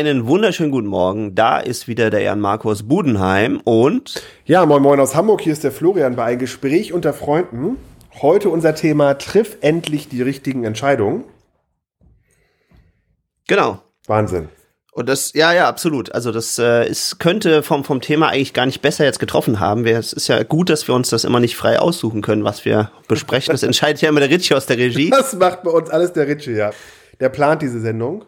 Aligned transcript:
einen 0.00 0.26
wunderschönen 0.26 0.70
guten 0.70 0.86
Morgen. 0.86 1.34
Da 1.34 1.58
ist 1.58 1.86
wieder 1.86 2.08
der 2.08 2.22
Jan 2.22 2.40
Markus 2.40 2.88
Budenheim 2.88 3.60
und 3.64 4.22
ja, 4.46 4.64
moin 4.64 4.82
moin 4.82 4.98
aus 4.98 5.14
Hamburg. 5.14 5.42
Hier 5.42 5.52
ist 5.52 5.62
der 5.62 5.72
Florian 5.72 6.16
bei 6.16 6.24
ein 6.24 6.38
Gespräch 6.38 6.94
unter 6.94 7.12
Freunden. 7.12 7.76
Heute 8.22 8.48
unser 8.48 8.74
Thema: 8.74 9.18
Triff 9.18 9.58
endlich 9.60 10.08
die 10.08 10.22
richtigen 10.22 10.64
Entscheidungen. 10.64 11.24
Genau. 13.46 13.82
Wahnsinn. 14.06 14.48
Und 14.92 15.08
das, 15.08 15.34
ja, 15.34 15.52
ja, 15.52 15.68
absolut. 15.68 16.12
Also 16.12 16.32
das 16.32 16.58
äh, 16.58 16.88
ist, 16.88 17.20
könnte 17.20 17.62
vom, 17.62 17.84
vom 17.84 18.00
Thema 18.00 18.28
eigentlich 18.28 18.54
gar 18.54 18.66
nicht 18.66 18.80
besser 18.80 19.04
jetzt 19.04 19.20
getroffen 19.20 19.60
haben. 19.60 19.84
Wir, 19.84 19.98
es 19.98 20.12
ist 20.14 20.28
ja 20.28 20.42
gut, 20.42 20.70
dass 20.70 20.88
wir 20.88 20.94
uns 20.94 21.10
das 21.10 21.24
immer 21.24 21.40
nicht 21.40 21.56
frei 21.56 21.78
aussuchen 21.78 22.22
können, 22.22 22.42
was 22.42 22.64
wir 22.64 22.90
besprechen. 23.06 23.52
Das 23.52 23.62
entscheidet 23.62 24.00
ja 24.00 24.08
immer 24.08 24.20
der 24.20 24.30
Ritchie 24.30 24.54
aus 24.54 24.66
der 24.66 24.78
Regie. 24.78 25.10
Das 25.10 25.34
macht 25.34 25.62
bei 25.62 25.70
uns 25.70 25.90
alles 25.90 26.12
der 26.14 26.26
Ritchie, 26.26 26.52
ja. 26.52 26.70
Der 27.20 27.28
plant 27.28 27.60
diese 27.60 27.80
Sendung. 27.80 28.24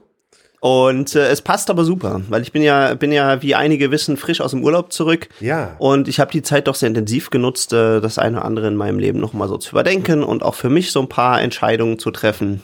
Und 0.63 1.17
äh, 1.17 1.27
es 1.27 1.43
passt 1.43 1.71
aber 1.71 1.85
super, 1.85 2.21
weil 2.29 2.43
ich 2.43 2.53
bin 2.53 2.63
ja 2.63 2.95
bin 2.95 3.11
ja 3.11 3.43
wie 3.43 3.57
einige 3.57 3.91
wissen 3.91 4.17
frisch 4.17 4.41
aus 4.41 4.53
dem 4.53 4.63
Urlaub 4.63 4.93
zurück. 4.93 5.29
Ja. 5.41 5.75
Und 5.81 6.07
ich 6.07 6.21
habe 6.21 6.31
die 6.31 6.43
Zeit 6.43 6.69
doch 6.69 6.77
sehr 6.77 6.87
intensiv 6.87 7.31
genutzt, 7.31 7.73
äh, 7.73 8.01
das 8.01 8.17
eine 8.17 8.37
oder 8.37 8.47
andere 8.47 8.69
in 8.69 8.77
meinem 8.77 9.01
Leben 9.01 9.19
noch 9.19 9.33
mal 9.33 9.49
so 9.49 9.57
zu 9.57 9.71
überdenken 9.73 10.23
und 10.23 10.45
auch 10.45 10.55
für 10.55 10.71
mich 10.71 10.93
so 10.93 11.01
ein 11.01 11.09
paar 11.09 11.43
Entscheidungen 11.43 11.99
zu 11.99 12.13
treffen. 12.13 12.63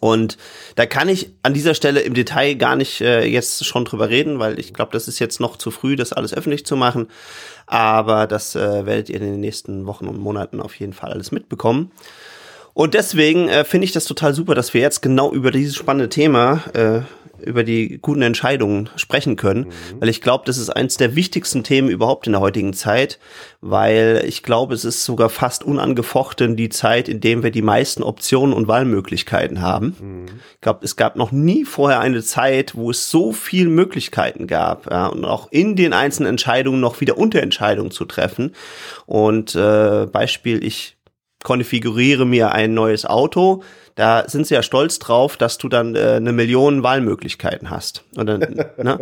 Und 0.00 0.36
da 0.74 0.84
kann 0.84 1.08
ich 1.08 1.30
an 1.44 1.54
dieser 1.54 1.74
Stelle 1.74 2.00
im 2.00 2.14
Detail 2.14 2.54
gar 2.54 2.74
nicht 2.74 3.00
äh, 3.00 3.24
jetzt 3.24 3.64
schon 3.64 3.84
drüber 3.84 4.08
reden, 4.08 4.40
weil 4.40 4.58
ich 4.58 4.74
glaube, 4.74 4.90
das 4.90 5.06
ist 5.06 5.20
jetzt 5.20 5.38
noch 5.38 5.56
zu 5.56 5.70
früh, 5.70 5.94
das 5.94 6.12
alles 6.12 6.34
öffentlich 6.34 6.66
zu 6.66 6.74
machen. 6.74 7.06
Aber 7.68 8.26
das 8.26 8.56
äh, 8.56 8.84
werdet 8.84 9.10
ihr 9.10 9.20
in 9.20 9.22
den 9.22 9.40
nächsten 9.40 9.86
Wochen 9.86 10.08
und 10.08 10.18
Monaten 10.18 10.60
auf 10.60 10.74
jeden 10.74 10.92
Fall 10.92 11.12
alles 11.12 11.30
mitbekommen. 11.30 11.92
Und 12.74 12.94
deswegen 12.94 13.48
äh, 13.48 13.64
finde 13.64 13.84
ich 13.84 13.92
das 13.92 14.06
total 14.06 14.34
super, 14.34 14.54
dass 14.54 14.72
wir 14.72 14.80
jetzt 14.80 15.02
genau 15.02 15.32
über 15.32 15.50
dieses 15.50 15.76
spannende 15.76 16.08
Thema, 16.08 16.62
äh, 16.72 17.00
über 17.44 17.64
die 17.64 17.98
guten 18.00 18.22
Entscheidungen 18.22 18.88
sprechen 18.96 19.36
können, 19.36 19.66
mhm. 19.66 20.00
weil 20.00 20.08
ich 20.08 20.20
glaube, 20.20 20.44
das 20.46 20.58
ist 20.58 20.70
eins 20.70 20.96
der 20.96 21.14
wichtigsten 21.14 21.64
Themen 21.64 21.88
überhaupt 21.88 22.26
in 22.26 22.32
der 22.32 22.40
heutigen 22.40 22.72
Zeit, 22.72 23.18
weil 23.60 24.22
ich 24.26 24.42
glaube, 24.42 24.74
es 24.74 24.84
ist 24.84 25.04
sogar 25.04 25.28
fast 25.28 25.64
unangefochten 25.64 26.56
die 26.56 26.68
Zeit, 26.68 27.08
in 27.08 27.20
dem 27.20 27.42
wir 27.42 27.50
die 27.50 27.62
meisten 27.62 28.02
Optionen 28.02 28.54
und 28.54 28.68
Wahlmöglichkeiten 28.68 29.60
haben. 29.60 29.96
Mhm. 30.00 30.26
Ich 30.54 30.60
glaube, 30.60 30.84
es 30.84 30.96
gab 30.96 31.16
noch 31.16 31.32
nie 31.32 31.64
vorher 31.64 32.00
eine 32.00 32.22
Zeit, 32.22 32.74
wo 32.74 32.90
es 32.90 33.10
so 33.10 33.32
viel 33.32 33.68
Möglichkeiten 33.68 34.46
gab 34.46 34.90
ja, 34.90 35.06
und 35.06 35.24
auch 35.24 35.48
in 35.50 35.76
den 35.76 35.92
einzelnen 35.92 36.30
Entscheidungen 36.30 36.80
noch 36.80 37.00
wieder 37.00 37.18
Unterentscheidungen 37.18 37.90
zu 37.90 38.04
treffen. 38.04 38.54
Und 39.06 39.54
äh, 39.54 40.06
Beispiel, 40.06 40.64
ich 40.64 40.96
konfiguriere 41.42 42.26
mir 42.26 42.52
ein 42.52 42.74
neues 42.74 43.04
Auto, 43.04 43.62
da 43.94 44.28
sind 44.28 44.46
sie 44.46 44.54
ja 44.54 44.62
stolz 44.62 44.98
drauf, 44.98 45.36
dass 45.36 45.58
du 45.58 45.68
dann 45.68 45.94
äh, 45.94 46.14
eine 46.16 46.32
Million 46.32 46.82
Wahlmöglichkeiten 46.82 47.70
hast. 47.70 48.04
Und 48.16 48.26
dann, 48.26 48.40
ne? 48.76 49.00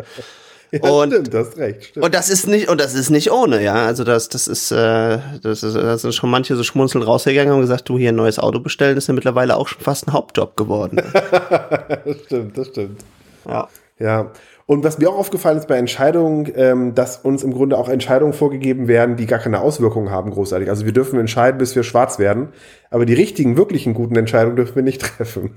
Ja, 0.72 0.88
und, 0.88 1.10
stimmt, 1.12 1.34
das 1.34 1.56
recht. 1.56 1.84
Stimmt. 1.84 2.04
Und 2.04 2.14
das 2.14 2.28
ist 2.28 2.46
nicht 2.46 2.68
und 2.68 2.80
das 2.80 2.94
ist 2.94 3.10
nicht 3.10 3.32
ohne, 3.32 3.60
ja. 3.62 3.86
Also 3.86 4.04
das 4.04 4.28
das 4.28 4.46
ist 4.46 4.70
äh, 4.70 5.18
das 5.42 5.64
ist 5.64 5.74
da 5.74 5.98
sind 5.98 6.14
schon 6.14 6.30
manche 6.30 6.54
so 6.54 6.62
schmunzelnd 6.62 7.06
rausgegangen 7.06 7.52
und 7.52 7.60
gesagt, 7.60 7.88
du 7.88 7.98
hier 7.98 8.10
ein 8.10 8.16
neues 8.16 8.38
Auto 8.38 8.60
bestellen, 8.60 8.96
ist 8.96 9.08
ja 9.08 9.14
mittlerweile 9.14 9.56
auch 9.56 9.66
schon 9.66 9.82
fast 9.82 10.06
ein 10.06 10.12
Hauptjob 10.12 10.56
geworden. 10.56 11.02
das 11.12 12.16
stimmt, 12.26 12.56
das 12.56 12.68
stimmt. 12.68 13.00
Ja. 13.48 13.68
Ja. 13.98 14.30
Und 14.70 14.84
was 14.84 14.98
mir 14.98 15.10
auch 15.10 15.18
aufgefallen 15.18 15.58
ist 15.58 15.66
bei 15.66 15.78
Entscheidungen, 15.78 16.48
ähm, 16.54 16.94
dass 16.94 17.16
uns 17.16 17.42
im 17.42 17.52
Grunde 17.52 17.76
auch 17.76 17.88
Entscheidungen 17.88 18.32
vorgegeben 18.32 18.86
werden, 18.86 19.16
die 19.16 19.26
gar 19.26 19.40
keine 19.40 19.62
Auswirkungen 19.62 20.12
haben, 20.12 20.30
großartig. 20.30 20.68
Also 20.68 20.84
wir 20.84 20.92
dürfen 20.92 21.18
entscheiden, 21.18 21.58
bis 21.58 21.74
wir 21.74 21.82
schwarz 21.82 22.20
werden, 22.20 22.50
aber 22.88 23.04
die 23.04 23.14
richtigen, 23.14 23.56
wirklichen 23.56 23.94
guten 23.94 24.14
Entscheidungen 24.14 24.54
dürfen 24.54 24.76
wir 24.76 24.84
nicht 24.84 25.00
treffen. 25.16 25.56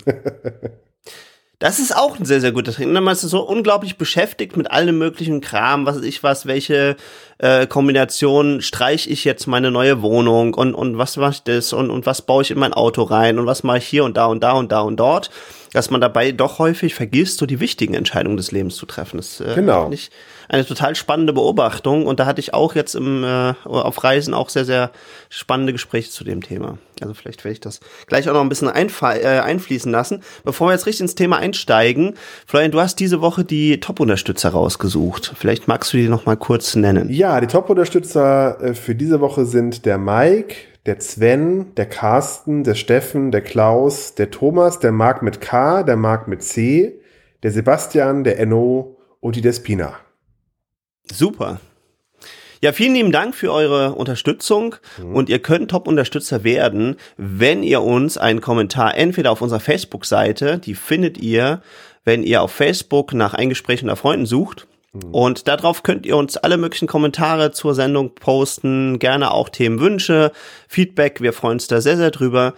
Das 1.60 1.80
ist 1.80 1.96
auch 1.96 2.20
ein 2.20 2.26
sehr, 2.26 2.42
sehr 2.42 2.52
guter 2.52 2.74
Trainer. 2.74 3.00
Man 3.00 3.14
ist 3.14 3.22
so 3.22 3.42
unglaublich 3.48 3.98
beschäftigt 3.98 4.58
mit 4.58 4.70
allem 4.72 4.98
möglichen 4.98 5.40
Kram, 5.40 5.86
was 5.86 6.02
ich 6.02 6.24
was, 6.24 6.46
welche 6.46 6.98
äh, 7.38 7.68
Kombination 7.68 8.62
streiche 8.62 9.10
ich 9.10 9.24
jetzt 9.24 9.46
meine 9.48 9.70
neue 9.70 10.02
Wohnung 10.02 10.56
und, 10.56 10.74
und 10.74 10.98
was 10.98 11.18
mache 11.18 11.32
ich 11.32 11.44
das 11.44 11.72
und, 11.72 11.90
und 11.90 12.06
was 12.06 12.24
baue 12.24 12.42
ich 12.42 12.52
in 12.52 12.60
mein 12.60 12.74
Auto 12.74 13.04
rein 13.04 13.40
und 13.40 13.46
was 13.46 13.64
mache 13.64 13.78
ich 13.78 13.86
hier 13.86 14.04
und 14.04 14.18
da 14.18 14.26
und 14.26 14.42
da 14.44 14.54
und 14.54 14.72
da 14.72 14.82
und 14.82 15.00
dort, 15.00 15.30
dass 15.74 15.90
man 15.90 16.02
dabei 16.02 16.32
doch 16.32 16.60
häufig 16.60 16.96
vergisst, 16.96 17.38
so 17.38 17.46
die 17.46 17.60
wichtigen 17.60 17.94
Entscheidungen 17.94 18.38
des 18.38 18.52
Lebens 18.52 18.76
zu 18.76 18.86
treffen. 18.86 19.18
Das 19.18 19.40
äh, 19.40 19.54
genau. 19.56 19.92
ich 19.92 20.12
eine 20.50 20.66
total 20.66 20.96
spannende 20.96 21.34
Beobachtung 21.34 22.06
und 22.06 22.20
da 22.20 22.26
hatte 22.26 22.40
ich 22.40 22.54
auch 22.54 22.76
jetzt 22.76 22.96
im, 22.96 23.24
äh, 23.24 23.54
auf 23.66 24.04
Reisen 24.04 24.34
auch 24.34 24.50
sehr, 24.50 24.66
sehr 24.66 24.92
spannende 25.30 25.74
Gespräche 25.74 26.10
zu 26.10 26.24
dem 26.24 26.42
Thema. 26.42 26.78
Also 27.02 27.14
vielleicht 27.14 27.44
werde 27.44 27.54
ich 27.54 27.60
das 27.60 27.80
gleich 28.08 28.30
auch 28.30 28.34
noch 28.34 28.42
ein 28.42 28.50
bisschen 28.50 28.68
äh, 28.68 29.26
einfließen 29.40 29.92
lassen. 29.92 30.22
Bevor 30.44 30.68
wir 30.68 30.74
jetzt 30.74 30.86
richtig 30.86 31.02
ins 31.02 31.16
Thema 31.16 31.38
einsteigen, 31.38 32.16
Florian, 32.46 32.72
du 32.72 32.80
hast 32.80 33.00
diese 33.00 33.22
Woche 33.22 33.44
die 33.44 33.80
Top-Unterstützer 33.80 34.50
rausgesucht. 34.50 35.34
Vielleicht 35.36 35.68
magst 35.68 35.94
du 35.94 35.98
die 35.98 36.08
noch 36.08 36.26
mal 36.26 36.38
kurz 36.38 36.76
nennen. 36.76 37.10
Ja, 37.10 37.40
die 37.42 37.48
Top-Unterstützer 37.48 38.62
äh, 38.62 38.74
für 38.74 38.96
diese 38.96 39.22
Woche 39.22 39.46
sind 39.46 39.86
der 39.86 39.98
Mike, 39.98 40.56
der 40.86 41.00
Sven, 41.00 41.74
der 41.76 41.86
Carsten, 41.86 42.64
der 42.64 42.76
Steffen, 42.76 43.32
der 43.32 43.42
Klaus, 43.42 44.16
der 44.16 44.32
Thomas, 44.32 44.80
der 44.80 44.92
Marc 44.92 45.22
mit 45.22 45.40
K, 45.40 45.84
der 45.84 45.96
Marc 45.96 46.28
mit 46.28 46.44
C, 46.44 47.00
der 47.42 47.52
Sebastian, 47.52 48.24
der 48.24 48.40
Enno 48.40 48.98
und 49.20 49.36
die 49.36 49.42
Despina. 49.42 49.98
Super. 51.12 51.60
Ja, 52.62 52.72
vielen 52.72 52.94
lieben 52.94 53.12
Dank 53.12 53.36
für 53.36 53.52
eure 53.52 53.94
Unterstützung 53.96 54.76
mhm. 54.98 55.16
und 55.16 55.30
ihr 55.30 55.40
könnt 55.40 55.72
Top-Unterstützer 55.72 56.46
werden, 56.46 56.96
wenn 57.18 57.62
ihr 57.62 57.82
uns 57.82 58.18
einen 58.18 58.40
Kommentar 58.40 58.96
entweder 58.96 59.32
auf 59.32 59.42
unserer 59.42 59.60
Facebook-Seite, 59.60 60.60
die 60.60 60.76
findet 60.76 61.18
ihr, 61.18 61.62
wenn 62.06 62.24
ihr 62.24 62.42
auf 62.42 62.52
Facebook 62.52 63.14
nach 63.14 63.34
Eingesprächen 63.34 63.90
unter 63.90 63.98
Freunden 63.98 64.26
sucht. 64.26 64.68
Mhm. 64.94 65.14
Und 65.14 65.48
darauf 65.48 65.84
könnt 65.84 66.06
ihr 66.06 66.16
uns 66.16 66.38
alle 66.38 66.58
möglichen 66.58 66.88
Kommentare 66.88 67.52
zur 67.52 67.76
Sendung 67.76 68.16
posten, 68.16 69.00
gerne 69.00 69.32
auch 69.32 69.50
Themenwünsche, 69.50 70.32
Feedback, 70.68 71.22
wir 71.22 71.34
freuen 71.34 71.56
uns 71.56 71.68
da 71.68 71.82
sehr, 71.82 71.98
sehr 71.98 72.12
drüber. 72.12 72.54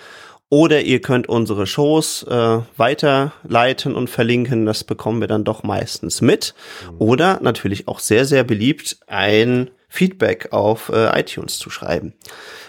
Oder 0.50 0.82
ihr 0.82 1.02
könnt 1.02 1.28
unsere 1.28 1.66
Shows 1.66 2.22
äh, 2.24 2.60
weiterleiten 2.78 3.96
und 3.96 4.12
verlinken. 4.12 4.68
Das 4.68 4.84
bekommen 4.84 5.20
wir 5.20 5.28
dann 5.28 5.44
doch 5.44 5.64
meistens 5.64 6.22
mit. 6.22 6.54
Mhm. 6.84 6.96
Oder 7.00 7.40
natürlich 7.42 7.88
auch 7.88 8.00
sehr, 8.00 8.26
sehr 8.26 8.44
beliebt, 8.44 9.00
ein 9.08 9.72
Feedback 9.90 10.50
auf 10.52 10.90
äh, 10.90 11.20
iTunes 11.20 11.58
zu 11.58 11.70
schreiben. 11.70 12.14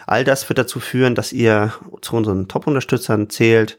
All 0.06 0.24
das 0.24 0.48
wird 0.48 0.58
dazu 0.58 0.80
führen, 0.80 1.14
dass 1.14 1.32
ihr 1.32 1.74
zu 2.00 2.16
unseren 2.16 2.48
Top-Unterstützern 2.48 3.28
zählt. 3.28 3.76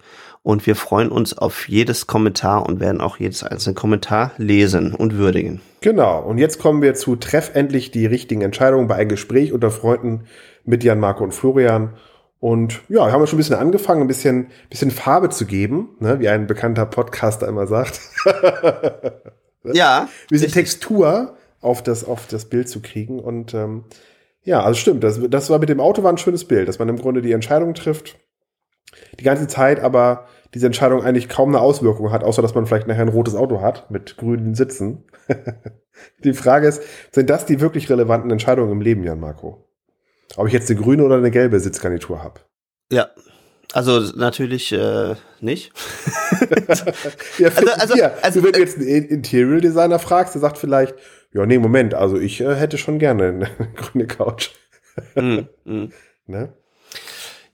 Und 0.47 0.65
wir 0.65 0.77
freuen 0.77 1.09
uns 1.09 1.37
auf 1.37 1.67
jedes 1.67 2.07
Kommentar 2.07 2.65
und 2.65 2.79
werden 2.79 3.01
auch 3.01 3.17
jedes 3.17 3.43
einzelne 3.43 3.75
Kommentar 3.75 4.31
lesen 4.37 4.95
und 4.95 5.17
würdigen. 5.17 5.59
Genau. 5.81 6.21
Und 6.21 6.37
jetzt 6.37 6.57
kommen 6.57 6.81
wir 6.81 6.95
zu 6.95 7.17
Treff 7.17 7.51
endlich 7.53 7.91
die 7.91 8.05
richtigen 8.05 8.43
Entscheidungen 8.43 8.87
bei 8.87 8.95
einem 8.95 9.09
Gespräch 9.09 9.51
unter 9.51 9.71
Freunden 9.71 10.21
mit 10.63 10.85
Jan, 10.85 11.01
Marco 11.01 11.21
und 11.25 11.33
Florian. 11.33 11.95
Und 12.39 12.79
ja, 12.87 13.05
wir 13.05 13.11
haben 13.11 13.27
schon 13.27 13.35
ein 13.35 13.43
bisschen 13.43 13.57
angefangen, 13.57 13.99
ein 14.03 14.07
bisschen, 14.07 14.47
bisschen 14.69 14.89
Farbe 14.89 15.27
zu 15.27 15.45
geben, 15.45 15.89
ne, 15.99 16.21
wie 16.21 16.29
ein 16.29 16.47
bekannter 16.47 16.85
Podcaster 16.85 17.45
immer 17.45 17.67
sagt. 17.67 17.99
ja. 19.65 20.03
Ein 20.03 20.07
bisschen 20.29 20.53
Textur 20.53 21.35
auf 21.59 21.83
das, 21.83 22.05
auf 22.05 22.25
das 22.25 22.45
Bild 22.45 22.69
zu 22.69 22.81
kriegen. 22.81 23.19
Und 23.19 23.53
ähm, 23.53 23.83
ja, 24.43 24.63
also 24.63 24.79
stimmt, 24.79 25.03
das, 25.03 25.19
das 25.29 25.49
war 25.49 25.59
mit 25.59 25.67
dem 25.67 25.81
Auto 25.81 26.03
war 26.03 26.13
ein 26.13 26.17
schönes 26.17 26.45
Bild, 26.45 26.69
dass 26.69 26.79
man 26.79 26.87
im 26.87 26.95
Grunde 26.99 27.21
die 27.21 27.33
Entscheidung 27.33 27.73
trifft, 27.73 28.15
die 29.19 29.23
ganze 29.23 29.47
Zeit 29.47 29.79
aber 29.79 30.27
diese 30.53 30.65
Entscheidung 30.65 31.03
eigentlich 31.03 31.29
kaum 31.29 31.49
eine 31.49 31.59
Auswirkung 31.59 32.11
hat, 32.11 32.23
außer 32.23 32.41
dass 32.41 32.55
man 32.55 32.65
vielleicht 32.65 32.87
nachher 32.87 33.01
ein 33.01 33.09
rotes 33.09 33.35
Auto 33.35 33.61
hat 33.61 33.91
mit 33.91 34.17
grünen 34.17 34.55
Sitzen. 34.55 35.03
die 36.23 36.33
Frage 36.33 36.67
ist, 36.67 36.81
sind 37.11 37.29
das 37.29 37.45
die 37.45 37.59
wirklich 37.59 37.89
relevanten 37.89 38.31
Entscheidungen 38.31 38.71
im 38.71 38.81
Leben, 38.81 39.03
Jan 39.03 39.19
Marco? 39.19 39.67
ob 40.35 40.47
ich 40.47 40.53
jetzt 40.53 40.69
eine 40.69 40.79
grüne 40.79 41.03
oder 41.03 41.15
eine 41.15 41.31
gelbe 41.31 41.59
Sitzgarnitur 41.59 42.23
habe. 42.23 42.41
Ja. 42.91 43.09
Also 43.73 43.99
natürlich 44.15 44.71
äh, 44.71 45.15
nicht. 45.41 45.73
ja, 47.37 47.49
also, 47.49 47.71
also, 47.71 48.03
also, 48.21 48.43
wenn 48.43 48.53
du 48.53 48.59
jetzt 48.59 48.77
einen 48.77 48.87
Interior 48.87 49.59
Designer 49.59 49.99
fragst, 49.99 50.35
der 50.35 50.41
sagt 50.41 50.57
vielleicht, 50.57 50.95
ja, 51.33 51.45
nee, 51.45 51.57
Moment, 51.57 51.93
also 51.93 52.17
ich 52.17 52.39
äh, 52.39 52.55
hätte 52.55 52.77
schon 52.77 52.97
gerne 52.97 53.27
eine 53.27 53.49
grüne 53.75 54.07
Couch. 54.07 54.51
mm, 55.15 55.39
mm. 55.65 55.91
Ne? 56.27 56.53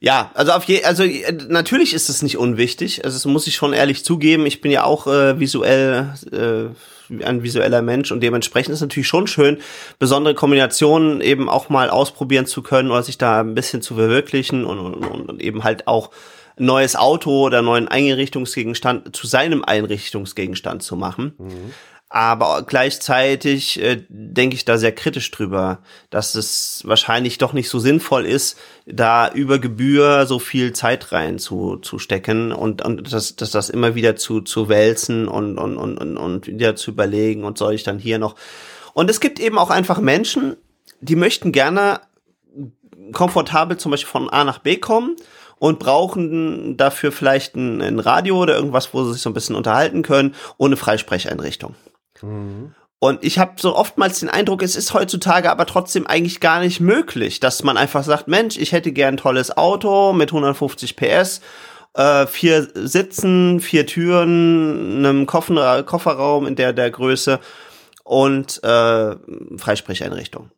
Ja, 0.03 0.31
also 0.33 0.51
auf 0.51 0.65
je, 0.65 0.83
also 0.83 1.03
äh, 1.03 1.31
natürlich 1.47 1.93
ist 1.93 2.09
es 2.09 2.21
nicht 2.21 2.37
unwichtig. 2.37 3.05
Also 3.05 3.15
das 3.15 3.23
muss 3.23 3.47
ich 3.47 3.55
schon 3.55 3.71
ehrlich 3.71 4.03
zugeben. 4.03 4.45
Ich 4.45 4.59
bin 4.59 4.69
ja 4.69 4.83
auch 4.83 5.07
äh, 5.07 5.39
visuell 5.39 6.13
äh, 6.29 7.23
ein 7.23 7.41
visueller 7.41 7.81
Mensch 7.81 8.11
und 8.11 8.19
dementsprechend 8.19 8.73
ist 8.73 8.81
natürlich 8.81 9.07
schon 9.07 9.27
schön, 9.27 9.59
besondere 9.99 10.35
Kombinationen 10.35 11.21
eben 11.21 11.47
auch 11.47 11.69
mal 11.69 11.89
ausprobieren 11.89 12.45
zu 12.45 12.63
können 12.63 12.91
oder 12.91 13.01
sich 13.01 13.17
da 13.17 13.39
ein 13.39 13.55
bisschen 13.55 13.81
zu 13.81 13.95
verwirklichen 13.95 14.65
und, 14.65 14.77
und, 14.77 15.29
und 15.29 15.41
eben 15.41 15.63
halt 15.63 15.87
auch 15.87 16.09
ein 16.57 16.65
neues 16.65 16.97
Auto 16.97 17.45
oder 17.45 17.61
neuen 17.61 17.87
Einrichtungsgegenstand 17.87 19.15
zu 19.15 19.25
seinem 19.25 19.63
Einrichtungsgegenstand 19.63 20.83
zu 20.83 20.97
machen. 20.97 21.33
Mhm. 21.37 21.73
Aber 22.15 22.61
gleichzeitig 22.61 23.81
äh, 23.81 24.03
denke 24.07 24.55
ich 24.55 24.65
da 24.65 24.77
sehr 24.77 24.91
kritisch 24.91 25.31
drüber, 25.31 25.79
dass 26.11 26.35
es 26.35 26.83
wahrscheinlich 26.85 27.39
doch 27.39 27.53
nicht 27.53 27.69
so 27.69 27.79
sinnvoll 27.79 28.27
ist, 28.27 28.55
da 28.85 29.31
über 29.31 29.57
Gebühr 29.57 30.27
so 30.27 30.37
viel 30.37 30.73
Zeit 30.73 31.11
rein 31.11 31.39
zu, 31.39 31.77
zu 31.77 31.97
stecken 31.97 32.51
und, 32.51 32.85
und 32.85 33.11
dass, 33.11 33.35
dass 33.35 33.49
das 33.49 33.71
immer 33.71 33.95
wieder 33.95 34.15
zu, 34.15 34.41
zu 34.41 34.69
wälzen 34.69 35.27
und, 35.27 35.57
und, 35.57 35.75
und, 35.75 36.17
und 36.17 36.45
wieder 36.45 36.75
zu 36.75 36.91
überlegen 36.91 37.45
und 37.45 37.57
soll 37.57 37.73
ich 37.73 37.81
dann 37.81 37.97
hier 37.97 38.19
noch. 38.19 38.35
Und 38.93 39.09
es 39.09 39.19
gibt 39.19 39.39
eben 39.39 39.57
auch 39.57 39.71
einfach 39.71 39.99
Menschen, 39.99 40.55
die 41.01 41.15
möchten 41.15 41.51
gerne 41.51 41.99
komfortabel 43.11 43.77
zum 43.77 43.89
Beispiel 43.89 44.11
von 44.11 44.29
A 44.29 44.43
nach 44.43 44.59
B 44.59 44.77
kommen 44.77 45.15
und 45.57 45.79
brauchen 45.79 46.77
dafür 46.77 47.11
vielleicht 47.11 47.55
ein, 47.55 47.81
ein 47.81 47.97
Radio 47.97 48.37
oder 48.37 48.55
irgendwas, 48.55 48.93
wo 48.93 49.03
sie 49.03 49.13
sich 49.13 49.23
so 49.23 49.31
ein 49.31 49.33
bisschen 49.33 49.55
unterhalten 49.55 50.03
können, 50.03 50.35
ohne 50.59 50.77
Freisprecheinrichtung. 50.77 51.73
Mhm. 52.23 52.73
Und 52.99 53.25
ich 53.25 53.37
habe 53.37 53.55
so 53.57 53.75
oftmals 53.75 54.21
den 54.21 54.29
Eindruck, 54.29 54.63
es 54.63 54.77
ist 54.77 54.93
heutzutage 54.93 55.51
aber 55.51 55.65
trotzdem 55.65 56.07
eigentlich 56.07 56.39
gar 56.39 56.61
nicht 56.61 56.79
möglich, 56.79 57.41
dass 57.41 57.61
man 57.61 57.75
einfach 57.75 58.05
sagt, 58.05 58.29
Mensch, 58.29 58.57
ich 58.57 58.71
hätte 58.71 58.93
gern 58.93 59.15
ein 59.15 59.17
tolles 59.17 59.57
Auto 59.57 60.13
mit 60.13 60.29
150 60.29 60.95
PS, 60.95 61.41
äh, 61.95 62.25
vier 62.25 62.69
Sitzen, 62.73 63.59
vier 63.59 63.85
Türen, 63.85 64.99
einem 64.99 65.25
Koffer 65.25 65.83
Kofferraum 65.83 66.47
in 66.47 66.55
der 66.55 66.71
der 66.71 66.89
Größe 66.91 67.41
und 68.05 68.63
äh, 68.63 69.15
Freisprecheinrichtung. 69.57 70.49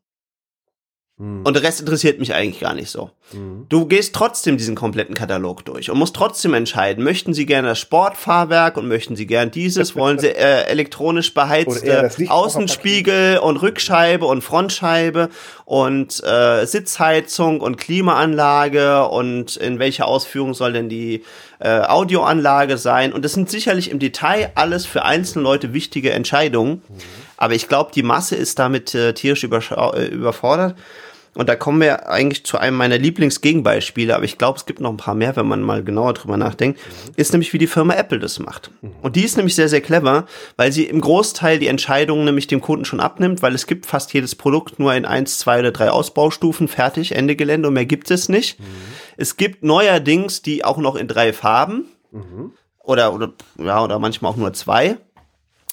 Und 1.18 1.54
der 1.54 1.64
Rest 1.64 1.80
interessiert 1.80 2.20
mich 2.20 2.34
eigentlich 2.34 2.60
gar 2.60 2.74
nicht 2.74 2.90
so. 2.90 3.10
Mhm. 3.32 3.68
Du 3.70 3.86
gehst 3.86 4.14
trotzdem 4.14 4.58
diesen 4.58 4.76
kompletten 4.76 5.16
Katalog 5.16 5.64
durch 5.64 5.90
und 5.90 5.98
musst 5.98 6.14
trotzdem 6.14 6.54
entscheiden, 6.54 7.06
möchten 7.06 7.34
sie 7.34 7.46
gerne 7.46 7.70
das 7.70 7.80
Sportfahrwerk 7.80 8.76
und 8.76 8.90
möchten 8.90 9.16
sie 9.16 9.26
gern 9.26 9.50
dieses, 9.50 9.96
wollen 9.96 10.20
sie 10.20 10.28
äh, 10.28 10.64
elektronisch 10.66 11.34
beheizte 11.34 12.12
Außenspiegel 12.28 13.38
und 13.38 13.56
Rückscheibe 13.58 14.26
und 14.26 14.42
Frontscheibe 14.42 15.30
und 15.64 16.22
äh, 16.22 16.66
Sitzheizung 16.66 17.62
und 17.62 17.78
Klimaanlage 17.78 19.08
und 19.08 19.56
in 19.56 19.80
welcher 19.80 20.10
Ausführung 20.10 20.54
soll 20.54 20.74
denn 20.74 20.90
die 20.90 21.24
äh, 21.60 21.80
Audioanlage 21.80 22.78
sein. 22.78 23.14
Und 23.14 23.24
das 23.24 23.32
sind 23.32 23.50
sicherlich 23.50 23.90
im 23.90 24.00
Detail 24.00 24.52
alles 24.56 24.86
für 24.86 25.06
einzelne 25.06 25.44
Leute 25.44 25.74
wichtige 25.74 26.12
Entscheidungen. 26.12 26.82
Mhm. 26.90 27.25
Aber 27.38 27.54
ich 27.54 27.68
glaube, 27.68 27.92
die 27.94 28.04
Masse 28.04 28.36
ist 28.36 28.60
damit 28.60 28.96
äh, 28.96 29.14
tierisch 29.14 29.44
äh, 29.44 30.06
überfordert. 30.08 30.76
Und 31.36 31.50
da 31.50 31.56
kommen 31.56 31.82
wir 31.82 32.08
eigentlich 32.08 32.46
zu 32.46 32.58
einem 32.58 32.78
meiner 32.78 32.98
Lieblingsgegenbeispiele, 32.98 34.16
aber 34.16 34.24
ich 34.24 34.38
glaube, 34.38 34.58
es 34.58 34.66
gibt 34.66 34.80
noch 34.80 34.90
ein 34.90 34.98
paar 34.98 35.16
mehr, 35.16 35.36
wenn 35.36 35.48
man 35.48 35.62
mal 35.62 35.84
genauer 35.84 36.14
drüber 36.14 36.38
nachdenkt, 36.38 36.80
ist 37.18 37.34
nämlich, 37.34 37.52
wie 37.52 37.58
die 37.58 37.68
Firma 37.68 37.94
Apple 37.94 38.20
das 38.20 38.40
macht. 38.40 38.72
Mhm. 38.82 38.92
Und 39.02 39.18
die 39.18 39.24
ist 39.26 39.36
nämlich 39.36 39.54
sehr, 39.54 39.68
sehr 39.68 39.82
clever, 39.82 40.28
weil 40.56 40.72
sie 40.72 40.86
im 40.86 41.02
Großteil 41.02 41.60
die 41.60 41.68
Entscheidungen 41.68 42.24
nämlich 42.24 42.48
dem 42.48 42.62
Kunden 42.62 42.86
schon 42.86 43.02
abnimmt, 43.02 43.42
weil 43.42 43.54
es 43.54 43.68
gibt 43.68 43.86
fast 43.86 44.14
jedes 44.14 44.36
Produkt 44.36 44.80
nur 44.80 44.94
in 44.94 45.04
eins, 45.04 45.38
zwei 45.38 45.60
oder 45.60 45.72
drei 45.72 45.90
Ausbaustufen, 45.90 46.70
fertig, 46.70 47.14
Ende 47.14 47.36
Gelände 47.36 47.68
und 47.68 47.74
mehr 47.74 47.86
gibt 47.86 48.10
es 48.12 48.30
nicht. 48.30 48.58
Mhm. 48.60 48.64
Es 49.18 49.36
gibt 49.36 49.62
neuerdings 49.62 50.42
die 50.42 50.64
auch 50.64 50.78
noch 50.78 50.96
in 50.96 51.10
drei 51.10 51.34
Farben. 51.34 51.86
Mhm. 52.12 52.54
Oder, 52.82 53.14
oder, 53.14 53.34
ja, 53.58 53.84
oder 53.84 54.00
manchmal 54.00 54.32
auch 54.32 54.38
nur 54.38 54.54
zwei. 54.54 54.98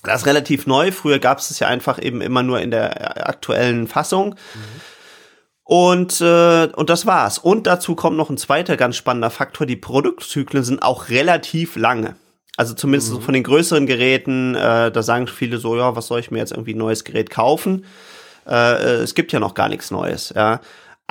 Das 0.03 0.23
ist 0.23 0.27
relativ 0.27 0.67
neu. 0.67 0.91
Früher 0.91 1.19
gab 1.19 1.39
es 1.39 1.51
es 1.51 1.59
ja 1.59 1.69
einfach 1.69 2.03
eben 2.03 2.21
immer 2.21 2.43
nur 2.43 2.61
in 2.61 2.71
der 2.71 3.29
aktuellen 3.29 3.87
Fassung. 3.87 4.31
Mhm. 4.31 4.81
Und, 5.65 6.21
äh, 6.21 6.67
und 6.75 6.91
das 6.91 7.07
war's. 7.07 7.39
Und 7.39 7.67
dazu 7.67 7.95
kommt 7.95 8.17
noch 8.17 8.29
ein 8.29 8.37
zweiter 8.37 8.77
ganz 8.77 8.97
spannender 8.97 9.31
Faktor. 9.31 9.67
Die 9.67 9.77
Produktzyklen 9.77 10.65
sind 10.65 10.83
auch 10.83 11.09
relativ 11.09 11.77
lange. 11.77 12.17
Also 12.57 12.75
zumindest 12.75 13.13
mhm. 13.13 13.23
von 13.23 13.35
den 13.35 13.45
größeren 13.45 13.87
Geräten, 13.87 14.55
äh, 14.55 14.91
da 14.91 15.03
sagen 15.03 15.27
viele 15.29 15.59
so, 15.59 15.77
ja, 15.77 15.97
was 15.97 16.09
soll 16.09 16.21
ich 16.21 16.31
mir 16.31 16.39
jetzt 16.39 16.53
irgendwie 16.53 16.75
ein 16.75 16.79
neues 16.79 17.05
Gerät 17.05 17.31
kaufen? 17.31 17.87
Äh, 18.47 18.55
äh, 18.55 19.03
es 19.03 19.15
gibt 19.15 19.33
ja 19.33 19.41
noch 19.41 19.55
gar 19.55 19.69
nichts 19.69 19.91
Neues, 19.91 20.33
ja. 20.37 20.61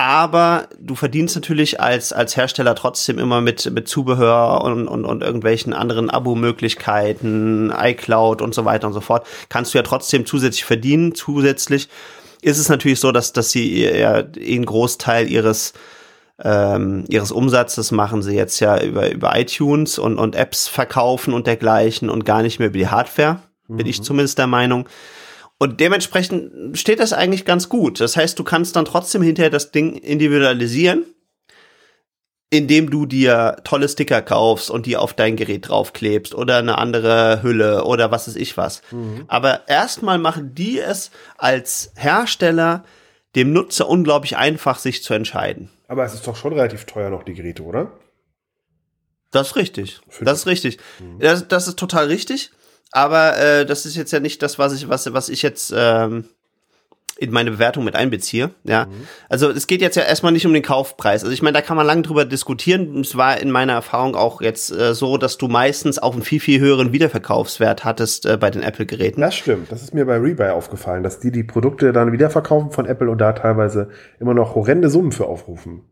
Aber 0.02 0.66
du 0.80 0.96
verdienst 0.96 1.36
natürlich 1.36 1.80
als, 1.80 2.12
als 2.12 2.36
Hersteller 2.36 2.74
trotzdem 2.74 3.20
immer 3.20 3.40
mit, 3.40 3.70
mit 3.70 3.86
Zubehör 3.86 4.64
und, 4.64 4.88
und, 4.88 5.04
und 5.04 5.22
irgendwelchen 5.22 5.72
anderen 5.72 6.10
Abo-Möglichkeiten, 6.10 7.72
iCloud 7.72 8.42
und 8.42 8.52
so 8.52 8.64
weiter 8.64 8.88
und 8.88 8.94
so 8.94 9.00
fort. 9.00 9.24
Kannst 9.48 9.72
du 9.72 9.78
ja 9.78 9.84
trotzdem 9.84 10.26
zusätzlich 10.26 10.64
verdienen, 10.64 11.14
zusätzlich 11.14 11.88
ist 12.40 12.58
es 12.58 12.68
natürlich 12.68 12.98
so, 12.98 13.12
dass, 13.12 13.32
dass 13.32 13.52
sie 13.52 13.86
ja 13.86 14.14
einen 14.14 14.66
Großteil 14.66 15.30
ihres 15.30 15.72
ähm, 16.42 17.04
ihres 17.08 17.30
Umsatzes 17.30 17.92
machen 17.92 18.22
sie 18.22 18.34
jetzt 18.34 18.58
ja 18.58 18.82
über, 18.82 19.08
über 19.08 19.38
iTunes 19.38 20.00
und, 20.00 20.18
und 20.18 20.34
Apps 20.34 20.66
verkaufen 20.66 21.32
und 21.32 21.46
dergleichen 21.46 22.10
und 22.10 22.24
gar 22.24 22.42
nicht 22.42 22.58
mehr 22.58 22.70
über 22.70 22.78
die 22.78 22.88
Hardware, 22.88 23.40
mhm. 23.68 23.76
bin 23.76 23.86
ich 23.86 24.00
mhm. 24.00 24.02
zumindest 24.02 24.38
der 24.38 24.48
Meinung. 24.48 24.88
Und 25.62 25.78
dementsprechend 25.78 26.76
steht 26.76 26.98
das 26.98 27.12
eigentlich 27.12 27.44
ganz 27.44 27.68
gut. 27.68 28.00
Das 28.00 28.16
heißt, 28.16 28.36
du 28.36 28.42
kannst 28.42 28.74
dann 28.74 28.84
trotzdem 28.84 29.22
hinterher 29.22 29.48
das 29.48 29.70
Ding 29.70 29.94
individualisieren 29.94 31.04
indem 32.50 32.90
du 32.90 33.06
dir 33.06 33.56
tolle 33.64 33.88
Sticker 33.88 34.20
kaufst 34.20 34.70
und 34.70 34.84
die 34.84 34.98
auf 34.98 35.14
dein 35.14 35.36
Gerät 35.36 35.70
draufklebst 35.70 36.34
oder 36.34 36.58
eine 36.58 36.76
andere 36.76 37.42
Hülle 37.42 37.84
oder 37.84 38.10
was 38.10 38.28
ist 38.28 38.36
ich 38.36 38.58
was. 38.58 38.82
Mhm. 38.90 39.24
Aber 39.26 39.66
erstmal 39.68 40.18
machen 40.18 40.54
die 40.54 40.78
es 40.78 41.12
als 41.38 41.92
Hersteller 41.96 42.84
dem 43.36 43.54
Nutzer 43.54 43.88
unglaublich 43.88 44.36
einfach, 44.36 44.78
sich 44.78 45.02
zu 45.02 45.14
entscheiden. 45.14 45.70
Aber 45.88 46.04
es 46.04 46.12
ist 46.12 46.26
doch 46.26 46.36
schon 46.36 46.52
relativ 46.52 46.84
teuer 46.84 47.08
noch, 47.08 47.22
die 47.22 47.32
Geräte, 47.32 47.62
oder? 47.62 47.92
Das 49.30 49.46
ist 49.48 49.56
richtig. 49.56 50.02
Das 50.20 50.40
ist 50.40 50.46
richtig. 50.46 50.78
Mhm. 51.00 51.20
Das, 51.20 51.48
das, 51.48 51.68
ist 51.68 51.78
total 51.78 52.08
richtig. 52.08 52.50
Aber 52.92 53.36
äh, 53.38 53.66
das 53.66 53.86
ist 53.86 53.96
jetzt 53.96 54.12
ja 54.12 54.20
nicht 54.20 54.42
das, 54.42 54.58
was 54.58 54.74
ich, 54.74 54.88
was, 54.88 55.12
was 55.12 55.28
ich 55.28 55.42
jetzt 55.42 55.72
ähm, 55.74 56.26
in 57.22 57.30
meine 57.30 57.52
Bewertung 57.52 57.84
mit 57.84 57.94
einbeziehe. 57.94 58.50
Ja, 58.64 58.86
mhm. 58.86 59.06
also 59.28 59.48
es 59.50 59.66
geht 59.66 59.80
jetzt 59.80 59.96
ja 59.96 60.02
erstmal 60.02 60.32
nicht 60.32 60.44
um 60.46 60.52
den 60.52 60.62
Kaufpreis. 60.62 61.22
Also 61.22 61.32
ich 61.32 61.40
meine, 61.40 61.54
da 61.54 61.62
kann 61.62 61.76
man 61.76 61.86
lange 61.86 62.02
drüber 62.02 62.24
diskutieren. 62.24 63.00
Es 63.00 63.16
war 63.16 63.38
in 63.38 63.50
meiner 63.50 63.74
Erfahrung 63.74 64.16
auch 64.16 64.40
jetzt 64.40 64.72
äh, 64.72 64.94
so, 64.94 65.18
dass 65.18 65.38
du 65.38 65.48
meistens 65.48 65.98
auch 65.98 66.14
einen 66.14 66.22
viel 66.22 66.40
viel 66.40 66.60
höheren 66.60 66.92
Wiederverkaufswert 66.92 67.84
hattest 67.84 68.26
äh, 68.26 68.36
bei 68.36 68.50
den 68.50 68.62
Apple-Geräten. 68.62 69.20
Das 69.20 69.36
stimmt. 69.36 69.70
Das 69.70 69.82
ist 69.82 69.94
mir 69.94 70.04
bei 70.04 70.16
Rebuy 70.16 70.48
aufgefallen, 70.48 71.02
dass 71.02 71.20
die 71.20 71.30
die 71.30 71.44
Produkte 71.44 71.92
dann 71.92 72.12
wiederverkaufen 72.12 72.72
von 72.72 72.86
Apple 72.86 73.08
und 73.08 73.18
da 73.18 73.32
teilweise 73.32 73.90
immer 74.18 74.34
noch 74.34 74.54
horrende 74.54 74.90
Summen 74.90 75.12
für 75.12 75.26
aufrufen. 75.26 75.84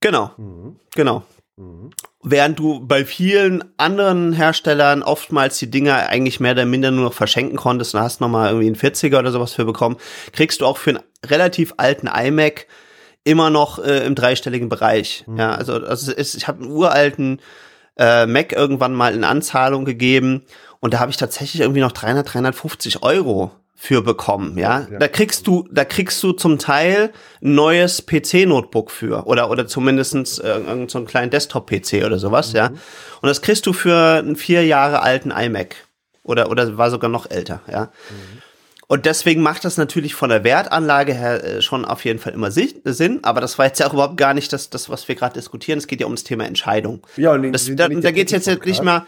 Genau, 0.00 0.32
mhm. 0.36 0.76
genau. 0.94 1.22
Mhm. 1.56 1.90
Während 2.22 2.58
du 2.58 2.80
bei 2.80 3.04
vielen 3.04 3.64
anderen 3.78 4.32
Herstellern 4.32 5.02
oftmals 5.02 5.58
die 5.58 5.70
Dinger 5.70 6.08
eigentlich 6.08 6.40
mehr 6.40 6.52
oder 6.52 6.66
minder 6.66 6.90
nur 6.90 7.04
noch 7.04 7.12
verschenken 7.14 7.56
konntest 7.56 7.94
und 7.94 8.00
hast 8.00 8.20
nochmal 8.20 8.48
irgendwie 8.48 8.66
einen 8.66 8.76
40er 8.76 9.18
oder 9.18 9.32
sowas 9.32 9.54
für 9.54 9.64
bekommen, 9.64 9.96
kriegst 10.32 10.60
du 10.60 10.66
auch 10.66 10.76
für 10.76 10.90
einen 10.90 11.02
relativ 11.24 11.74
alten 11.78 12.08
iMac 12.08 12.66
immer 13.24 13.50
noch 13.50 13.78
äh, 13.78 14.04
im 14.06 14.14
dreistelligen 14.14 14.68
Bereich. 14.68 15.24
Mhm. 15.26 15.38
Ja, 15.38 15.54
also, 15.54 15.74
also 15.74 16.12
ist, 16.12 16.34
ich 16.34 16.46
habe 16.46 16.62
einen 16.62 16.72
uralten 16.72 17.40
äh, 17.96 18.26
Mac 18.26 18.52
irgendwann 18.52 18.94
mal 18.94 19.14
in 19.14 19.24
Anzahlung 19.24 19.84
gegeben 19.84 20.44
und 20.80 20.94
da 20.94 21.00
habe 21.00 21.10
ich 21.10 21.16
tatsächlich 21.16 21.62
irgendwie 21.62 21.80
noch 21.80 21.92
300, 21.92 22.32
350 22.34 23.02
Euro 23.02 23.50
für 23.78 24.02
bekommen, 24.02 24.56
ja? 24.56 24.86
ja. 24.90 24.98
Da 24.98 25.06
kriegst 25.06 25.46
du, 25.46 25.68
da 25.70 25.84
kriegst 25.84 26.22
du 26.22 26.32
zum 26.32 26.58
Teil 26.58 27.12
ein 27.42 27.54
neues 27.54 28.04
PC-Notebook 28.04 28.90
für 28.90 29.26
oder 29.26 29.50
oder 29.50 29.66
zumindestens 29.66 30.38
äh, 30.38 30.86
so 30.88 30.98
einen 30.98 31.06
kleinen 31.06 31.30
Desktop-PC 31.30 32.04
oder 32.04 32.18
sowas, 32.18 32.52
mhm. 32.52 32.56
ja. 32.56 32.66
Und 32.68 33.28
das 33.28 33.42
kriegst 33.42 33.66
du 33.66 33.74
für 33.74 34.18
einen 34.18 34.36
vier 34.36 34.64
Jahre 34.64 35.02
alten 35.02 35.30
iMac 35.30 35.76
oder 36.22 36.50
oder 36.50 36.78
war 36.78 36.90
sogar 36.90 37.10
noch 37.10 37.30
älter, 37.30 37.60
ja. 37.70 37.90
Mhm. 38.10 38.35
Und 38.88 39.04
deswegen 39.04 39.42
macht 39.42 39.64
das 39.64 39.78
natürlich 39.78 40.14
von 40.14 40.30
der 40.30 40.44
Wertanlage 40.44 41.12
her 41.12 41.42
äh, 41.42 41.60
schon 41.60 41.84
auf 41.84 42.04
jeden 42.04 42.20
Fall 42.20 42.32
immer 42.34 42.52
Sinn. 42.52 43.18
Aber 43.22 43.40
das 43.40 43.58
war 43.58 43.66
jetzt 43.66 43.80
ja 43.80 43.88
auch 43.88 43.92
überhaupt 43.92 44.16
gar 44.16 44.32
nicht 44.32 44.52
das, 44.52 44.70
das 44.70 44.88
was 44.88 45.08
wir 45.08 45.16
gerade 45.16 45.34
diskutieren. 45.34 45.78
Es 45.78 45.88
geht 45.88 46.00
ja 46.00 46.06
um 46.06 46.14
das 46.14 46.22
Thema 46.22 46.46
Entscheidung. 46.46 47.00
Ja, 47.16 47.32
und 47.32 47.52
das, 47.52 47.68
da, 47.74 47.88
da 47.88 48.10
geht 48.12 48.32
es 48.32 48.46
jetzt 48.46 48.64
nicht 48.64 48.84
mehr. 48.84 49.04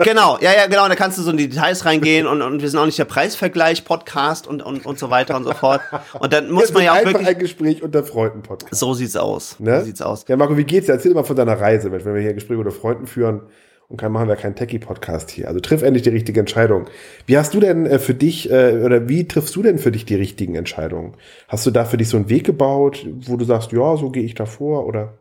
genau, 0.00 0.38
ja, 0.42 0.52
ja, 0.52 0.66
genau. 0.66 0.86
Da 0.86 0.96
kannst 0.96 1.16
du 1.16 1.22
so 1.22 1.30
in 1.30 1.38
die 1.38 1.48
Details 1.48 1.86
reingehen 1.86 2.26
und, 2.26 2.42
und 2.42 2.60
wir 2.60 2.68
sind 2.68 2.78
auch 2.78 2.84
nicht 2.84 2.98
der 2.98 3.06
Preisvergleich-Podcast 3.06 4.46
und, 4.46 4.60
und, 4.60 4.84
und 4.84 4.98
so 4.98 5.08
weiter 5.08 5.34
und 5.34 5.44
so 5.44 5.52
fort. 5.52 5.80
Und 6.18 6.34
dann 6.34 6.50
muss 6.50 6.70
man 6.74 6.84
ja 6.84 6.92
auch 6.92 7.04
wirklich. 7.04 7.26
ein 7.26 7.38
Gespräch 7.38 7.82
unter 7.82 8.04
Freunden 8.04 8.42
Podcast. 8.42 8.78
So 8.78 8.92
sieht's 8.92 9.16
aus. 9.16 9.58
Ne? 9.60 9.78
So 9.78 9.86
sieht's 9.86 10.02
aus. 10.02 10.26
Ja, 10.28 10.36
Marco, 10.36 10.58
wie 10.58 10.64
geht's 10.64 10.86
dir? 10.86 10.92
Erzähl 10.92 11.14
mal 11.14 11.24
von 11.24 11.36
deiner 11.36 11.58
Reise, 11.58 11.90
wenn 11.90 12.04
wir 12.04 12.20
hier 12.20 12.30
ein 12.30 12.34
Gespräch 12.34 12.58
unter 12.58 12.70
Freunden 12.70 13.06
führen 13.06 13.42
und 13.90 13.96
kann 13.96 14.12
machen 14.12 14.28
wir 14.28 14.36
keinen 14.36 14.54
Techie-Podcast 14.54 15.30
hier. 15.30 15.48
Also 15.48 15.60
triff 15.60 15.82
endlich 15.82 16.04
die 16.04 16.10
richtige 16.10 16.40
Entscheidung. 16.40 16.86
Wie 17.26 17.36
hast 17.36 17.52
du 17.52 17.60
denn 17.60 17.86
äh, 17.86 17.98
für 17.98 18.14
dich 18.14 18.50
äh, 18.50 18.80
oder 18.84 19.08
wie 19.08 19.26
triffst 19.26 19.54
du 19.56 19.62
denn 19.62 19.78
für 19.78 19.90
dich 19.90 20.04
die 20.04 20.14
richtigen 20.14 20.54
Entscheidungen? 20.54 21.14
Hast 21.48 21.66
du 21.66 21.72
da 21.72 21.84
für 21.84 21.96
dich 21.96 22.08
so 22.08 22.16
einen 22.16 22.30
Weg 22.30 22.44
gebaut, 22.44 23.04
wo 23.26 23.36
du 23.36 23.44
sagst, 23.44 23.72
ja, 23.72 23.96
so 23.96 24.10
gehe 24.10 24.22
ich 24.22 24.34
da 24.34 24.46
vor 24.46 24.86
oder? 24.86 25.19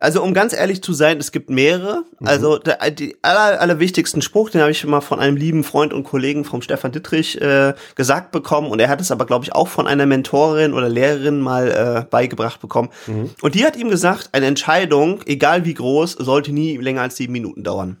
Also 0.00 0.22
um 0.22 0.32
ganz 0.32 0.52
ehrlich 0.52 0.80
zu 0.80 0.92
sein, 0.92 1.18
es 1.18 1.32
gibt 1.32 1.50
mehrere. 1.50 2.04
Mhm. 2.20 2.28
Also 2.28 2.58
der 2.58 2.90
die 2.90 3.16
aller, 3.22 3.60
allerwichtigsten 3.60 4.22
Spruch, 4.22 4.50
den 4.50 4.60
habe 4.60 4.70
ich 4.70 4.84
mal 4.84 5.00
von 5.00 5.18
einem 5.18 5.36
lieben 5.36 5.64
Freund 5.64 5.92
und 5.92 6.04
Kollegen 6.04 6.44
vom 6.44 6.62
Stefan 6.62 6.92
Dittrich 6.92 7.40
äh, 7.40 7.74
gesagt 7.96 8.30
bekommen 8.30 8.70
und 8.70 8.78
er 8.78 8.88
hat 8.88 9.00
es 9.00 9.10
aber 9.10 9.26
glaube 9.26 9.44
ich 9.44 9.52
auch 9.52 9.68
von 9.68 9.88
einer 9.88 10.06
Mentorin 10.06 10.72
oder 10.72 10.88
Lehrerin 10.88 11.40
mal 11.40 11.68
äh, 11.70 12.04
beigebracht 12.08 12.60
bekommen. 12.60 12.90
Mhm. 13.06 13.30
Und 13.42 13.54
die 13.56 13.64
hat 13.64 13.76
ihm 13.76 13.88
gesagt, 13.90 14.30
eine 14.32 14.46
Entscheidung, 14.46 15.20
egal 15.26 15.64
wie 15.64 15.74
groß, 15.74 16.12
sollte 16.12 16.52
nie 16.52 16.76
länger 16.76 17.02
als 17.02 17.16
sieben 17.16 17.32
Minuten 17.32 17.64
dauern. 17.64 17.96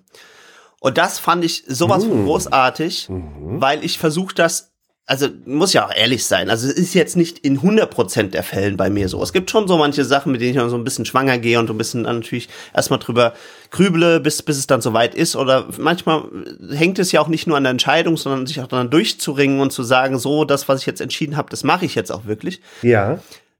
Und 0.80 0.96
das 0.96 1.18
fand 1.18 1.44
ich 1.44 1.64
sowas 1.66 2.04
von 2.04 2.24
großartig, 2.24 3.08
weil 3.08 3.84
ich 3.84 3.98
versuche 3.98 4.32
das, 4.34 4.67
also 5.08 5.28
muss 5.46 5.72
ja 5.72 5.86
auch 5.86 5.94
ehrlich 5.94 6.26
sein, 6.26 6.50
also 6.50 6.68
es 6.68 6.74
ist 6.74 6.92
jetzt 6.92 7.16
nicht 7.16 7.38
in 7.38 7.60
100% 7.60 8.30
der 8.30 8.42
Fällen 8.42 8.76
bei 8.76 8.90
mir 8.90 9.08
so. 9.08 9.22
Es 9.22 9.32
gibt 9.32 9.50
schon 9.50 9.66
so 9.66 9.78
manche 9.78 10.04
Sachen, 10.04 10.30
mit 10.32 10.42
denen 10.42 10.50
ich 10.50 10.56
noch 10.56 10.68
so 10.68 10.76
ein 10.76 10.84
bisschen 10.84 11.06
schwanger 11.06 11.38
gehe 11.38 11.58
und 11.58 11.70
ein 11.70 11.78
bisschen 11.78 12.04
dann 12.04 12.16
natürlich 12.16 12.50
erstmal 12.74 12.98
drüber 12.98 13.32
grüble, 13.70 14.20
bis, 14.20 14.42
bis 14.42 14.58
es 14.58 14.66
dann 14.66 14.82
soweit 14.82 15.14
ist. 15.14 15.34
Oder 15.34 15.66
manchmal 15.78 16.24
hängt 16.70 16.98
es 16.98 17.10
ja 17.10 17.22
auch 17.22 17.28
nicht 17.28 17.46
nur 17.46 17.56
an 17.56 17.64
der 17.64 17.70
Entscheidung, 17.70 18.18
sondern 18.18 18.46
sich 18.46 18.60
auch 18.60 18.66
dann 18.66 18.90
durchzuringen 18.90 19.60
und 19.60 19.72
zu 19.72 19.82
sagen, 19.82 20.18
so, 20.18 20.44
das, 20.44 20.68
was 20.68 20.80
ich 20.80 20.86
jetzt 20.86 21.00
entschieden 21.00 21.38
habe, 21.38 21.48
das 21.48 21.64
mache 21.64 21.86
ich 21.86 21.94
jetzt 21.94 22.12
auch 22.12 22.26
wirklich. 22.26 22.60
Ja. 22.82 23.18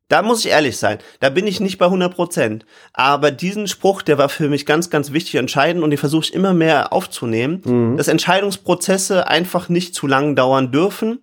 Da 0.09 0.23
muss 0.23 0.45
ich 0.45 0.50
ehrlich 0.50 0.79
sein, 0.79 0.99
da 1.21 1.29
bin 1.29 1.47
ich 1.47 1.61
nicht 1.61 1.77
bei 1.77 1.85
100 1.85 2.15
Prozent. 2.15 2.67
Aber 2.95 3.31
diesen 3.31 3.69
Spruch, 3.69 4.00
der 4.00 4.17
war 4.17 4.31
für 4.31 4.49
mich 4.49 4.65
ganz, 4.65 4.88
ganz 4.88 5.12
wichtig 5.12 5.35
entscheidend 5.35 5.85
und 5.85 5.91
den 5.91 5.99
versuche 5.99 6.25
ich 6.25 6.35
immer 6.35 6.55
mehr 6.55 6.93
aufzunehmen, 6.95 7.62
dass 7.97 8.09
Entscheidungsprozesse 8.09 9.29
einfach 9.29 9.69
nicht 9.69 9.95
zu 9.95 10.07
lang 10.07 10.35
dauern 10.35 10.73
dürfen. 10.73 11.21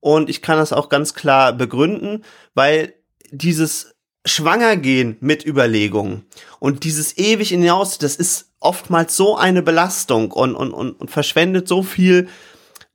Und 0.00 0.28
ich 0.28 0.42
kann 0.42 0.58
das 0.58 0.74
auch 0.74 0.90
ganz 0.90 1.14
klar 1.14 1.54
begründen, 1.54 2.24
weil 2.54 2.92
dieses 3.30 3.94
Schwangergehen 4.26 5.16
mit 5.20 5.46
Überlegungen 5.46 6.26
und 6.58 6.84
dieses 6.84 7.16
ewig 7.16 7.48
hinaus, 7.50 7.98
das 7.98 8.16
ist 8.16 8.50
oftmals 8.60 9.16
so 9.16 9.36
eine 9.36 9.62
Belastung 9.62 10.32
und, 10.32 10.54
und, 10.54 10.72
und, 10.72 10.92
und 10.92 11.10
verschwendet 11.10 11.68
so 11.68 11.82
viel 11.82 12.28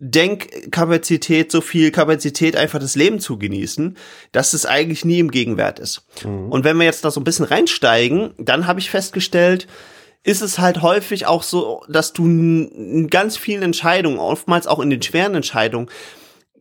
Denkkapazität, 0.03 1.51
so 1.51 1.62
viel 1.62 1.91
Kapazität, 1.91 2.55
einfach 2.55 2.79
das 2.79 2.96
Leben 2.96 3.20
zu 3.20 3.38
genießen, 3.38 3.98
dass 4.31 4.53
es 4.53 4.65
eigentlich 4.65 5.05
nie 5.05 5.20
im 5.20 5.29
Gegenwert 5.29 5.77
ist. 5.77 6.08
Und 6.25 6.63
wenn 6.63 6.77
wir 6.77 6.86
jetzt 6.86 7.05
da 7.05 7.12
so 7.12 7.22
ein 7.22 7.24
bisschen 7.24 7.46
reinsteigen, 7.46 8.34
dann 8.39 8.65
habe 8.65 8.79
ich 8.79 8.89
festgestellt, 8.89 9.67
ist 10.24 10.41
es 10.41 10.58
halt 10.58 10.81
häufig 10.81 11.27
auch 11.27 11.43
so, 11.43 11.84
dass 11.88 12.13
du 12.13 12.25
in 12.25 13.10
ganz 13.12 13.38
vielen 13.38 13.62
Entscheidungen, 13.62 14.17
oftmals 14.17 14.65
auch 14.65 14.79
in 14.79 14.89
den 14.89 15.03
schweren 15.03 15.36
Entscheidungen, 15.36 15.88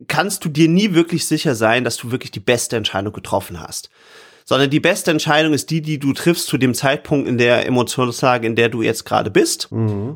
kannst 0.06 0.44
du 0.44 0.50
dir 0.50 0.68
nie 0.68 0.92
wirklich 0.92 1.26
sicher 1.26 1.54
sein, 1.54 1.82
dass 1.82 1.96
du 1.96 2.10
wirklich 2.10 2.30
die 2.30 2.40
beste 2.40 2.76
Entscheidung 2.76 3.14
getroffen 3.14 3.60
hast. 3.60 3.88
Sondern 4.44 4.70
die 4.70 4.80
beste 4.80 5.10
Entscheidung 5.10 5.52
ist 5.52 5.70
die, 5.70 5.80
die 5.80 5.98
du 5.98 6.12
triffst 6.12 6.48
zu 6.48 6.58
dem 6.58 6.74
Zeitpunkt 6.74 7.28
in 7.28 7.38
der 7.38 7.66
Emotionslage, 7.66 8.46
in 8.46 8.56
der 8.56 8.68
du 8.68 8.82
jetzt 8.82 9.04
gerade 9.04 9.30
bist. 9.30 9.68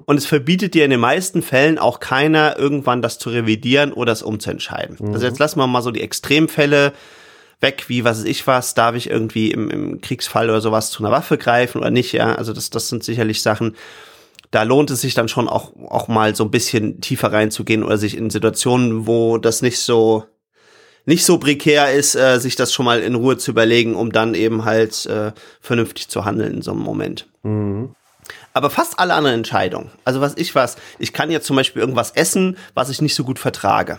Und 0.07 0.17
es 0.17 0.27
verbietet 0.27 0.75
dir 0.75 0.85
in 0.85 0.91
den 0.91 1.01
meisten 1.01 1.43
Fällen 1.43 1.79
auch 1.79 2.01
keiner, 2.01 2.59
irgendwann 2.59 3.03
das 3.03 3.19
zu 3.19 3.31
revidieren 3.31 3.93
oder 3.93 4.13
es 4.13 4.23
umzuentscheiden. 4.23 4.97
Also 5.13 5.27
jetzt 5.27 5.39
lassen 5.39 5.59
wir 5.59 5.67
mal 5.67 5.83
so 5.83 5.91
die 5.91 6.01
Extremfälle 6.01 6.93
weg, 7.61 7.85
wie 7.89 8.05
was 8.05 8.19
weiß 8.19 8.25
ich 8.27 8.47
was, 8.47 8.75
darf 8.75 8.95
ich 8.95 9.09
irgendwie 9.11 9.51
im, 9.51 9.71
im 9.71 10.01
Kriegsfall 10.01 10.51
oder 10.51 10.61
sowas 10.61 10.91
zu 10.91 11.03
einer 11.03 11.13
Waffe 11.13 11.39
greifen 11.39 11.79
oder 11.79 11.91
nicht, 11.91 12.13
ja. 12.13 12.35
Also 12.35 12.53
das, 12.53 12.71
das 12.71 12.89
sind 12.89 13.05
sicherlich 13.05 13.43
Sachen, 13.43 13.75
da 14.51 14.63
lohnt 14.63 14.91
es 14.91 15.01
sich 15.01 15.15
dann 15.15 15.29
schon 15.29 15.49
auch, 15.49 15.73
auch 15.89 16.07
mal 16.07 16.37
so 16.37 16.45
ein 16.45 16.51
bisschen 16.51 17.01
tiefer 17.01 17.33
reinzugehen 17.33 17.83
oder 17.83 17.99
sich 17.99 18.17
in 18.17 18.31
Situationen, 18.31 19.07
wo 19.07 19.39
das 19.39 19.63
nicht 19.63 19.81
so, 19.81 20.25
nicht 21.07 21.25
so 21.25 21.39
prekär 21.39 21.93
ist, 21.93 22.15
äh, 22.15 22.39
sich 22.39 22.57
das 22.57 22.73
schon 22.73 22.85
mal 22.85 23.01
in 23.01 23.15
Ruhe 23.15 23.37
zu 23.37 23.51
überlegen, 23.51 23.95
um 23.95 24.13
dann 24.13 24.35
eben 24.35 24.65
halt 24.65 25.07
äh, 25.07 25.33
vernünftig 25.61 26.09
zu 26.09 26.25
handeln 26.25 26.55
in 26.55 26.63
so 26.63 26.73
einem 26.73 26.81
Moment. 26.81 27.27
Aber 28.53 28.71
fast 28.71 28.99
alle 28.99 29.15
anderen 29.15 29.37
Entscheidungen, 29.37 29.91
also 30.05 30.21
was 30.21 30.37
ich 30.37 30.55
was, 30.55 30.77
ich 30.99 31.13
kann 31.13 31.31
jetzt 31.31 31.47
zum 31.47 31.57
Beispiel 31.57 31.81
irgendwas 31.81 32.13
essen, 32.13 32.57
was 32.73 32.89
ich 32.89 33.03
nicht 33.03 33.15
so 33.15 33.25
gut 33.25 33.39
vertrage. 33.39 33.99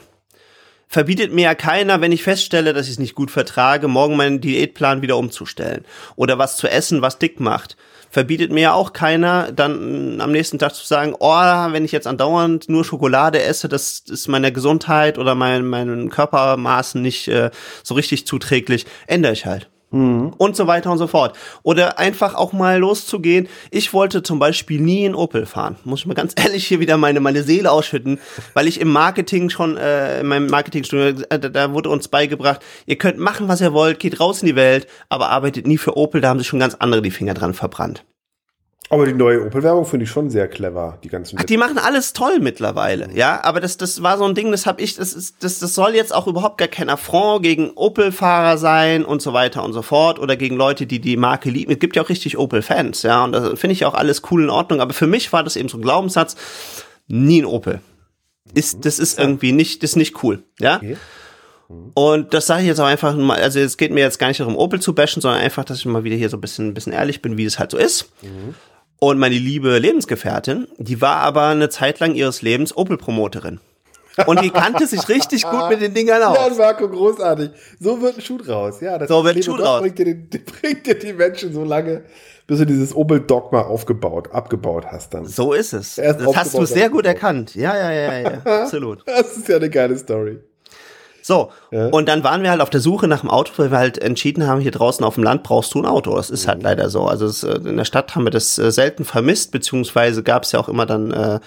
Verbietet 0.87 1.33
mir 1.33 1.43
ja 1.43 1.55
keiner, 1.55 1.99
wenn 2.01 2.11
ich 2.11 2.23
feststelle, 2.23 2.73
dass 2.73 2.85
ich 2.85 2.93
es 2.93 2.99
nicht 2.99 3.15
gut 3.15 3.31
vertrage, 3.31 3.87
morgen 3.87 4.15
meinen 4.15 4.39
Diätplan 4.39 5.01
wieder 5.01 5.17
umzustellen. 5.17 5.83
Oder 6.15 6.37
was 6.37 6.57
zu 6.57 6.67
essen, 6.67 7.01
was 7.01 7.17
dick 7.17 7.39
macht. 7.39 7.75
Verbietet 8.15 8.49
mir 8.49 8.61
ja 8.61 8.73
auch 8.73 8.93
keiner, 8.93 9.51
dann 9.51 10.21
am 10.21 10.31
nächsten 10.31 10.57
Tag 10.57 10.73
zu 10.73 10.87
sagen, 10.87 11.15
oh, 11.19 11.27
wenn 11.33 11.83
ich 11.83 11.91
jetzt 11.91 12.07
andauernd 12.07 12.69
nur 12.69 12.85
Schokolade 12.85 13.43
esse, 13.43 13.67
das 13.67 13.99
ist 14.07 14.29
meiner 14.29 14.51
Gesundheit 14.51 15.17
oder 15.17 15.35
mein, 15.35 15.65
meinen 15.65 16.09
Körpermaßen 16.09 17.01
nicht 17.01 17.27
äh, 17.27 17.51
so 17.83 17.93
richtig 17.93 18.25
zuträglich, 18.25 18.85
ändere 19.05 19.33
ich 19.33 19.45
halt 19.45 19.69
und 19.95 20.55
so 20.55 20.67
weiter 20.67 20.91
und 20.91 20.97
so 20.97 21.07
fort. 21.07 21.37
Oder 21.63 21.99
einfach 21.99 22.35
auch 22.35 22.53
mal 22.53 22.79
loszugehen. 22.79 23.47
Ich 23.71 23.93
wollte 23.93 24.23
zum 24.23 24.39
Beispiel 24.39 24.81
nie 24.81 25.05
in 25.05 25.15
Opel 25.15 25.45
fahren. 25.45 25.77
Muss 25.83 26.01
ich 26.01 26.05
mal 26.05 26.13
ganz 26.13 26.33
ehrlich 26.37 26.67
hier 26.67 26.79
wieder 26.79 26.97
meine, 26.97 27.19
meine 27.19 27.43
Seele 27.43 27.71
ausschütten, 27.71 28.19
weil 28.53 28.67
ich 28.67 28.79
im 28.79 28.91
Marketing 28.91 29.49
schon, 29.49 29.77
äh, 29.77 30.21
in 30.21 30.27
meinem 30.27 30.47
Marketingstudio, 30.47 31.23
äh, 31.29 31.39
da 31.39 31.73
wurde 31.73 31.89
uns 31.89 32.07
beigebracht, 32.07 32.61
ihr 32.85 32.97
könnt 32.97 33.17
machen, 33.17 33.47
was 33.47 33.61
ihr 33.61 33.73
wollt, 33.73 33.99
geht 33.99 34.19
raus 34.19 34.41
in 34.41 34.47
die 34.47 34.55
Welt, 34.55 34.87
aber 35.09 35.29
arbeitet 35.29 35.67
nie 35.67 35.77
für 35.77 35.97
Opel, 35.97 36.21
da 36.21 36.29
haben 36.29 36.39
sich 36.39 36.47
schon 36.47 36.59
ganz 36.59 36.75
andere 36.75 37.01
die 37.01 37.11
Finger 37.11 37.33
dran 37.33 37.53
verbrannt. 37.53 38.03
Aber 38.89 39.07
die 39.07 39.13
neue 39.13 39.43
Opel-Werbung 39.43 39.85
finde 39.85 40.03
ich 40.03 40.11
schon 40.11 40.29
sehr 40.29 40.47
clever, 40.47 40.99
die 41.03 41.09
ganzen. 41.09 41.39
Ach, 41.39 41.43
die 41.43 41.57
machen 41.57 41.79
alles 41.79 42.13
toll 42.13 42.39
mittlerweile, 42.39 43.09
ja. 43.15 43.43
Aber 43.43 43.59
das, 43.59 43.77
das 43.77 44.03
war 44.03 44.17
so 44.19 44.25
ein 44.25 44.35
Ding, 44.35 44.51
das 44.51 44.67
habe 44.67 44.81
ich, 44.81 44.95
das 44.95 45.13
ist, 45.13 45.43
das, 45.43 45.57
das 45.57 45.73
soll 45.73 45.95
jetzt 45.95 46.13
auch 46.13 46.27
überhaupt 46.27 46.59
gar 46.59 46.67
kein 46.67 46.89
Affront 46.89 47.41
gegen 47.41 47.71
Opel-Fahrer 47.71 48.57
sein 48.57 49.03
und 49.03 49.23
so 49.23 49.33
weiter 49.33 49.63
und 49.63 49.73
so 49.73 49.81
fort 49.81 50.19
oder 50.19 50.35
gegen 50.35 50.55
Leute, 50.55 50.85
die 50.85 50.99
die 50.99 51.17
Marke 51.17 51.49
lieben. 51.49 51.71
Es 51.71 51.79
gibt 51.79 51.95
ja 51.95 52.03
auch 52.03 52.09
richtig 52.09 52.37
Opel-Fans, 52.37 53.01
ja. 53.01 53.23
Und 53.23 53.31
das 53.31 53.59
finde 53.59 53.73
ich 53.73 53.85
auch 53.85 53.95
alles 53.95 54.21
cool 54.29 54.43
in 54.43 54.49
Ordnung. 54.51 54.81
Aber 54.81 54.93
für 54.93 55.07
mich 55.07 55.33
war 55.33 55.43
das 55.43 55.55
eben 55.55 55.67
so 55.67 55.79
ein 55.79 55.81
Glaubenssatz: 55.81 56.35
nie 57.07 57.41
ein 57.41 57.45
Opel. 57.45 57.81
Ist, 58.53 58.85
das 58.85 58.99
ist 58.99 59.17
irgendwie 59.17 59.51
nicht, 59.51 59.81
das 59.81 59.91
ist 59.91 59.95
nicht 59.95 60.23
cool, 60.23 60.43
ja. 60.59 60.77
Okay. 60.77 60.97
Und 61.95 62.35
das 62.35 62.45
sage 62.45 62.61
ich 62.61 62.67
jetzt 62.67 62.79
auch 62.79 62.85
einfach 62.85 63.15
mal, 63.15 63.41
also 63.41 63.59
es 63.59 63.77
geht 63.77 63.91
mir 63.91 64.01
jetzt 64.01 64.19
gar 64.19 64.27
nicht 64.27 64.39
darum, 64.39 64.55
Opel 64.55 64.79
zu 64.79 64.93
bashen, 64.93 65.21
sondern 65.21 65.41
einfach, 65.41 65.63
dass 65.65 65.79
ich 65.79 65.85
mal 65.85 66.03
wieder 66.03 66.15
hier 66.15 66.29
so 66.29 66.37
ein 66.37 66.41
bisschen, 66.41 66.67
ein 66.67 66.73
bisschen 66.75 66.93
ehrlich 66.93 67.23
bin, 67.23 67.37
wie 67.37 67.45
es 67.45 67.57
halt 67.57 67.71
so 67.71 67.77
ist. 67.77 68.11
Und 68.99 69.19
meine 69.19 69.35
liebe 69.35 69.77
Lebensgefährtin, 69.77 70.67
die 70.77 71.01
war 71.01 71.17
aber 71.17 71.47
eine 71.47 71.69
Zeit 71.69 71.99
lang 71.99 72.15
ihres 72.15 72.41
Lebens 72.41 72.75
Opel-Promoterin. 72.75 73.59
Und 74.25 74.41
die 74.41 74.49
kannte 74.49 74.87
sich 74.87 75.09
richtig 75.09 75.43
gut 75.43 75.69
mit 75.69 75.81
den 75.81 75.93
Dingern 75.93 76.21
Ja, 76.21 76.29
aus. 76.29 76.57
Marco, 76.57 76.87
großartig. 76.87 77.51
So 77.79 78.01
wird 78.01 78.15
ein 78.15 78.21
Schuh 78.21 78.37
draus. 78.37 78.79
Ja, 78.79 78.97
das 78.97 79.09
So 79.09 79.23
wird 79.25 79.35
ein 79.35 79.43
Schuh 79.43 79.57
draus. 79.57 79.81
Bringt 79.81 79.99
dir, 79.99 80.15
die, 80.15 80.37
bringt 80.61 80.87
dir 80.87 80.97
die 80.97 81.13
Menschen 81.13 81.53
so 81.53 81.63
lange, 81.65 82.03
bis 82.47 82.59
du 82.59 82.65
dieses 82.65 82.95
Opel-Dogma 82.95 83.63
aufgebaut, 83.63 84.31
abgebaut 84.31 84.85
hast 84.85 85.13
dann. 85.13 85.25
So 85.25 85.53
ist 85.53 85.73
es. 85.73 85.97
Erst 85.97 86.21
Das 86.21 86.35
hast 86.35 86.53
du 86.57 86.65
sehr 86.65 86.89
gut 86.89 87.05
erkannt. 87.05 87.55
Ja, 87.55 87.75
ja, 87.75 87.91
ja, 87.91 88.19
ja, 88.19 88.41
absolut. 88.63 89.03
Das 89.05 89.35
ist 89.35 89.49
ja 89.49 89.57
eine 89.57 89.69
geile 89.69 89.97
Story. 89.97 90.39
So, 91.27 91.49
Ja. 91.71 91.87
und 91.87 92.07
dann 92.07 92.23
waren 92.23 92.43
wir 92.43 92.51
halt 92.51 92.61
auf 92.61 92.69
der 92.69 92.81
Suche 92.81 93.07
nach 93.07 93.21
einem 93.21 93.31
Auto, 93.31 93.53
weil 93.57 93.71
wir 93.71 93.79
halt 93.79 93.97
entschieden 93.97 94.45
haben, 94.45 94.61
hier 94.61 94.69
draußen 94.69 95.03
auf 95.03 95.15
dem 95.15 95.23
Land 95.23 95.41
brauchst 95.41 95.73
du 95.73 95.79
ein 95.81 95.87
Auto. 95.87 96.15
Das 96.15 96.29
ist 96.29 96.47
halt 96.47 96.61
leider 96.61 96.91
so. 96.91 97.05
Also 97.07 97.25
es, 97.25 97.41
äh, 97.41 97.55
in 97.65 97.77
der 97.77 97.85
Stadt 97.85 98.13
haben 98.13 98.25
wir 98.25 98.29
das 98.29 98.59
äh, 98.59 98.71
selten 98.71 99.05
vermisst, 99.05 99.51
beziehungsweise 99.51 100.21
gab 100.21 100.43
es 100.43 100.51
ja 100.51 100.59
auch 100.59 100.69
immer 100.69 100.85
dann 100.85 101.09
äh, 101.09 101.39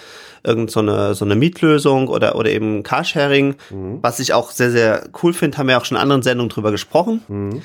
irgend 0.43 0.73
so 0.73 0.81
eine, 0.81 1.15
so 1.15 1.25
eine 1.25 1.37
Mietlösung 1.37 2.09
oder, 2.09 2.35
oder 2.35 2.51
eben 2.51 2.83
Carsharing, 2.83 3.55
was 4.03 4.19
ich 4.19 4.33
auch 4.33 4.51
sehr, 4.51 4.73
sehr 4.73 5.09
cool 5.23 5.33
finde, 5.33 5.59
haben 5.59 5.69
wir 5.69 5.79
auch 5.79 5.85
schon 5.85 5.97
in 5.97 6.03
anderen 6.03 6.23
Sendungen 6.25 6.49
drüber 6.51 6.73
gesprochen. 6.73 7.63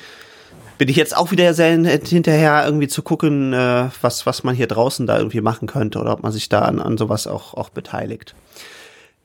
Bin 0.78 0.88
ich 0.88 0.94
jetzt 0.96 1.16
auch 1.16 1.32
wieder 1.32 1.52
sehr 1.52 1.70
hin- 1.72 1.84
hinterher, 1.84 2.62
irgendwie 2.64 2.86
zu 2.88 3.02
gucken, 3.02 3.52
äh, 3.52 3.86
was, 4.02 4.24
was 4.24 4.44
man 4.44 4.54
hier 4.54 4.68
draußen 4.68 5.06
da 5.08 5.18
irgendwie 5.18 5.40
machen 5.40 5.66
könnte 5.66 5.98
oder 5.98 6.12
ob 6.12 6.22
man 6.22 6.30
sich 6.30 6.48
da 6.48 6.60
an, 6.60 6.80
an 6.80 6.96
sowas 6.96 7.26
auch, 7.26 7.54
auch 7.54 7.70
beteiligt. 7.70 8.34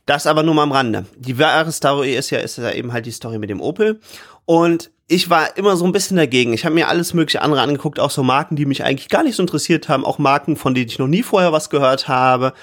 Das 0.09 0.25
aber 0.25 0.41
nur 0.41 0.55
mal 0.55 0.63
am 0.63 0.71
Rande. 0.71 1.05
Die 1.17 1.37
wahre 1.37 1.71
Story 1.71 2.15
ist 2.15 2.31
ja, 2.31 2.39
ist 2.39 2.57
ja 2.57 2.71
eben 2.71 2.93
halt 2.93 3.05
die 3.05 3.11
Story 3.11 3.37
mit 3.37 3.51
dem 3.51 3.61
Opel. 3.61 3.99
Und 4.45 4.89
ich 5.07 5.29
war 5.29 5.55
immer 5.55 5.77
so 5.77 5.85
ein 5.85 5.91
bisschen 5.91 6.17
dagegen. 6.17 6.51
Ich 6.51 6.65
habe 6.65 6.73
mir 6.73 6.87
alles 6.87 7.13
mögliche 7.13 7.43
andere 7.43 7.61
angeguckt, 7.61 7.99
auch 7.99 8.09
so 8.09 8.23
Marken, 8.23 8.55
die 8.55 8.65
mich 8.65 8.83
eigentlich 8.83 9.09
gar 9.09 9.21
nicht 9.21 9.35
so 9.35 9.43
interessiert 9.43 9.87
haben, 9.87 10.03
auch 10.03 10.17
Marken, 10.17 10.55
von 10.55 10.73
denen 10.73 10.87
ich 10.87 10.97
noch 10.97 11.05
nie 11.05 11.21
vorher 11.21 11.51
was 11.51 11.69
gehört 11.69 12.07
habe. 12.07 12.53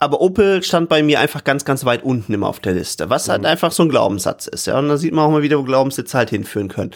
Aber 0.00 0.20
Opel 0.20 0.62
stand 0.62 0.88
bei 0.88 1.02
mir 1.02 1.18
einfach 1.18 1.42
ganz, 1.42 1.64
ganz 1.64 1.84
weit 1.84 2.04
unten 2.04 2.32
immer 2.32 2.48
auf 2.48 2.60
der 2.60 2.74
Liste, 2.74 3.10
was 3.10 3.28
halt 3.28 3.44
einfach 3.44 3.72
so 3.72 3.82
ein 3.82 3.88
Glaubenssatz 3.88 4.46
ist. 4.46 4.66
Ja, 4.66 4.78
und 4.78 4.88
da 4.88 4.96
sieht 4.96 5.12
man 5.12 5.24
auch 5.24 5.30
mal 5.30 5.42
wieder, 5.42 5.58
wo 5.58 5.64
Glaubenssätze 5.64 6.16
halt 6.16 6.30
hinführen 6.30 6.68
können. 6.68 6.92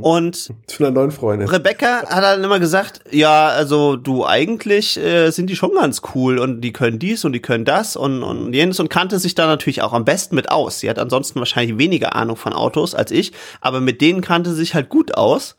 Und 0.00 0.36
Zu 0.66 0.84
einer 0.84 0.90
neuen 0.90 1.10
Freundin. 1.10 1.48
Rebecca 1.48 2.06
hat 2.08 2.24
dann 2.24 2.42
immer 2.42 2.58
gesagt, 2.58 3.02
ja, 3.10 3.48
also 3.48 3.96
du 3.96 4.24
eigentlich 4.24 4.96
äh, 4.96 5.30
sind 5.30 5.50
die 5.50 5.56
schon 5.56 5.74
ganz 5.74 6.00
cool 6.14 6.38
und 6.38 6.62
die 6.62 6.72
können 6.72 6.98
dies 6.98 7.24
und 7.24 7.34
die 7.34 7.40
können 7.40 7.66
das 7.66 7.96
und, 7.96 8.22
und 8.22 8.54
jenes 8.54 8.80
und 8.80 8.88
kannte 8.88 9.18
sich 9.18 9.34
da 9.34 9.46
natürlich 9.46 9.82
auch 9.82 9.92
am 9.92 10.06
besten 10.06 10.34
mit 10.34 10.50
aus. 10.50 10.80
Sie 10.80 10.88
hat 10.88 10.98
ansonsten 10.98 11.38
wahrscheinlich 11.40 11.76
weniger 11.76 12.16
Ahnung 12.16 12.36
von 12.36 12.54
Autos 12.54 12.94
als 12.94 13.10
ich, 13.10 13.32
aber 13.60 13.80
mit 13.80 14.00
denen 14.00 14.22
kannte 14.22 14.50
sie 14.50 14.56
sich 14.56 14.74
halt 14.74 14.88
gut 14.88 15.14
aus. 15.14 15.56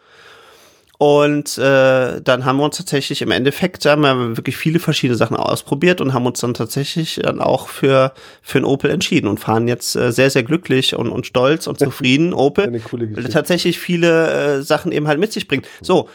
Und 1.01 1.57
äh, 1.57 2.21
dann 2.21 2.43
haben 2.43 2.57
wir 2.57 2.65
uns 2.65 2.75
tatsächlich 2.75 3.21
im 3.21 3.31
Endeffekt, 3.31 3.85
da 3.85 3.91
haben 3.91 4.01
wir 4.01 4.35
wirklich 4.35 4.57
viele 4.57 4.79
verschiedene 4.79 5.15
Sachen 5.15 5.37
ausprobiert 5.37 6.01
und 6.01 6.13
haben 6.13 6.25
uns 6.25 6.41
dann 6.41 6.53
tatsächlich 6.53 7.21
dann 7.23 7.39
auch 7.39 7.69
für, 7.69 8.13
für 8.41 8.57
einen 8.57 8.65
Opel 8.65 8.91
entschieden 8.91 9.29
und 9.29 9.39
fahren 9.39 9.69
jetzt 9.69 9.95
äh, 9.95 10.11
sehr, 10.11 10.29
sehr 10.29 10.43
glücklich 10.43 10.93
und, 10.97 11.07
und 11.09 11.25
stolz 11.25 11.67
und 11.67 11.79
zufrieden 11.85 12.33
Opel 12.33 12.83
weil 12.91 13.23
tatsächlich 13.29 13.79
viele 13.79 14.57
äh, 14.57 14.61
Sachen 14.61 14.91
eben 14.91 15.07
halt 15.07 15.21
mit 15.21 15.31
sich 15.31 15.47
bringt. 15.47 15.65
So, 15.79 16.09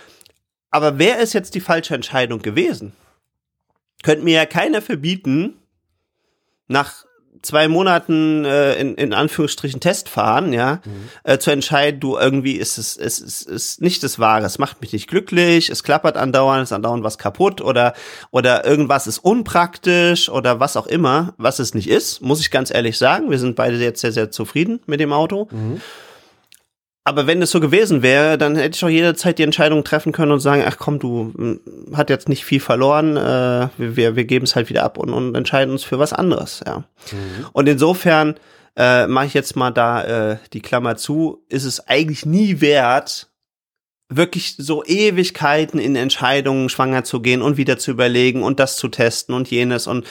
aber 0.71 0.99
wer 0.99 1.19
ist 1.19 1.33
jetzt 1.33 1.55
die 1.55 1.61
falsche 1.61 1.95
Entscheidung 1.95 2.43
gewesen? 2.43 2.93
Könnte 4.03 4.23
mir 4.23 4.35
ja 4.35 4.45
keiner 4.45 4.83
verbieten, 4.83 5.55
nach 6.69 7.04
zwei 7.45 7.69
Monaten 7.69 8.45
äh, 8.45 8.75
in, 8.75 8.95
in 8.95 9.13
Anführungsstrichen 9.13 9.81
Test 9.81 10.09
fahren, 10.09 10.53
ja, 10.53 10.81
mhm. 10.85 11.09
äh, 11.25 11.39
zu 11.39 11.51
entscheiden, 11.51 12.01
du 12.01 12.17
irgendwie 12.17 12.57
ist 12.57 12.79
es, 12.79 12.97
es 12.97 13.19
ist, 13.19 13.43
ist 13.43 13.81
nicht 13.81 14.03
das 14.03 14.19
Wahre, 14.19 14.47
es 14.47 14.59
macht 14.59 14.81
mich 14.81 14.93
nicht 14.93 15.09
glücklich, 15.09 15.71
es 15.71 15.83
klappert 15.83 16.17
andauernd, 16.17 16.63
es 16.63 16.71
ist 16.71 16.75
andauernd 16.75 17.05
was 17.05 17.19
kaputt 17.19 17.61
oder 17.61 17.95
oder 18.31 18.65
irgendwas 18.65 19.07
ist 19.07 19.19
unpraktisch 19.19 20.29
oder 20.29 20.61
was 20.61 20.77
auch 20.77 20.87
immer, 20.87 21.35
was 21.37 21.59
es 21.59 21.75
nicht 21.75 21.89
ist, 21.89 22.21
muss 22.23 22.41
ich 22.41 22.51
ganz 22.51 22.73
ehrlich 22.73 22.99
sagen. 22.99 23.31
Wir 23.31 23.39
sind 23.39 23.57
beide 23.57 23.77
jetzt 23.77 24.01
sehr, 24.01 24.13
sehr 24.13 24.31
zufrieden 24.31 24.81
mit 24.87 25.01
dem 25.01 25.13
Auto. 25.13 25.49
Mhm. 25.51 25.81
Aber 27.07 27.27
wenn 27.27 27.43
es 27.43 27.51
so 27.51 27.61
gewesen 27.61 28.03
wäre, 28.03 28.39
dann 28.39 28.57
hätte 28.57 28.77
ich 28.77 28.85
auch 28.85 28.89
jederzeit 28.89 29.39
die 29.39 29.43
Entscheidung 29.43 29.85
treffen 29.85 30.13
können 30.13 30.33
und 30.33 30.41
sagen, 30.41 30.65
ach 30.67 30.79
komm, 30.79 30.99
du 30.99 31.35
hm, 31.37 31.61
hat 31.95 32.09
jetzt 32.09 32.31
nicht 32.31 32.47
viel 32.47 32.61
verloren, 32.61 33.19
äh, 33.19 33.69
wir, 33.77 34.17
wir 34.17 34.25
geben 34.25 34.45
es 34.45 34.57
halt 34.57 34.71
wieder 34.71 34.85
ab 34.85 34.97
und, 34.97 35.11
und 35.11 35.35
entscheiden 35.35 35.73
uns 35.73 35.85
für 35.85 35.99
was 35.99 36.15
anderes, 36.15 36.63
ja. 36.67 36.79
Mhm. 37.13 37.47
Und 37.53 37.69
insofern 37.69 38.37
äh, 38.77 39.07
mache 39.07 39.27
ich 39.27 39.35
jetzt 39.35 39.55
mal 39.55 39.71
da 39.71 40.33
äh, 40.33 40.39
die 40.55 40.63
Klammer 40.63 40.97
zu, 40.97 41.45
ist 41.51 41.65
es 41.65 41.87
eigentlich 41.87 42.25
nie 42.25 42.63
wert, 42.63 43.29
wirklich 44.09 44.57
so 44.59 44.83
Ewigkeiten 44.85 45.79
in 45.79 45.97
Entscheidungen 45.97 46.71
schwanger 46.71 47.05
zu 47.05 47.21
gehen 47.21 47.43
und 47.43 47.59
wieder 47.59 47.79
zu 47.79 47.91
überlegen 47.91 48.43
und 48.43 48.61
das 48.61 48.77
zu 48.77 48.89
testen 48.89 49.35
und 49.35 49.51
jenes 49.51 49.87
und 49.87 50.07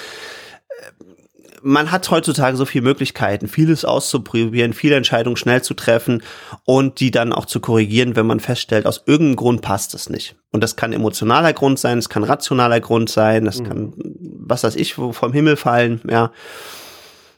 man 1.64 1.92
hat 1.92 2.10
heutzutage 2.12 2.58
so 2.58 2.66
viele 2.66 2.84
Möglichkeiten, 2.84 3.48
vieles 3.48 3.86
auszuprobieren, 3.86 4.74
viele 4.74 4.96
Entscheidungen 4.96 5.38
schnell 5.38 5.62
zu 5.62 5.74
treffen 5.74 6.22
und 6.66 7.00
die 7.00 7.10
dann 7.10 7.34
auch 7.34 7.46
zu 7.46 7.60
korrigieren, 7.60 8.16
wenn 8.16 8.26
man 8.26 8.40
feststellt, 8.40 8.86
aus 8.86 9.04
irgendeinem 9.06 9.38
Grund 9.38 9.62
passt 9.62 9.94
es 9.94 10.10
nicht. 10.10 10.36
Und 10.52 10.62
das 10.62 10.76
kann 10.76 10.94
emotionaler 10.94 11.54
Grund 11.54 11.80
sein, 11.80 11.98
es 11.98 12.10
kann 12.10 12.24
rationaler 12.24 12.80
Grund 12.80 13.10
sein, 13.10 13.46
das 13.46 13.60
mhm. 13.60 13.64
kann, 13.64 13.94
was 13.96 14.64
weiß 14.64 14.76
ich, 14.76 14.94
vom 14.94 15.34
Himmel 15.34 15.56
fallen, 15.56 16.02
ja. 16.10 16.32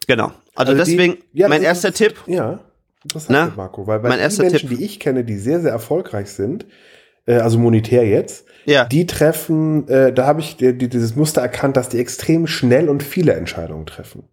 Genau. 0.08 0.32
Also, 0.56 0.72
also 0.72 0.76
deswegen, 0.76 1.18
die, 1.34 1.40
ja, 1.40 1.48
mein 1.48 1.64
erster 1.64 1.90
ist, 1.90 1.98
Tipp. 1.98 2.16
Ja, 2.26 2.60
interessant, 3.04 3.30
ne? 3.30 3.54
Marco, 3.56 3.88
weil 3.88 4.00
bei 4.00 4.10
mein 4.10 4.20
erster 4.20 4.44
Menschen, 4.44 4.70
Tipp. 4.70 4.78
die 4.78 4.86
ich 4.86 5.00
kenne, 5.00 5.24
die 5.24 5.38
sehr, 5.38 5.62
sehr 5.62 5.72
erfolgreich 5.72 6.32
sind, 6.32 6.66
äh, 7.26 7.36
also 7.36 7.60
monetär 7.60 8.08
jetzt, 8.08 8.46
ja. 8.66 8.86
die 8.86 9.06
treffen, 9.06 9.88
äh, 9.88 10.14
da 10.14 10.26
habe 10.26 10.42
ich 10.42 10.58
die, 10.58 10.78
die, 10.78 10.90
dieses 10.90 11.16
Muster 11.16 11.42
erkannt, 11.42 11.78
dass 11.78 11.90
die 11.90 12.00
extrem 12.00 12.48
schnell 12.48 12.90
und 12.90 13.04
viele 13.04 13.34
Entscheidungen 13.34 13.86
treffen. 13.86 14.24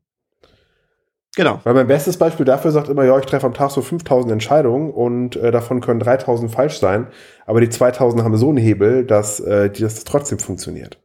Genau. 1.35 1.61
Weil 1.65 1.73
mein 1.73 1.87
bestes 1.87 2.19
Beispiel 2.19 2.45
dafür 2.45 2.73
sagt 2.73 2.91
immer, 2.91 3.05
ja, 3.05 3.19
ich 3.19 3.25
treffe 3.25 3.47
am 3.47 3.55
Tag 3.55 3.71
so 3.71 3.81
5000 3.81 4.33
Entscheidungen 4.33 4.91
und 4.91 5.37
äh, 5.37 5.51
davon 5.51 5.81
können 5.81 6.01
3000 6.01 6.51
falsch 6.51 6.79
sein, 6.79 7.07
aber 7.47 7.61
die 7.63 7.71
2000 7.71 8.23
haben 8.23 8.37
so 8.37 8.51
einen 8.51 8.59
Hebel, 8.59 9.07
dass, 9.07 9.41
äh, 9.41 9.71
das 9.71 10.05
trotzdem 10.05 10.39
funktioniert. 10.39 10.99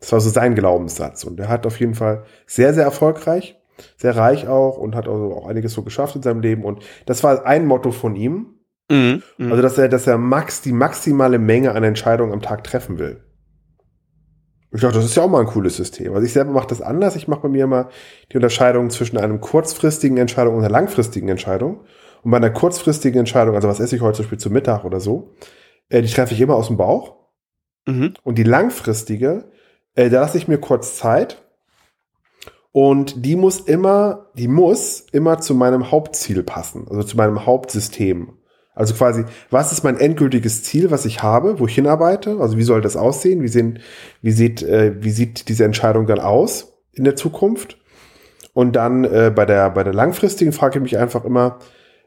Das 0.00 0.12
war 0.12 0.20
so 0.20 0.30
sein 0.30 0.54
Glaubenssatz 0.54 1.24
und 1.24 1.38
er 1.38 1.48
hat 1.48 1.66
auf 1.66 1.80
jeden 1.80 1.94
Fall 1.94 2.24
sehr, 2.46 2.72
sehr 2.72 2.84
erfolgreich, 2.84 3.60
sehr 3.96 4.16
reich 4.16 4.48
auch 4.48 4.78
und 4.78 4.94
hat 4.94 5.06
also 5.06 5.34
auch 5.34 5.46
einiges 5.46 5.74
so 5.74 5.82
geschafft 5.82 6.16
in 6.16 6.22
seinem 6.22 6.40
Leben 6.40 6.64
und 6.64 6.82
das 7.04 7.22
war 7.22 7.44
ein 7.44 7.66
Motto 7.66 7.90
von 7.90 8.16
ihm, 8.16 8.57
Mhm, 8.90 9.22
mhm, 9.36 9.50
also, 9.50 9.62
dass 9.62 9.78
er, 9.78 9.88
dass 9.88 10.06
er 10.06 10.18
max, 10.18 10.62
die 10.62 10.72
maximale 10.72 11.38
Menge 11.38 11.72
an 11.72 11.84
Entscheidungen 11.84 12.32
am 12.32 12.42
Tag 12.42 12.64
treffen 12.64 12.98
will. 12.98 13.22
Ich 14.70 14.82
dachte, 14.82 14.96
das 14.96 15.06
ist 15.06 15.16
ja 15.16 15.22
auch 15.22 15.30
mal 15.30 15.40
ein 15.40 15.46
cooles 15.46 15.76
System. 15.76 16.12
Also 16.12 16.26
ich 16.26 16.32
selber 16.32 16.52
mache 16.52 16.66
das 16.66 16.82
anders. 16.82 17.16
Ich 17.16 17.26
mache 17.26 17.40
bei 17.40 17.48
mir 17.48 17.64
immer 17.64 17.88
die 18.30 18.36
Unterscheidung 18.36 18.90
zwischen 18.90 19.16
einem 19.16 19.40
kurzfristigen 19.40 20.18
Entscheidung 20.18 20.56
und 20.56 20.60
einer 20.60 20.70
langfristigen 20.70 21.28
Entscheidung. 21.28 21.84
Und 22.22 22.30
bei 22.30 22.36
einer 22.36 22.50
kurzfristigen 22.50 23.20
Entscheidung, 23.20 23.54
also 23.54 23.68
was 23.68 23.80
esse 23.80 23.96
ich 23.96 24.02
heute 24.02 24.16
zum 24.16 24.24
Beispiel 24.24 24.38
zu 24.38 24.50
Mittag 24.50 24.84
oder 24.84 25.00
so, 25.00 25.34
äh, 25.88 26.02
die 26.02 26.08
treffe 26.08 26.34
ich 26.34 26.40
immer 26.40 26.56
aus 26.56 26.66
dem 26.66 26.76
Bauch. 26.76 27.16
Mhm. 27.86 28.14
Und 28.24 28.36
die 28.36 28.42
langfristige, 28.42 29.50
äh, 29.94 30.10
da 30.10 30.20
lasse 30.20 30.36
ich 30.36 30.48
mir 30.48 30.58
kurz 30.58 30.96
Zeit. 30.96 31.42
Und 32.72 33.24
die 33.24 33.36
muss 33.36 33.60
immer, 33.60 34.26
die 34.34 34.48
muss 34.48 35.00
immer 35.12 35.40
zu 35.40 35.54
meinem 35.54 35.90
Hauptziel 35.90 36.42
passen, 36.42 36.86
also 36.88 37.02
zu 37.02 37.16
meinem 37.16 37.46
Hauptsystem. 37.46 38.37
Also 38.78 38.94
quasi, 38.94 39.24
was 39.50 39.72
ist 39.72 39.82
mein 39.82 39.98
endgültiges 39.98 40.62
Ziel, 40.62 40.92
was 40.92 41.04
ich 41.04 41.20
habe, 41.20 41.58
wo 41.58 41.66
ich 41.66 41.74
hinarbeite? 41.74 42.38
Also 42.38 42.56
wie 42.58 42.62
soll 42.62 42.80
das 42.80 42.96
aussehen? 42.96 43.42
Wie, 43.42 43.48
sehen, 43.48 43.80
wie, 44.22 44.30
sieht, 44.30 44.62
äh, 44.62 45.02
wie 45.02 45.10
sieht 45.10 45.48
diese 45.48 45.64
Entscheidung 45.64 46.06
dann 46.06 46.20
aus 46.20 46.78
in 46.92 47.02
der 47.02 47.16
Zukunft? 47.16 47.76
Und 48.52 48.76
dann 48.76 49.02
äh, 49.02 49.32
bei, 49.34 49.46
der, 49.46 49.70
bei 49.70 49.82
der 49.82 49.94
langfristigen 49.94 50.52
frage 50.52 50.78
ich 50.78 50.82
mich 50.84 50.96
einfach 50.96 51.24
immer, 51.24 51.58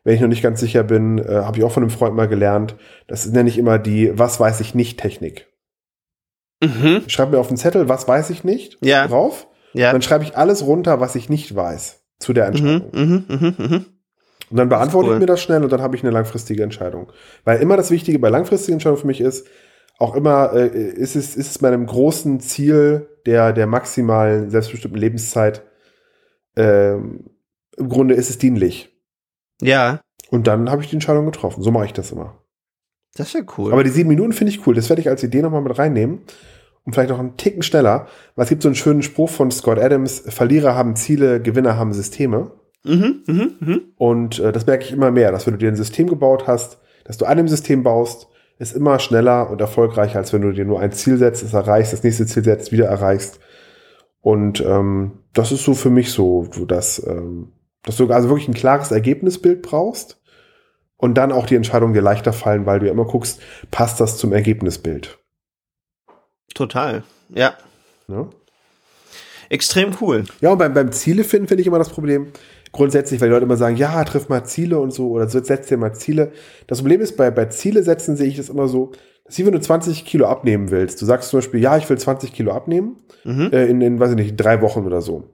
wenn 0.06 0.16
ich 0.16 0.22
noch 0.22 0.30
nicht 0.30 0.42
ganz 0.42 0.62
sicher 0.62 0.84
bin, 0.84 1.18
äh, 1.18 1.42
habe 1.44 1.58
ich 1.58 1.66
auch 1.66 1.74
von 1.74 1.84
einem 1.84 1.90
Freund 1.90 2.16
mal 2.16 2.30
gelernt, 2.30 2.78
das 3.06 3.30
nenne 3.30 3.50
ich 3.50 3.58
immer 3.58 3.78
die 3.78 4.18
Was 4.18 4.40
weiß 4.40 4.62
ich 4.62 4.74
nicht 4.74 4.98
Technik. 4.98 5.48
Mhm. 6.64 7.02
Ich 7.06 7.12
schreibe 7.12 7.32
mir 7.32 7.40
auf 7.40 7.50
den 7.50 7.58
Zettel, 7.58 7.90
was 7.90 8.08
weiß 8.08 8.30
ich 8.30 8.46
nicht, 8.46 8.78
ja. 8.80 9.08
drauf. 9.08 9.46
Ja. 9.74 9.92
Dann 9.92 10.02
schreibe 10.02 10.24
ich 10.24 10.38
alles 10.38 10.66
runter, 10.66 11.02
was 11.02 11.16
ich 11.16 11.28
nicht 11.28 11.54
weiß 11.54 12.02
zu 12.20 12.32
der 12.32 12.46
Entscheidung. 12.46 12.92
Mhm, 12.94 13.26
mh, 13.28 13.38
mh, 13.38 13.68
mh. 13.68 13.86
Und 14.52 14.58
dann 14.58 14.70
beantworte 14.70 15.08
cool. 15.08 15.14
ich 15.16 15.20
mir 15.20 15.26
das 15.26 15.42
schnell 15.42 15.64
und 15.64 15.72
dann 15.72 15.82
habe 15.82 15.96
ich 15.96 16.04
eine 16.04 16.12
langfristige 16.12 16.62
Entscheidung. 16.62 17.12
Weil 17.46 17.62
immer 17.62 17.78
das 17.78 17.90
Wichtige 17.90 18.20
bei 18.20 18.30
langfristigen 18.30 18.74
Entscheidungen 18.74 19.02
für 19.02 19.08
mich 19.08 19.22
ist, 19.22 19.48
auch 19.98 20.16
immer 20.16 20.54
äh, 20.54 20.68
ist, 20.68 21.16
es, 21.16 21.38
ist 21.38 21.52
es 21.52 21.62
meinem 21.62 21.86
großen 21.86 22.40
Ziel 22.42 23.08
der, 23.26 23.54
der 23.54 23.68
maximalen 23.68 24.50
selbstbestimmten 24.50 25.00
Lebenszeit, 25.00 25.64
äh, 26.58 26.94
im 26.94 27.90
Grunde 27.90 28.16
ist 28.16 28.30
es 28.30 28.38
dienlich. 28.38 28.90
Ja. 29.62 30.02
Und 30.30 30.48
dann 30.48 30.70
habe 30.70 30.82
ich 30.82 30.90
die 30.90 30.96
Entscheidung 30.96 31.26
getroffen. 31.26 31.62
So 31.62 31.72
mache 31.72 31.86
ich 31.86 31.94
das 31.94 32.12
immer. 32.12 32.42
Das 33.16 33.28
ist 33.28 33.34
ja 33.34 33.42
cool. 33.58 33.72
Aber 33.72 33.84
die 33.84 33.90
sieben 33.90 34.10
Minuten 34.10 34.34
finde 34.34 34.52
ich 34.52 34.66
cool. 34.66 34.76
Das 34.76 34.90
werde 34.90 35.02
ich 35.02 35.10
als 35.10 35.24
Idee 35.24 35.42
nochmal 35.42 35.62
mit 35.62 35.78
reinnehmen. 35.78 36.22
Und 36.84 36.94
vielleicht 36.94 37.10
noch 37.10 37.20
einen 37.20 37.38
Ticken 37.38 37.62
schneller. 37.62 38.08
Weil 38.36 38.44
es 38.44 38.50
gibt 38.50 38.64
so 38.64 38.70
einen 38.70 38.76
schönen 38.76 39.04
Spruch 39.04 39.30
von 39.30 39.52
Scott 39.52 39.78
Adams, 39.78 40.24
Verlierer 40.28 40.76
haben 40.76 40.96
Ziele, 40.96 41.42
Gewinner 41.42 41.78
haben 41.78 41.94
Systeme. 41.94 42.52
Mhm, 42.84 43.24
mh, 43.26 43.48
mh. 43.60 43.80
Und 43.98 44.40
äh, 44.40 44.52
das 44.52 44.66
merke 44.66 44.84
ich 44.84 44.92
immer 44.92 45.12
mehr, 45.12 45.32
dass 45.32 45.46
wenn 45.46 45.54
du 45.54 45.60
dir 45.60 45.70
ein 45.70 45.76
System 45.76 46.08
gebaut 46.08 46.48
hast, 46.48 46.80
dass 47.04 47.18
du 47.18 47.26
an 47.26 47.38
dem 47.38 47.48
System 47.48 47.84
baust, 47.84 48.28
ist 48.58 48.76
immer 48.76 49.00
schneller 49.00 49.50
und 49.50 49.60
erfolgreicher, 49.60 50.20
als 50.20 50.34
wenn 50.34 50.42
du 50.42 50.52
dir 50.52 50.66
nur 50.66 50.80
ein 50.80 50.92
Ziel 50.92 51.18
setzt, 51.18 51.44
es 51.44 51.54
erreichst, 51.54 51.94
das 51.94 52.04
nächste 52.04 52.26
Ziel 52.26 52.44
setzt, 52.44 52.72
wieder 52.72 52.86
erreichst. 52.86 53.40
Und 54.22 54.62
ähm, 54.62 55.20
das 55.34 55.52
ist 55.52 55.64
so 55.64 55.74
für 55.74 55.90
mich 55.90 56.12
so, 56.12 56.48
dass, 56.68 57.06
ähm, 57.06 57.54
dass 57.84 57.98
du 57.98 58.08
also 58.12 58.30
wirklich 58.30 58.48
ein 58.48 58.54
klares 58.54 58.92
Ergebnisbild 58.92 59.64
brauchst 59.64 60.22
und 60.98 61.16
dann 61.16 61.32
auch 61.32 61.48
die 61.48 61.56
Entscheidungen 61.56 61.94
dir 61.94 62.04
leichter 62.04 62.34
fallen, 62.34 62.68
weil 62.68 62.80
du 62.80 62.86
ja 62.86 62.92
immer 62.92 63.06
guckst, 63.06 63.42
passt 63.72 64.00
das 64.00 64.18
zum 64.18 64.32
Ergebnisbild. 64.32 65.18
Total, 66.54 67.04
ja. 67.30 67.56
ja? 68.08 68.30
Extrem 69.50 69.98
cool. 70.00 70.26
Ja, 70.40 70.52
und 70.52 70.60
beim, 70.60 70.74
beim 70.74 70.92
Ziele 70.92 71.24
finden 71.24 71.48
finde 71.48 71.62
ich 71.62 71.68
immer 71.68 71.80
das 71.80 71.90
Problem, 71.90 72.28
grundsätzlich, 72.72 73.20
weil 73.22 73.30
die 73.30 73.34
Leute 73.34 73.46
immer 73.46 73.58
sagen, 73.58 73.76
ja, 73.76 74.04
triff 74.04 74.30
mal 74.30 74.44
Ziele 74.44 74.80
und 74.80 74.92
so 74.92 75.10
oder 75.10 75.28
setz 75.28 75.68
dir 75.68 75.78
mal 75.78 75.94
Ziele. 75.94 76.32
Das 76.68 76.80
Problem 76.80 77.02
ist, 77.02 77.18
bei, 77.18 77.32
bei 77.32 77.46
Ziele 77.46 77.84
setzen 77.84 78.16
sehe 78.16 78.28
ich 78.28 78.38
das 78.38 78.50
immer 78.50 78.68
so, 78.68 78.92
dass 79.26 79.38
wie 79.38 79.46
wenn 79.46 79.54
du 79.54 79.62
20 79.62 80.06
Kilo 80.06 80.28
abnehmen 80.28 80.72
willst. 80.72 81.02
Du 81.02 81.06
sagst 81.06 81.30
zum 81.30 81.38
Beispiel, 81.40 81.62
ja, 81.62 81.78
ich 81.78 81.90
will 81.90 81.98
20 81.98 82.34
Kilo 82.34 82.52
abnehmen 82.52 82.98
mhm. 83.24 83.50
äh, 83.52 83.66
in, 83.66 83.82
in, 83.82 84.00
weiß 84.00 84.12
ich 84.12 84.16
nicht, 84.16 84.38
drei 84.38 84.62
Wochen 84.62 84.86
oder 84.86 85.02
so. 85.02 85.30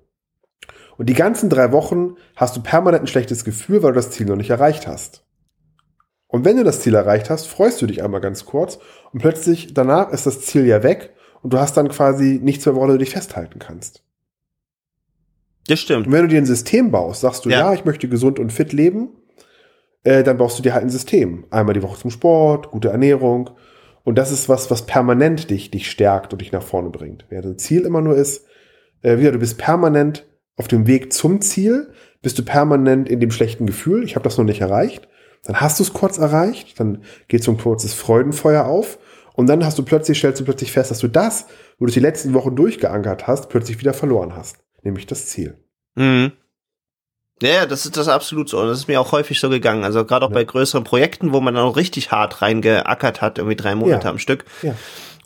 Und 0.98 1.10
die 1.10 1.14
ganzen 1.14 1.50
drei 1.50 1.72
Wochen 1.72 2.16
hast 2.36 2.58
du 2.58 2.62
permanent 2.62 3.04
ein 3.04 3.08
schlechtes 3.08 3.44
Gefühl, 3.44 3.84
weil 3.84 3.92
du 3.92 3.98
das 3.98 4.12
Ziel 4.12 4.26
noch 4.26 4.36
nicht 4.36 4.50
erreicht 4.50 4.88
hast. 4.88 5.24
Und 6.28 6.44
wenn 6.44 6.58
du 6.58 6.64
das 6.64 6.82
Ziel 6.82 6.96
erreicht 6.96 7.30
hast, 7.30 7.48
freust 7.48 7.82
du 7.82 7.88
dich 7.88 8.04
einmal 8.04 8.20
ganz 8.20 8.46
kurz 8.46 8.80
und 9.14 9.22
plötzlich 9.22 9.74
danach 9.74 10.12
ist 10.12 10.26
das 10.26 10.42
Ziel 10.42 10.66
ja 10.66 10.84
weg 10.84 11.14
und 11.42 11.54
du 11.54 11.60
hast 11.60 11.78
dann 11.78 11.88
quasi 11.88 12.40
nichts 12.44 12.66
mehr, 12.66 12.76
woran 12.76 12.90
du 12.90 12.98
dich 12.98 13.12
festhalten 13.12 13.60
kannst. 13.60 14.04
Das 15.68 15.80
stimmt. 15.80 16.08
Und 16.08 16.14
wenn 16.14 16.24
du 16.24 16.28
dir 16.30 16.38
ein 16.38 16.46
System 16.46 16.92
baust, 16.92 17.22
sagst 17.22 17.46
du, 17.46 17.50
ja, 17.50 17.60
ja 17.60 17.74
ich 17.74 17.86
möchte 17.86 18.08
gesund 18.08 18.40
und 18.40 18.52
fit 18.52 18.74
leben, 18.74 19.10
äh, 20.04 20.24
dann 20.24 20.38
baust 20.38 20.58
du 20.58 20.64
dir 20.64 20.74
halt 20.74 20.84
ein 20.84 20.90
System. 20.90 21.46
Einmal 21.50 21.74
die 21.74 21.84
Woche 21.84 22.00
zum 22.00 22.10
Sport, 22.10 22.72
gute 22.72 22.90
Ernährung. 22.90 23.50
Und 24.04 24.18
das 24.18 24.32
ist 24.32 24.48
was, 24.48 24.72
was 24.72 24.86
permanent 24.86 25.50
dich, 25.50 25.70
dich 25.70 25.92
stärkt 25.92 26.32
und 26.32 26.42
dich 26.42 26.54
nach 26.54 26.64
vorne 26.64 26.90
bringt. 26.90 27.26
Während 27.30 27.46
ein 27.46 27.58
Ziel 27.60 27.82
immer 27.82 28.02
nur 28.02 28.16
ist, 28.16 28.46
äh, 29.02 29.18
wieder, 29.18 29.34
du 29.34 29.40
bist 29.40 29.58
permanent 29.58 30.26
auf 30.56 30.70
dem 30.70 30.88
Weg 30.88 31.12
zum 31.12 31.42
Ziel, 31.42 31.92
bist 32.22 32.40
du 32.40 32.44
permanent 32.44 33.10
in 33.10 33.20
dem 33.20 33.32
schlechten 33.32 33.66
Gefühl, 33.66 34.04
ich 34.04 34.16
habe 34.16 34.24
das 34.24 34.38
noch 34.38 34.46
nicht 34.46 34.62
erreicht. 34.62 35.08
Dann 35.44 35.60
hast 35.62 35.80
du 35.80 35.84
es 35.84 35.94
kurz 35.94 36.18
erreicht, 36.18 36.80
dann 36.80 37.04
geht 37.28 37.44
so 37.44 37.52
ein 37.52 37.58
kurzes 37.58 37.94
Freudenfeuer 37.94 38.66
auf 38.66 38.98
und 39.34 39.48
dann 39.48 39.64
hast 39.64 39.78
du 39.78 39.84
plötzlich, 39.84 40.18
stellst 40.18 40.42
du 40.42 40.46
plötzlich 40.46 40.72
fest, 40.72 40.90
dass 40.90 41.00
du 41.00 41.08
das, 41.08 41.46
wo 41.78 41.86
du 41.86 41.90
es 41.90 41.94
die 41.94 42.00
letzten 42.00 42.34
Wochen 42.34 42.56
durchgeankert 42.56 43.28
hast, 43.28 43.50
plötzlich 43.50 43.80
wieder 43.80 43.94
verloren 43.94 44.36
hast 44.36 44.58
nämlich 44.84 45.06
das 45.06 45.28
Ziel. 45.28 45.58
Mhm. 45.96 46.32
Ja, 47.42 47.68
das 47.68 47.86
ist 47.86 47.98
das 47.98 48.08
absolut 48.08 48.50
so. 48.50 48.60
Und 48.60 48.68
das 48.68 48.80
ist 48.80 48.88
mir 48.88 49.00
auch 49.00 49.12
häufig 49.12 49.40
so 49.40 49.50
gegangen. 49.50 49.84
Also 49.84 50.06
gerade 50.06 50.26
auch 50.26 50.32
ja. 50.32 50.36
bei 50.36 50.44
größeren 50.44 50.84
Projekten, 50.84 51.34
wo 51.34 51.40
man 51.40 51.54
dann 51.54 51.66
auch 51.66 51.76
richtig 51.76 52.12
hart 52.12 52.42
reingeackert 52.42 53.22
hat, 53.22 53.38
irgendwie 53.38 53.56
drei 53.56 53.76
Monate 53.76 54.06
ja. 54.06 54.10
am 54.10 54.18
Stück. 54.18 54.46
Ja. 54.64 54.74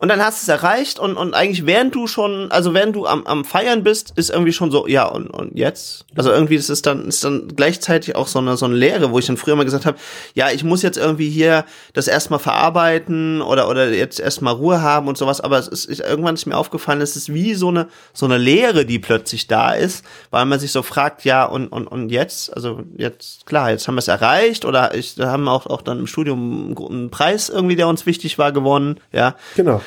Und 0.02 0.08
dann 0.08 0.20
hast 0.20 0.42
du 0.42 0.52
es 0.52 0.62
erreicht 0.62 0.98
und, 0.98 1.16
und 1.16 1.36
eigentlich 1.36 1.68
während 1.68 1.94
du 1.94 2.08
schon, 2.08 2.52
also 2.52 2.74
während 2.74 2.96
du 2.96 3.06
am, 3.06 3.24
am 3.28 3.46
Feiern 3.46 3.84
bist, 3.84 4.14
ist 4.16 4.32
irgendwie 4.32 4.52
schon 4.52 4.72
so, 4.72 4.88
ja, 4.88 5.06
und, 5.06 5.28
und 5.28 5.56
jetzt? 5.56 6.06
Also 6.16 6.32
irgendwie, 6.32 6.56
ist 6.56 6.88
dann, 6.88 7.06
ist 7.06 7.24
dann 7.24 7.50
gleichzeitig 7.56 8.16
auch 8.16 8.28
so 8.28 8.40
eine, 8.40 8.58
so 8.58 8.66
eine 8.66 8.74
Lehre, 8.74 9.12
wo 9.12 9.20
ich 9.20 9.28
dann 9.28 9.38
früher 9.38 9.56
mal 9.56 9.64
gesagt 9.64 9.86
habe, 9.86 10.00
ja, 10.34 10.50
ich 10.50 10.64
muss 10.64 10.82
jetzt 10.82 10.98
irgendwie 10.98 11.30
hier 11.30 11.66
das 11.94 12.08
erstmal 12.08 12.40
verarbeiten 12.40 13.44
oder, 13.44 13.70
oder 13.70 13.92
jetzt 13.92 14.20
erstmal 14.20 14.56
Ruhe 14.56 14.82
haben 14.82 15.08
und 15.08 15.20
sowas, 15.20 15.40
aber 15.40 15.60
es 15.60 15.68
ist, 15.68 15.88
ich, 15.88 16.00
irgendwann 16.00 16.34
ist 16.34 16.48
mir 16.48 16.58
aufgefallen, 16.58 17.00
es 17.02 17.16
ist 17.16 17.32
wie 17.32 17.54
so 17.54 17.68
eine, 17.68 17.88
so 18.12 18.26
eine 18.26 18.40
Lehre, 18.40 18.88
die 18.88 18.98
plötzlich 18.98 19.46
da 19.46 19.74
ist, 19.74 20.04
weil 20.32 20.46
man 20.46 20.60
sich 20.60 20.72
so 20.72 20.82
fragt, 20.82 21.26
ja, 21.26 21.46
und, 21.46 21.68
und, 21.68 21.86
und 21.86 22.10
jetzt? 22.10 22.52
Also 22.56 22.82
jetzt, 22.98 23.46
klar, 23.46 23.70
jetzt 23.70 23.88
haben 23.88 23.94
wir 23.94 24.00
es 24.00 24.08
erreicht 24.08 24.66
oder 24.66 24.96
ich, 24.96 25.14
da 25.14 25.30
haben 25.30 25.48
auch, 25.48 25.68
auch 25.68 25.84
dann 25.84 26.00
im 26.00 26.08
Studium 26.08 26.76
einen 26.90 27.12
Preis 27.12 27.50
irgendwie, 27.50 27.76
der 27.76 27.88
uns 27.88 28.08
wichtig 28.08 28.40
war, 28.40 28.52
gewonnen, 28.52 29.00
ja. 29.12 29.36
Genau. 29.56 29.80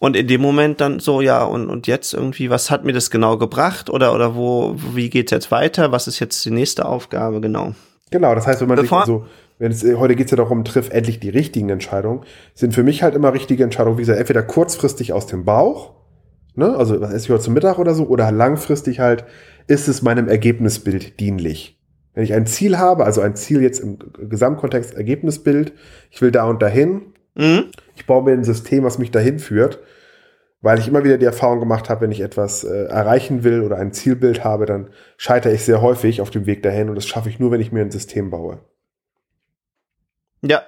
Und 0.00 0.16
in 0.16 0.28
dem 0.28 0.40
Moment 0.40 0.80
dann 0.80 1.00
so, 1.00 1.20
ja, 1.20 1.42
und, 1.42 1.68
und 1.68 1.86
jetzt 1.86 2.14
irgendwie, 2.14 2.50
was 2.50 2.70
hat 2.70 2.84
mir 2.84 2.92
das 2.92 3.10
genau 3.10 3.36
gebracht? 3.36 3.90
Oder, 3.90 4.14
oder 4.14 4.36
wo, 4.36 4.76
wie 4.94 5.10
geht's 5.10 5.32
jetzt 5.32 5.50
weiter? 5.50 5.90
Was 5.90 6.06
ist 6.06 6.20
jetzt 6.20 6.44
die 6.44 6.50
nächste 6.50 6.84
Aufgabe? 6.84 7.40
Genau. 7.40 7.74
Genau, 8.10 8.34
das 8.34 8.46
heißt, 8.46 8.60
wenn 8.60 8.68
man 8.68 8.78
Bevor 8.78 9.00
sich 9.00 9.06
so, 9.06 9.26
wenn 9.58 9.72
es, 9.72 9.84
heute 9.84 10.14
geht's 10.14 10.30
ja 10.30 10.36
darum, 10.36 10.64
triff 10.64 10.90
endlich 10.90 11.20
die 11.20 11.28
richtigen 11.28 11.68
Entscheidungen, 11.68 12.22
sind 12.54 12.74
für 12.74 12.82
mich 12.82 13.02
halt 13.02 13.14
immer 13.14 13.32
richtige 13.34 13.64
Entscheidungen, 13.64 13.98
wie 13.98 14.02
gesagt, 14.02 14.18
entweder 14.18 14.42
kurzfristig 14.42 15.12
aus 15.12 15.26
dem 15.26 15.44
Bauch, 15.44 15.94
ne, 16.54 16.76
also 16.76 17.00
was 17.00 17.12
esse 17.12 17.26
ich 17.26 17.30
heute 17.30 17.42
zum 17.42 17.54
Mittag 17.54 17.78
oder 17.78 17.94
so, 17.94 18.06
oder 18.06 18.30
langfristig 18.30 19.00
halt, 19.00 19.24
ist 19.66 19.88
es 19.88 20.00
meinem 20.00 20.28
Ergebnisbild 20.28 21.20
dienlich. 21.20 21.78
Wenn 22.14 22.24
ich 22.24 22.32
ein 22.34 22.46
Ziel 22.46 22.78
habe, 22.78 23.04
also 23.04 23.20
ein 23.20 23.36
Ziel 23.36 23.62
jetzt 23.62 23.80
im 23.80 23.98
Gesamtkontext 24.28 24.94
Ergebnisbild, 24.94 25.72
ich 26.10 26.22
will 26.22 26.30
da 26.30 26.44
und 26.44 26.62
dahin, 26.62 27.12
mhm. 27.38 27.70
ich 27.96 28.04
baue 28.04 28.22
mir 28.22 28.32
ein 28.32 28.44
System, 28.44 28.84
was 28.84 28.98
mich 28.98 29.10
dahin 29.10 29.38
führt, 29.38 29.78
weil 30.60 30.78
ich 30.78 30.88
immer 30.88 31.04
wieder 31.04 31.16
die 31.16 31.24
Erfahrung 31.24 31.60
gemacht 31.60 31.88
habe, 31.88 32.02
wenn 32.02 32.12
ich 32.12 32.20
etwas 32.20 32.64
äh, 32.64 32.84
erreichen 32.84 33.44
will 33.44 33.62
oder 33.62 33.76
ein 33.76 33.92
Zielbild 33.92 34.44
habe, 34.44 34.66
dann 34.66 34.90
scheitere 35.16 35.54
ich 35.54 35.64
sehr 35.64 35.80
häufig 35.80 36.20
auf 36.20 36.30
dem 36.30 36.44
Weg 36.44 36.62
dahin 36.62 36.90
und 36.90 36.96
das 36.96 37.06
schaffe 37.06 37.30
ich 37.30 37.38
nur, 37.38 37.50
wenn 37.50 37.60
ich 37.60 37.72
mir 37.72 37.80
ein 37.80 37.90
System 37.90 38.28
baue. 38.28 38.60
Ja. 40.42 40.62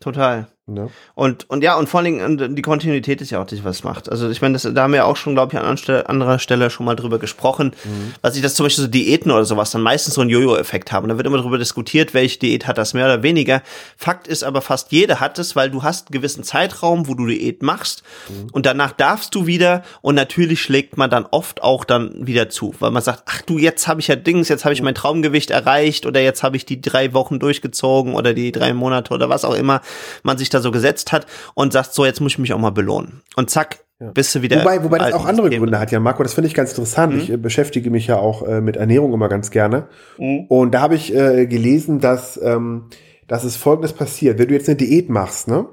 Total. 0.00 0.46
Ja. 0.66 0.88
Und, 1.14 1.50
und 1.50 1.62
ja, 1.62 1.76
und 1.76 1.90
vor 1.90 2.00
allen 2.00 2.38
Dingen, 2.38 2.56
die 2.56 2.62
Kontinuität 2.62 3.20
ist 3.20 3.30
ja 3.30 3.42
auch 3.42 3.46
das, 3.46 3.64
was 3.64 3.84
macht. 3.84 4.08
Also 4.08 4.30
ich 4.30 4.40
meine, 4.40 4.54
das, 4.54 4.62
da 4.62 4.84
haben 4.84 4.94
wir 4.94 5.04
auch 5.04 5.16
schon, 5.16 5.34
glaube 5.34 5.52
ich, 5.52 5.60
an 5.60 5.78
anderer 6.06 6.38
Stelle 6.38 6.70
schon 6.70 6.86
mal 6.86 6.96
drüber 6.96 7.18
gesprochen, 7.18 7.74
mhm. 7.84 8.14
was 8.22 8.34
ich 8.34 8.40
das 8.42 8.54
zum 8.54 8.64
Beispiel 8.64 8.84
so 8.84 8.90
Diäten 8.90 9.30
oder 9.30 9.44
sowas 9.44 9.72
dann 9.72 9.82
meistens 9.82 10.14
so 10.14 10.22
einen 10.22 10.30
Jojo-Effekt 10.30 10.90
haben. 10.90 11.04
Und 11.04 11.10
da 11.10 11.16
wird 11.18 11.26
immer 11.26 11.36
darüber 11.36 11.58
diskutiert, 11.58 12.14
welche 12.14 12.38
Diät 12.38 12.66
hat 12.66 12.78
das 12.78 12.94
mehr 12.94 13.04
oder 13.04 13.22
weniger. 13.22 13.62
Fakt 13.98 14.26
ist 14.26 14.42
aber, 14.42 14.62
fast 14.62 14.90
jede 14.90 15.20
hat 15.20 15.38
es, 15.38 15.54
weil 15.54 15.70
du 15.70 15.82
hast 15.82 16.08
einen 16.08 16.14
gewissen 16.14 16.44
Zeitraum, 16.44 17.08
wo 17.08 17.14
du 17.14 17.26
Diät 17.26 17.62
machst 17.62 18.02
mhm. 18.30 18.48
und 18.52 18.64
danach 18.64 18.92
darfst 18.92 19.34
du 19.34 19.46
wieder 19.46 19.82
und 20.00 20.14
natürlich 20.14 20.62
schlägt 20.62 20.96
man 20.96 21.10
dann 21.10 21.26
oft 21.30 21.62
auch 21.62 21.84
dann 21.84 22.26
wieder 22.26 22.48
zu, 22.48 22.74
weil 22.78 22.90
man 22.90 23.02
sagt, 23.02 23.24
ach 23.26 23.42
du, 23.42 23.58
jetzt 23.58 23.86
habe 23.86 24.00
ich 24.00 24.08
ja 24.08 24.16
Dings, 24.16 24.48
jetzt 24.48 24.64
habe 24.64 24.72
ich 24.72 24.80
mein 24.80 24.94
Traumgewicht 24.94 25.50
erreicht 25.50 26.06
oder 26.06 26.20
jetzt 26.20 26.42
habe 26.42 26.56
ich 26.56 26.64
die 26.64 26.80
drei 26.80 27.12
Wochen 27.12 27.38
durchgezogen 27.38 28.14
oder 28.14 28.32
die 28.32 28.50
drei 28.50 28.72
Monate 28.72 29.12
oder 29.12 29.28
was 29.28 29.44
auch 29.44 29.54
immer 29.54 29.82
man 30.22 30.38
sich 30.38 30.53
da 30.54 30.60
so 30.60 30.70
gesetzt 30.70 31.12
hat 31.12 31.26
und 31.54 31.72
sagt, 31.72 31.94
so, 31.94 32.04
jetzt 32.04 32.20
muss 32.20 32.32
ich 32.32 32.38
mich 32.38 32.52
auch 32.52 32.58
mal 32.58 32.70
belohnen. 32.70 33.22
Und 33.36 33.50
zack, 33.50 33.84
ja. 34.00 34.10
bist 34.10 34.34
du 34.34 34.42
wieder. 34.42 34.60
Wobei, 34.60 34.82
wobei 34.82 34.98
das 34.98 35.12
auch 35.12 35.26
andere 35.26 35.50
Gründe 35.50 35.78
hat, 35.78 35.90
ja, 35.92 36.00
Marco, 36.00 36.22
das 36.22 36.34
finde 36.34 36.48
ich 36.48 36.54
ganz 36.54 36.70
interessant. 36.70 37.14
Mhm. 37.14 37.20
Ich 37.20 37.30
äh, 37.30 37.36
beschäftige 37.36 37.90
mich 37.90 38.06
ja 38.06 38.16
auch 38.16 38.46
äh, 38.46 38.60
mit 38.60 38.76
Ernährung 38.76 39.12
immer 39.12 39.28
ganz 39.28 39.50
gerne. 39.50 39.86
Mhm. 40.18 40.46
Und 40.48 40.74
da 40.74 40.80
habe 40.80 40.94
ich 40.94 41.14
äh, 41.14 41.46
gelesen, 41.46 42.00
dass, 42.00 42.40
ähm, 42.42 42.86
dass 43.28 43.44
es 43.44 43.56
folgendes 43.56 43.92
passiert. 43.92 44.38
Wenn 44.38 44.48
du 44.48 44.54
jetzt 44.54 44.68
eine 44.68 44.76
Diät 44.76 45.08
machst, 45.08 45.48
ne? 45.48 45.66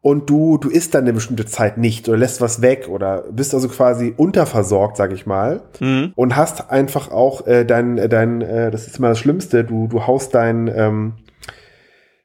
Und 0.00 0.28
du, 0.28 0.58
du 0.58 0.68
isst 0.68 0.94
dann 0.94 1.04
eine 1.04 1.14
bestimmte 1.14 1.46
Zeit 1.46 1.78
nicht 1.78 2.10
oder 2.10 2.18
lässt 2.18 2.42
was 2.42 2.60
weg 2.60 2.88
oder 2.90 3.24
bist 3.32 3.54
also 3.54 3.70
quasi 3.70 4.12
unterversorgt, 4.14 4.98
sag 4.98 5.14
ich 5.14 5.24
mal, 5.24 5.62
mhm. 5.80 6.12
und 6.14 6.36
hast 6.36 6.70
einfach 6.70 7.10
auch 7.10 7.46
äh, 7.46 7.64
dein, 7.64 7.96
dein, 8.10 8.42
äh, 8.42 8.70
das 8.70 8.86
ist 8.86 8.98
immer 8.98 9.08
das 9.08 9.18
Schlimmste, 9.18 9.64
du, 9.64 9.86
du 9.86 10.06
haust 10.06 10.34
dein, 10.34 10.68
ähm, 10.68 11.14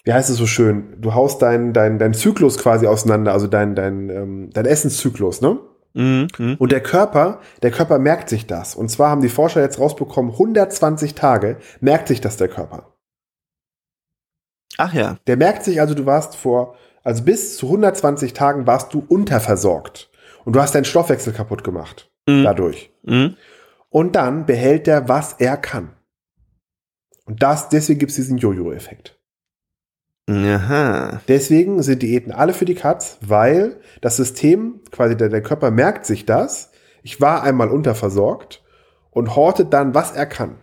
wie 0.04 0.14
heißt 0.14 0.30
es 0.30 0.38
so 0.38 0.48
schön, 0.48 0.96
du 1.00 1.14
haust 1.14 1.42
deinen 1.42 1.74
dein, 1.74 2.00
dein 2.00 2.14
Zyklus 2.14 2.58
quasi 2.58 2.88
auseinander, 2.88 3.34
also 3.34 3.48
dein, 3.48 3.76
dein, 3.76 4.10
ähm, 4.10 4.50
dein 4.52 4.66
Essenszyklus, 4.66 5.42
ne? 5.42 5.60
Mhm, 5.94 6.28
mh. 6.38 6.56
Und 6.60 6.72
der 6.72 6.82
Körper, 6.82 7.42
der 7.64 7.72
Körper 7.72 8.00
merkt 8.00 8.30
sich 8.30 8.48
das. 8.48 8.76
Und 8.76 8.90
zwar 8.90 9.10
haben 9.10 9.22
die 9.22 9.30
Forscher 9.30 9.62
jetzt 9.62 9.80
rausbekommen, 9.80 10.32
120 10.32 11.16
Tage 11.16 11.58
merkt 11.82 12.08
sich 12.08 12.22
das 12.22 12.38
der 12.38 12.48
Körper. 12.48 12.96
Ach 14.78 14.94
ja. 14.94 15.18
Der 15.28 15.36
merkt 15.36 15.64
sich 15.64 15.82
also, 15.82 15.94
du 15.94 16.06
warst 16.06 16.36
vor, 16.36 16.76
also 17.04 17.24
bis 17.24 17.58
zu 17.58 17.66
120 17.66 18.34
Tagen 18.34 18.68
warst 18.68 18.94
du 18.94 19.04
unterversorgt. 19.08 20.10
Und 20.46 20.56
du 20.56 20.62
hast 20.62 20.74
deinen 20.74 20.86
Stoffwechsel 20.86 21.34
kaputt 21.34 21.64
gemacht. 21.64 22.10
Mhm. 22.28 22.44
Dadurch. 22.44 22.94
Mhm. 23.04 23.36
Und 23.90 24.16
dann 24.16 24.46
behält 24.46 24.88
er, 24.88 25.10
was 25.10 25.34
er 25.34 25.58
kann. 25.58 25.96
Und 27.26 27.44
das, 27.44 27.70
deswegen 27.70 28.00
gibt 28.00 28.12
es 28.12 28.16
diesen 28.16 28.38
Jojo-Effekt. 28.38 29.19
Aha. 30.30 31.22
Deswegen 31.28 31.82
sind 31.82 32.04
Diäten 32.04 32.32
alle 32.32 32.54
für 32.54 32.66
die 32.66 32.76
Katz, 32.76 33.18
weil 33.22 33.78
das 34.02 34.16
System, 34.16 34.82
quasi 34.92 35.18
der, 35.18 35.30
der 35.30 35.42
Körper 35.42 35.72
merkt 35.72 36.06
sich 36.06 36.26
das. 36.26 36.72
Ich 37.02 37.20
war 37.20 37.42
einmal 37.44 37.70
unterversorgt 37.70 38.64
und 39.10 39.36
hortet 39.36 39.74
dann, 39.74 39.96
was 39.96 40.12
er 40.12 40.28
kann. 40.28 40.58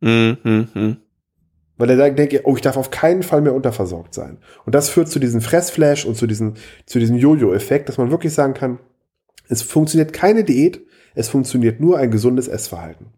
Mhm. 0.00 0.96
Weil 1.76 1.90
er 1.90 1.96
dann 1.96 2.16
denkt, 2.16 2.40
oh, 2.44 2.56
ich 2.56 2.62
darf 2.62 2.76
auf 2.76 2.90
keinen 2.90 3.22
Fall 3.22 3.42
mehr 3.42 3.54
unterversorgt 3.54 4.14
sein. 4.14 4.38
Und 4.64 4.74
das 4.74 4.88
führt 4.88 5.08
zu 5.08 5.18
diesem 5.18 5.42
Fressflash 5.42 6.06
und 6.06 6.16
zu 6.16 6.26
diesem, 6.26 6.54
zu 6.86 6.98
diesem 6.98 7.16
Jojo-Effekt, 7.16 7.88
dass 7.88 7.98
man 7.98 8.10
wirklich 8.10 8.32
sagen 8.32 8.54
kann, 8.54 8.78
es 9.48 9.60
funktioniert 9.60 10.12
keine 10.12 10.44
Diät, 10.44 10.80
es 11.14 11.28
funktioniert 11.28 11.80
nur 11.80 11.98
ein 11.98 12.10
gesundes 12.10 12.48
Essverhalten. 12.48 13.12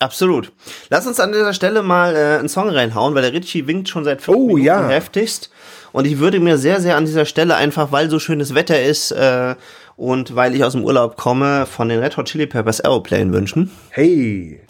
Absolut. 0.00 0.50
Lass 0.88 1.06
uns 1.06 1.20
an 1.20 1.30
dieser 1.30 1.52
Stelle 1.52 1.82
mal 1.82 2.16
äh, 2.16 2.38
einen 2.38 2.48
Song 2.48 2.70
reinhauen, 2.70 3.14
weil 3.14 3.20
der 3.20 3.34
Richie 3.34 3.66
winkt 3.66 3.90
schon 3.90 4.02
seit 4.02 4.22
fünf 4.22 4.36
oh, 4.36 4.46
Minuten 4.46 4.64
ja. 4.64 4.88
heftigst. 4.88 5.50
Und 5.92 6.06
ich 6.06 6.18
würde 6.18 6.40
mir 6.40 6.56
sehr, 6.56 6.80
sehr 6.80 6.96
an 6.96 7.04
dieser 7.04 7.26
Stelle 7.26 7.54
einfach, 7.54 7.92
weil 7.92 8.08
so 8.08 8.18
schönes 8.18 8.54
Wetter 8.54 8.82
ist 8.82 9.10
äh, 9.12 9.56
und 9.96 10.34
weil 10.34 10.54
ich 10.54 10.64
aus 10.64 10.72
dem 10.72 10.84
Urlaub 10.84 11.18
komme, 11.18 11.66
von 11.66 11.90
den 11.90 12.00
Red 12.00 12.16
Hot 12.16 12.26
Chili 12.26 12.46
Peppers 12.46 12.80
Aeroplane 12.80 13.32
wünschen. 13.34 13.70
Hey! 13.90 14.60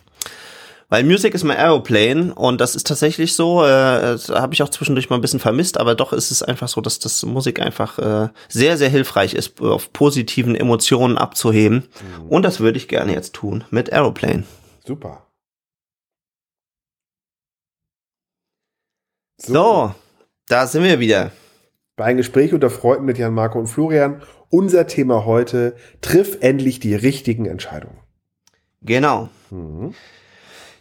Weil 0.88 1.04
Music 1.04 1.32
ist 1.34 1.44
my 1.44 1.54
Aeroplane 1.54 2.34
und 2.34 2.60
das 2.60 2.74
ist 2.74 2.88
tatsächlich 2.88 3.34
so, 3.34 3.64
äh, 3.64 4.18
habe 4.30 4.54
ich 4.54 4.64
auch 4.64 4.70
zwischendurch 4.70 5.08
mal 5.08 5.16
ein 5.16 5.22
bisschen 5.22 5.38
vermisst, 5.38 5.78
aber 5.78 5.94
doch 5.94 6.12
ist 6.12 6.32
es 6.32 6.42
einfach 6.42 6.66
so, 6.66 6.80
dass 6.80 6.98
das 6.98 7.22
Musik 7.24 7.60
einfach 7.60 8.00
äh, 8.00 8.28
sehr, 8.48 8.76
sehr 8.76 8.88
hilfreich 8.88 9.34
ist, 9.34 9.60
auf 9.60 9.92
positiven 9.92 10.56
Emotionen 10.56 11.16
abzuheben. 11.16 11.84
Mhm. 12.18 12.26
Und 12.28 12.42
das 12.42 12.58
würde 12.58 12.78
ich 12.78 12.88
gerne 12.88 13.12
jetzt 13.12 13.34
tun 13.34 13.62
mit 13.70 13.92
Aeroplane. 13.92 14.42
Super. 14.84 15.26
So. 19.36 19.52
so, 19.52 19.94
da 20.48 20.66
sind 20.66 20.84
wir 20.84 21.00
wieder. 21.00 21.32
Bei 21.96 22.06
einem 22.06 22.18
Gespräch 22.18 22.52
unter 22.52 22.70
Freunden 22.70 23.04
mit 23.04 23.18
Jan 23.18 23.34
Marco 23.34 23.58
und 23.58 23.66
Florian. 23.66 24.22
Unser 24.48 24.86
Thema 24.86 25.24
heute, 25.24 25.76
triff 26.00 26.38
endlich 26.40 26.80
die 26.80 26.94
richtigen 26.94 27.46
Entscheidungen. 27.46 27.98
Genau. 28.82 29.28
Mhm. 29.50 29.94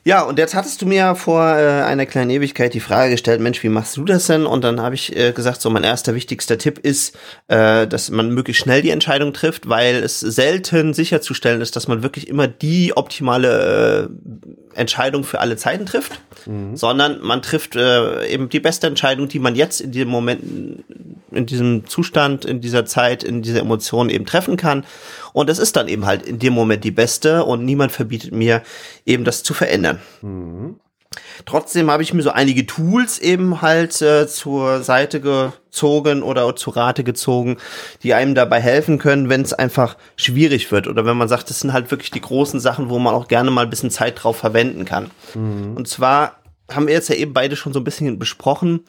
Ja, 0.05 0.23
und 0.23 0.39
jetzt 0.39 0.55
hattest 0.55 0.81
du 0.81 0.85
mir 0.85 1.13
vor 1.15 1.43
äh, 1.43 1.83
einer 1.83 2.05
kleinen 2.05 2.29
Ewigkeit 2.29 2.73
die 2.73 2.79
Frage 2.79 3.11
gestellt, 3.11 3.41
Mensch, 3.41 3.61
wie 3.63 3.69
machst 3.69 3.97
du 3.97 4.05
das 4.05 4.27
denn? 4.27 4.45
Und 4.45 4.63
dann 4.63 4.81
habe 4.81 4.95
ich 4.95 5.15
äh, 5.15 5.33
gesagt, 5.33 5.61
so 5.61 5.69
mein 5.69 5.83
erster 5.83 6.15
wichtigster 6.15 6.57
Tipp 6.57 6.79
ist, 6.79 7.17
äh, 7.49 7.85
dass 7.85 8.09
man 8.09 8.33
möglichst 8.33 8.63
schnell 8.63 8.81
die 8.81 8.91
Entscheidung 8.91 9.33
trifft, 9.33 9.67
weil 9.67 9.97
es 9.97 10.21
selten 10.21 10.93
sicherzustellen 10.93 11.59
ist, 11.59 11.75
dass 11.75 11.89
man 11.89 12.01
wirklich 12.01 12.29
immer 12.29 12.47
die 12.47 12.95
optimale 12.95 14.09
äh, 14.09 14.68
Entscheidung 14.79 15.23
für 15.23 15.39
alle 15.39 15.57
Zeiten 15.57 15.85
trifft, 15.85 16.21
mhm. 16.45 16.75
sondern 16.75 17.21
man 17.21 17.41
trifft 17.41 17.75
äh, 17.75 18.27
eben 18.27 18.49
die 18.49 18.59
beste 18.59 18.87
Entscheidung, 18.87 19.27
die 19.27 19.39
man 19.39 19.55
jetzt 19.55 19.81
in 19.81 19.91
diesem 19.91 20.09
Moment, 20.09 20.83
in 21.31 21.45
diesem 21.45 21.85
Zustand, 21.85 22.45
in 22.45 22.61
dieser 22.61 22.85
Zeit, 22.85 23.23
in 23.23 23.41
dieser 23.41 23.59
Emotion 23.59 24.09
eben 24.09 24.25
treffen 24.25 24.57
kann. 24.57 24.85
Und 25.33 25.49
es 25.49 25.59
ist 25.59 25.75
dann 25.75 25.87
eben 25.87 26.05
halt 26.05 26.23
in 26.23 26.39
dem 26.39 26.53
Moment 26.53 26.83
die 26.83 26.91
beste 26.91 27.43
und 27.43 27.63
niemand 27.63 27.91
verbietet 27.91 28.31
mir 28.31 28.63
eben 29.05 29.23
das 29.25 29.43
zu 29.43 29.53
verändern. 29.53 29.99
Mhm. 30.21 30.79
Trotzdem 31.45 31.89
habe 31.89 32.03
ich 32.03 32.13
mir 32.13 32.21
so 32.21 32.29
einige 32.29 32.67
Tools 32.67 33.17
eben 33.17 33.61
halt 33.61 33.99
äh, 34.01 34.27
zur 34.27 34.83
Seite 34.83 35.19
gezogen 35.21 36.21
oder 36.21 36.55
zu 36.55 36.69
Rate 36.69 37.03
gezogen, 37.03 37.57
die 38.03 38.13
einem 38.13 38.35
dabei 38.35 38.61
helfen 38.61 38.99
können, 38.99 39.29
wenn 39.29 39.41
es 39.41 39.53
einfach 39.53 39.97
schwierig 40.15 40.71
wird 40.71 40.87
oder 40.87 41.05
wenn 41.05 41.17
man 41.17 41.27
sagt, 41.27 41.49
das 41.49 41.61
sind 41.61 41.73
halt 41.73 41.89
wirklich 41.89 42.11
die 42.11 42.21
großen 42.21 42.59
Sachen, 42.59 42.89
wo 42.89 42.99
man 42.99 43.15
auch 43.15 43.27
gerne 43.27 43.49
mal 43.49 43.63
ein 43.63 43.69
bisschen 43.71 43.89
Zeit 43.89 44.23
drauf 44.23 44.37
verwenden 44.37 44.85
kann. 44.85 45.09
Mhm. 45.33 45.75
Und 45.75 45.87
zwar 45.87 46.39
haben 46.69 46.85
wir 46.85 46.93
jetzt 46.93 47.09
ja 47.09 47.15
eben 47.15 47.33
beide 47.33 47.55
schon 47.55 47.73
so 47.73 47.79
ein 47.79 47.85
bisschen 47.85 48.19
besprochen, 48.19 48.81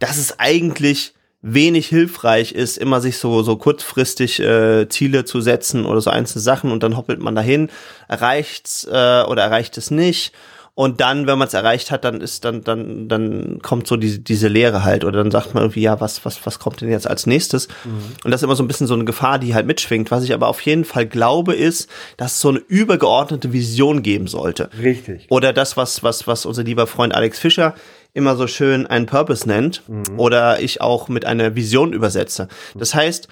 dass 0.00 0.16
es 0.16 0.40
eigentlich 0.40 1.14
wenig 1.42 1.86
hilfreich 1.86 2.52
ist, 2.52 2.76
immer 2.76 3.00
sich 3.00 3.18
so, 3.18 3.44
so 3.44 3.56
kurzfristig 3.56 4.40
äh, 4.40 4.88
Ziele 4.88 5.24
zu 5.24 5.40
setzen 5.40 5.86
oder 5.86 6.00
so 6.00 6.10
einzelne 6.10 6.42
Sachen 6.42 6.72
und 6.72 6.82
dann 6.82 6.96
hoppelt 6.96 7.20
man 7.20 7.36
dahin, 7.36 7.70
erreicht's 8.08 8.84
äh, 8.84 9.22
oder 9.22 9.44
erreicht 9.44 9.78
es 9.78 9.92
nicht. 9.92 10.32
Und 10.78 11.00
dann, 11.00 11.26
wenn 11.26 11.38
man 11.38 11.48
es 11.48 11.54
erreicht 11.54 11.90
hat, 11.90 12.04
dann 12.04 12.20
ist 12.20 12.44
dann 12.44 12.62
dann 12.62 13.08
dann 13.08 13.60
kommt 13.62 13.86
so 13.86 13.96
diese 13.96 14.18
diese 14.18 14.48
Leere 14.48 14.84
halt 14.84 15.04
oder 15.04 15.20
dann 15.22 15.30
sagt 15.30 15.54
man 15.54 15.62
irgendwie 15.62 15.80
ja 15.80 16.02
was 16.02 16.26
was 16.26 16.44
was 16.44 16.58
kommt 16.58 16.82
denn 16.82 16.90
jetzt 16.90 17.08
als 17.08 17.24
nächstes? 17.24 17.68
Mhm. 17.84 18.02
Und 18.22 18.30
das 18.30 18.40
ist 18.40 18.44
immer 18.44 18.56
so 18.56 18.62
ein 18.62 18.68
bisschen 18.68 18.86
so 18.86 18.92
eine 18.92 19.06
Gefahr, 19.06 19.38
die 19.38 19.54
halt 19.54 19.66
mitschwingt. 19.66 20.10
Was 20.10 20.22
ich 20.22 20.34
aber 20.34 20.48
auf 20.48 20.60
jeden 20.60 20.84
Fall 20.84 21.06
glaube, 21.06 21.54
ist, 21.54 21.88
dass 22.18 22.34
es 22.34 22.40
so 22.42 22.50
eine 22.50 22.58
übergeordnete 22.58 23.54
Vision 23.54 24.02
geben 24.02 24.26
sollte. 24.26 24.68
Richtig. 24.78 25.24
Oder 25.30 25.54
das 25.54 25.78
was 25.78 26.02
was 26.02 26.26
was 26.26 26.44
unser 26.44 26.64
lieber 26.64 26.86
Freund 26.86 27.14
Alex 27.14 27.38
Fischer 27.38 27.74
immer 28.12 28.36
so 28.36 28.46
schön 28.46 28.86
einen 28.86 29.06
Purpose 29.06 29.48
nennt 29.48 29.82
mhm. 29.88 30.18
oder 30.18 30.60
ich 30.60 30.82
auch 30.82 31.08
mit 31.08 31.24
einer 31.24 31.54
Vision 31.54 31.94
übersetze. 31.94 32.48
Das 32.74 32.94
heißt 32.94 33.28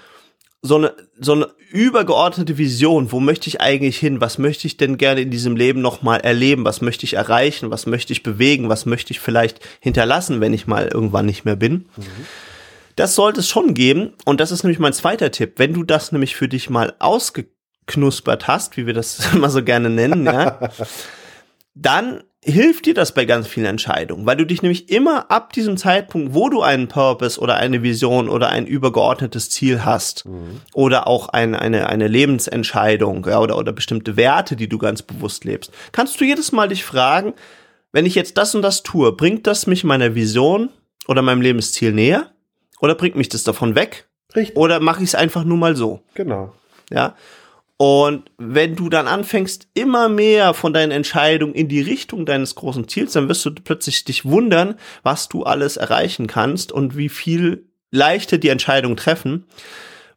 so 0.65 0.77
eine, 0.77 0.93
so 1.19 1.33
eine 1.33 1.47
übergeordnete 1.71 2.57
Vision, 2.57 3.11
wo 3.11 3.19
möchte 3.19 3.47
ich 3.47 3.61
eigentlich 3.61 3.97
hin, 3.97 4.21
was 4.21 4.37
möchte 4.37 4.67
ich 4.67 4.77
denn 4.77 4.97
gerne 4.97 5.21
in 5.21 5.31
diesem 5.31 5.55
Leben 5.55 5.81
nochmal 5.81 6.19
erleben, 6.21 6.65
was 6.65 6.81
möchte 6.81 7.05
ich 7.05 7.13
erreichen, 7.13 7.71
was 7.71 7.85
möchte 7.85 8.13
ich 8.13 8.23
bewegen, 8.23 8.69
was 8.69 8.85
möchte 8.85 9.11
ich 9.11 9.19
vielleicht 9.19 9.59
hinterlassen, 9.79 10.41
wenn 10.41 10.53
ich 10.53 10.67
mal 10.67 10.87
irgendwann 10.87 11.25
nicht 11.25 11.45
mehr 11.45 11.55
bin. 11.55 11.87
Mhm. 11.97 12.03
Das 12.95 13.15
sollte 13.15 13.41
es 13.41 13.49
schon 13.49 13.73
geben 13.73 14.13
und 14.23 14.39
das 14.39 14.51
ist 14.51 14.63
nämlich 14.63 14.79
mein 14.79 14.93
zweiter 14.93 15.31
Tipp. 15.31 15.53
Wenn 15.57 15.73
du 15.73 15.83
das 15.83 16.11
nämlich 16.11 16.35
für 16.35 16.47
dich 16.47 16.69
mal 16.69 16.93
ausgeknuspert 16.99 18.47
hast, 18.47 18.77
wie 18.77 18.85
wir 18.85 18.93
das 18.93 19.19
immer 19.33 19.49
so 19.49 19.63
gerne 19.63 19.89
nennen, 19.89 20.25
ja, 20.25 20.59
dann 21.75 22.23
hilft 22.45 22.85
dir 22.85 22.93
das 22.93 23.13
bei 23.13 23.25
ganz 23.25 23.47
vielen 23.47 23.65
Entscheidungen, 23.65 24.25
weil 24.27 24.37
du 24.37 24.45
dich 24.45 24.61
nämlich 24.61 24.89
immer 24.91 25.31
ab 25.31 25.51
diesem 25.51 25.77
Zeitpunkt, 25.77 26.35
wo 26.35 26.47
du 26.49 26.61
einen 26.61 26.87
Purpose 26.87 27.39
oder 27.39 27.55
eine 27.55 27.81
Vision 27.81 28.29
oder 28.29 28.49
ein 28.49 28.67
übergeordnetes 28.67 29.49
Ziel 29.49 29.83
hast 29.83 30.25
mhm. 30.27 30.61
oder 30.73 31.07
auch 31.07 31.29
ein, 31.29 31.55
eine, 31.55 31.89
eine 31.89 32.07
Lebensentscheidung 32.07 33.25
ja, 33.25 33.39
oder, 33.39 33.57
oder 33.57 33.73
bestimmte 33.73 34.15
Werte, 34.15 34.55
die 34.55 34.69
du 34.69 34.77
ganz 34.77 35.01
bewusst 35.01 35.43
lebst, 35.43 35.73
kannst 35.91 36.21
du 36.21 36.25
jedes 36.25 36.51
Mal 36.51 36.69
dich 36.69 36.85
fragen, 36.85 37.33
wenn 37.91 38.05
ich 38.05 38.13
jetzt 38.13 38.37
das 38.37 38.53
und 38.53 38.61
das 38.61 38.83
tue, 38.83 39.11
bringt 39.11 39.47
das 39.47 39.65
mich 39.65 39.83
meiner 39.83 40.13
Vision 40.13 40.69
oder 41.07 41.23
meinem 41.23 41.41
Lebensziel 41.41 41.93
näher 41.93 42.29
oder 42.79 42.93
bringt 42.93 43.15
mich 43.15 43.29
das 43.29 43.43
davon 43.43 43.73
weg? 43.73 44.07
Richtig. 44.35 44.55
Oder 44.55 44.79
mache 44.79 45.01
ich 45.01 45.09
es 45.09 45.15
einfach 45.15 45.45
nur 45.45 45.57
mal 45.57 45.75
so? 45.75 46.01
Genau. 46.13 46.53
Ja. 46.91 47.15
Und 47.77 48.31
wenn 48.37 48.75
du 48.75 48.87
dann 48.87 49.07
anfängst, 49.07 49.67
immer 49.73 50.07
mehr 50.07 50.53
von 50.53 50.73
deinen 50.73 50.91
Entscheidungen 50.91 51.53
in 51.53 51.67
die 51.67 51.81
Richtung 51.81 52.25
deines 52.25 52.55
großen 52.55 52.87
Ziels, 52.87 53.13
dann 53.13 53.27
wirst 53.27 53.45
du 53.45 53.53
plötzlich 53.53 54.05
dich 54.05 54.23
wundern, 54.23 54.75
was 55.03 55.27
du 55.27 55.43
alles 55.43 55.75
erreichen 55.75 56.27
kannst 56.27 56.71
und 56.71 56.95
wie 56.95 57.09
viel 57.09 57.65
leichter 57.91 58.37
die 58.37 58.49
Entscheidung 58.49 58.95
treffen, 58.95 59.45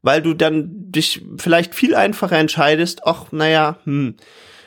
weil 0.03 0.23
du 0.23 0.35
dann 0.35 0.93
dich 0.93 1.23
vielleicht 1.37 1.75
viel 1.75 1.97
einfacher 1.97 2.39
entscheidest, 2.39 3.01
ach, 3.05 3.33
naja, 3.33 3.79
hm, 3.85 4.15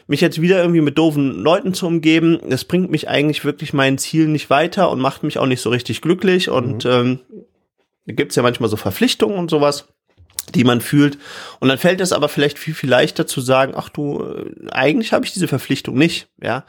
mich 0.08 0.20
jetzt 0.20 0.42
wieder 0.42 0.60
irgendwie 0.60 0.82
mit 0.82 0.98
doofen 0.98 1.42
Leuten 1.42 1.74
zu 1.74 1.88
umgeben, 1.88 2.40
das 2.50 2.66
bringt 2.66 2.92
mich 2.92 3.08
eigentlich 3.08 3.46
wirklich 3.46 3.72
mein 3.72 3.98
Ziel 3.98 4.28
nicht 4.28 4.50
weiter 4.50 4.92
und 4.92 5.00
macht 5.00 5.24
mich 5.24 5.38
auch 5.38 5.46
nicht 5.46 5.62
so 5.62 5.70
richtig 5.70 6.02
glücklich 6.02 6.50
und 6.50 6.84
mhm. 6.84 6.92
ähm, 6.92 7.20
da 8.06 8.14
gibt's 8.14 8.36
ja 8.36 8.44
manchmal 8.44 8.70
so 8.70 8.76
Verpflichtungen 8.76 9.38
und 9.38 9.50
sowas 9.50 9.88
die 10.54 10.64
man 10.64 10.82
fühlt. 10.82 11.18
Und 11.60 11.70
dann 11.70 11.78
fällt 11.78 12.02
es 12.02 12.14
aber 12.14 12.30
vielleicht 12.30 12.60
viel, 12.60 12.74
viel 12.74 12.90
leichter 12.90 13.28
zu 13.28 13.42
sagen, 13.42 13.74
ach 13.76 13.90
du, 13.90 14.24
äh, 14.24 14.70
eigentlich 14.72 15.14
habe 15.14 15.26
ich 15.26 15.34
diese 15.34 15.48
Verpflichtung 15.48 15.98
nicht, 15.98 16.28
ja. 16.42 16.66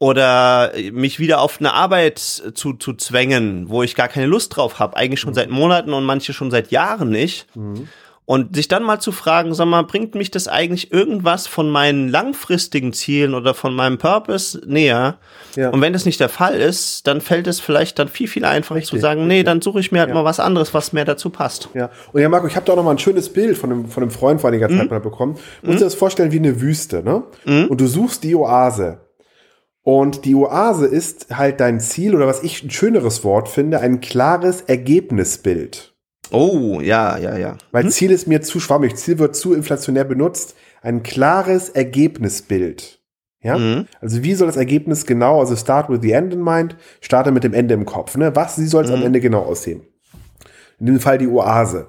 Oder 0.00 0.72
mich 0.92 1.18
wieder 1.18 1.40
auf 1.40 1.58
eine 1.58 1.72
Arbeit 1.72 2.20
zu, 2.20 2.74
zu 2.74 2.94
zwängen, 2.94 3.68
wo 3.68 3.82
ich 3.82 3.96
gar 3.96 4.06
keine 4.06 4.26
Lust 4.26 4.54
drauf 4.56 4.78
habe, 4.78 4.96
eigentlich 4.96 5.18
schon 5.18 5.30
mhm. 5.30 5.34
seit 5.34 5.50
Monaten 5.50 5.92
und 5.92 6.04
manche 6.04 6.32
schon 6.32 6.52
seit 6.52 6.70
Jahren 6.70 7.10
nicht. 7.10 7.48
Mhm. 7.56 7.88
Und 8.28 8.54
sich 8.54 8.68
dann 8.68 8.82
mal 8.82 9.00
zu 9.00 9.10
fragen, 9.10 9.54
sag 9.54 9.64
mal, 9.68 9.84
bringt 9.84 10.14
mich 10.14 10.30
das 10.30 10.48
eigentlich 10.48 10.92
irgendwas 10.92 11.46
von 11.46 11.70
meinen 11.70 12.10
langfristigen 12.10 12.92
Zielen 12.92 13.32
oder 13.32 13.54
von 13.54 13.74
meinem 13.74 13.96
Purpose 13.96 14.60
näher? 14.66 15.16
Ja. 15.56 15.70
Und 15.70 15.80
wenn 15.80 15.94
das 15.94 16.04
nicht 16.04 16.20
der 16.20 16.28
Fall 16.28 16.60
ist, 16.60 17.06
dann 17.06 17.22
fällt 17.22 17.46
es 17.46 17.58
vielleicht 17.58 17.98
dann 17.98 18.08
viel, 18.08 18.28
viel 18.28 18.44
einfacher 18.44 18.74
richtig, 18.74 18.90
zu 18.90 18.98
sagen, 18.98 19.26
nee, 19.26 19.44
dann 19.44 19.62
suche 19.62 19.80
ich 19.80 19.92
mir 19.92 20.00
halt 20.00 20.10
ja. 20.10 20.14
mal 20.14 20.26
was 20.26 20.40
anderes, 20.40 20.74
was 20.74 20.92
mehr 20.92 21.06
dazu 21.06 21.30
passt. 21.30 21.70
Ja. 21.72 21.88
Und 22.12 22.20
ja, 22.20 22.28
Marco, 22.28 22.46
ich 22.46 22.54
habe 22.54 22.66
da 22.66 22.74
auch 22.74 22.76
noch 22.76 22.84
mal 22.84 22.90
ein 22.90 22.98
schönes 22.98 23.32
Bild 23.32 23.56
von 23.56 23.72
einem, 23.72 23.88
von 23.88 24.02
einem 24.02 24.10
Freund 24.10 24.42
vor 24.42 24.50
einiger 24.50 24.68
mhm. 24.68 24.76
Zeit 24.76 24.90
mal 24.90 25.00
bekommen. 25.00 25.38
Du 25.62 25.68
musst 25.68 25.76
mhm. 25.76 25.78
dir 25.78 25.86
das 25.86 25.94
vorstellen 25.94 26.30
wie 26.30 26.38
eine 26.38 26.60
Wüste, 26.60 27.02
ne? 27.02 27.22
Mhm. 27.46 27.68
Und 27.68 27.80
du 27.80 27.86
suchst 27.86 28.24
die 28.24 28.34
Oase. 28.34 29.08
Und 29.80 30.26
die 30.26 30.34
Oase 30.34 30.84
ist 30.84 31.34
halt 31.34 31.60
dein 31.60 31.80
Ziel 31.80 32.14
oder 32.14 32.26
was 32.26 32.42
ich 32.42 32.62
ein 32.62 32.68
schöneres 32.68 33.24
Wort 33.24 33.48
finde, 33.48 33.80
ein 33.80 34.00
klares 34.00 34.60
Ergebnisbild. 34.60 35.94
Oh, 36.30 36.80
ja, 36.80 37.18
ja, 37.18 37.36
ja. 37.36 37.56
Weil 37.72 37.84
hm? 37.84 37.90
Ziel 37.90 38.10
ist 38.10 38.26
mir 38.26 38.42
zu 38.42 38.60
schwammig. 38.60 38.96
Ziel 38.96 39.18
wird 39.18 39.36
zu 39.36 39.54
inflationär 39.54 40.04
benutzt. 40.04 40.54
Ein 40.82 41.02
klares 41.02 41.70
Ergebnisbild. 41.70 43.00
Ja? 43.42 43.58
Mhm. 43.58 43.86
Also 44.00 44.22
wie 44.22 44.34
soll 44.34 44.46
das 44.46 44.56
Ergebnis 44.56 45.06
genau, 45.06 45.40
also 45.40 45.56
start 45.56 45.88
with 45.88 46.00
the 46.02 46.12
end 46.12 46.32
in 46.32 46.42
mind, 46.42 46.76
starte 47.00 47.30
mit 47.30 47.44
dem 47.44 47.54
Ende 47.54 47.74
im 47.74 47.84
Kopf. 47.84 48.16
Ne? 48.16 48.34
Was, 48.34 48.58
wie 48.58 48.66
soll 48.66 48.84
es 48.84 48.90
mhm. 48.90 48.96
am 48.96 49.02
Ende 49.04 49.20
genau 49.20 49.42
aussehen? 49.42 49.82
In 50.78 50.86
diesem 50.86 51.00
Fall 51.00 51.18
die 51.18 51.28
Oase. 51.28 51.88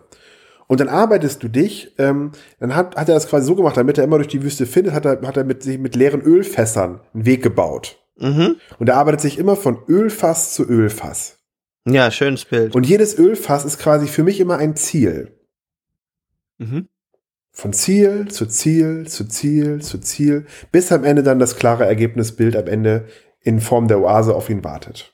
Und 0.67 0.79
dann 0.79 0.89
arbeitest 0.89 1.41
du 1.41 1.47
dich, 1.47 1.95
ähm, 1.97 2.31
dann 2.59 2.75
hat, 2.75 2.95
hat 2.95 3.09
er 3.09 3.15
das 3.15 3.27
quasi 3.27 3.47
so 3.47 3.55
gemacht, 3.55 3.75
damit 3.75 3.97
er 3.97 4.03
immer 4.03 4.17
durch 4.17 4.27
die 4.27 4.43
Wüste 4.43 4.67
findet, 4.67 4.93
hat 4.93 5.05
er, 5.05 5.19
hat 5.23 5.35
er 5.35 5.43
mit, 5.43 5.63
sich 5.63 5.79
mit 5.79 5.95
leeren 5.95 6.21
Ölfässern 6.21 7.01
einen 7.13 7.25
Weg 7.25 7.41
gebaut. 7.41 7.97
Mhm. 8.17 8.57
Und 8.77 8.89
er 8.89 8.97
arbeitet 8.97 9.21
sich 9.21 9.39
immer 9.39 9.55
von 9.55 9.79
Ölfass 9.87 10.53
zu 10.53 10.67
Ölfass. 10.67 11.38
Ja, 11.93 12.11
schönes 12.11 12.45
Bild. 12.45 12.75
Und 12.75 12.85
jedes 12.85 13.17
Ölfass 13.17 13.65
ist 13.65 13.79
quasi 13.79 14.07
für 14.07 14.23
mich 14.23 14.39
immer 14.39 14.57
ein 14.57 14.75
Ziel. 14.75 15.37
Mhm. 16.57 16.87
Von 17.51 17.73
Ziel 17.73 18.29
zu 18.29 18.45
Ziel 18.45 19.07
zu 19.07 19.27
Ziel 19.27 19.81
zu 19.81 19.99
Ziel, 19.99 20.45
bis 20.71 20.91
am 20.91 21.03
Ende 21.03 21.23
dann 21.23 21.39
das 21.39 21.55
klare 21.55 21.85
Ergebnisbild 21.85 22.55
am 22.55 22.67
Ende 22.67 23.07
in 23.41 23.59
Form 23.59 23.87
der 23.87 23.99
Oase 23.99 24.35
auf 24.35 24.49
ihn 24.49 24.63
wartet. 24.63 25.13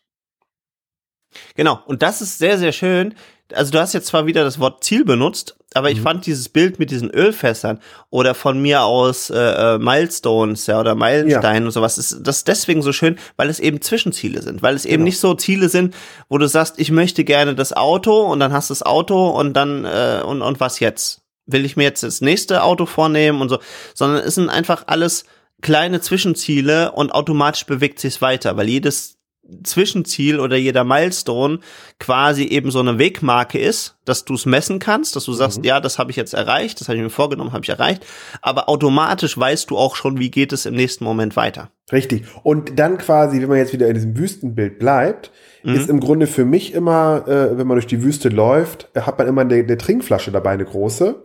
Genau, 1.56 1.80
und 1.86 2.02
das 2.02 2.22
ist 2.22 2.38
sehr, 2.38 2.58
sehr 2.58 2.72
schön. 2.72 3.16
Also 3.54 3.72
du 3.72 3.80
hast 3.80 3.94
jetzt 3.94 4.08
zwar 4.08 4.26
wieder 4.26 4.44
das 4.44 4.60
Wort 4.60 4.84
Ziel 4.84 5.06
benutzt, 5.06 5.56
aber 5.76 5.92
ich 5.92 6.00
mhm. 6.00 6.04
fand 6.04 6.26
dieses 6.26 6.50
Bild 6.50 6.80
mit 6.80 6.90
diesen 6.90 7.12
Ölfässern 7.12 7.80
oder 8.10 8.34
von 8.34 8.60
mir 8.60 8.84
aus 8.84 9.30
äh, 9.30 9.36
äh 9.38 9.78
Milestones 9.78 10.66
ja, 10.68 10.80
oder 10.80 10.96
Meilensteinen 10.96 11.64
ja. 11.64 11.68
und 11.68 11.72
sowas, 11.72 11.98
ist 11.98 12.22
das 12.24 12.38
ist 12.38 12.48
deswegen 12.48 12.82
so 12.82 12.94
schön, 12.94 13.18
weil 13.36 13.50
es 13.50 13.60
eben 13.60 13.82
Zwischenziele 13.82 14.42
sind, 14.42 14.64
weil 14.64 14.76
es 14.76 14.86
eben 14.86 14.94
genau. 14.94 15.06
nicht 15.06 15.20
so 15.20 15.34
Ziele 15.36 15.70
sind, 15.70 15.94
wo 16.30 16.38
du 16.38 16.48
sagst, 16.48 16.80
ich 16.80 16.92
möchte 16.92 17.24
gerne 17.24 17.56
das 17.56 17.74
Auto 17.74 18.24
und 18.24 18.40
dann 18.40 18.54
hast 18.54 18.70
du 18.70 18.74
das 18.74 18.84
Auto 18.84 19.30
und 19.30 19.54
dann 19.54 19.86
äh, 19.86 20.22
und, 20.26 20.42
und 20.42 20.60
was 20.60 20.80
jetzt? 20.80 21.22
Will 21.48 21.64
ich 21.64 21.78
mir 21.78 21.84
jetzt 21.84 22.02
das 22.02 22.22
nächste 22.22 22.64
Auto 22.64 22.88
vornehmen 22.88 23.40
und 23.40 23.50
so, 23.50 23.60
sondern 23.94 24.24
es 24.24 24.34
sind 24.34 24.50
einfach 24.50 24.86
alles 24.88 25.26
kleine 25.62 26.02
Zwischenziele 26.02 26.92
und 26.94 27.12
automatisch 27.12 27.66
bewegt 27.66 28.00
sich 28.00 28.22
weiter, 28.22 28.58
weil 28.58 28.68
jedes 28.68 29.18
Zwischenziel 29.64 30.40
oder 30.40 30.56
jeder 30.56 30.84
Milestone 30.84 31.60
quasi 32.00 32.46
eben 32.46 32.72
so 32.72 32.80
eine 32.80 32.98
Wegmarke 32.98 33.60
ist, 33.60 33.98
dass 34.04 34.26
du 34.26 34.34
es 34.34 34.46
messen 34.46 34.80
kannst, 34.80 35.16
dass 35.16 35.26
du 35.26 35.34
sagst, 35.34 35.60
mhm. 35.60 35.66
ja, 35.66 35.80
das 35.80 36.00
habe 36.00 36.10
ich 36.12 36.18
jetzt 36.18 36.34
erreicht, 36.34 36.82
das 36.82 36.88
habe 36.88 36.98
ich 36.98 37.04
mir 37.04 37.10
vorgenommen, 37.10 37.54
habe 37.54 37.64
ich 37.64 37.70
erreicht, 37.70 38.06
aber 38.42 38.70
automatisch 38.70 39.38
weißt 39.38 39.70
du 39.70 39.78
auch 39.78 39.96
schon, 39.96 40.20
wie 40.20 40.32
geht 40.32 40.52
es 40.52 40.66
im 40.66 40.76
nächsten 40.76 41.04
Moment 41.04 41.36
weiter. 41.36 41.70
Richtig. 41.92 42.26
Und 42.44 42.80
dann 42.80 42.98
quasi, 42.98 43.40
wenn 43.42 43.50
man 43.50 43.60
jetzt 43.60 43.74
wieder 43.74 43.88
in 43.88 43.94
diesem 43.94 44.18
Wüstenbild 44.18 44.80
bleibt, 44.80 45.32
mhm. 45.64 45.76
ist 45.76 45.90
im 45.90 46.00
Grunde 46.00 46.26
für 46.26 46.46
mich 46.46 46.74
immer, 46.74 47.28
äh, 47.28 47.58
wenn 47.58 47.68
man 47.68 47.76
durch 47.76 47.88
die 47.88 48.02
Wüste 48.02 48.30
läuft, 48.30 48.90
hat 48.96 49.20
man 49.20 49.28
immer 49.28 49.42
eine, 49.42 49.56
eine 49.56 49.78
Trinkflasche 49.78 50.32
dabei, 50.32 50.52
eine 50.52 50.66
große, 50.66 51.24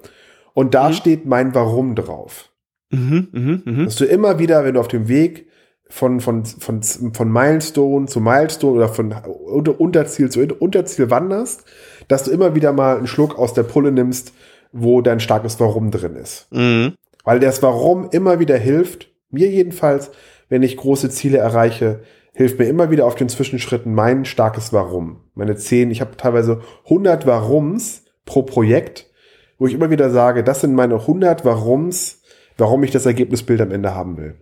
und 0.52 0.74
da 0.74 0.88
mhm. 0.88 0.94
steht 0.94 1.26
mein 1.26 1.54
Warum 1.54 1.94
drauf. 1.94 2.50
Mhm, 2.90 3.28
mh, 3.32 3.60
mh. 3.64 3.84
Dass 3.84 3.96
du 3.96 4.04
immer 4.04 4.38
wieder, 4.38 4.64
wenn 4.64 4.74
du 4.74 4.80
auf 4.80 4.88
dem 4.88 5.08
Weg 5.08 5.46
von, 5.90 6.20
von, 6.20 6.44
von, 6.44 6.82
von 6.82 7.32
Milestone 7.32 8.06
zu 8.06 8.20
Milestone 8.20 8.76
oder 8.76 8.88
von 8.88 9.12
Unterziel 9.12 10.30
zu 10.30 10.40
Unterziel 10.40 11.10
wanderst, 11.10 11.64
dass 12.08 12.24
du 12.24 12.30
immer 12.30 12.54
wieder 12.54 12.72
mal 12.72 12.96
einen 12.96 13.08
Schluck 13.08 13.36
aus 13.36 13.54
der 13.54 13.64
Pulle 13.64 13.92
nimmst, 13.92 14.32
wo 14.72 15.02
dein 15.02 15.20
starkes 15.20 15.58
Warum 15.58 15.90
drin 15.90 16.14
ist. 16.14 16.46
Mhm. 16.52 16.94
Weil 17.24 17.40
das 17.40 17.62
Warum 17.62 18.08
immer 18.10 18.38
wieder 18.38 18.56
hilft, 18.56 19.08
mir 19.30 19.48
jedenfalls, 19.48 20.12
wenn 20.48 20.62
ich 20.62 20.76
große 20.76 21.10
Ziele 21.10 21.38
erreiche, 21.38 22.00
hilft 22.32 22.58
mir 22.60 22.66
immer 22.66 22.90
wieder 22.90 23.04
auf 23.04 23.16
den 23.16 23.28
Zwischenschritten 23.28 23.92
mein 23.92 24.24
starkes 24.24 24.72
Warum. 24.72 25.24
Meine 25.34 25.56
zehn, 25.56 25.90
ich 25.90 26.00
habe 26.00 26.16
teilweise 26.16 26.62
100 26.84 27.26
Warums 27.26 28.04
pro 28.24 28.42
Projekt, 28.42 29.10
wo 29.58 29.66
ich 29.66 29.74
immer 29.74 29.90
wieder 29.90 30.10
sage, 30.10 30.44
das 30.44 30.60
sind 30.60 30.74
meine 30.74 30.94
100 30.94 31.44
Warums, 31.44 32.22
warum 32.56 32.84
ich 32.84 32.92
das 32.92 33.06
Ergebnisbild 33.06 33.60
am 33.60 33.72
Ende 33.72 33.94
haben 33.94 34.16
will. 34.16 34.36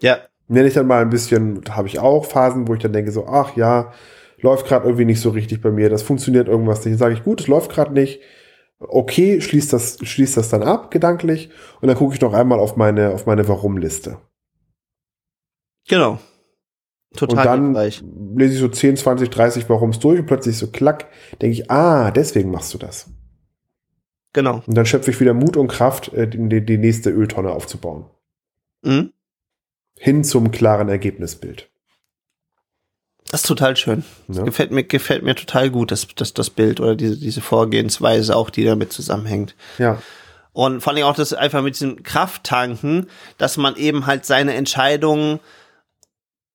Ja, 0.00 0.18
nenne 0.52 0.68
ich 0.68 0.74
dann 0.74 0.86
mal 0.86 1.02
ein 1.02 1.10
bisschen, 1.10 1.62
habe 1.70 1.88
ich 1.88 1.98
auch 1.98 2.26
Phasen, 2.26 2.68
wo 2.68 2.74
ich 2.74 2.82
dann 2.82 2.92
denke 2.92 3.10
so, 3.10 3.26
ach 3.26 3.56
ja, 3.56 3.92
läuft 4.38 4.66
gerade 4.66 4.86
irgendwie 4.86 5.06
nicht 5.06 5.20
so 5.20 5.30
richtig 5.30 5.62
bei 5.62 5.70
mir, 5.70 5.88
das 5.88 6.02
funktioniert 6.02 6.48
irgendwas 6.48 6.84
nicht. 6.84 6.92
Dann 6.92 6.98
sage 6.98 7.14
ich, 7.14 7.24
gut, 7.24 7.40
es 7.40 7.48
läuft 7.48 7.72
gerade 7.72 7.92
nicht. 7.92 8.20
Okay, 8.78 9.40
schließt 9.40 9.72
das, 9.72 9.98
schließt 10.02 10.36
das 10.36 10.48
dann 10.48 10.62
ab, 10.62 10.90
gedanklich, 10.90 11.50
und 11.80 11.88
dann 11.88 11.96
gucke 11.96 12.14
ich 12.14 12.20
noch 12.20 12.34
einmal 12.34 12.58
auf 12.58 12.76
meine, 12.76 13.10
auf 13.10 13.26
meine 13.26 13.46
Warum-Liste. 13.46 14.18
Genau. 15.88 16.18
Total 17.16 17.38
und 17.38 17.44
dann 17.44 17.64
hilfreich. 17.66 18.02
lese 18.36 18.54
ich 18.54 18.60
so 18.60 18.68
10, 18.68 18.96
20, 18.96 19.30
30 19.30 19.68
Warums 19.68 20.00
durch 20.00 20.18
und 20.18 20.26
plötzlich 20.26 20.58
so 20.58 20.66
klack, 20.68 21.06
denke 21.40 21.52
ich, 21.52 21.70
ah, 21.70 22.10
deswegen 22.10 22.50
machst 22.50 22.74
du 22.74 22.78
das. 22.78 23.08
Genau. 24.32 24.62
Und 24.66 24.74
dann 24.74 24.86
schöpfe 24.86 25.10
ich 25.10 25.20
wieder 25.20 25.34
Mut 25.34 25.56
und 25.56 25.68
Kraft, 25.68 26.12
äh, 26.14 26.26
die, 26.26 26.64
die 26.64 26.78
nächste 26.78 27.10
Öltonne 27.10 27.50
aufzubauen. 27.50 28.06
Mhm. 28.82 29.12
Hin 30.02 30.24
zum 30.24 30.50
klaren 30.50 30.88
Ergebnisbild. 30.88 31.68
Das 33.30 33.42
ist 33.42 33.46
total 33.46 33.76
schön. 33.76 34.02
Das 34.26 34.38
ja. 34.38 34.42
gefällt 34.42 34.72
mir, 34.72 34.82
gefällt 34.82 35.22
mir 35.22 35.36
total 35.36 35.70
gut, 35.70 35.92
das, 35.92 36.08
das, 36.16 36.34
das 36.34 36.50
Bild 36.50 36.80
oder 36.80 36.96
diese, 36.96 37.16
diese 37.16 37.40
Vorgehensweise 37.40 38.34
auch, 38.34 38.50
die 38.50 38.64
damit 38.64 38.92
zusammenhängt. 38.92 39.54
Ja. 39.78 40.02
Und 40.52 40.80
vor 40.80 40.92
allem 40.92 41.04
auch 41.04 41.14
das 41.14 41.32
einfach 41.32 41.62
mit 41.62 41.76
diesem 41.76 42.02
Krafttanken, 42.02 43.06
dass 43.38 43.56
man 43.56 43.76
eben 43.76 44.04
halt 44.06 44.26
seine 44.26 44.54
Entscheidungen 44.54 45.38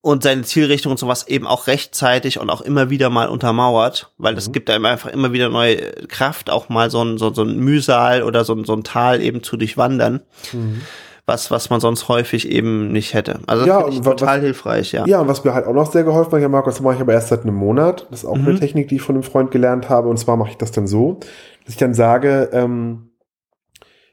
und 0.01 0.23
seine 0.23 0.41
Zielrichtung 0.41 0.91
und 0.91 0.99
sowas 0.99 1.25
eben 1.29 1.47
auch 1.47 1.67
rechtzeitig 1.67 2.39
und 2.39 2.49
auch 2.49 2.59
immer 2.59 2.89
wieder 2.89 3.09
mal 3.09 3.29
untermauert, 3.29 4.11
weil 4.17 4.35
das 4.35 4.49
mhm. 4.49 4.51
gibt 4.51 4.69
einem 4.69 4.85
einfach 4.85 5.09
immer 5.09 5.31
wieder 5.31 5.47
neue 5.47 5.77
Kraft, 6.09 6.49
auch 6.49 6.67
mal 6.67 6.91
so 6.91 7.01
ein, 7.01 7.17
so, 7.17 7.33
so 7.33 7.43
ein 7.43 7.57
Mühsal 7.59 8.23
oder 8.23 8.43
so 8.43 8.53
ein, 8.53 8.65
so 8.65 8.73
ein 8.73 8.83
Tal 8.83 9.21
eben 9.21 9.41
zu 9.41 9.55
durchwandern. 9.55 10.21
Mhm 10.51 10.81
was, 11.27 11.51
was 11.51 11.69
man 11.69 11.81
sonst 11.81 12.07
häufig 12.07 12.49
eben 12.49 12.91
nicht 12.93 13.13
hätte. 13.13 13.41
Also 13.47 13.65
das 13.65 13.95
ja, 13.95 14.01
total 14.01 14.37
was, 14.37 14.43
hilfreich, 14.43 14.93
ja. 14.93 15.05
Ja, 15.05 15.19
und 15.19 15.27
was 15.27 15.43
mir 15.43 15.53
halt 15.53 15.67
auch 15.67 15.73
noch 15.73 15.91
sehr 15.91 16.05
geholfen 16.05 16.31
hat, 16.31 16.41
ja, 16.41 16.47
Markus, 16.47 16.75
das 16.75 16.81
mache 16.81 16.95
ich 16.95 17.01
aber 17.01 17.13
erst 17.13 17.27
seit 17.27 17.43
einem 17.43 17.55
Monat. 17.55 18.07
Das 18.09 18.23
ist 18.23 18.25
auch 18.25 18.37
mhm. 18.37 18.47
eine 18.47 18.59
Technik, 18.59 18.87
die 18.87 18.95
ich 18.95 19.01
von 19.01 19.15
einem 19.15 19.23
Freund 19.23 19.51
gelernt 19.51 19.89
habe. 19.89 20.07
Und 20.07 20.17
zwar 20.17 20.37
mache 20.37 20.51
ich 20.51 20.57
das 20.57 20.71
dann 20.71 20.87
so, 20.87 21.19
dass 21.65 21.73
ich 21.73 21.77
dann 21.77 21.93
sage, 21.93 22.49
ähm, 22.53 23.09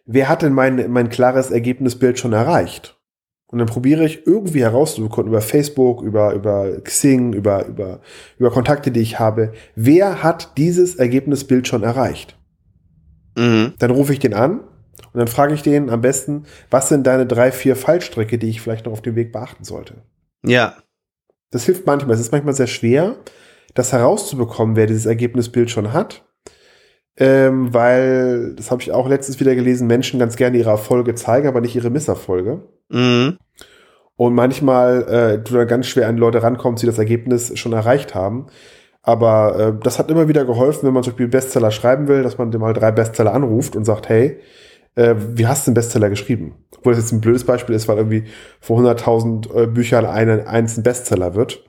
wer 0.04 0.28
hat 0.28 0.42
denn 0.42 0.52
mein, 0.52 0.90
mein 0.90 1.08
klares 1.08 1.52
Ergebnisbild 1.52 2.18
schon 2.18 2.32
erreicht? 2.32 2.98
Und 3.46 3.58
dann 3.60 3.68
probiere 3.68 4.04
ich 4.04 4.26
irgendwie 4.26 4.62
herauszubekommen 4.62 5.28
über 5.28 5.40
Facebook, 5.40 6.02
über, 6.02 6.32
über 6.32 6.80
Xing, 6.80 7.32
über, 7.32 7.64
über, 7.66 8.00
über 8.38 8.50
Kontakte, 8.50 8.90
die 8.90 9.00
ich 9.00 9.20
habe. 9.20 9.52
Wer 9.76 10.24
hat 10.24 10.58
dieses 10.58 10.96
Ergebnisbild 10.96 11.68
schon 11.68 11.84
erreicht? 11.84 12.36
Mhm. 13.38 13.74
Dann 13.78 13.92
rufe 13.92 14.12
ich 14.12 14.18
den 14.18 14.34
an 14.34 14.62
und 15.14 15.20
dann 15.20 15.28
frage 15.28 15.54
ich 15.54 15.62
den 15.62 15.90
am 15.90 16.00
besten, 16.00 16.44
was 16.70 16.88
sind 16.88 17.06
deine 17.06 17.24
drei, 17.24 17.52
vier 17.52 17.76
Fallstricke, 17.76 18.36
die 18.36 18.50
ich 18.50 18.60
vielleicht 18.60 18.86
noch 18.86 18.92
auf 18.92 19.00
dem 19.00 19.14
Weg 19.14 19.32
beachten 19.32 19.62
sollte? 19.62 19.94
Ja. 20.44 20.74
Das 21.52 21.64
hilft 21.64 21.86
manchmal. 21.86 22.14
Es 22.14 22.20
ist 22.20 22.32
manchmal 22.32 22.54
sehr 22.54 22.66
schwer, 22.66 23.14
das 23.74 23.92
herauszubekommen, 23.92 24.74
wer 24.74 24.86
dieses 24.86 25.06
Ergebnisbild 25.06 25.70
schon 25.70 25.92
hat. 25.92 26.24
Ähm, 27.16 27.72
weil, 27.72 28.54
das 28.56 28.72
habe 28.72 28.82
ich 28.82 28.90
auch 28.90 29.08
letztens 29.08 29.38
wieder 29.38 29.54
gelesen, 29.54 29.86
Menschen 29.86 30.18
ganz 30.18 30.34
gerne 30.34 30.58
ihre 30.58 30.70
Erfolge 30.70 31.14
zeigen, 31.14 31.46
aber 31.46 31.60
nicht 31.60 31.76
ihre 31.76 31.90
Misserfolge. 31.90 32.62
Mhm. 32.88 33.38
Und 34.16 34.34
manchmal 34.34 35.02
äh, 35.08 35.38
du 35.38 35.54
dann 35.54 35.68
ganz 35.68 35.86
schwer 35.86 36.08
an 36.08 36.16
Leute 36.16 36.42
rankommst, 36.42 36.82
die 36.82 36.88
das 36.88 36.98
Ergebnis 36.98 37.56
schon 37.56 37.72
erreicht 37.72 38.16
haben. 38.16 38.46
Aber 39.02 39.58
äh, 39.58 39.80
das 39.80 40.00
hat 40.00 40.10
immer 40.10 40.26
wieder 40.26 40.44
geholfen, 40.44 40.86
wenn 40.86 40.94
man 40.94 41.04
zum 41.04 41.12
Beispiel 41.12 41.28
Bestseller 41.28 41.70
schreiben 41.70 42.08
will, 42.08 42.24
dass 42.24 42.38
man 42.38 42.50
dem 42.50 42.62
mal 42.62 42.72
drei 42.72 42.90
Bestseller 42.90 43.32
anruft 43.32 43.76
und 43.76 43.84
sagt, 43.84 44.08
hey, 44.08 44.40
äh, 44.96 45.14
wie 45.16 45.46
hast 45.46 45.66
du 45.66 45.70
einen 45.70 45.74
Bestseller 45.74 46.10
geschrieben? 46.10 46.54
Obwohl 46.76 46.94
das 46.94 47.02
jetzt 47.02 47.12
ein 47.12 47.20
blödes 47.20 47.44
Beispiel 47.44 47.74
ist, 47.74 47.88
weil 47.88 47.96
irgendwie 47.96 48.24
vor 48.60 48.78
100.000 48.80 49.54
äh, 49.54 49.66
Büchern 49.66 50.06
eine, 50.06 50.46
eins 50.46 50.76
ein 50.76 50.82
Bestseller 50.82 51.34
wird. 51.34 51.64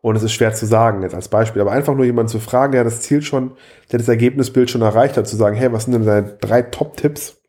Und 0.00 0.16
es 0.16 0.22
ist 0.22 0.32
schwer 0.32 0.54
zu 0.54 0.66
sagen 0.66 1.02
jetzt 1.02 1.14
als 1.14 1.28
Beispiel. 1.28 1.60
Aber 1.60 1.72
einfach 1.72 1.94
nur 1.94 2.04
jemanden 2.04 2.30
zu 2.30 2.38
fragen, 2.38 2.72
der 2.72 2.84
das 2.84 3.02
Ziel 3.02 3.22
schon, 3.22 3.52
der 3.90 3.98
das 3.98 4.08
Ergebnisbild 4.08 4.70
schon 4.70 4.82
erreicht 4.82 5.16
hat, 5.16 5.26
zu 5.26 5.36
sagen, 5.36 5.56
hey, 5.56 5.72
was 5.72 5.84
sind 5.84 5.94
denn 5.94 6.04
deine 6.04 6.36
drei 6.40 6.62
Top-Tipps, 6.62 7.40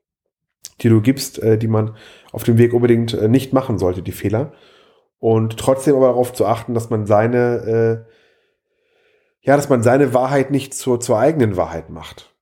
die 0.82 0.90
du 0.90 1.02
gibst, 1.02 1.40
äh, 1.40 1.58
die 1.58 1.68
man 1.68 1.96
auf 2.32 2.44
dem 2.44 2.58
Weg 2.58 2.74
unbedingt 2.74 3.14
äh, 3.14 3.28
nicht 3.28 3.54
machen 3.54 3.78
sollte, 3.78 4.02
die 4.02 4.12
Fehler. 4.12 4.54
Und 5.20 5.58
trotzdem 5.58 5.96
aber 5.96 6.08
darauf 6.08 6.34
zu 6.34 6.46
achten, 6.46 6.74
dass 6.74 6.90
man 6.90 7.06
seine, 7.06 8.06
äh, 8.08 8.12
ja, 9.42 9.56
dass 9.56 9.70
man 9.70 9.84
seine 9.84 10.14
Wahrheit 10.14 10.50
nicht 10.50 10.74
zur, 10.74 11.00
zur 11.00 11.20
eigenen 11.20 11.58
Wahrheit 11.58 11.90
macht. 11.90 12.34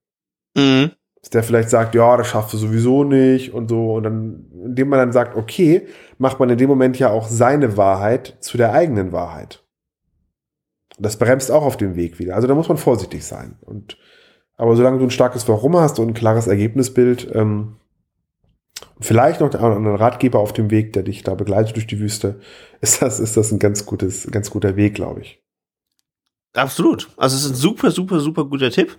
Mhm 0.56 0.92
der 1.34 1.44
vielleicht 1.44 1.70
sagt, 1.70 1.96
ja, 1.96 2.18
das 2.18 2.28
schaffst 2.28 2.54
du 2.54 2.58
sowieso 2.58 3.04
nicht 3.04 3.54
und 3.54 3.70
so. 3.70 3.94
Und 3.94 4.04
dann, 4.04 4.46
indem 4.66 4.90
man 4.90 5.00
dann 5.00 5.12
sagt, 5.12 5.36
okay, 5.36 5.88
macht 6.18 6.40
man 6.40 6.50
in 6.50 6.58
dem 6.58 6.70
Moment 6.70 6.98
ja 7.00 7.10
auch 7.10 7.28
seine 7.28 7.78
Wahrheit 7.78 8.38
zu 8.40 8.58
der 8.58 8.74
eigenen 8.74 9.12
Wahrheit. 9.12 9.64
Das 11.00 11.18
bremst 11.18 11.52
auch 11.52 11.64
auf 11.64 11.78
dem 11.78 11.96
Weg 11.96 12.20
wieder. 12.20 12.36
Also 12.36 12.48
da 12.48 12.56
muss 12.56 12.70
man 12.70 12.78
vorsichtig 12.78 13.26
sein. 13.26 13.58
Und 13.62 13.98
aber 14.58 14.76
solange 14.76 14.98
du 14.98 15.04
ein 15.04 15.12
starkes 15.12 15.48
Warum 15.48 15.78
hast 15.78 16.00
und 16.00 16.08
ein 16.10 16.14
klares 16.16 16.48
Ergebnisbild, 16.48 17.30
ähm, 17.34 17.78
vielleicht 19.00 19.40
noch 19.40 19.54
einen 19.54 19.96
Ratgeber 19.96 20.40
auf 20.40 20.52
dem 20.52 20.72
Weg, 20.72 20.94
der 20.94 21.04
dich 21.04 21.24
da 21.24 21.36
begleitet 21.36 21.76
durch 21.76 21.88
die 21.88 22.00
Wüste, 22.00 22.40
ist 22.82 23.02
das, 23.02 23.20
ist 23.20 23.38
das 23.38 23.52
ein 23.52 23.60
ganz 23.60 23.86
gutes, 23.86 24.30
ganz 24.32 24.50
guter 24.50 24.76
Weg, 24.76 24.96
glaube 24.96 25.22
ich. 25.22 25.44
Absolut. 26.54 27.10
Also 27.18 27.36
es 27.36 27.44
ist 27.44 27.52
ein 27.52 27.56
super, 27.56 27.92
super, 27.92 28.20
super 28.20 28.46
guter 28.46 28.72
Tipp. 28.72 28.96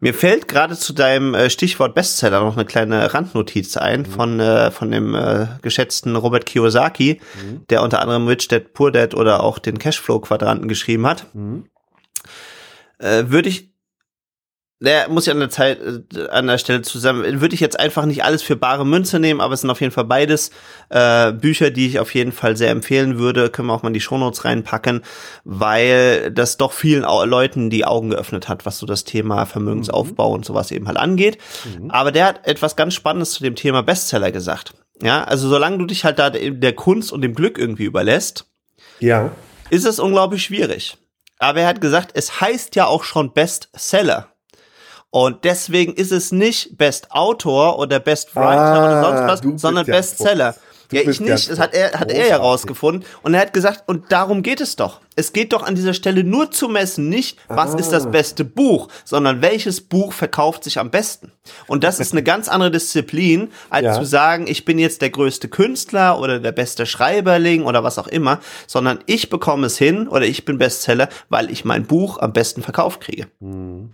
Mir 0.00 0.14
fällt 0.14 0.46
gerade 0.46 0.76
zu 0.76 0.92
deinem 0.92 1.34
äh, 1.34 1.50
Stichwort 1.50 1.94
Bestseller 1.94 2.40
noch 2.40 2.56
eine 2.56 2.64
kleine 2.64 3.12
Randnotiz 3.12 3.76
ein 3.76 4.00
mhm. 4.00 4.06
von, 4.06 4.40
äh, 4.40 4.70
von 4.70 4.90
dem 4.90 5.14
äh, 5.14 5.46
geschätzten 5.60 6.14
Robert 6.14 6.46
Kiyosaki, 6.46 7.20
mhm. 7.42 7.66
der 7.68 7.82
unter 7.82 8.00
anderem 8.00 8.28
Rich 8.28 8.48
Dad 8.48 8.72
Poor 8.72 8.92
Dad 8.92 9.14
oder 9.14 9.42
auch 9.42 9.58
den 9.58 9.78
Cashflow-Quadranten 9.78 10.68
geschrieben 10.68 11.06
hat. 11.06 11.26
Mhm. 11.34 11.64
Äh, 12.98 13.24
Würde 13.26 13.48
ich 13.48 13.72
der 14.80 15.08
muss 15.08 15.26
ja 15.26 15.32
an 15.32 15.40
der 15.40 15.50
Zeit, 15.50 15.80
äh, 16.14 16.28
an 16.28 16.46
der 16.46 16.58
Stelle 16.58 16.82
zusammen, 16.82 17.40
würde 17.40 17.54
ich 17.54 17.60
jetzt 17.60 17.78
einfach 17.78 18.04
nicht 18.04 18.24
alles 18.24 18.42
für 18.42 18.56
bare 18.56 18.86
Münze 18.86 19.18
nehmen, 19.18 19.40
aber 19.40 19.54
es 19.54 19.62
sind 19.62 19.70
auf 19.70 19.80
jeden 19.80 19.92
Fall 19.92 20.04
beides 20.04 20.50
äh, 20.90 21.32
Bücher, 21.32 21.70
die 21.70 21.86
ich 21.86 21.98
auf 21.98 22.14
jeden 22.14 22.32
Fall 22.32 22.56
sehr 22.56 22.70
empfehlen 22.70 23.18
würde. 23.18 23.50
Können 23.50 23.68
wir 23.68 23.74
auch 23.74 23.82
mal 23.82 23.88
in 23.88 23.94
die 23.94 24.00
Shownotes 24.00 24.44
reinpacken, 24.44 25.02
weil 25.44 26.30
das 26.30 26.56
doch 26.56 26.72
vielen 26.72 27.02
Leuten 27.02 27.70
die 27.70 27.84
Augen 27.84 28.10
geöffnet 28.10 28.48
hat, 28.48 28.66
was 28.66 28.78
so 28.78 28.86
das 28.86 29.04
Thema 29.04 29.46
Vermögensaufbau 29.46 30.28
mhm. 30.28 30.34
und 30.36 30.44
sowas 30.44 30.70
eben 30.70 30.86
halt 30.86 30.98
angeht. 30.98 31.38
Mhm. 31.64 31.90
Aber 31.90 32.12
der 32.12 32.26
hat 32.26 32.46
etwas 32.46 32.76
ganz 32.76 32.94
Spannendes 32.94 33.32
zu 33.32 33.42
dem 33.42 33.56
Thema 33.56 33.82
Bestseller 33.82 34.30
gesagt. 34.30 34.74
Ja, 35.02 35.24
also 35.24 35.48
solange 35.48 35.78
du 35.78 35.86
dich 35.86 36.04
halt 36.04 36.18
da 36.18 36.30
der 36.30 36.72
Kunst 36.72 37.12
und 37.12 37.22
dem 37.22 37.34
Glück 37.34 37.58
irgendwie 37.58 37.84
überlässt, 37.84 38.46
ja. 38.98 39.30
ist 39.70 39.86
es 39.86 39.98
unglaublich 39.98 40.44
schwierig. 40.44 40.96
Aber 41.38 41.60
er 41.60 41.68
hat 41.68 41.80
gesagt, 41.80 42.10
es 42.14 42.40
heißt 42.40 42.74
ja 42.74 42.86
auch 42.86 43.04
schon 43.04 43.32
Bestseller. 43.32 44.32
Und 45.10 45.44
deswegen 45.44 45.94
ist 45.94 46.12
es 46.12 46.32
nicht 46.32 46.76
Best 46.76 47.12
Autor 47.12 47.78
oder 47.78 47.98
Best 47.98 48.36
Writer 48.36 48.60
ah, 48.60 48.86
oder 48.86 49.02
sonst 49.02 49.44
was, 49.44 49.60
sondern 49.62 49.86
Bestseller. 49.86 50.54
Ja, 50.90 51.02
ich 51.02 51.20
nicht. 51.20 51.50
Das 51.50 51.58
hat 51.58 51.74
er, 51.74 51.92
hat 51.92 52.10
er 52.10 52.28
herausgefunden. 52.30 53.04
Und 53.22 53.34
er 53.34 53.40
hat 53.40 53.52
gesagt, 53.52 53.84
und 53.86 54.10
darum 54.10 54.42
geht 54.42 54.60
es 54.60 54.76
doch. 54.76 55.00
Es 55.16 55.34
geht 55.34 55.52
doch 55.52 55.62
an 55.62 55.74
dieser 55.74 55.92
Stelle 55.92 56.24
nur 56.24 56.50
zu 56.50 56.68
messen, 56.68 57.10
nicht, 57.10 57.38
was 57.48 57.74
ah. 57.74 57.78
ist 57.78 57.90
das 57.90 58.06
ah. 58.06 58.10
beste 58.10 58.44
Buch, 58.44 58.88
sondern 59.04 59.42
welches 59.42 59.82
Buch 59.82 60.12
verkauft 60.14 60.64
sich 60.64 60.78
am 60.78 60.90
besten. 60.90 61.32
Und 61.66 61.84
das 61.84 62.00
ist 62.00 62.12
eine 62.12 62.22
ganz 62.22 62.48
andere 62.48 62.70
Disziplin, 62.70 63.50
als 63.68 63.84
ja. 63.84 63.94
zu 63.94 64.04
sagen, 64.04 64.46
ich 64.46 64.64
bin 64.64 64.78
jetzt 64.78 65.02
der 65.02 65.10
größte 65.10 65.48
Künstler 65.48 66.20
oder 66.20 66.40
der 66.40 66.52
beste 66.52 66.86
Schreiberling 66.86 67.64
oder 67.64 67.84
was 67.84 67.98
auch 67.98 68.08
immer, 68.08 68.40
sondern 68.66 69.00
ich 69.04 69.28
bekomme 69.28 69.66
es 69.66 69.76
hin 69.76 70.08
oder 70.08 70.24
ich 70.24 70.46
bin 70.46 70.56
Bestseller, 70.56 71.08
weil 71.28 71.50
ich 71.50 71.66
mein 71.66 71.84
Buch 71.84 72.18
am 72.18 72.32
besten 72.32 72.62
verkauft 72.62 73.00
kriege. 73.00 73.26
Mhm 73.40 73.90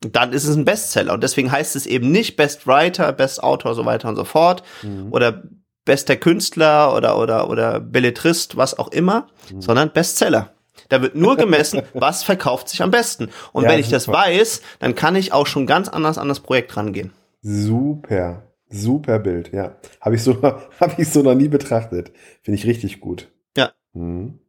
dann 0.00 0.32
ist 0.32 0.46
es 0.46 0.56
ein 0.56 0.64
Bestseller. 0.64 1.14
Und 1.14 1.22
deswegen 1.22 1.50
heißt 1.50 1.76
es 1.76 1.86
eben 1.86 2.10
nicht 2.10 2.36
Best 2.36 2.66
Writer, 2.66 3.12
Best 3.12 3.42
Autor, 3.42 3.74
so 3.74 3.84
weiter 3.84 4.08
und 4.08 4.16
so 4.16 4.24
fort. 4.24 4.62
Mhm. 4.82 5.12
Oder 5.12 5.42
bester 5.84 6.16
Künstler 6.16 6.94
oder, 6.94 7.18
oder, 7.18 7.48
oder 7.48 7.80
Belletrist, 7.80 8.56
was 8.56 8.78
auch 8.78 8.88
immer, 8.88 9.28
mhm. 9.50 9.62
sondern 9.62 9.92
Bestseller. 9.92 10.52
Da 10.88 11.00
wird 11.00 11.14
nur 11.14 11.36
gemessen, 11.36 11.82
was 11.94 12.22
verkauft 12.22 12.68
sich 12.68 12.82
am 12.82 12.90
besten. 12.90 13.30
Und 13.52 13.64
ja, 13.64 13.70
wenn 13.70 13.78
ich 13.78 13.86
super. 13.86 13.96
das 13.96 14.08
weiß, 14.08 14.62
dann 14.80 14.94
kann 14.94 15.16
ich 15.16 15.32
auch 15.32 15.46
schon 15.46 15.66
ganz 15.66 15.88
anders 15.88 16.18
an 16.18 16.28
das 16.28 16.40
Projekt 16.40 16.76
rangehen. 16.76 17.12
Super, 17.40 18.42
super 18.68 19.18
Bild, 19.18 19.52
ja. 19.52 19.76
Habe 20.00 20.16
ich 20.16 20.22
so, 20.22 20.42
habe 20.42 20.94
ich 20.98 21.08
so 21.08 21.22
noch 21.22 21.34
nie 21.34 21.48
betrachtet. 21.48 22.12
Finde 22.42 22.58
ich 22.58 22.66
richtig 22.66 23.00
gut. 23.00 23.28
Ja. 23.56 23.72
Mhm. 23.94 24.40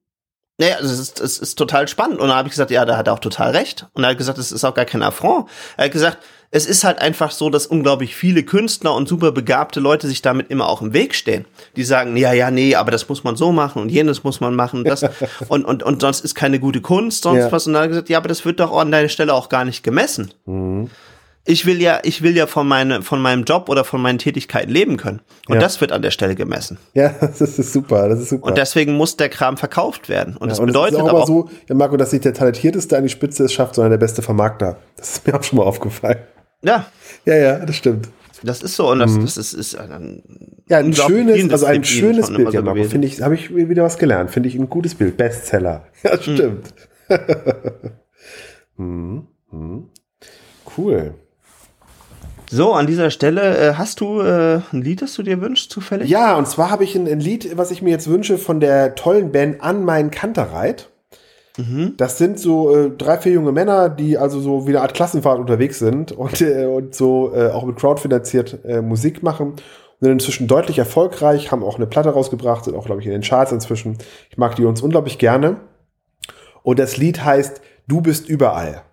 Naja, 0.60 0.78
es 0.82 0.92
ist, 0.92 1.20
es 1.20 1.38
ist 1.38 1.56
total 1.56 1.88
spannend. 1.88 2.20
Und 2.20 2.30
dann 2.30 2.38
habe 2.38 2.48
ich 2.48 2.54
gesagt, 2.54 2.72
ja, 2.72 2.84
da 2.84 2.98
hat 2.98 3.08
er 3.08 3.14
auch 3.14 3.20
total 3.20 3.52
recht. 3.52 3.86
Und 3.94 4.04
er 4.04 4.12
hat 4.12 4.18
gesagt, 4.18 4.40
es 4.40 4.52
ist 4.52 4.64
auch 4.64 4.74
gar 4.74 4.86
kein 4.86 5.04
Affront. 5.04 5.48
Er 5.78 5.86
hat 5.86 5.92
gesagt, 5.92 6.18
es 6.50 6.66
ist 6.66 6.84
halt 6.84 7.00
einfach 7.00 7.32
so, 7.32 7.50
dass 7.50 7.68
unglaublich 7.68 8.16
viele 8.16 8.42
Künstler 8.42 8.96
und 8.96 9.08
super 9.08 9.32
begabte 9.32 9.80
Leute 9.80 10.08
sich 10.08 10.22
damit 10.22 10.50
immer 10.50 10.68
auch 10.68 10.82
im 10.82 10.94
Weg 10.94 11.14
stehen. 11.14 11.46
Die 11.76 11.84
sagen, 11.84 12.16
ja, 12.16 12.32
ja, 12.32 12.50
nee, 12.50 12.74
aber 12.74 12.90
das 12.90 13.08
muss 13.10 13.24
man 13.24 13.36
so 13.36 13.52
machen 13.52 13.82
und 13.82 13.90
jenes 13.90 14.24
muss 14.24 14.40
man 14.40 14.56
machen, 14.56 14.84
das 14.84 15.04
und, 15.50 15.66
und, 15.66 15.84
und 15.84 16.02
sonst 16.02 16.22
ist 16.22 16.36
keine 16.36 16.60
gute 16.60 16.82
Kunst, 16.82 17.24
sonst 17.24 17.40
ja. 17.40 17.52
was. 17.52 17.68
Und 17.68 17.74
dann 17.74 17.82
hat 17.82 17.88
er 17.88 17.90
gesagt, 17.90 18.10
ja, 18.10 18.18
aber 18.18 18.30
das 18.30 18.46
wird 18.46 18.60
doch 18.60 18.76
an 18.76 18.92
deiner 18.92 19.10
Stelle 19.10 19.34
auch 19.34 19.50
gar 19.50 19.66
nicht 19.66 19.84
gemessen. 19.84 20.34
Mhm 20.46 20.90
ich 21.48 21.66
will 21.66 21.82
ja, 21.82 22.00
ich 22.04 22.22
will 22.22 22.36
ja 22.36 22.46
von, 22.46 22.68
meine, 22.68 23.02
von 23.02 23.22
meinem 23.22 23.44
Job 23.44 23.70
oder 23.70 23.84
von 23.84 24.02
meinen 24.02 24.20
Tätigkeiten 24.20 24.70
leben 24.70 24.98
können. 24.98 25.22
Und 25.48 25.56
ja. 25.56 25.62
das 25.62 25.80
wird 25.80 25.92
an 25.92 26.02
der 26.02 26.12
Stelle 26.12 26.36
gemessen. 26.36 26.78
Ja, 26.94 27.10
das 27.22 27.42
ist 27.42 27.74
super, 27.74 28.10
das 28.10 28.20
ist 28.20 28.30
super. 28.30 28.46
Und 28.46 28.58
deswegen 28.58 28.94
muss 28.94 29.16
der 29.18 29.30
Kram 29.30 29.58
verkauft 29.58 30.10
werden. 30.10 30.36
Und 30.36 30.48
ja, 30.48 30.50
das 30.50 30.60
und 30.60 30.68
bedeutet 30.68 30.96
es 30.96 31.00
ist 31.00 31.04
auch 31.06 31.10
aber 31.10 31.26
so, 31.26 31.50
ja, 31.68 31.76
Marco, 31.76 31.96
dass 31.98 32.12
nicht 32.12 32.26
der 32.26 32.34
talentierteste 32.34 32.98
an 32.98 33.04
die 33.04 33.10
Spitze 33.10 33.46
es 33.46 33.54
schafft, 33.54 33.76
sondern 33.76 33.92
der 33.92 33.98
beste 33.98 34.22
Vermarkter. 34.22 34.78
Das 34.98 35.14
ist 35.14 35.28
mir 35.28 35.36
auch 35.36 35.44
schon 35.44 35.58
mal 35.58 35.64
aufgefallen. 35.66 36.20
Ja. 36.62 36.86
Ja, 37.26 37.36
ja, 37.36 37.60
das 37.60 37.76
stimmt. 37.76 38.10
Das 38.44 38.62
ist 38.62 38.76
so 38.76 38.92
und 38.92 39.00
das, 39.00 39.12
mhm. 39.12 39.22
das 39.22 39.38
ist, 39.38 39.54
ist 39.54 39.76
ein, 39.76 40.22
ja 40.70 40.78
ein 40.78 40.94
schönes, 40.94 41.52
also 41.52 41.66
ein 41.66 41.84
schönes 41.84 42.30
Bild, 42.30 42.54
ja, 42.54 42.62
Marco. 42.62 42.84
Finde 42.84 43.08
ich, 43.08 43.22
habe 43.22 43.34
ich 43.34 43.56
wieder 43.56 43.84
was 43.84 43.98
gelernt. 43.98 44.30
Finde 44.30 44.50
ich 44.50 44.56
ein 44.56 44.70
gutes 44.70 44.96
Bild. 44.96 45.18
Bestseller. 45.18 45.86
Ja, 46.04 46.22
stimmt. 46.22 46.74
Mhm. 48.80 49.26
mhm. 49.50 49.90
Cool. 50.78 51.16
So, 52.50 52.74
an 52.74 52.88
dieser 52.88 53.10
Stelle 53.10 53.58
äh, 53.58 53.74
hast 53.74 54.00
du 54.00 54.22
äh, 54.22 54.62
ein 54.72 54.82
Lied, 54.82 55.02
das 55.02 55.16
du 55.16 55.24
dir 55.24 55.42
wünschst, 55.42 55.70
zufällig? 55.70 56.10
Ja, 56.10 56.36
und 56.38 56.48
zwar 56.48 56.70
habe 56.70 56.84
ich 56.84 56.96
ein, 56.96 57.08
ein, 57.08 57.20
Lied, 57.20 57.58
was 57.58 57.72
ich 57.72 57.82
mir 57.82 57.90
jetzt 57.90 58.10
wünsche 58.10 58.38
von 58.38 58.60
der 58.60 58.96
tollen 58.96 59.32
Band 59.32 59.62
An 59.62 59.84
mein 59.84 60.12
Kanterreit. 60.12 60.90
Mhm. 61.58 61.96
Das 61.98 62.18
sind 62.18 62.40
so 62.40 62.74
äh, 62.76 62.92
drei, 62.92 63.18
vier 63.18 63.34
junge 63.34 63.52
Männer, 63.52 63.90
die 63.90 64.18
also 64.18 64.40
so 64.40 64.66
wie 64.66 64.72
eine 64.72 64.82
Art 64.82 64.94
Klassenfahrt 64.94 65.40
unterwegs 65.40 65.80
sind 65.80 66.12
und, 66.14 66.40
äh, 66.42 66.66
und 66.66 66.96
so 66.96 67.34
äh, 67.36 67.50
auch 67.50 67.66
mit 67.66 67.76
crowdfinanziert 67.76 68.64
äh, 68.64 68.82
Musik 68.82 69.24
machen. 69.24 69.52
Und 70.00 70.06
sind 70.06 70.12
inzwischen 70.12 70.48
deutlich 70.48 70.78
erfolgreich, 70.78 71.52
haben 71.52 71.64
auch 71.64 71.78
eine 71.78 71.88
Platte 71.88 72.10
rausgebracht, 72.10 72.66
sind 72.66 72.76
auch, 72.76 72.86
glaube 72.86 73.02
ich, 73.02 73.08
in 73.08 73.14
den 73.14 73.24
Charts 73.24 73.52
inzwischen. 73.52 73.98
Ich 74.30 74.38
mag 74.38 74.56
die 74.56 74.64
uns 74.64 74.82
unglaublich 74.82 75.18
gerne. 75.18 75.58
Und 76.64 76.80
das 76.80 76.98
Lied 76.98 77.26
heißt 77.26 77.62
Du 77.88 78.02
bist 78.02 78.30
überall. 78.30 78.84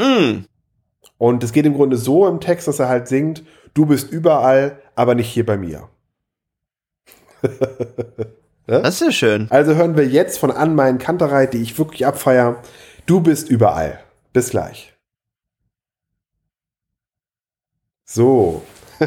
Mm. 0.00 0.44
Und 1.20 1.44
es 1.44 1.52
geht 1.52 1.66
im 1.66 1.74
Grunde 1.74 1.98
so 1.98 2.26
im 2.26 2.40
Text, 2.40 2.66
dass 2.66 2.78
er 2.78 2.88
halt 2.88 3.06
singt, 3.06 3.44
du 3.74 3.84
bist 3.84 4.10
überall, 4.10 4.78
aber 4.94 5.14
nicht 5.14 5.28
hier 5.28 5.44
bei 5.44 5.58
mir. 5.58 5.88
Das 8.66 8.94
ist 8.94 9.00
ja 9.00 9.10
schön. 9.10 9.46
Also 9.50 9.74
hören 9.74 9.96
wir 9.96 10.06
jetzt 10.06 10.38
von 10.38 10.52
An 10.52 10.76
meinen 10.76 10.98
Kantereit, 10.98 11.54
die 11.54 11.60
ich 11.60 11.76
wirklich 11.76 12.06
abfeier. 12.06 12.62
Du 13.04 13.20
bist 13.20 13.50
überall. 13.50 13.98
Bis 14.32 14.50
gleich. 14.50 14.92
So. 18.04 18.62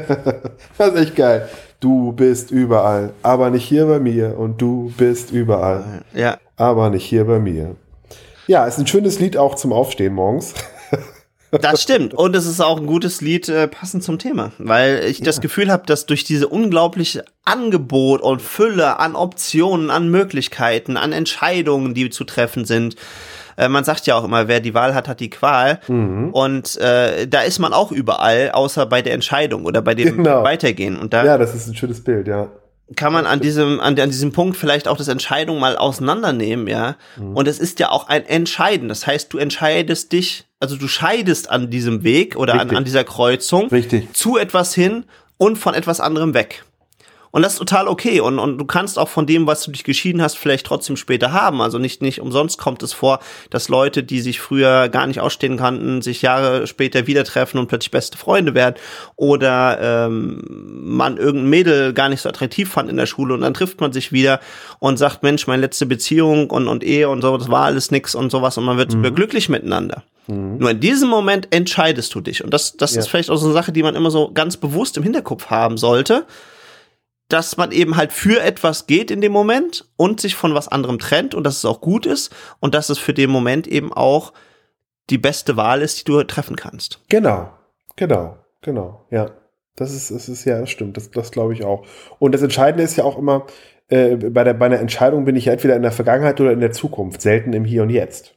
das 0.78 0.89
ist 0.89 0.95
echt 0.97 1.16
geil. 1.16 1.47
Du 1.80 2.11
bist 2.11 2.51
überall, 2.51 3.14
aber 3.22 3.51
nicht 3.51 3.64
hier 3.64 3.86
bei 3.86 3.99
mir. 3.99 4.38
Und 4.38 4.61
du 4.61 4.91
bist 4.97 5.32
überall. 5.32 6.03
Ja. 6.14 6.39
Aber 6.57 6.89
nicht 6.89 7.05
hier 7.05 7.24
bei 7.24 7.39
mir. 7.39 7.78
Ja, 8.47 8.66
ist 8.66 8.80
ein 8.80 8.88
schönes 8.88 9.22
Lied 9.22 9.38
auch 9.38 9.55
zum 9.55 9.72
Aufstehen 9.72 10.14
morgens. 10.14 10.53
Das 11.62 11.82
stimmt. 11.82 12.14
Und 12.14 12.36
es 12.36 12.45
ist 12.45 12.62
auch 12.62 12.80
ein 12.80 12.86
gutes 12.86 13.22
Lied 13.22 13.49
äh, 13.49 13.68
passend 13.68 14.04
zum 14.04 14.20
Thema, 14.20 14.51
weil 14.58 15.04
ich 15.06 15.20
ja. 15.20 15.26
das 15.26 15.41
Gefühl 15.41 15.72
habe, 15.72 15.86
dass 15.86 16.06
durch 16.06 16.24
diese 16.24 16.47
unglaubliche 16.47 17.26
Angebot 17.45 18.22
und 18.22 18.41
Fülle 18.41 18.99
an 18.99 19.16
Optionen, 19.16 19.89
an 19.89 20.10
Möglichkeiten, 20.10 20.97
an 20.97 21.12
Entscheidungen, 21.12 21.93
die 21.93 22.10
zu 22.10 22.24
treffen 22.24 22.66
sind, 22.66 22.95
äh, 23.58 23.68
man 23.70 23.84
sagt 23.84 24.08
ja 24.08 24.16
auch 24.16 24.24
immer, 24.24 24.47
wer 24.47 24.60
die 24.60 24.74
Wahl 24.74 24.95
hat, 24.95 25.08
hat 25.08 25.20
die 25.20 25.30
Qual. 25.30 25.80
Mhm. 25.88 26.30
Und 26.32 26.78
äh, 26.78 27.28
da 27.28 27.41
ist 27.41 27.60
man 27.60 27.74
auch 27.74 27.91
überall, 27.91 28.51
außer 28.51 28.86
bei 28.86 29.01
der 29.01 29.14
Entscheidung 29.14 29.66
oder 29.66 29.82
bei 29.82 29.93
dem 29.93 30.18
genau. 30.18 30.43
Weitergehen. 30.43 30.97
Und 30.97 31.14
da 31.14 31.24
ja, 31.24 31.38
das 31.38 31.54
ist 31.54 31.68
ein 31.68 31.76
schönes 31.76 32.04
Bild, 32.04 32.28
ja 32.28 32.49
kann 32.95 33.13
man 33.13 33.25
an 33.25 33.39
diesem, 33.39 33.79
an, 33.79 33.99
an 33.99 34.09
diesem 34.09 34.31
Punkt 34.31 34.57
vielleicht 34.57 34.88
auch 34.88 34.97
das 34.97 35.07
Entscheidung 35.07 35.59
mal 35.59 35.77
auseinandernehmen, 35.77 36.67
ja. 36.67 36.95
Mhm. 37.17 37.36
Und 37.36 37.47
es 37.47 37.59
ist 37.59 37.79
ja 37.79 37.89
auch 37.89 38.07
ein 38.07 38.25
Entscheiden. 38.25 38.89
Das 38.89 39.07
heißt, 39.07 39.31
du 39.34 39.38
entscheidest 39.38 40.11
dich, 40.11 40.45
also 40.59 40.75
du 40.75 40.88
scheidest 40.88 41.49
an 41.49 41.69
diesem 41.69 42.03
Weg 42.03 42.36
oder 42.36 42.59
an, 42.59 42.75
an 42.75 42.84
dieser 42.84 43.03
Kreuzung 43.03 43.69
Richtig. 43.69 44.13
zu 44.13 44.38
etwas 44.38 44.73
hin 44.73 45.05
und 45.38 45.57
von 45.57 45.73
etwas 45.73 45.99
anderem 45.99 46.34
weg. 46.34 46.65
Und 47.34 47.41
das 47.41 47.53
ist 47.53 47.59
total 47.59 47.88
okay. 47.88 48.19
Und, 48.19 48.38
und 48.38 48.59
du 48.59 48.65
kannst 48.65 48.99
auch 48.99 49.09
von 49.09 49.25
dem, 49.25 49.47
was 49.47 49.63
du 49.63 49.71
dich 49.71 49.84
geschieden 49.84 50.21
hast, 50.21 50.38
vielleicht 50.38 50.67
trotzdem 50.67 50.95
später 50.95 51.31
haben. 51.31 51.61
Also 51.61 51.79
nicht, 51.79 51.99
nicht 52.03 52.21
umsonst 52.21 52.59
kommt 52.59 52.84
es 52.84 52.93
vor, 52.93 53.19
dass 53.49 53.69
Leute, 53.69 54.03
die 54.03 54.21
sich 54.21 54.39
früher 54.39 54.88
gar 54.88 55.07
nicht 55.07 55.19
ausstehen 55.19 55.57
kannten, 55.57 56.03
sich 56.03 56.21
Jahre 56.21 56.67
später 56.67 57.07
wieder 57.07 57.23
treffen 57.23 57.57
und 57.57 57.65
plötzlich 57.65 57.89
beste 57.89 58.19
Freunde 58.19 58.53
werden. 58.53 58.75
Oder 59.15 60.05
ähm, 60.05 60.43
man 60.84 61.17
irgendein 61.17 61.49
Mädel 61.49 61.93
gar 61.93 62.07
nicht 62.07 62.21
so 62.21 62.29
attraktiv 62.29 62.69
fand 62.69 62.88
in 62.88 62.97
der 62.97 63.07
Schule 63.07 63.34
und 63.34 63.41
dann 63.41 63.55
trifft 63.55 63.81
man 63.81 63.91
sich 63.91 64.11
wieder 64.11 64.39
und 64.77 64.97
sagt, 64.97 65.23
Mensch, 65.23 65.47
meine 65.47 65.61
letzte 65.63 65.88
Beziehung 65.88 66.51
und, 66.51 66.67
und 66.67 66.84
Ehe 66.84 67.09
und 67.09 67.23
so, 67.23 67.36
das 67.36 67.49
war 67.49 67.65
alles 67.65 67.89
nix 67.89 68.13
und 68.13 68.29
sowas 68.29 68.59
und 68.59 68.65
man 68.65 68.77
wird 68.77 68.93
mhm. 68.93 69.15
glücklich 69.15 69.49
miteinander. 69.49 70.03
Mhm. 70.27 70.59
Nur 70.59 70.69
in 70.69 70.79
diesem 70.79 71.09
Moment 71.09 71.47
entscheidest 71.49 72.13
du 72.13 72.21
dich. 72.21 72.43
Und 72.43 72.53
das, 72.53 72.77
das 72.77 72.93
ja. 72.93 72.99
ist 72.99 73.07
vielleicht 73.07 73.31
auch 73.31 73.38
so 73.38 73.47
eine 73.47 73.55
Sache, 73.55 73.71
die 73.71 73.81
man 73.81 73.95
immer 73.95 74.11
so 74.11 74.29
ganz 74.31 74.55
bewusst 74.55 74.97
im 74.97 75.03
Hinterkopf 75.03 75.47
haben 75.47 75.77
sollte 75.77 76.27
dass 77.34 77.57
man 77.57 77.71
eben 77.71 77.97
halt 77.97 78.13
für 78.13 78.43
etwas 78.43 78.86
geht 78.86 79.09
in 79.09 79.19
dem 79.19 79.31
Moment 79.31 79.89
und 79.97 80.21
sich 80.21 80.36
von 80.36 80.53
was 80.53 80.67
anderem 80.67 80.99
trennt 80.99 81.34
und 81.34 81.43
dass 81.43 81.57
es 81.57 81.65
auch 81.65 81.81
gut 81.81 82.05
ist 82.05 82.31
und 82.59 82.75
dass 82.75 82.89
es 82.89 82.99
für 82.99 83.15
den 83.15 83.31
Moment 83.31 83.65
eben 83.65 83.91
auch 83.91 84.34
die 85.09 85.17
beste 85.17 85.57
Wahl 85.57 85.81
ist, 85.81 85.99
die 85.99 86.11
du 86.11 86.23
treffen 86.25 86.55
kannst. 86.55 87.01
Genau, 87.09 87.49
genau, 87.95 88.38
genau, 88.61 89.07
ja. 89.09 89.31
Das 89.75 89.91
ist, 89.91 90.11
das 90.11 90.29
ist 90.29 90.45
ja, 90.45 90.59
das 90.59 90.69
stimmt, 90.69 90.95
das, 90.95 91.09
das 91.09 91.31
glaube 91.31 91.53
ich 91.53 91.63
auch. 91.63 91.88
Und 92.19 92.34
das 92.34 92.43
Entscheidende 92.43 92.84
ist 92.84 92.97
ja 92.97 93.03
auch 93.03 93.17
immer, 93.17 93.47
äh, 93.88 94.15
bei, 94.15 94.43
der, 94.43 94.53
bei 94.53 94.67
einer 94.67 94.79
Entscheidung 94.79 95.25
bin 95.25 95.36
ich 95.36 95.45
ja 95.45 95.53
entweder 95.53 95.75
in 95.75 95.81
der 95.81 95.91
Vergangenheit 95.91 96.39
oder 96.39 96.51
in 96.51 96.59
der 96.59 96.71
Zukunft, 96.71 97.23
selten 97.23 97.53
im 97.53 97.65
Hier 97.65 97.81
und 97.81 97.89
Jetzt. 97.89 98.36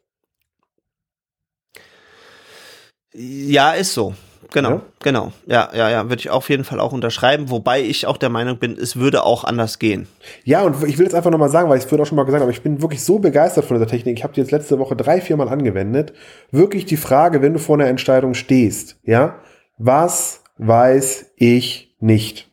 Ja, 3.12 3.72
ist 3.72 3.92
so. 3.92 4.14
Genau, 4.52 4.70
ja? 4.70 4.82
genau. 5.02 5.32
Ja, 5.46 5.70
ja, 5.74 5.90
ja, 5.90 6.04
würde 6.04 6.20
ich 6.20 6.30
auf 6.30 6.48
jeden 6.48 6.64
Fall 6.64 6.80
auch 6.80 6.92
unterschreiben, 6.92 7.50
wobei 7.50 7.82
ich 7.82 8.06
auch 8.06 8.16
der 8.16 8.28
Meinung 8.28 8.58
bin, 8.58 8.76
es 8.78 8.96
würde 8.96 9.24
auch 9.24 9.44
anders 9.44 9.78
gehen. 9.78 10.06
Ja, 10.44 10.62
und 10.62 10.82
ich 10.84 10.98
will 10.98 11.04
jetzt 11.04 11.14
einfach 11.14 11.30
nochmal 11.30 11.48
sagen, 11.48 11.68
weil 11.68 11.78
ich 11.78 11.84
es 11.84 11.88
vorhin 11.88 12.04
auch 12.04 12.08
schon 12.08 12.16
mal 12.16 12.24
gesagt 12.24 12.42
habe, 12.42 12.52
ich 12.52 12.62
bin 12.62 12.82
wirklich 12.82 13.02
so 13.02 13.18
begeistert 13.18 13.64
von 13.64 13.76
dieser 13.76 13.88
Technik. 13.88 14.18
Ich 14.18 14.24
habe 14.24 14.34
die 14.34 14.40
jetzt 14.40 14.52
letzte 14.52 14.78
Woche 14.78 14.96
drei, 14.96 15.20
vier 15.20 15.36
Mal 15.36 15.48
angewendet. 15.48 16.12
Wirklich 16.50 16.86
die 16.86 16.96
Frage, 16.96 17.42
wenn 17.42 17.52
du 17.52 17.58
vor 17.58 17.76
einer 17.76 17.88
Entscheidung 17.88 18.34
stehst, 18.34 18.98
ja, 19.02 19.38
was 19.78 20.42
weiß 20.58 21.32
ich 21.36 21.96
nicht? 22.00 22.50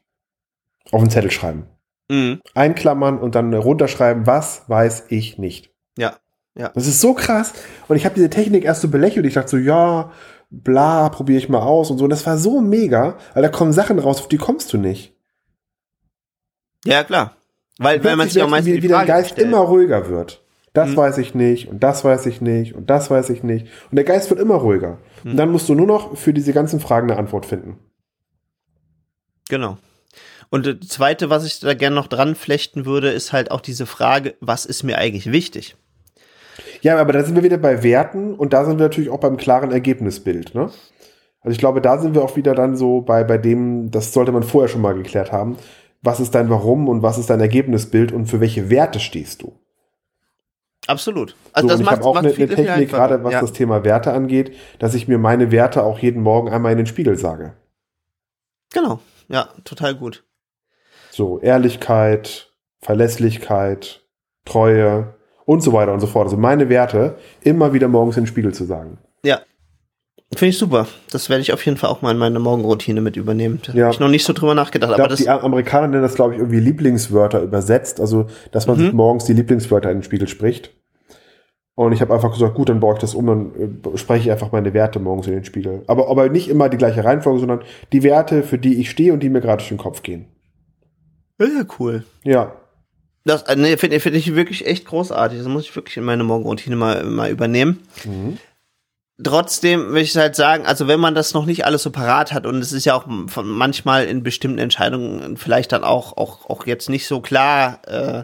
Auf 0.92 1.02
den 1.02 1.10
Zettel 1.10 1.32
schreiben. 1.32 1.68
Mhm. 2.10 2.42
Einklammern 2.54 3.18
und 3.18 3.36
dann 3.36 3.54
runterschreiben, 3.54 4.28
was 4.28 4.64
weiß 4.68 5.06
ich 5.10 5.38
nicht. 5.38 5.72
Ja, 5.98 6.18
ja. 6.56 6.70
Das 6.76 6.86
ist 6.86 7.02
so 7.02 7.14
krass. 7.14 7.54
Und 7.88 7.96
ich 7.96 8.06
habe 8.06 8.16
diese 8.16 8.30
Technik 8.30 8.64
erst 8.64 8.82
so 8.82 8.88
belächelt. 8.88 9.26
Ich 9.26 9.34
dachte 9.34 9.50
so, 9.50 9.58
ja, 9.58 10.12
bla, 10.54 11.10
probiere 11.10 11.40
ich 11.40 11.50
mal 11.50 11.62
aus 11.62 11.90
und 11.90 11.98
so. 11.98 12.04
Und 12.04 12.10
das 12.10 12.26
war 12.26 12.38
so 12.38 12.62
mega, 12.62 13.18
weil 13.34 13.44
da 13.44 13.50
kommen 13.50 13.74
Sachen 13.74 14.00
raus, 14.00 14.22
auf 14.22 14.28
die 14.28 14.38
kommst 14.38 14.72
du 14.72 14.78
nicht. 14.78 15.14
Ja, 16.86 17.04
klar. 17.04 17.36
Weil, 17.80 18.04
wenn 18.04 18.18
man 18.18 18.30
sich 18.30 18.42
auch 18.44 18.50
meistens 18.50 18.76
wie, 18.76 18.84
wie 18.84 18.88
der 18.88 19.06
Geist 19.06 19.32
stellt. 19.32 19.48
immer 19.48 19.60
ruhiger 19.60 20.10
wird. 20.10 20.42
Das 20.74 20.90
hm. 20.90 20.98
weiß 20.98 21.18
ich 21.20 21.36
nicht 21.36 21.68
und 21.68 21.84
das 21.84 22.04
weiß 22.04 22.26
ich 22.26 22.42
nicht 22.42 22.74
und 22.74 22.90
das 22.90 23.10
weiß 23.10 23.30
ich 23.30 23.44
nicht. 23.44 23.68
Und 23.90 23.96
der 23.96 24.06
Geist 24.06 24.30
wird 24.30 24.40
immer 24.40 24.56
ruhiger. 24.56 25.00
Hm. 25.24 25.32
Und 25.32 25.38
dann 25.38 25.52
musst 25.52 25.70
du 25.70 25.76
nur 25.76 25.88
noch 25.88 26.18
für 26.18 26.34
diese 26.34 26.54
ganzen 26.54 26.80
Fragen 26.80 27.10
eine 27.10 27.20
Antwort 27.20 27.46
finden. 27.46 27.80
Genau. 29.50 29.78
Und 30.50 30.68
das 30.68 30.88
Zweite, 30.88 31.30
was 31.30 31.46
ich 31.46 31.60
da 31.60 31.74
gerne 31.74 31.96
noch 31.96 32.08
dran 32.08 32.36
flechten 32.36 32.86
würde, 32.86 33.10
ist 33.10 33.34
halt 33.34 33.50
auch 33.50 33.62
diese 33.62 33.86
Frage, 33.86 34.36
was 34.40 34.66
ist 34.66 34.84
mir 34.84 34.98
eigentlich 35.00 35.32
wichtig? 35.32 35.76
Ja, 36.84 36.98
aber 36.98 37.14
da 37.14 37.24
sind 37.24 37.36
wir 37.36 37.44
wieder 37.44 37.58
bei 37.58 37.82
Werten 37.82 38.36
und 38.36 38.52
da 38.52 38.66
sind 38.66 38.78
wir 38.78 38.84
natürlich 38.84 39.10
auch 39.10 39.22
beim 39.22 39.38
klaren 39.38 39.72
Ergebnisbild. 39.72 40.54
Ne? 40.54 40.70
Also 41.40 41.54
ich 41.54 41.58
glaube, 41.58 41.80
da 41.80 41.98
sind 41.98 42.14
wir 42.14 42.22
auch 42.22 42.36
wieder 42.36 42.54
dann 42.56 42.76
so 42.76 43.00
bei, 43.00 43.24
bei 43.24 43.38
dem, 43.38 43.90
das 43.90 44.12
sollte 44.12 44.34
man 44.34 44.44
vorher 44.44 44.68
schon 44.68 44.82
mal 44.82 44.94
geklärt 44.94 45.32
haben. 45.32 45.56
Was 46.02 46.20
ist 46.20 46.36
dein 46.36 46.50
Warum 46.50 46.90
und 46.90 47.02
was 47.02 47.18
ist 47.18 47.30
dein 47.30 47.40
Ergebnisbild 47.40 48.12
und 48.12 48.26
für 48.26 48.42
welche 48.42 48.70
Werte 48.70 49.00
stehst 49.00 49.44
du? 49.44 49.54
Absolut. 50.86 51.38
Also 51.54 51.70
so, 51.70 51.74
das 51.74 51.80
ich 51.80 51.90
habe 51.90 52.04
auch 52.04 52.18
eine, 52.18 52.34
eine 52.34 52.48
Technik, 52.50 52.90
gerade 52.90 53.24
was 53.24 53.32
ja. 53.32 53.40
das 53.40 53.54
Thema 53.54 53.86
Werte 53.86 54.12
angeht, 54.12 54.54
dass 54.80 54.94
ich 54.94 55.08
mir 55.08 55.18
meine 55.18 55.52
Werte 55.52 55.84
auch 55.84 56.00
jeden 56.00 56.22
Morgen 56.22 56.50
einmal 56.50 56.74
in 56.74 56.80
den 56.80 56.88
Spiegel 56.88 57.18
sage. 57.18 57.54
Genau, 58.74 59.00
ja, 59.30 59.48
total 59.64 59.96
gut. 59.96 60.26
So, 61.12 61.40
Ehrlichkeit, 61.40 62.52
Verlässlichkeit, 62.82 64.06
Treue, 64.44 65.16
und 65.46 65.62
so 65.62 65.74
weiter 65.74 65.94
und 65.94 66.00
so 66.00 66.08
fort. 66.08 66.26
Also 66.26 66.38
meine 66.38 66.70
Werte 66.70 67.16
immer 67.42 67.74
wieder 67.74 67.88
morgens 67.88 68.18
in 68.18 68.24
den 68.24 68.28
Spiegel 68.28 68.54
zu 68.54 68.66
sagen. 68.66 68.98
Ja. 69.26 69.42
Finde 70.36 70.50
ich 70.50 70.58
super. 70.58 70.88
Das 71.12 71.30
werde 71.30 71.42
ich 71.42 71.54
auf 71.54 71.64
jeden 71.66 71.78
Fall 71.78 71.92
auch 71.92 72.02
mal 72.02 72.12
in 72.12 72.18
meine 72.18 72.40
Morgenroutine 72.40 73.02
mit 73.02 73.18
übernehmen. 73.18 73.62
Da 73.66 73.74
ja. 73.74 73.84
habe 73.86 73.94
ich 73.94 74.00
noch 74.00 74.10
nicht 74.10 74.26
so 74.26 74.34
drüber 74.34 74.56
nachgedacht. 74.56 74.92
Ich 74.92 74.96
glaub, 74.96 75.08
aber 75.08 75.16
die 75.16 75.30
Amerikaner 75.30 75.88
nennen 75.88 76.02
das, 76.02 76.16
glaube 76.16 76.34
ich, 76.34 76.40
irgendwie 76.40 76.60
Lieblingswörter 76.60 77.42
übersetzt. 77.42 78.00
Also, 78.00 78.26
dass 78.52 78.66
man 78.66 78.78
mhm. 78.78 78.82
sich 78.82 78.94
morgens 78.94 79.26
die 79.26 79.34
Lieblingswörter 79.34 79.92
in 79.92 79.98
den 79.98 80.04
Spiegel 80.04 80.28
spricht. 80.28 80.72
Und 81.76 81.92
ich 81.92 82.02
habe 82.02 82.14
einfach 82.14 82.32
gesagt, 82.32 82.56
gut, 82.56 82.70
dann 82.70 82.80
baue 82.80 82.94
ich 82.94 83.00
das 83.00 83.16
um, 83.16 83.26
dann 83.26 83.52
äh, 83.56 83.98
spreche 83.98 84.26
ich 84.26 84.32
einfach 84.32 84.52
meine 84.52 84.74
Werte 84.74 85.00
morgens 85.00 85.28
in 85.28 85.34
den 85.34 85.44
Spiegel. 85.44 85.84
Aber, 85.88 86.08
aber 86.10 86.30
nicht 86.30 86.48
immer 86.48 86.70
die 86.70 86.78
gleiche 86.78 87.04
Reihenfolge, 87.04 87.40
sondern 87.40 87.62
die 87.92 88.04
Werte, 88.04 88.44
für 88.44 88.60
die 88.60 88.80
ich 88.80 88.90
stehe 88.90 89.14
und 89.14 89.22
die 89.22 89.30
mir 89.30 89.42
gerade 89.42 89.58
durch 89.58 89.70
den 89.70 89.78
Kopf 89.78 90.04
gehen. 90.04 90.28
Ja, 91.40 91.66
cool. 91.80 92.04
Ja. 92.24 92.54
Das 93.26 93.44
äh, 93.44 93.56
nee, 93.56 93.78
finde 93.78 94.00
find 94.00 94.16
ich 94.16 94.36
wirklich 94.36 94.66
echt 94.66 94.86
großartig. 94.86 95.38
Das 95.40 95.48
muss 95.48 95.64
ich 95.64 95.76
wirklich 95.76 95.98
in 95.98 96.04
meine 96.04 96.24
Morgenroutine 96.24 96.76
mal, 96.76 97.04
mal 97.04 97.30
übernehmen. 97.30 97.88
Mhm. 98.04 98.38
Trotzdem 99.24 99.94
will 99.94 100.02
ich 100.02 100.18
halt 100.18 100.36
sagen, 100.36 100.66
also 100.66 100.88
wenn 100.88 101.00
man 101.00 101.16
das 101.16 101.34
noch 101.34 101.46
nicht 101.46 101.66
alles 101.66 101.84
so 101.84 101.92
parat 101.92 102.34
hat 102.34 102.46
und 102.46 102.58
es 102.58 102.74
ist 102.74 102.86
ja 102.86 102.96
auch 102.96 103.06
manchmal 103.08 104.06
in 104.06 104.24
bestimmten 104.24 104.58
Entscheidungen 104.58 105.38
vielleicht 105.38 105.72
dann 105.72 105.84
auch, 105.84 106.18
auch, 106.18 106.50
auch 106.50 106.66
jetzt 106.66 106.90
nicht 106.90 107.08
so 107.08 107.22
klar 107.22 107.80
äh, 107.88 108.24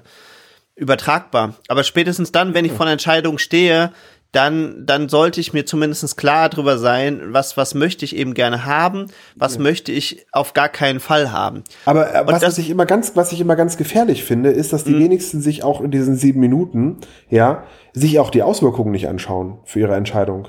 übertragbar. 0.75 1.53
Aber 1.67 1.83
spätestens 1.83 2.31
dann, 2.31 2.53
wenn 2.53 2.65
ich 2.65 2.71
vor 2.71 2.81
einer 2.81 2.93
Entscheidung 2.93 3.37
stehe, 3.37 3.93
dann, 4.31 4.85
dann 4.85 5.09
sollte 5.09 5.41
ich 5.41 5.53
mir 5.53 5.65
zumindest 5.65 6.15
klar 6.15 6.49
darüber 6.49 6.77
sein, 6.77 7.21
was, 7.29 7.57
was 7.57 7.73
möchte 7.73 8.05
ich 8.05 8.15
eben 8.15 8.35
gerne 8.35 8.65
haben, 8.65 9.07
was 9.35 9.55
ja. 9.55 9.61
möchte 9.61 9.91
ich 9.91 10.25
auf 10.31 10.53
gar 10.53 10.69
keinen 10.69 10.99
Fall 10.99 11.31
haben. 11.31 11.63
Aber 11.85 12.13
äh, 12.13 12.27
was, 12.27 12.43
was 12.43 12.57
ich 12.59 12.69
immer 12.69 12.85
ganz, 12.85 13.15
was 13.15 13.31
ich 13.31 13.41
immer 13.41 13.55
ganz 13.55 13.77
gefährlich 13.77 14.23
finde, 14.23 14.51
ist, 14.51 14.71
dass 14.71 14.83
die 14.83 14.93
mhm. 14.93 14.99
wenigsten 14.99 15.41
sich 15.41 15.63
auch 15.63 15.81
in 15.81 15.89
diesen 15.89 16.15
sieben 16.15 16.39
Minuten, 16.39 16.97
ja, 17.29 17.63
sich 17.93 18.19
auch 18.19 18.29
die 18.29 18.43
Auswirkungen 18.43 18.91
nicht 18.91 19.07
anschauen 19.07 19.59
für 19.65 19.79
ihre 19.79 19.95
Entscheidung. 19.95 20.47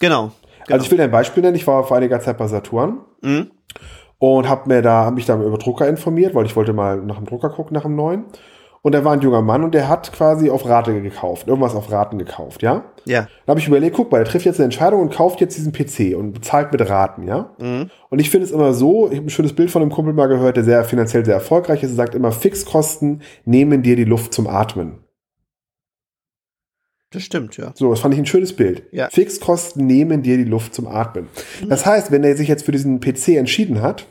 Genau. 0.00 0.32
Genau. 0.66 0.74
Also 0.74 0.84
ich 0.86 0.90
will 0.92 1.00
ein 1.00 1.10
Beispiel 1.10 1.42
nennen. 1.42 1.56
Ich 1.56 1.66
war 1.66 1.84
vor 1.84 1.96
einiger 1.96 2.20
Zeit 2.20 2.38
bei 2.38 2.46
Saturn 2.46 3.00
Mhm. 3.22 3.50
und 4.18 4.48
habe 4.48 4.68
mir 4.68 4.82
da, 4.82 5.04
habe 5.04 5.14
mich 5.14 5.26
da 5.26 5.40
über 5.40 5.58
Drucker 5.58 5.88
informiert, 5.88 6.34
weil 6.34 6.44
ich 6.44 6.56
wollte 6.56 6.72
mal 6.72 6.98
nach 6.98 7.16
dem 7.16 7.26
Drucker 7.26 7.50
gucken, 7.50 7.74
nach 7.74 7.82
dem 7.82 7.96
neuen. 7.96 8.24
Und 8.84 8.96
da 8.96 9.04
war 9.04 9.12
ein 9.12 9.20
junger 9.20 9.42
Mann 9.42 9.62
und 9.62 9.74
der 9.74 9.88
hat 9.88 10.12
quasi 10.12 10.50
auf 10.50 10.66
Rate 10.66 11.00
gekauft, 11.00 11.46
irgendwas 11.46 11.76
auf 11.76 11.92
Raten 11.92 12.18
gekauft, 12.18 12.62
ja. 12.62 12.84
Ja. 13.04 13.28
Da 13.46 13.50
habe 13.50 13.60
ich 13.60 13.68
überlegt, 13.68 13.94
guck 13.94 14.10
mal, 14.10 14.18
der 14.18 14.26
trifft 14.26 14.44
jetzt 14.44 14.58
eine 14.58 14.64
Entscheidung 14.64 15.00
und 15.00 15.12
kauft 15.12 15.40
jetzt 15.40 15.56
diesen 15.56 15.72
PC 15.72 16.16
und 16.16 16.32
bezahlt 16.32 16.72
mit 16.72 16.88
Raten, 16.88 17.28
ja. 17.28 17.54
Mhm. 17.58 17.90
Und 18.10 18.18
ich 18.18 18.28
finde 18.28 18.46
es 18.46 18.50
immer 18.50 18.74
so, 18.74 19.08
ich 19.08 19.18
habe 19.18 19.28
ein 19.28 19.30
schönes 19.30 19.52
Bild 19.52 19.70
von 19.70 19.82
einem 19.82 19.92
Kumpel 19.92 20.12
mal 20.14 20.26
gehört, 20.26 20.56
der 20.56 20.64
sehr 20.64 20.82
finanziell 20.82 21.24
sehr 21.24 21.34
erfolgreich 21.34 21.84
ist, 21.84 21.90
er 21.90 21.96
sagt 21.96 22.16
immer, 22.16 22.32
Fixkosten 22.32 23.22
nehmen 23.44 23.82
dir 23.82 23.94
die 23.94 24.04
Luft 24.04 24.34
zum 24.34 24.48
Atmen. 24.48 24.98
Das 27.12 27.22
stimmt, 27.22 27.56
ja. 27.58 27.72
So, 27.76 27.90
das 27.90 28.00
fand 28.00 28.14
ich 28.14 28.20
ein 28.20 28.26
schönes 28.26 28.56
Bild. 28.56 28.84
Ja. 28.90 29.08
Fixkosten 29.10 29.86
nehmen 29.86 30.22
dir 30.22 30.38
die 30.38 30.44
Luft 30.44 30.74
zum 30.74 30.88
Atmen. 30.88 31.28
Das 31.68 31.86
heißt, 31.86 32.10
wenn 32.10 32.24
er 32.24 32.36
sich 32.36 32.48
jetzt 32.48 32.64
für 32.64 32.72
diesen 32.72 33.00
PC 33.00 33.36
entschieden 33.36 33.82
hat, 33.82 34.06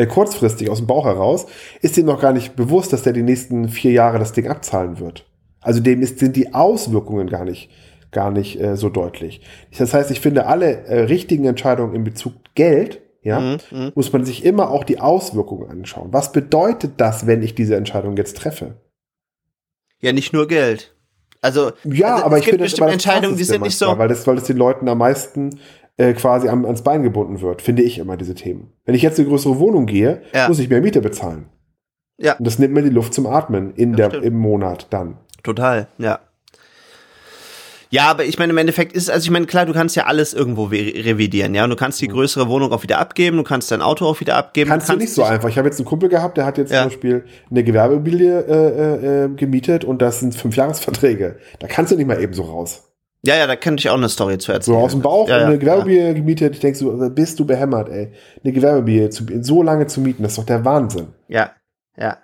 äh, 0.00 0.06
kurzfristig 0.06 0.70
aus 0.70 0.78
dem 0.78 0.86
Bauch 0.86 1.04
heraus, 1.04 1.46
ist 1.82 1.96
ihm 1.98 2.06
noch 2.06 2.20
gar 2.20 2.32
nicht 2.32 2.56
bewusst, 2.56 2.92
dass 2.92 3.02
der 3.02 3.12
die 3.12 3.22
nächsten 3.22 3.68
vier 3.68 3.92
Jahre 3.92 4.18
das 4.18 4.32
Ding 4.32 4.48
abzahlen 4.48 4.98
wird. 4.98 5.26
Also 5.60 5.80
dem 5.80 6.00
ist, 6.02 6.18
sind 6.18 6.36
die 6.36 6.54
Auswirkungen 6.54 7.28
gar 7.28 7.44
nicht, 7.44 7.70
gar 8.12 8.30
nicht 8.30 8.60
äh, 8.60 8.76
so 8.76 8.88
deutlich. 8.88 9.42
Das 9.78 9.92
heißt, 9.94 10.10
ich 10.10 10.20
finde, 10.20 10.46
alle 10.46 10.84
äh, 10.86 11.00
richtigen 11.02 11.44
Entscheidungen 11.44 11.94
in 11.94 12.04
Bezug 12.04 12.32
Geld, 12.54 13.00
ja, 13.22 13.38
Mhm. 13.38 13.58
Mhm. 13.70 13.92
muss 13.94 14.12
man 14.12 14.24
sich 14.24 14.44
immer 14.46 14.70
auch 14.70 14.82
die 14.84 14.98
Auswirkungen 14.98 15.68
anschauen. 15.70 16.08
Was 16.12 16.32
bedeutet 16.32 16.92
das, 16.96 17.26
wenn 17.26 17.42
ich 17.42 17.54
diese 17.54 17.76
Entscheidung 17.76 18.16
jetzt 18.16 18.38
treffe? 18.38 18.76
Ja, 20.00 20.12
nicht 20.14 20.32
nur 20.32 20.48
Geld. 20.48 20.94
Also, 21.42 21.72
Ja, 21.84 22.14
also 22.14 22.24
aber 22.24 22.36
es 22.36 22.40
ich 22.40 22.46
gibt 22.50 22.62
finde 22.62 22.70
das 22.86 22.92
Entscheidungen, 22.92 23.36
die 23.36 23.44
sind 23.44 23.62
nicht 23.62 23.76
so. 23.76 23.96
weil 23.98 24.08
das, 24.08 24.26
weil 24.26 24.36
das 24.36 24.44
den 24.44 24.56
Leuten 24.56 24.88
am 24.88 24.98
meisten 24.98 25.58
äh, 25.96 26.12
quasi 26.14 26.48
am, 26.48 26.64
ans 26.64 26.82
Bein 26.82 27.02
gebunden 27.02 27.40
wird, 27.40 27.62
finde 27.62 27.82
ich 27.82 27.98
immer 27.98 28.16
diese 28.16 28.34
Themen. 28.34 28.72
Wenn 28.84 28.94
ich 28.94 29.02
jetzt 29.02 29.18
in 29.18 29.24
eine 29.24 29.30
größere 29.30 29.58
Wohnung 29.58 29.86
gehe, 29.86 30.22
Ja. 30.34 30.48
muss 30.48 30.58
ich 30.58 30.68
mehr 30.68 30.80
Miete 30.80 31.00
bezahlen. 31.00 31.46
Ja. 32.18 32.36
Und 32.36 32.46
das 32.46 32.58
nimmt 32.58 32.74
mir 32.74 32.82
die 32.82 32.90
Luft 32.90 33.14
zum 33.14 33.26
Atmen 33.26 33.72
in 33.74 33.90
Ja, 33.92 33.96
der, 33.96 34.10
stimmt. 34.10 34.24
im 34.26 34.36
Monat 34.38 34.86
dann. 34.90 35.16
Total, 35.42 35.88
ja. 35.98 36.18
Ja, 37.92 38.04
aber 38.08 38.24
ich 38.24 38.38
meine, 38.38 38.52
im 38.52 38.58
Endeffekt 38.58 38.92
ist, 38.92 39.10
also 39.10 39.24
ich 39.24 39.32
meine, 39.32 39.46
klar, 39.46 39.66
du 39.66 39.72
kannst 39.72 39.96
ja 39.96 40.04
alles 40.06 40.32
irgendwo 40.32 40.64
re- 40.66 40.92
revidieren, 41.04 41.56
ja. 41.56 41.64
Und 41.64 41.70
du 41.70 41.76
kannst 41.76 42.00
die 42.00 42.06
größere 42.06 42.48
Wohnung 42.48 42.70
auch 42.72 42.84
wieder 42.84 42.98
abgeben, 42.98 43.36
du 43.36 43.42
kannst 43.42 43.72
dein 43.72 43.82
Auto 43.82 44.06
auch 44.06 44.20
wieder 44.20 44.36
abgeben. 44.36 44.70
Kannst 44.70 44.88
du 44.90 44.96
nicht 44.96 45.12
so 45.12 45.24
einfach. 45.24 45.48
Ich 45.48 45.58
habe 45.58 45.66
jetzt 45.66 45.80
einen 45.80 45.86
Kumpel 45.86 46.08
gehabt, 46.08 46.36
der 46.36 46.44
hat 46.46 46.56
jetzt 46.56 46.70
Ja. 46.72 46.82
zum 46.82 46.90
Beispiel 46.90 47.24
eine 47.50 47.64
Gewerbeimmobilie 47.64 48.40
äh, 48.46 48.52
äh, 48.52 49.24
äh, 49.24 49.28
gemietet 49.34 49.84
und 49.84 50.00
das 50.02 50.20
sind 50.20 50.36
fünf 50.36 50.54
Jahresverträge. 50.54 51.38
Da 51.58 51.66
kannst 51.66 51.90
du 51.90 51.96
nicht 51.96 52.06
mal 52.06 52.22
eben 52.22 52.32
so 52.32 52.42
raus. 52.42 52.89
Ja, 53.22 53.36
ja, 53.36 53.46
da 53.46 53.54
könnte 53.56 53.82
ich 53.82 53.90
auch 53.90 53.96
eine 53.96 54.08
Story 54.08 54.38
zu 54.38 54.46
So 54.46 54.52
erzählen. 54.52 54.76
aus 54.78 54.92
dem 54.92 55.02
Bauch 55.02 55.28
ja, 55.28 55.40
ja, 55.40 55.46
eine 55.46 55.58
Gewerbeimmobilie 55.58 56.14
gemietet. 56.14 56.54
Ich 56.54 56.60
denke 56.60 56.78
so, 56.78 56.90
bist 57.10 57.38
du 57.38 57.44
behämmert, 57.44 57.90
ey. 57.90 58.12
Eine 58.42 58.52
Gewerbeimmobilie 58.52 59.10
zu, 59.10 59.26
so 59.42 59.62
lange 59.62 59.86
zu 59.86 60.00
mieten, 60.00 60.22
das 60.22 60.32
ist 60.32 60.38
doch 60.38 60.46
der 60.46 60.64
Wahnsinn. 60.64 61.08
Ja, 61.28 61.52
ja. 61.96 62.18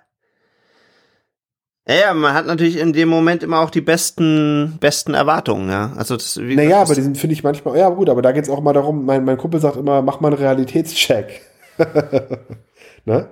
Ja, 1.87 1.95
ja, 1.95 2.13
man 2.13 2.33
hat 2.33 2.47
natürlich 2.47 2.79
in 2.79 2.91
dem 2.91 3.07
Moment 3.07 3.43
immer 3.43 3.61
auch 3.61 3.69
die 3.69 3.79
besten, 3.81 4.77
besten 4.81 5.13
Erwartungen, 5.13 5.69
ja. 5.69 5.93
Also 5.95 6.15
das, 6.17 6.37
wie 6.41 6.55
Naja, 6.55 6.81
aber 6.81 6.95
die 6.95 7.01
sind, 7.01 7.17
finde 7.17 7.33
ich 7.33 7.43
manchmal, 7.43 7.77
ja 7.77 7.87
gut, 7.89 8.09
aber 8.09 8.21
da 8.21 8.33
geht 8.33 8.43
es 8.43 8.49
auch 8.49 8.59
mal 8.59 8.73
darum, 8.73 9.05
mein, 9.05 9.23
mein 9.23 9.37
Kumpel 9.37 9.61
sagt 9.61 9.77
immer, 9.77 10.01
mach 10.01 10.19
mal 10.19 10.29
einen 10.29 10.37
Realitätscheck. 10.37 11.41
ne? 13.05 13.29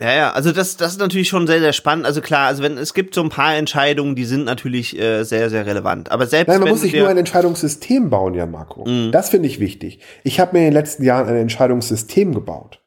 Ja, 0.00 0.12
ja, 0.14 0.32
also 0.32 0.50
das, 0.52 0.78
das 0.78 0.92
ist 0.92 0.98
natürlich 0.98 1.28
schon 1.28 1.46
sehr, 1.46 1.60
sehr 1.60 1.74
spannend. 1.74 2.06
Also 2.06 2.22
klar, 2.22 2.46
also 2.46 2.62
wenn 2.62 2.78
es 2.78 2.94
gibt 2.94 3.14
so 3.14 3.22
ein 3.22 3.28
paar 3.28 3.54
Entscheidungen, 3.56 4.16
die 4.16 4.24
sind 4.24 4.44
natürlich 4.44 4.98
äh, 4.98 5.24
sehr, 5.24 5.50
sehr 5.50 5.66
relevant. 5.66 6.10
Aber 6.10 6.26
selbst 6.26 6.48
Nein, 6.48 6.60
man 6.60 6.70
muss 6.70 6.80
sich 6.80 6.94
nur 6.94 7.08
ein 7.08 7.18
Entscheidungssystem 7.18 8.08
bauen, 8.08 8.32
Jan 8.34 8.50
Marco. 8.50 8.86
Mhm. 8.88 9.12
Das 9.12 9.28
finde 9.28 9.46
ich 9.48 9.60
wichtig. 9.60 10.00
Ich 10.24 10.40
habe 10.40 10.52
mir 10.54 10.60
in 10.60 10.64
den 10.68 10.72
letzten 10.72 11.04
Jahren 11.04 11.28
ein 11.28 11.36
Entscheidungssystem 11.36 12.34
gebaut. 12.34 12.82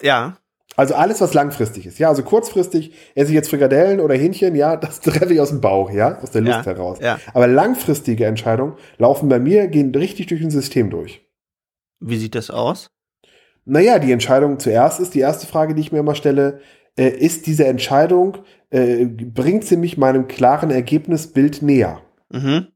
ja, 0.00 0.38
Also 0.76 0.94
alles, 0.94 1.20
was 1.20 1.34
langfristig 1.34 1.84
ist. 1.84 1.98
Ja, 1.98 2.08
also 2.08 2.22
kurzfristig 2.22 2.94
esse 3.14 3.28
ich 3.28 3.34
jetzt 3.34 3.50
Frikadellen 3.50 4.00
oder 4.00 4.14
Hähnchen, 4.14 4.54
ja, 4.54 4.76
das 4.76 5.00
treffe 5.02 5.34
ich 5.34 5.40
aus 5.40 5.50
dem 5.50 5.60
Bauch, 5.60 5.90
ja, 5.90 6.18
aus 6.22 6.30
der 6.30 6.40
Lust 6.40 6.60
Ja, 6.60 6.64
heraus. 6.64 6.98
ja. 7.02 7.18
Aber 7.34 7.46
langfristige 7.46 8.24
Entscheidungen 8.24 8.72
laufen 8.96 9.28
bei 9.28 9.38
mir, 9.38 9.68
gehen 9.68 9.94
richtig 9.94 10.28
durch 10.28 10.40
ein 10.40 10.50
System 10.50 10.88
durch. 10.88 11.20
wie 12.00 12.16
sieht 12.16 12.34
das 12.34 12.48
aus? 12.50 12.88
Naja, 13.64 13.98
die 13.98 14.12
Entscheidung 14.12 14.58
zuerst 14.58 15.00
ist, 15.00 15.14
die 15.14 15.20
erste 15.20 15.46
Frage, 15.46 15.74
die 15.74 15.80
ich 15.80 15.92
mir 15.92 16.00
immer 16.00 16.14
stelle, 16.14 16.60
äh, 16.96 17.08
ist 17.08 17.46
diese 17.46 17.66
Entscheidung, 17.66 18.38
äh, 18.70 19.06
bringt 19.06 19.64
sie 19.64 19.76
mich 19.76 19.96
meinem 19.96 20.28
klaren 20.28 20.70
Ergebnisbild 20.70 21.62
näher? 21.62 22.00
Mhm. 22.30 22.68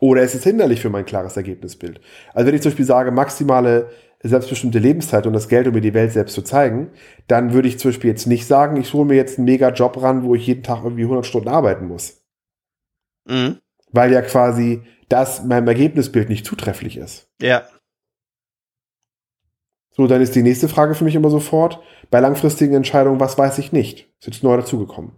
Oder 0.00 0.22
ist 0.22 0.34
es 0.34 0.44
hinderlich 0.44 0.80
für 0.80 0.90
mein 0.90 1.04
klares 1.04 1.36
Ergebnisbild? 1.36 2.00
Also 2.32 2.48
wenn 2.48 2.54
ich 2.54 2.62
zum 2.62 2.70
Beispiel 2.70 2.84
sage, 2.84 3.10
maximale 3.10 3.90
selbstbestimmte 4.22 4.78
Lebenszeit 4.78 5.26
und 5.26 5.34
das 5.34 5.48
Geld, 5.48 5.66
um 5.66 5.74
mir 5.74 5.82
die 5.82 5.94
Welt 5.94 6.12
selbst 6.12 6.34
zu 6.34 6.42
zeigen, 6.42 6.90
dann 7.26 7.52
würde 7.52 7.68
ich 7.68 7.78
zum 7.78 7.90
Beispiel 7.90 8.10
jetzt 8.10 8.26
nicht 8.26 8.46
sagen, 8.46 8.76
ich 8.78 8.92
hole 8.94 9.04
mir 9.04 9.16
jetzt 9.16 9.38
einen 9.38 9.44
mega 9.44 9.70
Job 9.70 10.00
ran, 10.00 10.24
wo 10.24 10.34
ich 10.34 10.46
jeden 10.46 10.62
Tag 10.62 10.82
irgendwie 10.82 11.02
100 11.02 11.26
Stunden 11.26 11.48
arbeiten 11.48 11.86
muss. 11.86 12.22
Mhm. 13.28 13.58
Weil 13.92 14.12
ja 14.12 14.22
quasi 14.22 14.82
das 15.08 15.44
meinem 15.44 15.68
Ergebnisbild 15.68 16.30
nicht 16.30 16.46
zutrefflich 16.46 16.96
ist. 16.96 17.28
Ja. 17.40 17.64
So, 19.96 20.06
dann 20.06 20.20
ist 20.20 20.34
die 20.34 20.42
nächste 20.42 20.68
Frage 20.68 20.94
für 20.94 21.04
mich 21.04 21.14
immer 21.14 21.30
sofort, 21.30 21.80
bei 22.10 22.20
langfristigen 22.20 22.74
Entscheidungen, 22.74 23.20
was 23.20 23.38
weiß 23.38 23.58
ich 23.58 23.72
nicht? 23.72 24.08
Ist 24.18 24.26
jetzt 24.26 24.42
neu 24.42 24.56
dazugekommen. 24.56 25.12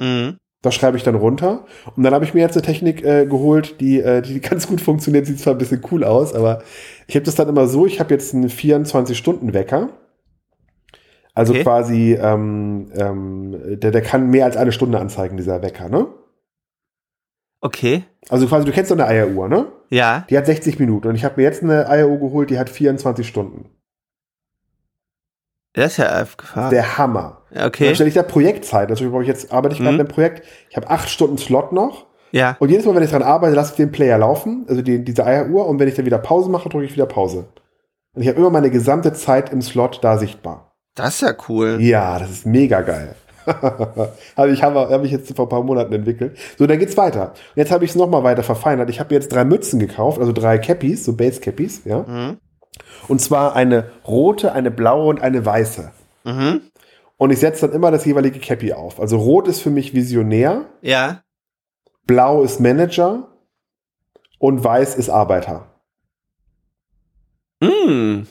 Mhm. 0.00 0.38
Das 0.62 0.74
schreibe 0.74 0.96
ich 0.96 1.02
dann 1.02 1.14
runter. 1.16 1.64
Und 1.96 2.02
dann 2.02 2.14
habe 2.14 2.24
ich 2.24 2.34
mir 2.34 2.40
jetzt 2.40 2.56
eine 2.56 2.66
Technik 2.66 3.04
äh, 3.04 3.26
geholt, 3.26 3.80
die, 3.80 4.00
äh, 4.00 4.22
die 4.22 4.40
ganz 4.50 4.66
gut 4.66 4.80
funktioniert. 4.80 5.26
Sieht 5.26 5.40
zwar 5.40 5.54
ein 5.54 5.58
bisschen 5.58 5.82
cool 5.90 6.04
aus, 6.04 6.32
aber 6.32 6.62
ich 7.06 7.16
habe 7.16 7.24
das 7.24 7.34
dann 7.34 7.48
immer 7.48 7.66
so, 7.66 7.86
ich 7.86 8.00
habe 8.00 8.14
jetzt 8.14 8.34
einen 8.34 8.48
24-Stunden-Wecker. 8.48 9.90
Also 11.34 11.52
Okay. 11.52 11.62
quasi, 11.64 12.14
ähm, 12.14 12.90
ähm, 12.96 13.78
der, 13.80 13.90
der 13.90 14.00
kann 14.00 14.30
mehr 14.30 14.46
als 14.46 14.56
eine 14.56 14.72
Stunde 14.72 14.98
anzeigen, 14.98 15.36
dieser 15.36 15.60
Wecker, 15.60 15.88
ne? 15.88 16.06
Okay. 17.60 18.04
Also 18.28 18.46
quasi, 18.46 18.64
du 18.64 18.72
kennst 18.72 18.90
doch 18.90 18.96
eine 18.96 19.06
Eieruhr, 19.06 19.48
ne? 19.48 19.66
Ja. 19.90 20.26
Die 20.30 20.36
hat 20.36 20.46
60 20.46 20.78
Minuten. 20.78 21.08
Und 21.08 21.14
ich 21.14 21.24
habe 21.24 21.34
mir 21.36 21.42
jetzt 21.44 21.62
eine 21.62 21.88
Eieruhr 21.88 22.18
geholt, 22.18 22.50
die 22.50 22.58
hat 22.58 22.68
24 22.70 23.26
Stunden. 23.26 23.70
Das 25.74 25.92
ist 25.92 25.96
ja 25.98 26.22
aufgefahren. 26.22 26.70
Der 26.70 26.96
Hammer. 26.98 27.42
Ja, 27.50 27.58
Dann 27.60 27.68
Okay. 27.68 27.94
stelle 27.94 28.08
ich 28.08 28.14
da 28.14 28.22
Projektzeit. 28.22 28.88
Brauche 28.88 29.22
ich 29.22 29.28
jetzt, 29.28 29.52
arbeite 29.52 29.74
ich 29.74 29.78
gerade 29.80 29.92
Mhm. 29.94 30.00
an 30.00 30.06
einem 30.06 30.14
Projekt. 30.14 30.46
Ich 30.70 30.76
habe 30.76 30.88
acht 30.88 31.08
Stunden 31.10 31.36
Slot 31.38 31.72
noch. 31.72 32.06
Ja. 32.32 32.56
Und 32.58 32.70
jedes 32.70 32.86
Mal, 32.86 32.94
wenn 32.94 33.02
ich 33.02 33.10
dran 33.10 33.22
arbeite, 33.22 33.54
lasse 33.54 33.72
ich 33.72 33.76
den 33.76 33.92
Player 33.92 34.18
laufen, 34.18 34.64
also 34.68 34.82
die, 34.82 35.04
diese 35.04 35.24
Eieruhr. 35.24 35.66
Und 35.66 35.78
wenn 35.78 35.88
ich 35.88 35.94
dann 35.94 36.06
wieder 36.06 36.18
Pause 36.18 36.50
mache, 36.50 36.68
drücke 36.68 36.86
ich 36.86 36.92
wieder 36.94 37.06
Pause. 37.06 37.46
Und 38.14 38.22
ich 38.22 38.28
habe 38.28 38.38
immer 38.38 38.50
meine 38.50 38.70
gesamte 38.70 39.12
Zeit 39.12 39.52
im 39.52 39.60
Slot 39.62 40.00
da 40.02 40.16
sichtbar. 40.18 40.72
Das 40.94 41.16
ist 41.16 41.20
ja 41.20 41.34
cool. 41.48 41.76
Ja, 41.80 42.18
das 42.18 42.30
ist 42.30 42.46
mega 42.46 42.80
geil. 42.80 43.14
also 44.36 44.52
ich 44.52 44.62
habe 44.62 44.88
hab 44.90 45.04
ich 45.04 45.10
jetzt 45.10 45.34
vor 45.36 45.46
ein 45.46 45.48
paar 45.48 45.62
Monaten 45.62 45.92
entwickelt. 45.92 46.36
So, 46.58 46.66
dann 46.66 46.78
geht's 46.78 46.96
weiter. 46.96 47.30
Und 47.30 47.56
jetzt 47.56 47.70
habe 47.70 47.84
ich 47.84 47.90
es 47.90 47.96
nochmal 47.96 48.24
weiter 48.24 48.42
verfeinert. 48.42 48.90
Ich 48.90 49.00
habe 49.00 49.14
jetzt 49.14 49.32
drei 49.32 49.44
Mützen 49.44 49.78
gekauft, 49.78 50.18
also 50.18 50.32
drei 50.32 50.58
Cappies, 50.58 51.04
so 51.04 51.16
Base 51.16 51.40
Cappies, 51.40 51.82
ja. 51.84 52.02
Mhm. 52.02 52.38
Und 53.08 53.20
zwar 53.20 53.54
eine 53.54 53.90
rote, 54.06 54.52
eine 54.52 54.70
blaue 54.70 55.06
und 55.08 55.20
eine 55.22 55.46
weiße. 55.46 55.92
Mhm. 56.24 56.60
Und 57.16 57.30
ich 57.30 57.38
setze 57.38 57.66
dann 57.66 57.74
immer 57.74 57.90
das 57.90 58.04
jeweilige 58.04 58.40
Cappy 58.40 58.72
auf. 58.72 59.00
Also 59.00 59.16
rot 59.18 59.48
ist 59.48 59.60
für 59.60 59.70
mich 59.70 59.94
Visionär, 59.94 60.66
Ja. 60.82 61.22
blau 62.06 62.42
ist 62.42 62.60
Manager 62.60 63.28
und 64.38 64.62
weiß 64.62 64.96
ist 64.96 65.08
Arbeiter. 65.08 65.66
Mhm. 67.60 68.26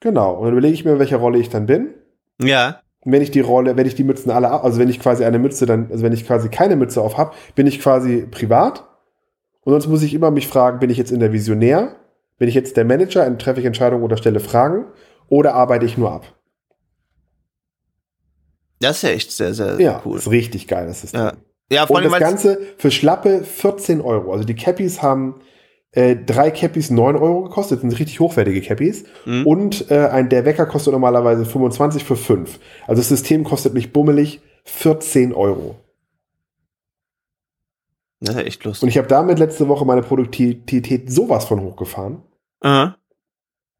Genau. 0.00 0.34
Und 0.34 0.44
dann 0.44 0.52
überlege 0.52 0.74
ich 0.74 0.84
mir, 0.84 0.92
in 0.92 0.98
welcher 0.98 1.16
Rolle 1.16 1.38
ich 1.38 1.48
dann 1.48 1.66
bin. 1.66 1.94
Ja. 2.40 2.80
Und 3.08 3.12
wenn 3.12 3.22
ich 3.22 3.30
die 3.30 3.40
Rolle, 3.40 3.74
wenn 3.78 3.86
ich 3.86 3.94
die 3.94 4.04
Mützen 4.04 4.30
alle, 4.30 4.50
ab- 4.50 4.64
also 4.64 4.78
wenn 4.78 4.90
ich 4.90 5.00
quasi 5.00 5.24
eine 5.24 5.38
Mütze 5.38 5.64
dann, 5.64 5.90
also 5.90 6.04
wenn 6.04 6.12
ich 6.12 6.26
quasi 6.26 6.50
keine 6.50 6.76
Mütze 6.76 7.00
auf 7.00 7.16
habe, 7.16 7.32
bin 7.54 7.66
ich 7.66 7.80
quasi 7.80 8.26
privat. 8.30 8.84
Und 9.62 9.72
sonst 9.72 9.86
muss 9.86 10.02
ich 10.02 10.12
immer 10.12 10.30
mich 10.30 10.46
fragen, 10.46 10.78
bin 10.78 10.90
ich 10.90 10.98
jetzt 10.98 11.10
in 11.10 11.18
der 11.18 11.32
Visionär? 11.32 11.96
Bin 12.36 12.50
ich 12.50 12.54
jetzt 12.54 12.76
der 12.76 12.84
Manager, 12.84 13.24
dann 13.24 13.38
treffe 13.38 13.60
ich 13.60 13.66
Entscheidungen 13.66 14.02
oder 14.04 14.18
stelle 14.18 14.40
Fragen? 14.40 14.84
Oder 15.30 15.54
arbeite 15.54 15.86
ich 15.86 15.96
nur 15.96 16.12
ab? 16.12 16.34
Das 18.80 18.96
ist 18.98 19.02
ja 19.04 19.08
echt 19.08 19.32
sehr, 19.32 19.54
sehr 19.54 19.80
Ja, 19.80 20.02
cool. 20.04 20.18
ist 20.18 20.30
richtig 20.30 20.68
geil, 20.68 20.86
das 20.86 21.00
System. 21.00 21.20
Ja. 21.20 21.32
Ja, 21.72 21.86
vor 21.86 21.96
Und 21.96 22.02
allem, 22.02 22.12
das 22.12 22.20
weil's- 22.20 22.30
Ganze 22.30 22.58
für 22.76 22.90
schlappe 22.90 23.42
14 23.42 24.02
Euro. 24.02 24.32
Also 24.32 24.44
die 24.44 24.54
Cappies 24.54 25.00
haben 25.00 25.36
äh, 25.92 26.16
drei 26.16 26.50
Cappies 26.50 26.90
9 26.90 27.16
Euro 27.16 27.44
gekostet, 27.44 27.80
sind 27.80 27.98
richtig 27.98 28.20
hochwertige 28.20 28.60
Cappies. 28.60 29.04
Mhm. 29.24 29.46
Und 29.46 29.90
äh, 29.90 30.06
ein, 30.08 30.28
der 30.28 30.44
Wecker 30.44 30.66
kostet 30.66 30.92
normalerweise 30.92 31.44
25 31.44 32.04
für 32.04 32.16
5. 32.16 32.58
Also 32.86 33.00
das 33.00 33.08
System 33.08 33.44
kostet 33.44 33.74
mich 33.74 33.92
bummelig 33.92 34.40
14 34.64 35.32
Euro. 35.32 35.76
Das 38.20 38.30
ist 38.30 38.40
ja 38.40 38.46
echt 38.46 38.60
Und 38.60 38.70
lustig. 38.70 38.88
ich 38.90 38.98
habe 38.98 39.08
damit 39.08 39.38
letzte 39.38 39.68
Woche 39.68 39.84
meine 39.84 40.02
Produktivität 40.02 41.10
sowas 41.10 41.44
von 41.44 41.60
hochgefahren. 41.60 42.22
Aha. 42.60 42.96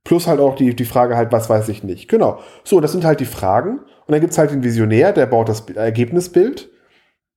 Plus 0.05 0.27
halt 0.27 0.41
auch 0.41 0.55
die, 0.55 0.75
die 0.75 0.85
Frage 0.85 1.17
halt, 1.17 1.33
was 1.33 1.51
weiß 1.51 1.69
ich 1.69 1.83
nicht. 1.83 2.09
Genau. 2.09 2.39
So, 2.65 2.81
das 2.81 2.93
sind 2.93 3.05
halt 3.05 3.21
die 3.21 3.27
Fragen. 3.27 3.81
Und 3.81 4.13
dann 4.13 4.21
gibt's 4.21 4.39
halt 4.39 4.51
den 4.51 4.63
Visionär, 4.63 5.13
der 5.13 5.27
baut 5.27 5.49
das 5.49 5.69
Ergebnisbild. 5.69 6.71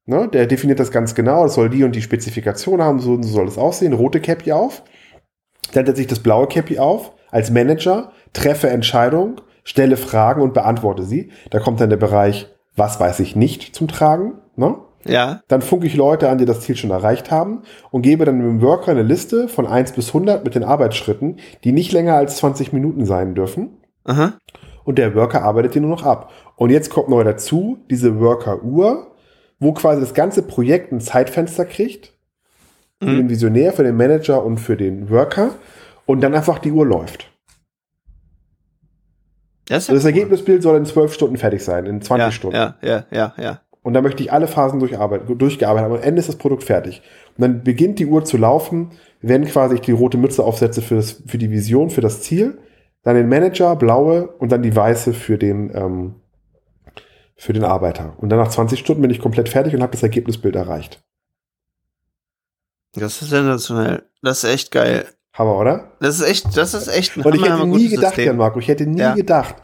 Ne? 0.06 0.28
Der 0.28 0.48
definiert 0.48 0.80
das 0.80 0.92
ganz 0.92 1.16
genau. 1.16 1.44
Das 1.44 1.56
soll 1.56 1.70
die 1.70 1.84
und 1.84 1.96
die 1.96 2.02
Spezifikation 2.02 2.82
haben. 2.82 3.00
So, 3.00 3.22
so 3.22 3.30
soll 3.30 3.48
es 3.48 3.58
aussehen. 3.58 3.94
Rote 3.94 4.20
Cappy 4.20 4.52
auf. 4.52 4.84
Dann 5.74 5.86
setze 5.86 6.02
ich 6.02 6.08
das 6.08 6.20
blaue 6.20 6.48
Cappy 6.48 6.80
auf. 6.80 7.14
Als 7.30 7.52
Manager 7.52 8.12
treffe 8.34 8.70
Entscheidung, 8.70 9.42
stelle 9.64 9.98
Fragen 9.98 10.42
und 10.42 10.54
beantworte 10.54 11.04
sie. 11.04 11.32
Da 11.50 11.60
kommt 11.60 11.80
dann 11.80 11.90
der 11.90 11.98
Bereich, 11.98 12.50
was 12.76 13.00
weiß 13.00 13.20
ich 13.20 13.36
nicht 13.36 13.76
zum 13.76 13.88
Tragen. 13.88 14.34
Ne? 14.56 14.76
Ja. 15.06 15.42
Dann 15.48 15.62
funke 15.62 15.88
ich 15.88 15.96
Leute 15.96 16.30
an, 16.30 16.38
die 16.38 16.46
das 16.46 16.62
Ziel 16.62 16.76
schon 16.76 16.92
erreicht 16.92 17.32
haben 17.32 17.64
und 17.90 18.02
gebe 18.02 18.26
dann 18.26 18.40
dem 18.40 18.62
Worker 18.62 18.92
eine 18.92 19.04
Liste 19.04 19.48
von 19.48 19.66
1 19.66 19.94
bis 19.94 20.10
100 20.10 20.44
mit 20.44 20.56
den 20.56 20.64
Arbeitsschritten, 20.64 21.38
die 21.64 21.72
nicht 21.72 21.92
länger 21.92 22.16
als 22.16 22.38
20 22.38 22.74
Minuten 22.74 23.06
sein 23.06 23.34
dürfen. 23.34 23.78
Aha. 24.04 24.34
Und 24.84 24.98
der 24.98 25.16
Worker 25.16 25.44
arbeitet 25.44 25.76
die 25.76 25.80
nur 25.80 25.92
noch 25.92 26.04
ab. 26.04 26.32
Und 26.56 26.70
jetzt 26.70 26.90
kommt 26.90 27.10
neu 27.10 27.24
dazu 27.24 27.78
diese 27.90 28.20
Worker-Uhr, 28.20 29.11
wo 29.62 29.72
quasi 29.72 30.02
das 30.02 30.14
ganze 30.14 30.42
Projekt 30.42 30.92
ein 30.92 31.00
Zeitfenster 31.00 31.64
kriegt. 31.66 32.14
Für 33.02 33.10
Mhm. 33.10 33.18
den 33.18 33.30
Visionär, 33.30 33.72
für 33.72 33.84
den 33.84 33.96
Manager 33.96 34.44
und 34.44 34.58
für 34.58 34.76
den 34.76 35.10
Worker. 35.10 35.52
Und 36.06 36.22
dann 36.22 36.36
einfach 36.36 36.60
die 36.60 36.72
Uhr 36.72 36.86
läuft. 36.86 37.32
Das, 39.68 39.84
ist 39.84 39.90
Also 39.90 39.94
das 40.00 40.04
ja 40.04 40.10
cool. 40.10 40.18
Ergebnisbild 40.18 40.64
soll 40.64 40.78
in 40.78 40.86
12 40.86 41.14
Stunden 41.14 41.38
fertig 41.38 41.64
sein, 41.64 41.86
in 41.86 42.02
20 42.02 42.26
ja, 42.26 42.32
Stunden. 42.32 42.56
Ja, 42.56 42.76
ja, 42.82 43.06
ja, 43.12 43.34
ja. 43.38 43.62
Und 43.84 43.94
dann 43.94 44.04
möchte 44.04 44.22
ich 44.22 44.32
alle 44.32 44.48
Phasen 44.48 44.80
durcharbeiten, 44.80 45.38
durchgearbeitet 45.38 45.86
haben. 45.86 45.96
Am 45.96 46.04
Ende 46.04 46.20
ist 46.20 46.28
das 46.30 46.36
Produkt 46.36 46.64
fertig. 46.64 47.02
Und 47.38 47.42
dann 47.42 47.64
beginnt 47.64 47.98
die 48.00 48.06
Uhr 48.06 48.24
zu 48.26 48.38
laufen, 48.38 48.92
wenn 49.22 49.46
quasi 49.46 49.76
ich 49.76 49.82
die 49.82 49.92
rote 49.92 50.18
Mütze 50.18 50.44
aufsetze 50.44 50.82
für, 50.82 50.96
das, 50.96 51.24
für 51.26 51.38
die 51.38 51.50
Vision, 51.50 51.90
für 51.90 52.02
das 52.02 52.22
Ziel. 52.22 52.60
Dann 53.04 53.16
den 53.16 53.30
Manager, 53.30 53.76
blaue 53.76 54.28
und 54.28 54.52
dann 54.52 54.62
die 54.62 54.76
weiße 54.76 55.14
für 55.14 55.38
den, 55.40 55.72
ähm, 55.74 56.16
für 57.42 57.54
den 57.54 57.64
Arbeiter. 57.64 58.14
Und 58.18 58.30
dann 58.30 58.38
nach 58.38 58.50
20 58.50 58.80
Stunden 58.80 59.02
bin 59.02 59.10
ich 59.10 59.20
komplett 59.20 59.50
fertig 59.50 59.74
und 59.74 59.82
habe 59.82 59.94
das 59.94 60.04
Ergebnisbild 60.04 60.56
erreicht. 60.56 61.02
Das 62.94 63.20
ist 63.20 63.30
sensationell. 63.30 64.04
Das 64.22 64.44
ist 64.44 64.50
echt 64.52 64.72
geil. 64.72 65.08
Hammer, 65.34 65.58
oder? 65.58 65.92
Das 66.00 66.20
ist 66.20 66.28
echt, 66.28 66.56
das 66.56 66.76
ist 66.76 66.88
echt 66.88 67.18
ein 67.18 67.24
Und 67.24 67.34
ich 67.34 67.42
hätte 67.44 67.66
nie 67.66 67.88
gedacht. 67.90 68.16
Jan 68.18 68.38
Marco, 68.38 68.60
ich 68.60 68.68
hätte 68.68 68.86
nie 68.86 69.00
Ja. 69.00 69.16
gedacht, 69.16 69.56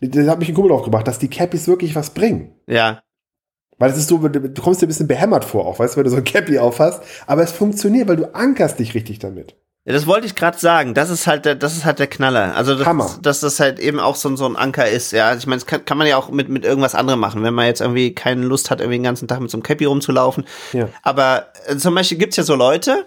das 0.00 0.28
hat 0.28 0.38
mich 0.38 0.48
ein 0.48 0.54
Kumpel 0.54 0.72
aufgebracht, 0.72 1.06
dass 1.06 1.18
die 1.18 1.28
Cappies 1.28 1.68
wirklich 1.68 1.94
was 1.94 2.10
bringen. 2.10 2.54
Ja, 2.66 3.02
Weil 3.76 3.90
es 3.90 3.98
ist 3.98 4.08
so, 4.08 4.16
du 4.16 4.62
kommst 4.62 4.80
dir 4.80 4.86
ein 4.86 4.88
bisschen 4.88 5.06
behämmert 5.08 5.44
vor, 5.44 5.66
auch, 5.66 5.78
weißt 5.78 5.94
du, 5.94 5.96
wenn 5.98 6.04
du 6.04 6.10
so 6.10 6.16
ein 6.16 6.24
Cappy 6.24 6.58
aufhast. 6.58 7.02
Aber 7.26 7.42
es 7.42 7.52
funktioniert, 7.52 8.08
weil 8.08 8.16
du 8.16 8.34
ankerst 8.34 8.78
dich 8.78 8.94
richtig 8.94 9.18
damit. 9.18 9.56
Ja, 9.86 9.92
das 9.92 10.06
wollte 10.06 10.26
ich 10.26 10.34
gerade 10.34 10.58
sagen. 10.58 10.94
Das 10.94 11.10
ist 11.10 11.26
halt 11.28 11.44
der, 11.44 11.54
das 11.54 11.76
ist 11.76 11.84
halt 11.84 12.00
der 12.00 12.08
Knaller. 12.08 12.54
Also 12.56 12.74
das, 12.74 12.86
Hammer. 12.86 13.08
dass 13.22 13.40
das 13.40 13.60
halt 13.60 13.78
eben 13.78 14.00
auch 14.00 14.16
so, 14.16 14.28
ein- 14.28 14.36
so 14.36 14.44
ein 14.44 14.56
Anker 14.56 14.88
ist. 14.88 15.12
Ja, 15.12 15.34
ich 15.34 15.46
meine, 15.46 15.60
das 15.60 15.66
kann, 15.66 15.84
kann 15.84 15.96
man 15.96 16.06
ja 16.08 16.16
auch 16.16 16.28
mit 16.28 16.48
mit 16.48 16.64
irgendwas 16.64 16.94
anderem 16.96 17.20
machen, 17.20 17.42
wenn 17.44 17.54
man 17.54 17.66
jetzt 17.66 17.80
irgendwie 17.80 18.12
keine 18.14 18.44
Lust 18.44 18.70
hat, 18.70 18.80
irgendwie 18.80 18.98
den 18.98 19.04
ganzen 19.04 19.28
Tag 19.28 19.40
mit 19.40 19.50
so 19.50 19.56
einem 19.56 19.62
Cappy 19.62 19.84
rumzulaufen. 19.84 20.44
Ja. 20.72 20.88
Aber 21.02 21.46
äh, 21.66 21.76
zum 21.76 21.94
Beispiel 21.94 22.18
gibt's 22.18 22.36
ja 22.36 22.42
so 22.42 22.56
Leute, 22.56 23.06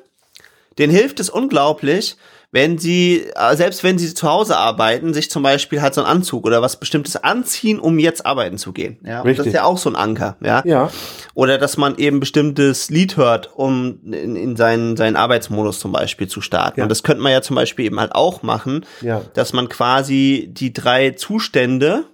denen 0.77 0.93
hilft 0.93 1.19
es 1.19 1.29
unglaublich, 1.29 2.15
wenn 2.51 2.79
sie, 2.79 3.25
äh, 3.35 3.55
selbst 3.55 3.83
wenn 3.83 3.99
sie 3.99 4.11
zu 4.13 4.27
Hause 4.27 4.57
arbeiten, 4.57 5.13
sich 5.13 5.29
zum 5.29 5.43
Beispiel 5.43 5.81
halt 5.83 5.93
so 5.93 6.01
einen 6.01 6.09
Anzug 6.09 6.45
oder 6.47 6.61
was 6.63 6.79
Bestimmtes 6.79 7.15
anziehen, 7.15 7.79
um 7.79 7.99
jetzt 7.99 8.25
arbeiten 8.25 8.57
zu 8.57 8.73
gehen. 8.73 8.97
Ja, 9.05 9.21
und 9.21 9.37
das 9.37 9.45
ist 9.45 9.53
ja 9.53 9.63
auch 9.65 9.77
so 9.77 9.89
ein 9.89 9.95
Anker. 9.95 10.35
Ja. 10.41 10.63
Ja. 10.65 10.89
Oder 11.35 11.59
dass 11.59 11.77
man 11.77 11.97
eben 11.97 12.19
bestimmtes 12.19 12.89
Lied 12.89 13.17
hört, 13.17 13.51
um 13.55 13.99
in, 14.11 14.35
in 14.35 14.55
seinen, 14.55 14.97
seinen 14.97 15.15
Arbeitsmodus 15.15 15.79
zum 15.79 15.91
Beispiel 15.91 16.27
zu 16.27 16.41
starten. 16.41 16.79
Ja. 16.79 16.85
Und 16.85 16.89
das 16.89 17.03
könnte 17.03 17.21
man 17.21 17.31
ja 17.31 17.43
zum 17.43 17.55
Beispiel 17.55 17.85
eben 17.85 17.99
halt 17.99 18.13
auch 18.15 18.41
machen, 18.41 18.83
Ja. 19.01 19.21
dass 19.35 19.53
man 19.53 19.69
quasi 19.69 20.49
die 20.51 20.73
drei 20.73 21.11
Zustände, 21.11 22.05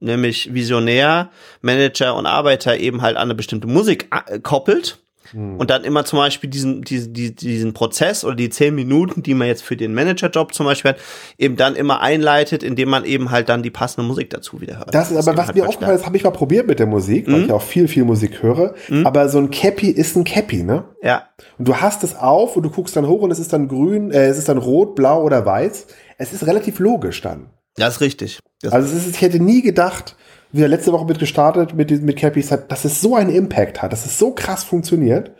nämlich 0.00 0.54
Visionär, 0.54 1.30
Manager 1.60 2.14
und 2.14 2.24
Arbeiter, 2.24 2.78
eben 2.78 3.02
halt 3.02 3.16
an 3.16 3.24
eine 3.24 3.34
bestimmte 3.34 3.66
Musik 3.66 4.08
äh, 4.28 4.38
koppelt. 4.40 4.98
Hm. 5.32 5.56
Und 5.56 5.70
dann 5.70 5.84
immer 5.84 6.04
zum 6.04 6.18
Beispiel 6.18 6.50
diesen, 6.50 6.82
diesen, 6.82 7.12
diesen, 7.12 7.72
Prozess 7.72 8.24
oder 8.24 8.34
die 8.34 8.50
zehn 8.50 8.74
Minuten, 8.74 9.22
die 9.22 9.34
man 9.34 9.46
jetzt 9.46 9.62
für 9.62 9.76
den 9.76 9.94
Managerjob 9.94 10.54
zum 10.54 10.66
Beispiel 10.66 10.92
hat, 10.92 10.98
eben 11.36 11.56
dann 11.56 11.76
immer 11.76 12.00
einleitet, 12.00 12.62
indem 12.62 12.88
man 12.88 13.04
eben 13.04 13.30
halt 13.30 13.48
dann 13.48 13.62
die 13.62 13.70
passende 13.70 14.06
Musik 14.06 14.30
dazu 14.30 14.60
wieder 14.60 14.78
hört. 14.78 14.94
Das 14.94 15.10
ist 15.10 15.16
aber, 15.16 15.36
was 15.36 15.46
halt 15.46 15.56
mir 15.56 15.68
aufgefallen 15.68 15.96
ist, 15.96 16.06
habe 16.06 16.16
ich 16.16 16.24
mal 16.24 16.30
probiert 16.30 16.66
mit 16.66 16.78
der 16.78 16.86
Musik, 16.86 17.30
weil 17.30 17.44
ich 17.44 17.52
auch 17.52 17.62
viel, 17.62 17.88
viel 17.88 18.04
Musik 18.04 18.42
höre. 18.42 18.74
Aber 19.04 19.28
so 19.28 19.38
ein 19.38 19.50
Cappy 19.50 19.90
ist 19.90 20.16
ein 20.16 20.24
Cappy, 20.24 20.62
ne? 20.62 20.84
Ja, 21.02 21.28
Und 21.58 21.68
du 21.68 21.76
hast 21.76 22.02
es 22.04 22.16
auf 22.16 22.56
und 22.56 22.62
du 22.64 22.70
guckst 22.70 22.96
dann 22.96 23.06
hoch 23.06 23.22
und 23.22 23.30
es 23.30 23.38
ist 23.38 23.52
dann 23.52 23.68
grün, 23.68 24.10
äh, 24.10 24.26
es 24.26 24.38
ist 24.38 24.48
dann 24.48 24.58
rot, 24.58 24.94
blau 24.94 25.22
oder 25.22 25.46
weiß. 25.46 25.86
Es 26.18 26.32
ist 26.32 26.46
relativ 26.46 26.78
logisch 26.80 27.20
dann. 27.20 27.50
das 27.76 27.96
ist 27.96 28.00
richtig. 28.00 28.40
Das 28.62 28.72
Also 28.72 28.88
es 28.88 29.06
ist, 29.06 29.14
ich 29.16 29.22
hätte 29.22 29.38
nie 29.38 29.62
gedacht, 29.62 30.16
wie 30.52 30.62
er 30.62 30.68
letzte 30.68 30.92
Woche 30.92 31.04
mit 31.04 31.18
gestartet, 31.18 31.74
mit, 31.74 31.90
mit 32.02 32.16
Cappies 32.16 32.50
hat, 32.50 32.70
dass 32.72 32.84
es 32.84 33.00
so 33.00 33.16
einen 33.16 33.30
Impact 33.30 33.82
hat, 33.82 33.92
dass 33.92 34.06
es 34.06 34.18
so 34.18 34.32
krass 34.32 34.64
funktioniert. 34.64 35.32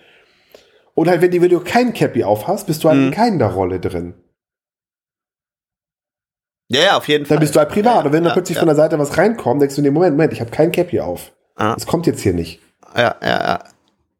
Und 0.95 1.09
halt, 1.09 1.23
wenn, 1.23 1.31
die, 1.31 1.41
wenn 1.41 1.51
du 1.51 1.61
keinen 1.61 1.93
Cappy 1.93 2.25
aufhast, 2.25 2.67
bist 2.67 2.83
du 2.83 2.89
halt 2.89 2.99
in 2.99 3.11
keiner 3.13 3.47
Rolle 3.47 3.79
drin. 3.79 4.15
Ja, 6.69 6.81
ja, 6.83 6.97
auf 6.97 7.09
jeden 7.09 7.25
Fall. 7.25 7.37
Dann 7.37 7.41
bist 7.41 7.55
du 7.55 7.61
halt 7.61 7.71
privat. 7.71 8.05
Und 8.05 8.13
wenn 8.13 8.25
ja, 8.25 8.31
da 8.31 8.35
plötzlich 8.35 8.57
ja. 8.57 8.61
von 8.61 8.67
der 8.67 8.77
Seite 8.77 8.99
was 8.99 9.17
reinkommt, 9.17 9.63
denkst 9.63 9.77
du, 9.77 9.83
nee, 9.83 9.91
Moment, 9.91 10.17
Moment, 10.17 10.33
ich 10.33 10.41
habe 10.41 10.51
keinen 10.51 10.73
Cappy 10.73 11.01
auf. 11.01 11.33
Ah. 11.55 11.75
Das 11.75 11.87
kommt 11.87 12.07
jetzt 12.07 12.21
hier 12.21 12.35
nicht. 12.35 12.61
Ja, 12.95 13.15
ja, 13.23 13.29
ja. 13.29 13.65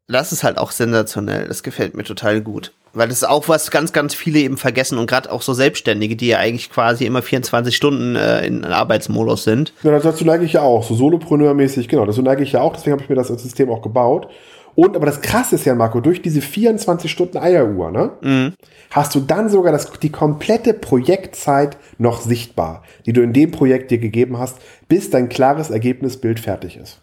Das 0.07 0.31
ist 0.31 0.43
halt 0.43 0.57
auch 0.57 0.71
sensationell. 0.71 1.47
Das 1.47 1.61
gefällt 1.61 1.95
mir 1.95 2.03
total 2.03 2.41
gut. 2.41 2.73
Weil 2.93 3.07
das 3.07 3.17
ist 3.17 3.27
auch 3.27 3.47
was 3.47 3.71
ganz, 3.71 3.93
ganz 3.93 4.15
viele 4.15 4.39
eben 4.39 4.57
vergessen 4.57 4.97
und 4.97 5.07
gerade 5.07 5.31
auch 5.31 5.41
so 5.41 5.53
Selbstständige, 5.53 6.15
die 6.15 6.27
ja 6.27 6.39
eigentlich 6.39 6.71
quasi 6.71 7.05
immer 7.05 7.21
24 7.21 7.75
Stunden 7.75 8.15
äh, 8.15 8.45
in 8.45 8.65
Arbeitsmodus 8.65 9.43
sind. 9.43 9.73
Ja, 9.83 9.97
dazu 9.99 10.25
neige 10.25 10.45
ich 10.45 10.53
ja 10.53 10.61
auch, 10.61 10.83
so 10.83 10.95
Solopreneur-mäßig, 10.95 11.87
genau, 11.87 12.05
dazu 12.05 12.21
neige 12.21 12.43
ich 12.43 12.53
ja 12.53 12.61
auch, 12.61 12.73
deswegen 12.73 12.93
habe 12.93 13.03
ich 13.03 13.09
mir 13.09 13.15
das 13.15 13.27
System 13.27 13.69
auch 13.69 13.81
gebaut. 13.81 14.27
Und 14.75 14.95
aber 14.95 15.05
das 15.05 15.21
krasse 15.21 15.55
ist 15.55 15.65
ja, 15.65 15.75
Marco, 15.75 15.99
durch 15.99 16.21
diese 16.21 16.41
24 16.41 17.11
Stunden 17.11 17.37
Eieruhr, 17.37 17.91
ne, 17.91 18.53
hast 18.91 19.13
du 19.13 19.19
dann 19.19 19.49
sogar 19.49 19.71
das, 19.71 19.91
die 19.99 20.11
komplette 20.11 20.73
Projektzeit 20.73 21.77
noch 21.97 22.21
sichtbar, 22.21 22.83
die 23.05 23.13
du 23.13 23.21
in 23.21 23.33
dem 23.33 23.51
Projekt 23.51 23.91
dir 23.91 23.97
gegeben 23.97 24.37
hast, 24.37 24.57
bis 24.87 25.09
dein 25.09 25.27
klares 25.27 25.69
Ergebnisbild 25.69 26.39
fertig 26.39 26.77
ist. 26.77 27.01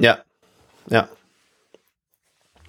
Ja. 0.00 0.18
Ja. 0.88 1.08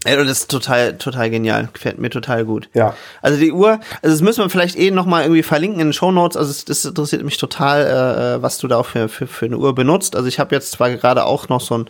Und 0.05 0.15
das 0.27 0.39
ist 0.39 0.51
total, 0.51 0.97
total 0.97 1.29
genial. 1.29 1.67
Gefällt 1.73 1.99
mir 1.99 2.09
total 2.09 2.45
gut. 2.45 2.69
Ja. 2.73 2.95
Also 3.21 3.39
die 3.39 3.51
Uhr, 3.51 3.79
also 4.01 4.15
das 4.15 4.21
müssen 4.21 4.43
wir 4.43 4.49
vielleicht 4.49 4.77
eh 4.77 4.91
noch 4.91 5.05
mal 5.05 5.23
irgendwie 5.23 5.43
verlinken 5.43 5.81
in 5.81 5.87
den 5.87 5.93
Show 5.93 6.11
Notes. 6.11 6.37
Also 6.37 6.53
das 6.65 6.85
interessiert 6.85 7.23
mich 7.23 7.37
total, 7.37 8.37
äh, 8.37 8.41
was 8.41 8.57
du 8.59 8.67
da 8.67 8.77
auch 8.77 8.85
für, 8.85 9.09
für, 9.09 9.27
für 9.27 9.45
eine 9.45 9.57
Uhr 9.57 9.75
benutzt. 9.75 10.15
Also 10.15 10.27
ich 10.27 10.39
habe 10.39 10.55
jetzt 10.55 10.71
zwar 10.71 10.89
gerade 10.91 11.25
auch 11.25 11.49
noch 11.49 11.61
so 11.61 11.77
ein 11.79 11.89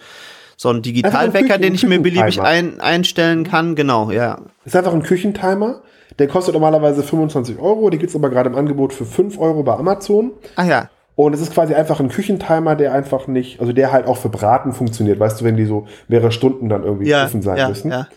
so 0.57 0.67
einen 0.67 0.81
Digitalwecker, 0.81 1.47
Küchen- 1.47 1.61
den 1.61 1.75
ich 1.75 1.85
mir 1.85 2.01
beliebig 2.01 2.41
ein, 2.41 2.81
einstellen 2.81 3.45
kann. 3.45 3.75
Genau, 3.75 4.11
ja. 4.11 4.39
Ist 4.65 4.75
einfach 4.75 4.91
ein 4.91 5.03
Küchentimer, 5.03 5.81
der 6.17 6.27
kostet 6.27 6.53
normalerweise 6.53 7.01
25 7.01 7.59
Euro, 7.59 7.89
den 7.89 7.97
gibt's 7.99 8.13
aber 8.13 8.29
gerade 8.29 8.49
im 8.49 8.57
Angebot 8.57 8.91
für 8.91 9.05
5 9.05 9.39
Euro 9.39 9.63
bei 9.63 9.75
Amazon. 9.75 10.31
Ah 10.57 10.65
ja, 10.65 10.89
Und 11.19 11.33
es 11.33 11.41
ist 11.41 11.53
quasi 11.53 11.73
einfach 11.73 11.99
ein 11.99 12.07
Küchentimer, 12.07 12.77
der 12.77 12.93
einfach 12.93 13.27
nicht, 13.27 13.59
also 13.59 13.73
der 13.73 13.91
halt 13.91 14.07
auch 14.07 14.15
für 14.15 14.29
Braten 14.29 14.71
funktioniert, 14.71 15.19
weißt 15.19 15.41
du, 15.41 15.43
wenn 15.43 15.57
die 15.57 15.65
so 15.65 15.85
mehrere 16.07 16.31
Stunden 16.31 16.69
dann 16.69 16.85
irgendwie 16.85 17.09
ja, 17.09 17.25
offen 17.25 17.41
sein 17.41 17.57
ja, 17.57 17.67
müssen. 17.67 17.91
ja. 17.91 18.07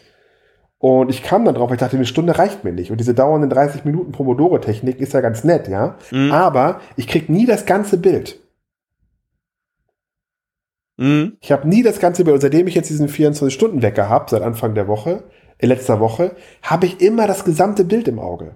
Und 0.78 1.10
ich 1.10 1.24
kam 1.24 1.44
dann 1.44 1.56
drauf, 1.56 1.68
weil 1.68 1.74
ich 1.74 1.80
dachte, 1.80 1.96
eine 1.96 2.06
Stunde 2.06 2.38
reicht 2.38 2.62
mir 2.62 2.70
nicht. 2.70 2.92
Und 2.92 2.98
diese 2.98 3.12
dauernden 3.12 3.50
30 3.50 3.84
Minuten 3.84 4.12
Pomodoro-Technik 4.12 5.00
ist 5.00 5.14
ja 5.14 5.20
ganz 5.20 5.42
nett, 5.42 5.66
ja. 5.66 5.96
Mhm. 6.12 6.30
Aber 6.30 6.80
ich 6.94 7.08
krieg 7.08 7.28
nie 7.28 7.44
das 7.44 7.66
ganze 7.66 7.98
Bild. 7.98 8.38
Mhm. 10.96 11.38
Ich 11.40 11.50
habe 11.50 11.66
nie 11.66 11.82
das 11.82 11.98
ganze 11.98 12.22
Bild. 12.22 12.34
Und 12.34 12.40
seitdem 12.40 12.68
ich 12.68 12.76
jetzt 12.76 12.88
diesen 12.88 13.08
24-Stunden-Wecker 13.08 14.08
habe, 14.08 14.30
seit 14.30 14.42
Anfang 14.42 14.76
der 14.76 14.86
Woche, 14.86 15.24
äh, 15.58 15.66
letzter 15.66 15.98
Woche, 15.98 16.36
habe 16.62 16.86
ich 16.86 17.00
immer 17.00 17.26
das 17.26 17.44
gesamte 17.44 17.84
Bild 17.84 18.06
im 18.06 18.20
Auge. 18.20 18.54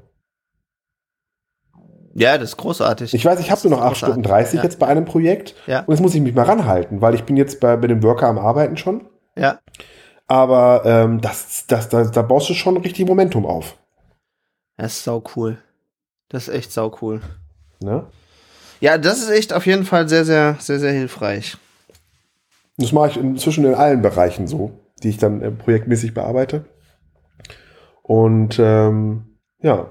Ja, 2.18 2.38
das 2.38 2.50
ist 2.50 2.56
großartig. 2.56 3.12
Ich 3.12 3.24
weiß, 3.24 3.38
ich 3.40 3.50
habe 3.50 3.60
nur 3.68 3.78
noch 3.78 3.84
8 3.84 3.92
Großartig, 3.92 4.14
Stunden 4.14 4.22
30 4.22 4.54
ja. 4.54 4.62
jetzt 4.62 4.78
bei 4.78 4.86
einem 4.86 5.04
Projekt. 5.04 5.54
Ja. 5.66 5.80
Und 5.80 5.90
jetzt 5.90 6.00
muss 6.00 6.14
ich 6.14 6.22
mich 6.22 6.34
mal 6.34 6.44
ranhalten, 6.46 7.02
weil 7.02 7.14
ich 7.14 7.24
bin 7.24 7.36
jetzt 7.36 7.60
bei, 7.60 7.76
bei 7.76 7.88
dem 7.88 8.02
Worker 8.02 8.26
am 8.26 8.38
Arbeiten 8.38 8.76
schon. 8.76 9.06
ja. 9.36 9.58
Aber 10.28 10.82
ähm, 10.84 11.20
das, 11.20 11.66
das, 11.68 11.88
das, 11.88 12.10
da 12.10 12.22
baust 12.22 12.50
du 12.50 12.54
schon 12.54 12.76
richtig 12.78 13.06
Momentum 13.06 13.46
auf. 13.46 13.76
Das 14.76 14.94
ist 14.94 15.04
sau 15.04 15.22
cool. 15.36 15.58
Das 16.28 16.48
ist 16.48 16.54
echt 16.54 16.72
sau 16.72 16.96
cool. 17.00 17.20
Ne? 17.78 18.06
Ja, 18.80 18.98
das 18.98 19.20
ist 19.20 19.30
echt 19.30 19.52
auf 19.52 19.66
jeden 19.66 19.84
Fall 19.84 20.08
sehr, 20.08 20.24
sehr, 20.24 20.56
sehr, 20.58 20.80
sehr 20.80 20.90
hilfreich. 20.90 21.56
Das 22.76 22.90
mache 22.90 23.10
ich 23.10 23.16
inzwischen 23.18 23.64
in 23.66 23.74
allen 23.74 24.02
Bereichen 24.02 24.48
so, 24.48 24.72
die 25.04 25.10
ich 25.10 25.18
dann 25.18 25.42
äh, 25.42 25.52
projektmäßig 25.52 26.12
bearbeite. 26.12 26.64
Und 28.02 28.58
ähm, 28.58 29.38
ja. 29.60 29.90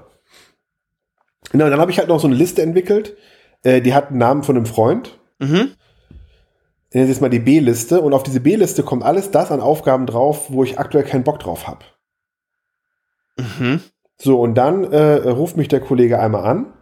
Genau, 1.52 1.70
dann 1.70 1.80
habe 1.80 1.90
ich 1.90 1.98
halt 1.98 2.08
noch 2.08 2.20
so 2.20 2.26
eine 2.26 2.36
Liste 2.36 2.62
entwickelt. 2.62 3.16
Äh, 3.62 3.80
die 3.80 3.94
hat 3.94 4.08
einen 4.08 4.18
Namen 4.18 4.42
von 4.42 4.56
einem 4.56 4.66
Freund. 4.66 5.18
Mhm. 5.38 5.72
Ich 6.88 6.94
nenne 6.94 7.04
es 7.04 7.10
jetzt 7.10 7.20
mal 7.20 7.30
die 7.30 7.40
B-Liste. 7.40 8.00
Und 8.00 8.14
auf 8.14 8.22
diese 8.22 8.40
B-Liste 8.40 8.82
kommt 8.82 9.02
alles 9.02 9.30
das 9.30 9.50
an 9.50 9.60
Aufgaben 9.60 10.06
drauf, 10.06 10.50
wo 10.50 10.64
ich 10.64 10.78
aktuell 10.78 11.04
keinen 11.04 11.24
Bock 11.24 11.40
drauf 11.40 11.66
habe. 11.66 11.84
Mhm. 13.36 13.80
So, 14.18 14.40
und 14.40 14.54
dann 14.54 14.84
äh, 14.84 15.28
ruft 15.28 15.56
mich 15.56 15.68
der 15.68 15.80
Kollege 15.80 16.18
einmal 16.18 16.44
an 16.44 16.72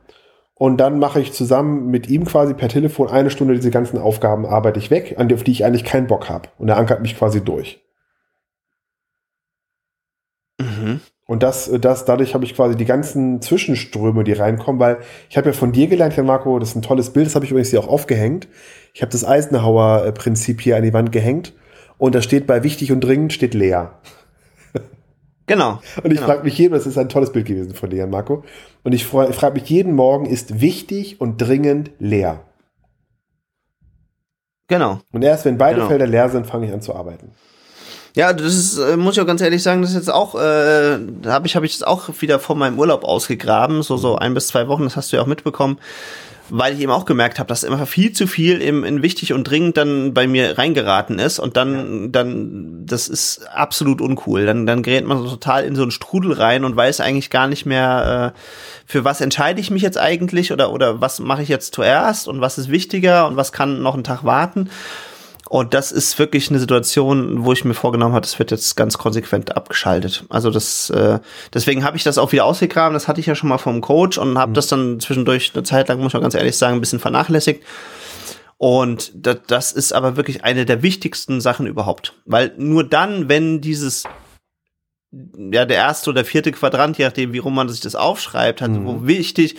Und 0.54 0.78
dann 0.78 0.98
mache 0.98 1.20
ich 1.20 1.32
zusammen 1.32 1.90
mit 1.90 2.08
ihm 2.08 2.24
quasi 2.24 2.54
per 2.54 2.68
Telefon 2.68 3.08
eine 3.08 3.30
Stunde 3.30 3.54
diese 3.54 3.70
ganzen 3.70 3.98
Aufgaben 3.98 4.46
arbeite 4.46 4.78
ich 4.78 4.90
weg, 4.90 5.16
an 5.18 5.28
die, 5.28 5.34
auf 5.34 5.42
die 5.42 5.50
ich 5.50 5.64
eigentlich 5.64 5.84
keinen 5.84 6.06
Bock 6.06 6.28
habe. 6.28 6.48
Und 6.58 6.68
er 6.68 6.76
ankert 6.76 7.02
mich 7.02 7.18
quasi 7.18 7.44
durch. 7.44 7.83
Und 11.34 11.42
das, 11.42 11.68
das, 11.80 12.04
dadurch 12.04 12.32
habe 12.32 12.44
ich 12.44 12.54
quasi 12.54 12.76
die 12.76 12.84
ganzen 12.84 13.42
Zwischenströme, 13.42 14.22
die 14.22 14.34
reinkommen, 14.34 14.78
weil 14.80 14.98
ich 15.28 15.36
habe 15.36 15.48
ja 15.48 15.52
von 15.52 15.72
dir 15.72 15.88
gelernt, 15.88 16.16
Herr 16.16 16.22
Marco, 16.22 16.60
das 16.60 16.68
ist 16.68 16.76
ein 16.76 16.82
tolles 16.82 17.10
Bild, 17.10 17.26
das 17.26 17.34
habe 17.34 17.44
ich 17.44 17.50
übrigens 17.50 17.70
hier 17.70 17.80
auch 17.80 17.88
aufgehängt. 17.88 18.46
Ich 18.92 19.02
habe 19.02 19.10
das 19.10 19.24
Eisenhower-Prinzip 19.24 20.60
hier 20.60 20.76
an 20.76 20.84
die 20.84 20.92
Wand 20.92 21.10
gehängt 21.10 21.52
und 21.98 22.14
da 22.14 22.22
steht 22.22 22.46
bei 22.46 22.62
wichtig 22.62 22.92
und 22.92 23.00
dringend 23.00 23.32
steht 23.32 23.52
leer. 23.52 23.98
Genau. 25.46 25.80
Und 26.04 26.12
ich 26.12 26.18
genau. 26.18 26.26
frage 26.26 26.44
mich 26.44 26.56
jeden, 26.56 26.72
das 26.72 26.86
ist 26.86 26.98
ein 26.98 27.08
tolles 27.08 27.32
Bild 27.32 27.46
gewesen 27.46 27.74
von 27.74 27.90
dir, 27.90 27.98
Herr 27.98 28.06
Marco. 28.06 28.44
Und 28.84 28.92
ich, 28.92 29.04
freu- 29.04 29.28
ich 29.28 29.34
frage 29.34 29.54
mich 29.58 29.68
jeden 29.68 29.92
Morgen, 29.92 30.26
ist 30.26 30.60
wichtig 30.60 31.20
und 31.20 31.38
dringend 31.38 31.90
leer? 31.98 32.44
Genau. 34.68 35.00
Und 35.10 35.24
erst 35.24 35.46
wenn 35.46 35.58
beide 35.58 35.78
Genau. 35.78 35.88
Felder 35.88 36.06
leer 36.06 36.28
sind, 36.28 36.46
fange 36.46 36.66
ich 36.66 36.72
an 36.72 36.80
zu 36.80 36.94
arbeiten. 36.94 37.32
Ja, 38.16 38.32
das 38.32 38.54
ist, 38.54 38.78
äh, 38.78 38.96
muss 38.96 39.16
ich 39.16 39.20
auch 39.20 39.26
ganz 39.26 39.40
ehrlich 39.40 39.62
sagen, 39.62 39.82
das 39.82 39.90
ist 39.90 39.96
jetzt 39.96 40.12
auch, 40.12 40.36
äh, 40.36 40.98
habe 41.26 41.46
ich, 41.46 41.56
habe 41.56 41.66
ich 41.66 41.78
das 41.78 41.82
auch 41.82 42.08
wieder 42.20 42.38
von 42.38 42.56
meinem 42.56 42.78
Urlaub 42.78 43.02
ausgegraben, 43.02 43.82
so 43.82 43.96
so 43.96 44.16
ein 44.16 44.34
bis 44.34 44.46
zwei 44.46 44.68
Wochen, 44.68 44.84
das 44.84 44.94
hast 44.94 45.12
du 45.12 45.16
ja 45.16 45.22
auch 45.22 45.26
mitbekommen, 45.26 45.80
weil 46.48 46.74
ich 46.74 46.80
eben 46.80 46.92
auch 46.92 47.06
gemerkt 47.06 47.40
habe, 47.40 47.48
dass 47.48 47.64
immer 47.64 47.86
viel 47.86 48.12
zu 48.12 48.28
viel 48.28 48.62
im, 48.62 48.84
in 48.84 49.02
wichtig 49.02 49.32
und 49.32 49.42
dringend 49.42 49.76
dann 49.78 50.14
bei 50.14 50.28
mir 50.28 50.56
reingeraten 50.56 51.18
ist 51.18 51.40
und 51.40 51.56
dann, 51.56 52.12
dann, 52.12 52.86
das 52.86 53.08
ist 53.08 53.48
absolut 53.52 54.00
uncool. 54.00 54.46
Dann, 54.46 54.64
dann 54.64 54.84
gerät 54.84 55.06
man 55.06 55.18
so 55.18 55.30
total 55.30 55.64
in 55.64 55.74
so 55.74 55.82
einen 55.82 55.90
Strudel 55.90 56.34
rein 56.34 56.64
und 56.64 56.76
weiß 56.76 57.00
eigentlich 57.00 57.30
gar 57.30 57.48
nicht 57.48 57.66
mehr, 57.66 58.34
äh, 58.36 58.38
für 58.86 59.04
was 59.04 59.22
entscheide 59.22 59.60
ich 59.60 59.72
mich 59.72 59.82
jetzt 59.82 59.98
eigentlich 59.98 60.52
oder 60.52 60.70
oder 60.70 61.00
was 61.00 61.18
mache 61.18 61.42
ich 61.42 61.48
jetzt 61.48 61.74
zuerst 61.74 62.28
und 62.28 62.40
was 62.40 62.58
ist 62.58 62.70
wichtiger 62.70 63.26
und 63.26 63.36
was 63.36 63.50
kann 63.50 63.82
noch 63.82 63.94
einen 63.94 64.04
Tag 64.04 64.22
warten. 64.22 64.70
Und 65.48 65.74
das 65.74 65.92
ist 65.92 66.18
wirklich 66.18 66.48
eine 66.48 66.58
Situation, 66.58 67.44
wo 67.44 67.52
ich 67.52 67.64
mir 67.64 67.74
vorgenommen 67.74 68.14
habe, 68.14 68.22
das 68.22 68.38
wird 68.38 68.50
jetzt 68.50 68.76
ganz 68.76 68.96
konsequent 68.96 69.56
abgeschaltet. 69.56 70.24
Also 70.30 70.50
das, 70.50 70.88
äh, 70.90 71.18
deswegen 71.52 71.84
habe 71.84 71.96
ich 71.96 72.02
das 72.02 72.16
auch 72.16 72.32
wieder 72.32 72.46
ausgegraben. 72.46 72.94
Das 72.94 73.08
hatte 73.08 73.20
ich 73.20 73.26
ja 73.26 73.34
schon 73.34 73.50
mal 73.50 73.58
vom 73.58 73.80
Coach 73.80 74.16
und 74.16 74.38
habe 74.38 74.52
das 74.52 74.68
dann 74.68 75.00
zwischendurch 75.00 75.52
eine 75.54 75.62
Zeit 75.62 75.88
lang, 75.88 76.00
muss 76.00 76.14
man 76.14 76.22
ganz 76.22 76.34
ehrlich 76.34 76.56
sagen, 76.56 76.76
ein 76.76 76.80
bisschen 76.80 77.00
vernachlässigt. 77.00 77.62
Und 78.56 79.12
das, 79.14 79.38
das 79.46 79.72
ist 79.72 79.92
aber 79.92 80.16
wirklich 80.16 80.44
eine 80.44 80.64
der 80.64 80.82
wichtigsten 80.82 81.40
Sachen 81.40 81.66
überhaupt, 81.66 82.14
weil 82.24 82.54
nur 82.56 82.84
dann, 82.84 83.28
wenn 83.28 83.60
dieses 83.60 84.04
ja 85.50 85.64
der 85.64 85.76
erste 85.76 86.10
oder 86.10 86.24
vierte 86.24 86.52
Quadrant, 86.52 86.98
je 86.98 87.04
nachdem, 87.04 87.32
wie 87.32 87.38
rum 87.38 87.54
man 87.54 87.68
sich 87.68 87.80
das 87.80 87.94
aufschreibt, 87.94 88.60
hat, 88.60 88.70
wo 88.84 89.06
wichtig 89.06 89.56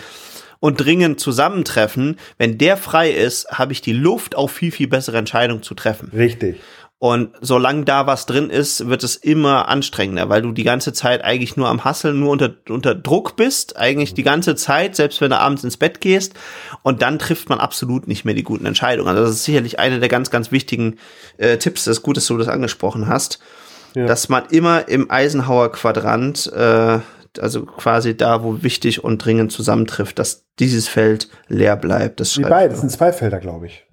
und 0.59 0.79
dringend 0.79 1.19
zusammentreffen, 1.19 2.17
wenn 2.37 2.57
der 2.57 2.77
frei 2.77 3.11
ist, 3.11 3.49
habe 3.49 3.73
ich 3.73 3.81
die 3.81 3.93
Luft, 3.93 4.35
auch 4.35 4.49
viel, 4.49 4.71
viel 4.71 4.87
bessere 4.87 5.17
Entscheidungen 5.17 5.63
zu 5.63 5.75
treffen. 5.75 6.11
Richtig. 6.15 6.57
Und 6.97 7.31
solange 7.41 7.83
da 7.83 8.07
was 8.07 8.25
drin 8.25 8.49
ist, 8.49 8.87
wird 8.87 9.03
es 9.03 9.17
immer 9.17 9.67
anstrengender, 9.67 10.29
weil 10.29 10.41
du 10.41 10.53
die 10.53 10.63
ganze 10.63 10.93
Zeit 10.93 11.23
eigentlich 11.23 11.57
nur 11.57 11.67
am 11.67 11.83
Hasseln, 11.83 12.19
nur 12.19 12.31
unter, 12.31 12.55
unter 12.69 12.95
Druck 12.95 13.35
bist, 13.35 13.77
eigentlich 13.77 14.13
die 14.13 14.23
ganze 14.23 14.55
Zeit, 14.55 14.95
selbst 14.95 15.19
wenn 15.19 15.29
du 15.29 15.37
abends 15.37 15.65
ins 15.65 15.75
Bett 15.75 15.99
gehst. 15.99 16.33
Und 16.83 17.01
dann 17.01 17.19
trifft 17.19 17.49
man 17.49 17.59
absolut 17.59 18.07
nicht 18.07 18.23
mehr 18.23 18.33
die 18.33 18.43
guten 18.43 18.65
Entscheidungen. 18.65 19.09
Also 19.09 19.23
das 19.23 19.31
ist 19.31 19.43
sicherlich 19.43 19.77
eine 19.77 19.99
der 19.99 20.07
ganz, 20.07 20.31
ganz 20.31 20.51
wichtigen 20.51 20.95
äh, 21.37 21.57
Tipps. 21.57 21.83
Das 21.83 21.97
ist 21.97 22.03
gut, 22.03 22.15
dass 22.15 22.27
du 22.27 22.37
das 22.37 22.47
angesprochen 22.47 23.07
hast. 23.07 23.39
Ja. 23.93 24.05
Dass 24.07 24.29
man 24.29 24.45
immer 24.49 24.87
im 24.87 25.11
Eisenhower 25.11 25.73
Quadrant, 25.73 26.51
äh, 26.53 26.99
also 27.39 27.65
quasi 27.65 28.15
da, 28.15 28.43
wo 28.43 28.63
wichtig 28.63 29.03
und 29.03 29.23
dringend 29.23 29.51
zusammentrifft, 29.51 30.19
dass 30.19 30.45
dieses 30.59 30.88
Feld 30.88 31.29
leer 31.47 31.75
bleibt. 31.75 32.19
Das 32.19 32.36
beiden, 32.36 32.49
man. 32.49 32.69
das 32.69 32.79
sind 32.81 32.91
zwei 32.91 33.11
Felder, 33.13 33.39
glaube 33.39 33.67
ich. 33.67 33.86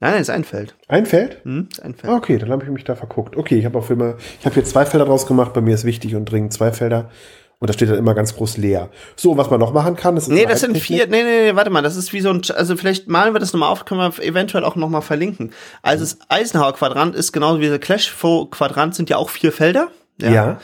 Nein, 0.00 0.12
nein, 0.12 0.22
ist 0.22 0.30
ein 0.30 0.44
Feld. 0.44 0.74
Ein 0.88 1.04
Feld? 1.04 1.44
Hm, 1.44 1.68
ist 1.70 1.82
ein 1.82 1.94
Feld. 1.94 2.10
Ah, 2.10 2.16
Okay, 2.16 2.38
dann 2.38 2.50
habe 2.50 2.64
ich 2.64 2.70
mich 2.70 2.84
da 2.84 2.94
verguckt. 2.94 3.36
Okay, 3.36 3.58
ich 3.58 3.66
habe 3.66 3.76
auf 3.76 3.90
immer, 3.90 4.16
ich 4.38 4.46
habe 4.46 4.54
hier 4.54 4.64
zwei 4.64 4.86
Felder 4.86 5.04
draus 5.04 5.26
gemacht. 5.26 5.52
Bei 5.52 5.60
mir 5.60 5.74
ist 5.74 5.84
wichtig 5.84 6.14
und 6.16 6.24
dringend 6.24 6.54
zwei 6.54 6.72
Felder. 6.72 7.10
Und 7.58 7.68
da 7.68 7.74
steht 7.74 7.90
dann 7.90 7.98
immer 7.98 8.14
ganz 8.14 8.34
groß 8.34 8.56
leer. 8.56 8.88
So, 9.16 9.36
was 9.36 9.50
man 9.50 9.60
noch 9.60 9.74
machen 9.74 9.94
kann, 9.94 10.14
das 10.14 10.24
ist 10.24 10.30
Nee, 10.30 10.46
das 10.46 10.60
sind 10.60 10.78
vier. 10.78 11.06
Nee, 11.06 11.22
nee, 11.22 11.50
nee, 11.50 11.54
warte 11.54 11.68
mal, 11.68 11.82
das 11.82 11.96
ist 11.96 12.14
wie 12.14 12.22
so 12.22 12.30
ein, 12.30 12.40
also 12.56 12.74
vielleicht 12.74 13.06
malen 13.08 13.34
wir 13.34 13.38
das 13.38 13.52
nochmal 13.52 13.68
auf, 13.68 13.84
können 13.84 14.00
wir 14.00 14.24
eventuell 14.24 14.64
auch 14.64 14.76
nochmal 14.76 15.02
verlinken. 15.02 15.52
Also 15.82 16.04
das 16.04 16.18
Eisenhower 16.30 16.72
Quadrant 16.72 17.14
ist 17.14 17.32
genauso 17.32 17.60
wie 17.60 17.68
der 17.68 17.78
Clashflow 17.78 18.46
Quadrant 18.46 18.94
sind 18.94 19.10
ja 19.10 19.18
auch 19.18 19.28
vier 19.28 19.52
Felder. 19.52 19.88
Ja. 20.18 20.58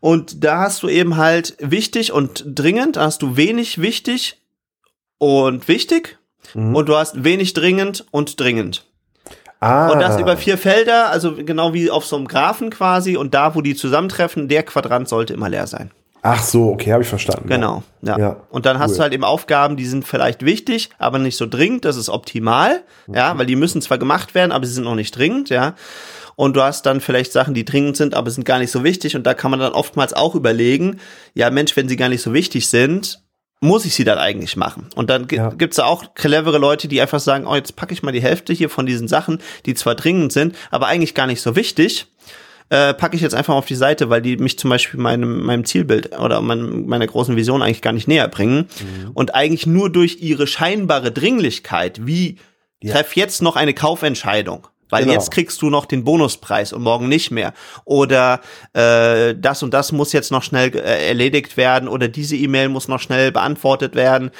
Und 0.00 0.44
da 0.44 0.60
hast 0.60 0.82
du 0.82 0.88
eben 0.88 1.16
halt 1.16 1.56
wichtig 1.60 2.12
und 2.12 2.44
dringend, 2.46 2.96
da 2.96 3.02
hast 3.02 3.22
du 3.22 3.36
wenig 3.36 3.80
wichtig 3.80 4.40
und 5.18 5.66
wichtig. 5.68 6.18
Mhm. 6.54 6.74
Und 6.76 6.88
du 6.88 6.96
hast 6.96 7.24
wenig 7.24 7.52
dringend 7.52 8.06
und 8.10 8.38
dringend. 8.40 8.84
Ah. 9.60 9.88
Und 9.90 9.98
das 10.00 10.20
über 10.20 10.36
vier 10.36 10.56
Felder, 10.56 11.10
also 11.10 11.34
genau 11.34 11.74
wie 11.74 11.90
auf 11.90 12.04
so 12.06 12.16
einem 12.16 12.28
Graphen 12.28 12.70
quasi. 12.70 13.16
Und 13.16 13.34
da, 13.34 13.54
wo 13.56 13.60
die 13.60 13.74
zusammentreffen, 13.74 14.48
der 14.48 14.62
Quadrant 14.62 15.08
sollte 15.08 15.34
immer 15.34 15.48
leer 15.48 15.66
sein. 15.66 15.90
Ach 16.22 16.42
so, 16.42 16.70
okay, 16.70 16.92
habe 16.92 17.02
ich 17.02 17.08
verstanden. 17.08 17.48
Genau, 17.48 17.82
ja. 18.02 18.18
Ja, 18.18 18.36
und 18.50 18.66
dann 18.66 18.78
hast 18.80 18.92
cool. 18.92 18.96
du 18.96 19.02
halt 19.04 19.12
eben 19.14 19.24
Aufgaben, 19.24 19.76
die 19.76 19.86
sind 19.86 20.06
vielleicht 20.06 20.44
wichtig, 20.44 20.90
aber 20.98 21.18
nicht 21.18 21.36
so 21.36 21.46
dringend, 21.46 21.84
das 21.84 21.96
ist 21.96 22.08
optimal, 22.08 22.82
ja, 23.06 23.34
Mhm. 23.34 23.38
weil 23.38 23.46
die 23.46 23.54
müssen 23.56 23.80
zwar 23.82 23.98
gemacht 23.98 24.34
werden, 24.34 24.50
aber 24.50 24.66
sie 24.66 24.72
sind 24.72 24.84
noch 24.84 24.96
nicht 24.96 25.16
dringend, 25.16 25.48
ja. 25.48 25.74
Und 26.38 26.54
du 26.54 26.62
hast 26.62 26.86
dann 26.86 27.00
vielleicht 27.00 27.32
Sachen, 27.32 27.52
die 27.52 27.64
dringend 27.64 27.96
sind, 27.96 28.14
aber 28.14 28.30
sind 28.30 28.44
gar 28.44 28.60
nicht 28.60 28.70
so 28.70 28.84
wichtig 28.84 29.16
und 29.16 29.26
da 29.26 29.34
kann 29.34 29.50
man 29.50 29.58
dann 29.58 29.72
oftmals 29.72 30.14
auch 30.14 30.36
überlegen, 30.36 31.00
ja 31.34 31.50
Mensch, 31.50 31.76
wenn 31.76 31.88
sie 31.88 31.96
gar 31.96 32.08
nicht 32.08 32.22
so 32.22 32.32
wichtig 32.32 32.68
sind, 32.68 33.24
muss 33.60 33.84
ich 33.84 33.94
sie 33.96 34.04
dann 34.04 34.18
eigentlich 34.18 34.56
machen? 34.56 34.86
Und 34.94 35.10
dann 35.10 35.26
Ja. 35.32 35.50
gibt's 35.50 35.78
da 35.78 35.84
auch 35.86 36.14
clevere 36.14 36.58
Leute, 36.58 36.86
die 36.86 37.00
einfach 37.00 37.18
sagen, 37.18 37.44
oh, 37.44 37.56
jetzt 37.56 37.74
packe 37.74 37.92
ich 37.92 38.04
mal 38.04 38.12
die 38.12 38.22
Hälfte 38.22 38.52
hier 38.52 38.70
von 38.70 38.86
diesen 38.86 39.08
Sachen, 39.08 39.40
die 39.66 39.74
zwar 39.74 39.96
dringend 39.96 40.32
sind, 40.32 40.54
aber 40.70 40.86
eigentlich 40.86 41.16
gar 41.16 41.26
nicht 41.26 41.40
so 41.40 41.56
wichtig, 41.56 42.06
äh, 42.68 42.94
packe 42.94 43.16
ich 43.16 43.22
jetzt 43.22 43.34
einfach 43.34 43.56
auf 43.56 43.66
die 43.66 43.74
Seite, 43.74 44.08
weil 44.08 44.22
die 44.22 44.36
mich 44.36 44.60
zum 44.60 44.70
Beispiel 44.70 45.00
meinem, 45.00 45.42
meinem 45.44 45.64
Zielbild 45.64 46.16
oder 46.20 46.40
meinem, 46.40 46.86
meiner 46.86 47.08
großen 47.08 47.34
Vision 47.34 47.62
eigentlich 47.62 47.82
gar 47.82 47.92
nicht 47.92 48.06
näher 48.06 48.28
bringen. 48.28 48.68
Und 49.12 49.34
eigentlich 49.34 49.66
nur 49.66 49.90
durch 49.90 50.18
ihre 50.20 50.46
scheinbare 50.46 51.10
Dringlichkeit, 51.10 52.06
wie 52.06 52.36
treff 52.86 53.16
jetzt 53.16 53.42
noch 53.42 53.56
eine 53.56 53.74
Kaufentscheidung. 53.74 54.68
Weil 54.90 55.02
Genau. 55.04 55.14
jetzt 55.14 55.30
kriegst 55.30 55.60
du 55.62 55.70
noch 55.70 55.86
den 55.86 56.04
Bonuspreis 56.04 56.72
und 56.72 56.82
morgen 56.82 57.08
nicht 57.08 57.30
mehr. 57.30 57.52
Oder 57.84 58.40
äh, 58.72 59.34
das 59.36 59.62
und 59.62 59.74
das 59.74 59.92
muss 59.92 60.12
jetzt 60.12 60.30
noch 60.30 60.42
schnell 60.42 60.74
äh, 60.74 61.08
erledigt 61.08 61.56
werden 61.56 61.88
oder 61.88 62.08
diese 62.08 62.36
E-Mail 62.36 62.68
muss 62.68 62.88
noch 62.88 63.00
schnell 63.00 63.32
beantwortet 63.32 63.94
werden, 63.94 64.30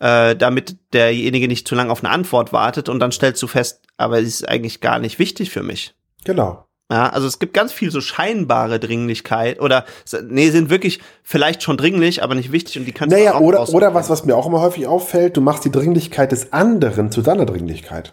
äh, 0.00 0.34
damit 0.36 0.76
derjenige 0.92 1.48
nicht 1.48 1.68
zu 1.68 1.74
lange 1.74 1.90
auf 1.92 2.02
eine 2.02 2.12
Antwort 2.12 2.52
wartet 2.52 2.88
und 2.88 3.00
dann 3.00 3.12
stellst 3.12 3.42
du 3.42 3.46
fest, 3.46 3.80
aber 3.96 4.18
es 4.20 4.28
ist 4.28 4.48
eigentlich 4.48 4.80
gar 4.80 4.98
nicht 4.98 5.18
wichtig 5.18 5.50
für 5.50 5.62
mich. 5.62 5.94
Genau. 6.24 6.64
Ja, 6.90 7.08
also 7.08 7.26
es 7.26 7.38
gibt 7.38 7.54
ganz 7.54 7.72
viel 7.72 7.90
so 7.90 8.02
scheinbare 8.02 8.78
Dringlichkeit 8.78 9.60
oder 9.60 9.86
nee, 10.24 10.50
sind 10.50 10.68
wirklich 10.68 11.00
vielleicht 11.22 11.62
schon 11.62 11.78
dringlich, 11.78 12.22
aber 12.22 12.34
nicht 12.34 12.52
wichtig 12.52 12.78
und 12.78 12.84
die 12.84 12.92
kannst 12.92 13.16
Naja, 13.16 13.34
auch 13.34 13.40
oder, 13.40 13.58
raus- 13.60 13.72
oder 13.72 13.94
was, 13.94 14.10
was 14.10 14.26
mir 14.26 14.36
auch 14.36 14.46
immer 14.46 14.60
häufig 14.60 14.86
auffällt, 14.86 15.38
du 15.38 15.40
machst 15.40 15.64
die 15.64 15.70
Dringlichkeit 15.70 16.32
des 16.32 16.52
anderen 16.52 17.10
zu 17.10 17.22
deiner 17.22 17.46
Dringlichkeit. 17.46 18.12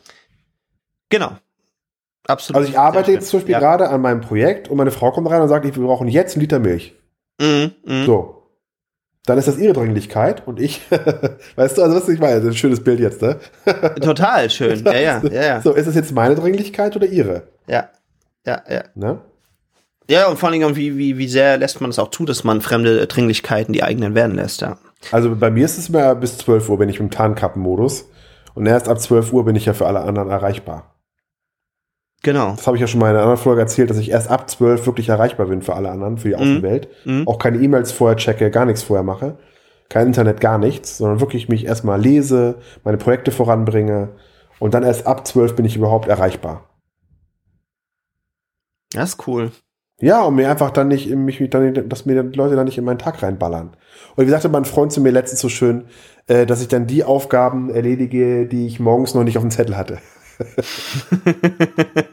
Genau. 1.10 1.32
Absolut. 2.28 2.58
Also 2.58 2.72
ich 2.72 2.78
arbeite 2.78 3.12
jetzt 3.12 3.30
zum. 3.30 3.40
Beispiel 3.40 3.54
ja. 3.54 3.60
gerade 3.60 3.90
an 3.90 4.02
meinem 4.02 4.22
Projekt 4.22 4.68
und 4.68 4.78
meine 4.78 4.92
Frau 4.92 5.12
kommt 5.12 5.30
rein 5.30 5.42
und 5.42 5.48
sagt, 5.48 5.66
wir 5.66 5.72
brauchen 5.72 6.08
jetzt 6.08 6.36
einen 6.36 6.42
Liter 6.42 6.60
Milch. 6.60 6.96
Mhm, 7.40 7.72
mhm. 7.86 8.06
So. 8.06 8.36
Dann 9.26 9.38
ist 9.38 9.48
das 9.48 9.58
ihre 9.58 9.74
Dringlichkeit 9.74 10.48
und 10.48 10.60
ich, 10.60 10.82
weißt 11.56 11.78
du, 11.78 11.84
also 11.84 11.96
was 11.96 12.10
ich 12.10 12.20
meine, 12.20 12.36
das 12.36 12.46
ist 12.46 12.50
ein 12.52 12.58
schönes 12.58 12.84
Bild 12.84 13.00
jetzt, 13.00 13.22
ne? 13.22 13.38
Total 14.02 14.50
schön. 14.50 14.84
Ja, 14.84 14.94
ja, 14.94 15.22
ja, 15.24 15.44
ja. 15.44 15.62
So, 15.62 15.74
ist 15.74 15.88
das 15.88 15.96
jetzt 15.96 16.14
meine 16.14 16.36
Dringlichkeit 16.36 16.96
oder 16.96 17.06
ihre? 17.06 17.44
Ja, 17.68 17.90
ja, 18.46 18.62
ja. 18.68 18.84
Ne? 18.96 19.20
Ja, 20.10 20.28
und 20.28 20.40
vor 20.40 20.50
allen 20.50 20.60
Dingen, 20.60 20.76
wie, 20.76 20.98
wie, 20.98 21.18
wie 21.20 21.28
sehr 21.28 21.58
lässt 21.58 21.82
man 21.82 21.92
es 21.92 22.00
auch 22.00 22.10
zu, 22.10 22.26
dass 22.26 22.44
man 22.44 22.62
fremde 22.62 23.06
Dringlichkeiten 23.06 23.74
die 23.74 23.84
eigenen 23.84 24.16
werden 24.16 24.36
lässt, 24.36 24.62
ja. 24.62 24.78
Also 25.12 25.36
bei 25.36 25.50
mir 25.50 25.66
ist 25.66 25.78
es 25.78 25.90
immer 25.90 26.16
bis 26.16 26.38
12 26.40 26.70
Uhr 26.70 26.78
bin 26.78 26.90
ich 26.90 27.00
im 27.00 27.12
Tarnkappenmodus 27.12 28.10
und 28.54 28.66
erst 28.66 28.90
ab 28.90 29.00
12 29.00 29.32
Uhr 29.32 29.46
bin 29.46 29.56
ich 29.56 29.66
ja 29.66 29.74
für 29.74 29.88
alle 29.88 30.02
anderen 30.02 30.30
erreichbar. 30.30 30.89
Genau. 32.22 32.52
Das 32.52 32.68
habe 32.68 32.76
ich 32.76 32.82
ja 32.82 32.88
schon 32.88 33.00
mal 33.00 33.08
in 33.08 33.16
einer 33.16 33.24
anderen 33.24 33.42
Folge 33.42 33.62
erzählt, 33.62 33.90
dass 33.90 33.98
ich 33.98 34.12
erst 34.12 34.30
ab 34.30 34.50
12 34.50 34.86
wirklich 34.86 35.10
erreichbar 35.10 35.46
bin 35.46 35.62
für 35.62 35.76
alle 35.76 35.90
anderen, 35.90 36.18
für 36.18 36.30
die 36.30 36.36
Außenwelt. 36.36 36.90
Mhm. 37.06 37.28
Auch 37.28 37.40
keine 37.40 37.60
E-Mails 37.60 37.92
vorher 37.92 38.18
checke, 38.18 38.52
gar 38.52 38.66
nichts 38.66 38.84
vorher 38.84 39.04
mache. 39.04 39.38
Kein 39.88 40.08
Internet, 40.08 40.42
gar 40.42 40.58
nichts, 40.58 40.98
sondern 40.98 41.22
wirklich 41.22 41.50
mich 41.50 41.66
erstmal 41.66 42.00
lese, 42.00 42.60
meine 42.84 42.98
Projekte 42.98 43.32
voranbringe 43.32 44.10
und 44.60 44.74
dann 44.74 44.84
erst 44.84 45.08
ab 45.08 45.26
12 45.26 45.56
bin 45.56 45.66
ich 45.66 45.78
überhaupt 45.78 46.08
erreichbar. 46.08 46.70
Das 48.92 49.12
ist 49.12 49.28
cool. 49.28 49.52
Ja, 50.02 50.24
und 50.24 50.36
mir 50.36 50.50
einfach 50.50 50.72
dann 50.72 50.88
nicht, 50.88 51.10
mich, 51.10 51.42
dann, 51.50 51.90
dass 51.90 52.06
mir 52.06 52.24
die 52.24 52.38
Leute 52.38 52.56
dann 52.56 52.66
nicht 52.66 52.78
in 52.78 52.86
meinen 52.86 53.00
Tag 53.00 53.22
reinballern. 53.22 53.76
Und 54.16 54.26
wie 54.26 54.30
sagte 54.30 54.48
mein 54.48 54.66
Freund 54.66 54.92
zu 54.92 55.02
mir 55.02 55.12
letztens 55.12 55.42
so 55.42 55.50
schön, 55.50 55.86
äh, 56.28 56.46
dass 56.46 56.62
ich 56.62 56.70
dann 56.70 56.88
die 56.88 57.04
Aufgaben 57.04 57.70
erledige, 57.70 58.46
die 58.48 58.66
ich 58.66 58.80
morgens 58.80 59.14
noch 59.14 59.24
nicht 59.24 59.38
auf 59.38 59.44
dem 59.44 59.52
Zettel 59.52 59.76
hatte. 59.76 60.00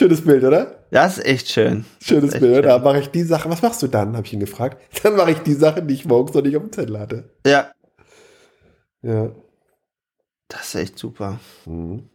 Schönes 0.00 0.22
Bild, 0.22 0.44
oder? 0.44 0.86
Das 0.90 1.18
ist 1.18 1.26
echt 1.26 1.50
schön. 1.50 1.84
Schönes 2.02 2.32
Echt 2.32 2.40
Bild. 2.40 2.54
schön. 2.54 2.62
Da 2.64 2.78
mache 2.78 3.00
ich 3.00 3.08
die 3.08 3.22
Sache. 3.22 3.50
Was 3.50 3.60
machst 3.60 3.82
du 3.82 3.86
dann? 3.86 4.16
Habe 4.16 4.26
ich 4.26 4.32
ihn 4.32 4.40
gefragt. 4.40 4.80
Dann 5.02 5.14
mache 5.14 5.32
ich 5.32 5.40
die 5.40 5.52
Sachen, 5.52 5.86
die 5.88 5.92
ich 5.92 6.06
morgens 6.06 6.32
noch 6.32 6.40
nicht 6.40 6.56
auf 6.56 6.62
dem 6.62 6.72
Zettel 6.72 6.98
hatte. 6.98 7.28
Ja. 7.44 7.70
Ja. 9.02 9.30
Das 10.48 10.68
ist 10.68 10.74
echt 10.76 10.98
super. 10.98 11.38
Mhm. 11.66 12.08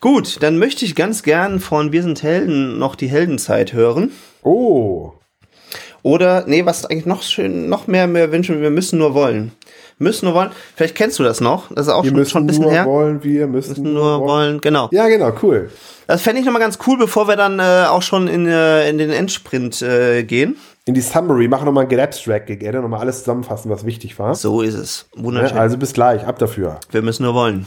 Gut, 0.00 0.42
dann 0.42 0.56
möchte 0.56 0.86
ich 0.86 0.94
ganz 0.94 1.22
gern 1.22 1.60
von 1.60 1.92
Wir 1.92 2.02
sind 2.02 2.22
Helden 2.22 2.78
noch 2.78 2.96
die 2.96 3.08
Heldenzeit 3.08 3.74
hören. 3.74 4.10
Oh. 4.42 5.12
Oder, 6.02 6.46
nee, 6.46 6.64
was 6.64 6.86
eigentlich 6.86 7.04
noch 7.04 7.22
schön, 7.22 7.68
noch 7.68 7.88
mehr, 7.88 8.06
mehr 8.06 8.32
wünschen, 8.32 8.62
wir 8.62 8.70
müssen 8.70 8.98
nur 8.98 9.12
wollen. 9.12 9.52
Müssen 9.98 10.26
nur 10.26 10.34
wollen. 10.34 10.50
Vielleicht 10.74 10.94
kennst 10.94 11.18
du 11.18 11.22
das 11.22 11.40
noch. 11.40 11.68
Das 11.74 11.86
ist 11.86 11.92
auch 11.92 12.02
Wir 12.02 12.10
schon, 12.10 12.18
müssen 12.18 12.30
schon 12.30 12.42
ein 12.42 12.46
bisschen 12.46 12.62
nur 12.64 12.72
her. 12.72 12.84
wollen, 12.84 13.24
wir 13.24 13.46
müssen, 13.46 13.70
Müssen 13.70 13.94
nur 13.94 14.20
wollen, 14.20 14.60
genau. 14.60 14.88
Ja, 14.92 15.08
genau, 15.08 15.32
cool. 15.42 15.70
Das 16.06 16.20
fände 16.20 16.40
ich 16.40 16.44
nochmal 16.46 16.60
ganz 16.60 16.78
cool, 16.86 16.98
bevor 16.98 17.28
wir 17.28 17.36
dann 17.36 17.58
äh, 17.58 17.86
auch 17.88 18.02
schon 18.02 18.28
in, 18.28 18.46
äh, 18.46 18.88
in 18.90 18.98
den 18.98 19.10
Endsprint 19.10 19.80
äh, 19.80 20.22
gehen. 20.22 20.56
In 20.84 20.92
die 20.94 21.00
Summary, 21.00 21.48
machen 21.48 21.64
nochmal 21.64 21.84
ein 21.84 21.88
Get-Abstract, 21.88 22.50
Erde, 22.50 22.80
nochmal 22.80 23.00
alles 23.00 23.20
zusammenfassen, 23.20 23.70
was 23.70 23.86
wichtig 23.86 24.18
war. 24.18 24.34
So 24.34 24.60
ist 24.60 24.74
es. 24.74 25.06
Ja, 25.16 25.22
Wunderschön. 25.24 25.58
also 25.58 25.78
bis 25.78 25.94
gleich, 25.94 26.26
ab 26.26 26.38
dafür. 26.38 26.78
Wir 26.90 27.00
müssen 27.02 27.22
nur 27.24 27.34
wollen. 27.34 27.66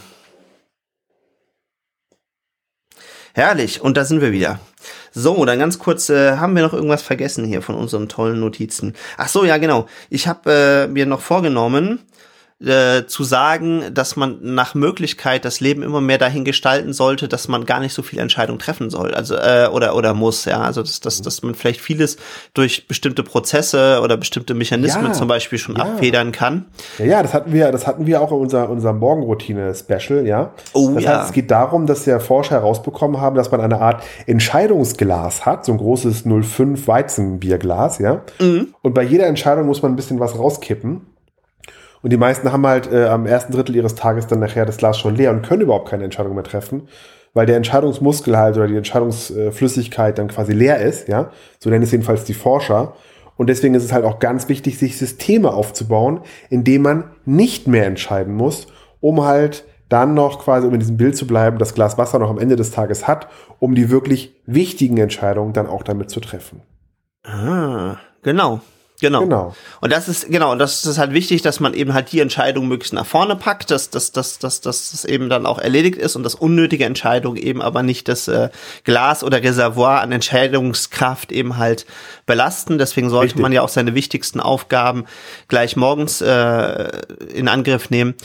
Herrlich, 3.33 3.81
und 3.81 3.97
da 3.97 4.05
sind 4.05 4.21
wir 4.21 4.31
wieder. 4.31 4.59
So, 5.11 5.43
dann 5.45 5.59
ganz 5.59 5.79
kurz, 5.79 6.09
äh, 6.09 6.37
haben 6.37 6.55
wir 6.55 6.63
noch 6.63 6.73
irgendwas 6.73 7.01
vergessen 7.01 7.45
hier 7.45 7.61
von 7.61 7.75
unseren 7.75 8.07
tollen 8.09 8.39
Notizen? 8.39 8.95
Ach 9.17 9.27
so, 9.27 9.43
ja, 9.43 9.57
genau. 9.57 9.87
Ich 10.09 10.27
habe 10.27 10.51
äh, 10.51 10.87
mir 10.87 11.05
noch 11.05 11.21
vorgenommen, 11.21 11.99
äh, 12.61 13.05
zu 13.07 13.23
sagen, 13.23 13.83
dass 13.93 14.17
man 14.17 14.39
nach 14.41 14.75
Möglichkeit 14.75 15.45
das 15.45 15.61
Leben 15.61 15.81
immer 15.81 16.01
mehr 16.01 16.17
dahin 16.17 16.43
gestalten 16.43 16.91
sollte, 16.91 17.29
dass 17.29 17.47
man 17.47 17.65
gar 17.65 17.79
nicht 17.79 17.93
so 17.93 18.01
viele 18.01 18.21
Entscheidungen 18.21 18.59
treffen 18.59 18.89
soll, 18.89 19.13
also 19.13 19.35
äh, 19.35 19.69
oder 19.71 19.95
oder 19.95 20.13
muss, 20.13 20.43
ja, 20.43 20.59
also 20.61 20.81
dass, 20.81 20.99
dass, 20.99 21.21
dass 21.21 21.41
man 21.41 21.55
vielleicht 21.55 21.79
vieles 21.79 22.17
durch 22.53 22.87
bestimmte 22.87 23.23
Prozesse 23.23 24.01
oder 24.03 24.17
bestimmte 24.17 24.53
Mechanismen 24.53 25.07
Ja, 25.07 25.13
zum 25.13 25.29
Beispiel 25.29 25.57
schon 25.57 25.77
ja. 25.77 25.83
abfedern 25.83 26.33
kann. 26.33 26.65
Ja, 26.97 27.05
ja, 27.05 27.23
das 27.23 27.33
hatten 27.33 27.53
wir, 27.53 27.71
das 27.71 27.87
hatten 27.87 28.05
wir 28.05 28.21
auch 28.21 28.31
in 28.31 28.39
unser, 28.39 28.69
unserem 28.69 28.99
Morgenroutine-Special, 28.99 30.27
ja. 30.27 30.51
Oh, 30.73 30.91
das 30.95 31.03
ja. 31.03 31.17
heißt, 31.17 31.29
es 31.29 31.33
geht 31.33 31.51
darum, 31.51 31.85
dass 31.87 32.05
ja 32.05 32.19
Forscher 32.19 32.55
herausbekommen 32.55 33.21
haben, 33.21 33.37
dass 33.37 33.51
man 33.51 33.61
eine 33.61 33.79
Art 33.79 34.03
Entscheidungsglas 34.25 35.45
hat, 35.45 35.63
so 35.63 35.71
ein 35.71 35.77
großes 35.77 36.23
05 36.23 36.87
Weizenbierglas, 36.87 37.99
ja. 37.99 38.21
Mhm. 38.39 38.73
Und 38.81 38.93
bei 38.93 39.03
jeder 39.03 39.27
Entscheidung 39.27 39.65
muss 39.65 39.81
man 39.81 39.93
ein 39.93 39.95
bisschen 39.95 40.19
was 40.19 40.37
rauskippen. 40.37 41.01
Und 42.01 42.11
die 42.11 42.17
meisten 42.17 42.51
haben 42.51 42.65
halt 42.65 42.91
äh, 42.91 43.05
am 43.05 43.25
ersten 43.25 43.53
Drittel 43.53 43.75
ihres 43.75 43.95
Tages 43.95 44.27
dann 44.27 44.39
nachher 44.39 44.65
das 44.65 44.77
Glas 44.77 44.97
schon 44.97 45.15
leer 45.15 45.31
und 45.31 45.45
können 45.45 45.61
überhaupt 45.61 45.89
keine 45.89 46.05
Entscheidung 46.05 46.35
mehr 46.35 46.43
treffen, 46.43 46.87
weil 47.33 47.45
der 47.45 47.57
Entscheidungsmuskel 47.57 48.37
halt 48.37 48.55
oder 48.55 48.67
die 48.67 48.77
Entscheidungsflüssigkeit 48.77 50.17
dann 50.17 50.29
quasi 50.29 50.53
leer 50.53 50.79
ist, 50.79 51.07
ja. 51.07 51.31
So 51.59 51.69
nennen 51.69 51.83
es 51.83 51.91
jedenfalls 51.91 52.23
die 52.23 52.33
Forscher. 52.33 52.93
Und 53.37 53.47
deswegen 53.47 53.73
ist 53.73 53.85
es 53.85 53.93
halt 53.93 54.03
auch 54.03 54.19
ganz 54.19 54.49
wichtig, 54.49 54.77
sich 54.77 54.97
Systeme 54.97 55.53
aufzubauen, 55.53 56.21
in 56.49 56.63
denen 56.63 56.83
man 56.83 57.03
nicht 57.25 57.67
mehr 57.67 57.85
entscheiden 57.85 58.33
muss, 58.33 58.67
um 58.99 59.23
halt 59.23 59.63
dann 59.87 60.13
noch 60.13 60.39
quasi, 60.39 60.67
um 60.67 60.73
in 60.73 60.79
diesem 60.79 60.97
Bild 60.97 61.17
zu 61.17 61.25
bleiben, 61.25 61.57
das 61.57 61.73
Glas 61.73 61.97
Wasser 61.97 62.19
noch 62.19 62.29
am 62.29 62.37
Ende 62.37 62.55
des 62.55 62.71
Tages 62.71 63.07
hat, 63.07 63.27
um 63.59 63.75
die 63.75 63.89
wirklich 63.89 64.35
wichtigen 64.45 64.97
Entscheidungen 64.97 65.53
dann 65.53 65.67
auch 65.67 65.83
damit 65.83 66.09
zu 66.09 66.19
treffen. 66.19 66.61
Ah, 67.23 67.97
genau. 68.21 68.61
Genau. 69.01 69.21
Genau. 69.21 69.55
Und 69.81 69.93
das 69.93 70.09
ist, 70.09 70.29
genau, 70.29 70.51
und 70.51 70.59
das 70.59 70.85
ist 70.85 70.97
halt 70.97 71.13
wichtig, 71.13 71.41
dass 71.41 71.59
man 71.59 71.73
eben 71.73 71.93
halt 71.93 72.11
die 72.11 72.19
Entscheidung 72.19 72.67
möglichst 72.67 72.93
nach 72.93 73.05
vorne 73.05 73.35
packt, 73.35 73.71
dass, 73.71 73.89
dass, 73.89 74.11
dass, 74.11 74.39
dass, 74.39 74.61
dass 74.61 74.91
das 74.91 75.05
eben 75.05 75.29
dann 75.29 75.45
auch 75.45 75.57
erledigt 75.57 75.97
ist 75.97 76.15
und 76.15 76.23
dass 76.23 76.35
unnötige 76.35 76.85
Entscheidungen 76.85 77.37
eben 77.37 77.61
aber 77.61 77.81
nicht 77.81 78.07
das 78.07 78.27
äh, 78.27 78.49
Glas 78.83 79.23
oder 79.23 79.41
Reservoir 79.41 80.01
an 80.01 80.11
Entscheidungskraft 80.11 81.31
eben 81.31 81.57
halt 81.57 81.85
belasten. 82.25 82.77
Deswegen 82.77 83.09
sollte 83.09 83.25
Richtig. 83.25 83.41
man 83.41 83.53
ja 83.53 83.61
auch 83.61 83.69
seine 83.69 83.95
wichtigsten 83.95 84.39
Aufgaben 84.41 85.05
gleich 85.47 85.75
morgens 85.75 86.21
äh, 86.21 86.89
in 87.33 87.47
Angriff 87.47 87.89
nehmen 87.89 88.15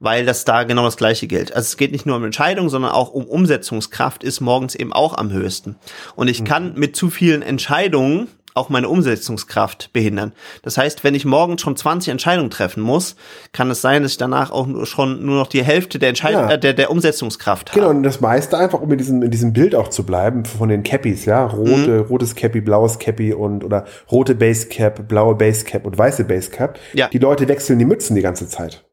weil 0.00 0.26
das 0.26 0.44
da 0.44 0.64
genau 0.64 0.84
das 0.84 0.98
Gleiche 0.98 1.26
gilt. 1.26 1.54
Also 1.54 1.66
es 1.66 1.76
geht 1.78 1.92
nicht 1.92 2.04
nur 2.04 2.16
um 2.16 2.24
Entscheidungen, 2.24 2.68
sondern 2.68 2.90
auch 2.90 3.10
um 3.10 3.24
Umsetzungskraft 3.24 4.22
ist 4.22 4.40
morgens 4.40 4.74
eben 4.74 4.92
auch 4.92 5.16
am 5.16 5.32
höchsten. 5.32 5.76
Und 6.14 6.28
ich 6.28 6.44
kann 6.44 6.74
mit 6.74 6.94
zu 6.94 7.08
vielen 7.08 7.40
Entscheidungen 7.40 8.28
auch 8.54 8.68
meine 8.68 8.88
Umsetzungskraft 8.88 9.92
behindern. 9.92 10.32
Das 10.62 10.78
heißt, 10.78 11.02
wenn 11.02 11.14
ich 11.14 11.24
morgens 11.24 11.60
schon 11.60 11.76
20 11.76 12.12
Entscheidungen 12.12 12.50
treffen 12.50 12.82
muss, 12.82 13.16
kann 13.52 13.68
es 13.70 13.80
sein, 13.80 14.02
dass 14.04 14.12
ich 14.12 14.18
danach 14.18 14.52
auch 14.52 14.66
nur 14.66 14.86
schon 14.86 15.26
nur 15.26 15.36
noch 15.36 15.48
die 15.48 15.64
Hälfte 15.64 15.98
der 15.98 16.10
Entscheidung, 16.10 16.42
Ja. 16.42 16.52
äh, 16.52 16.58
der, 16.58 16.72
der 16.72 16.90
Umsetzungskraft 16.92 17.72
Genau, 17.72 17.86
habe. 17.88 17.96
und 17.96 18.02
das 18.04 18.20
meiste 18.20 18.56
einfach, 18.56 18.80
um 18.80 18.90
in 18.92 18.98
diesem, 18.98 19.22
in 19.22 19.30
diesem 19.32 19.52
Bild 19.52 19.74
auch 19.74 19.88
zu 19.88 20.04
bleiben, 20.06 20.44
von 20.44 20.68
den 20.68 20.84
Cappies, 20.84 21.24
ja, 21.24 21.44
rote, 21.46 22.00
rotes 22.08 22.34
Cappy, 22.36 22.60
blaues 22.60 22.98
Cappy 23.00 23.32
und, 23.34 23.64
oder 23.64 23.84
rote 24.10 24.34
Basecap, 24.34 25.08
blaue 25.08 25.34
Basecap 25.34 25.84
und 25.84 25.98
weiße 25.98 26.24
Basecap. 26.24 26.78
Ja. 26.92 27.08
Die 27.08 27.18
Leute 27.18 27.48
wechseln 27.48 27.78
die 27.80 27.84
Mützen 27.84 28.14
die 28.14 28.22
ganze 28.22 28.48
Zeit. 28.48 28.84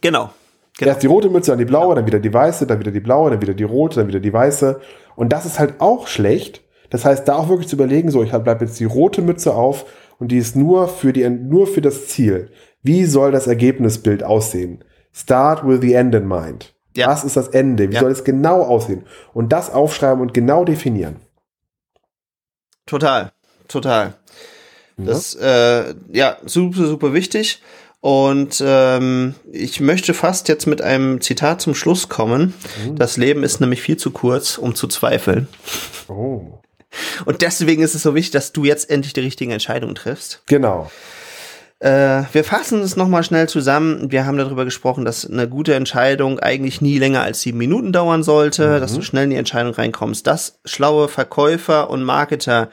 Genau. 0.00 0.30
Genau. 0.78 0.92
Erst 0.92 1.02
die 1.02 1.08
rote 1.08 1.28
Mütze, 1.28 1.50
dann 1.50 1.58
die 1.58 1.66
blaue, 1.66 1.94
dann 1.94 2.06
wieder 2.06 2.20
die 2.20 2.32
weiße, 2.32 2.66
dann 2.66 2.78
wieder 2.80 2.90
die 2.92 3.00
blaue, 3.00 3.30
dann 3.30 3.42
wieder 3.42 3.52
die 3.52 3.64
rote, 3.64 3.96
dann 4.00 4.08
wieder 4.08 4.20
die 4.20 4.32
weiße. 4.32 4.80
Und 5.16 5.30
das 5.32 5.44
ist 5.44 5.58
halt 5.58 5.74
auch 5.80 6.06
schlecht. 6.06 6.62
Das 6.90 7.04
heißt, 7.04 7.26
da 7.26 7.36
auch 7.36 7.48
wirklich 7.48 7.68
zu 7.68 7.76
überlegen, 7.76 8.10
so, 8.10 8.22
ich 8.22 8.30
bleibe 8.30 8.64
jetzt 8.64 8.78
die 8.80 8.84
rote 8.84 9.22
Mütze 9.22 9.54
auf 9.54 9.86
und 10.18 10.28
die 10.28 10.38
ist 10.38 10.56
nur 10.56 10.88
für 10.88 11.12
die, 11.12 11.28
nur 11.28 11.66
für 11.66 11.80
das 11.80 12.08
Ziel. 12.08 12.50
Wie 12.82 13.04
soll 13.04 13.32
das 13.32 13.46
Ergebnisbild 13.46 14.22
aussehen? 14.24 14.84
Start 15.12 15.66
with 15.66 15.80
the 15.82 15.94
end 15.94 16.14
in 16.14 16.26
mind. 16.28 16.74
Ja. 16.96 17.06
Was 17.08 17.24
ist 17.24 17.36
das 17.36 17.48
Ende? 17.48 17.88
Wie 17.90 17.94
Ja. 17.94 18.00
soll 18.00 18.10
es 18.10 18.24
genau 18.24 18.62
aussehen? 18.62 19.04
Und 19.32 19.52
das 19.52 19.70
aufschreiben 19.70 20.20
und 20.20 20.34
genau 20.34 20.64
definieren. 20.64 21.16
Total, 22.86 23.32
total. 23.68 24.14
Das 24.96 25.34
äh, 25.34 25.94
ja 26.12 26.36
super 26.44 26.86
super 26.86 27.14
wichtig. 27.14 27.62
Und 28.00 28.62
ähm, 28.66 29.34
ich 29.52 29.80
möchte 29.80 30.14
fast 30.14 30.48
jetzt 30.48 30.66
mit 30.66 30.80
einem 30.82 31.20
Zitat 31.20 31.60
zum 31.60 31.74
Schluss 31.74 32.08
kommen. 32.08 32.54
Das 32.96 33.16
Leben 33.16 33.42
ist 33.44 33.60
nämlich 33.60 33.82
viel 33.82 33.96
zu 33.98 34.10
kurz, 34.10 34.56
um 34.58 34.74
zu 34.74 34.88
zweifeln. 34.88 35.48
Oh. 36.08 36.58
Und 37.24 37.42
deswegen 37.42 37.82
ist 37.82 37.94
es 37.94 38.02
so 38.02 38.14
wichtig, 38.14 38.32
dass 38.32 38.52
du 38.52 38.64
jetzt 38.64 38.90
endlich 38.90 39.12
die 39.12 39.20
richtigen 39.20 39.50
Entscheidungen 39.50 39.94
triffst. 39.94 40.42
Genau. 40.46 40.90
Äh, 41.80 42.24
wir 42.32 42.44
fassen 42.44 42.82
es 42.82 42.96
nochmal 42.96 43.24
schnell 43.24 43.48
zusammen. 43.48 44.10
Wir 44.12 44.26
haben 44.26 44.36
darüber 44.36 44.66
gesprochen, 44.66 45.04
dass 45.04 45.28
eine 45.28 45.48
gute 45.48 45.74
Entscheidung 45.74 46.38
eigentlich 46.38 46.82
nie 46.82 46.98
länger 46.98 47.22
als 47.22 47.40
sieben 47.40 47.58
Minuten 47.58 47.92
dauern 47.92 48.22
sollte, 48.22 48.80
dass 48.80 48.94
du 48.94 49.02
schnell 49.02 49.24
in 49.24 49.30
die 49.30 49.36
Entscheidung 49.36 49.72
reinkommst, 49.72 50.26
dass 50.26 50.58
schlaue 50.66 51.08
Verkäufer 51.08 51.88
und 51.88 52.02
Marketer 52.02 52.70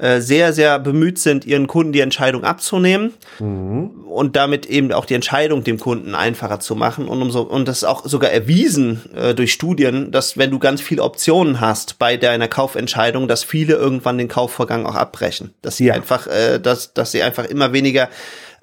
äh, 0.00 0.20
sehr, 0.20 0.52
sehr 0.52 0.78
bemüht 0.78 1.18
sind, 1.18 1.44
ihren 1.44 1.66
Kunden 1.66 1.92
die 1.92 2.00
Entscheidung 2.00 2.44
abzunehmen 2.44 3.12
und 3.38 4.36
damit 4.36 4.66
eben 4.66 4.92
auch 4.92 5.04
die 5.04 5.14
Entscheidung 5.14 5.62
dem 5.64 5.78
Kunden 5.78 6.14
einfacher 6.14 6.60
zu 6.60 6.74
machen 6.74 7.06
und 7.08 7.20
umso 7.22 7.42
und 7.42 7.66
das 7.68 7.78
ist 7.78 7.84
auch 7.84 8.04
sogar 8.06 8.30
erwiesen 8.30 9.00
äh, 9.14 9.34
durch 9.34 9.52
Studien, 9.52 10.10
dass 10.10 10.36
wenn 10.38 10.50
du 10.50 10.58
ganz 10.58 10.80
viele 10.80 11.02
Optionen 11.02 11.60
hast 11.60 11.98
bei 11.98 12.16
deiner 12.16 12.48
Kaufentscheidung, 12.48 13.28
dass 13.28 13.44
viele 13.44 13.74
irgendwann 13.74 14.18
den 14.18 14.28
Kaufvorgang 14.28 14.86
auch 14.86 14.94
abbrechen, 14.94 15.54
dass 15.62 15.76
sie 15.76 15.86
Ja. 15.86 15.94
einfach, 15.94 16.26
äh, 16.26 16.58
dass 16.58 16.92
dass 16.94 17.12
sie 17.12 17.22
einfach 17.22 17.44
immer 17.44 17.72
weniger 17.72 18.08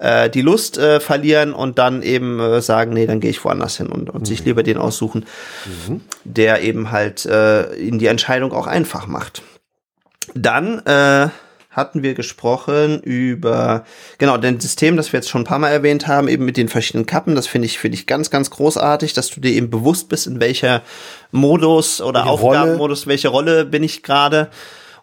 äh, 0.00 0.30
die 0.30 0.42
Lust 0.42 0.78
äh, 0.78 1.00
verlieren 1.00 1.52
und 1.52 1.78
dann 1.78 2.02
eben 2.02 2.38
äh, 2.40 2.60
sagen, 2.60 2.92
nee, 2.92 3.06
dann 3.06 3.20
gehe 3.20 3.30
ich 3.30 3.44
woanders 3.44 3.76
hin 3.76 3.88
und, 3.88 4.10
und 4.10 4.26
sich 4.26 4.44
lieber 4.44 4.62
den 4.62 4.76
aussuchen, 4.78 5.24
der 6.24 6.62
eben 6.62 6.90
halt 6.90 7.26
äh, 7.26 7.74
ihnen 7.76 7.98
die 7.98 8.06
Entscheidung 8.06 8.52
auch 8.52 8.66
einfach 8.66 9.06
macht. 9.06 9.42
Dann 10.42 10.78
äh, 10.86 11.28
hatten 11.70 12.02
wir 12.02 12.14
gesprochen 12.14 13.00
über 13.02 13.84
genau 14.18 14.36
dein 14.36 14.60
System, 14.60 14.96
das 14.96 15.12
wir 15.12 15.18
jetzt 15.18 15.28
schon 15.28 15.42
ein 15.42 15.46
paar 15.46 15.58
Mal 15.58 15.70
erwähnt 15.70 16.06
haben, 16.06 16.28
eben 16.28 16.44
mit 16.44 16.56
den 16.56 16.68
verschiedenen 16.68 17.06
Kappen. 17.06 17.34
Das 17.34 17.46
finde 17.46 17.66
ich 17.66 17.78
finde 17.78 17.96
ich 17.96 18.06
ganz 18.06 18.30
ganz 18.30 18.50
großartig, 18.50 19.12
dass 19.12 19.30
du 19.30 19.40
dir 19.40 19.52
eben 19.52 19.70
bewusst 19.70 20.08
bist, 20.08 20.26
in 20.26 20.40
welcher 20.40 20.82
Modus 21.30 22.00
oder 22.00 22.24
Welche 22.24 22.40
Rolle? 22.40 22.60
Aufgabenmodus, 22.60 23.06
welche 23.06 23.28
Rolle 23.28 23.64
bin 23.64 23.82
ich 23.82 24.02
gerade. 24.02 24.50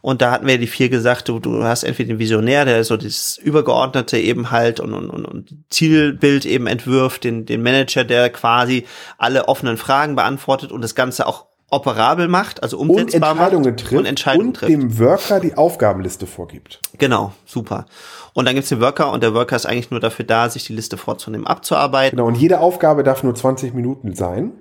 Und 0.02 0.22
da 0.22 0.30
hatten 0.30 0.46
wir 0.46 0.60
die 0.60 0.68
vier 0.68 0.90
gesagt, 0.90 1.30
du, 1.30 1.40
du 1.40 1.64
hast 1.64 1.82
entweder 1.82 2.10
den 2.10 2.20
Visionär, 2.20 2.64
der 2.64 2.84
so 2.84 2.96
das 2.96 3.40
Übergeordnete 3.40 4.20
eben 4.20 4.52
halt 4.52 4.80
und, 4.80 4.94
und, 4.94 5.10
und, 5.10 5.26
und 5.26 5.50
Zielbild 5.72 6.46
eben 6.46 6.68
entwirft, 6.68 7.24
den, 7.24 7.48
den 7.48 7.64
Manager, 7.64 8.04
der 8.04 8.30
quasi 8.30 8.86
alle 9.18 9.48
offenen 9.48 9.78
Fragen 9.78 10.16
beantwortet 10.16 10.72
und 10.72 10.84
das 10.84 10.94
Ganze 10.94 11.26
auch 11.26 11.48
operabel 11.70 12.28
macht, 12.28 12.62
also 12.64 12.78
Und 12.78 12.90
umsetzbar 12.92 13.32
Entscheidungen 13.32 13.66
macht 13.72 13.80
trifft 13.80 13.94
und 14.00 14.06
Entscheidungen 14.06 14.48
und 14.50 14.54
trifft. 14.56 14.72
dem 14.72 15.00
Worker 15.00 15.40
die 15.40 15.56
Aufgabenliste 15.58 16.28
vorgibt. 16.28 16.80
Genau, 16.98 17.34
super. 17.46 17.86
Und 18.34 18.46
dann 18.46 18.56
gibt's 18.56 18.70
den 18.70 18.82
Worker 18.82 19.12
und 19.12 19.24
der 19.24 19.34
Worker 19.34 19.56
ist 19.56 19.66
eigentlich 19.66 19.92
nur 19.92 20.00
dafür 20.00 20.26
da, 20.26 20.50
sich 20.50 20.66
die 20.66 20.74
Liste 20.74 20.98
vorzunehmen, 20.98 21.48
abzuarbeiten. 21.48 22.18
Genau, 22.18 22.28
und 22.28 22.36
jede 22.36 22.60
Aufgabe 22.60 23.04
darf 23.04 23.24
nur 23.24 23.34
20 23.36 23.74
Minuten 23.74 24.14
sein. 24.14 24.52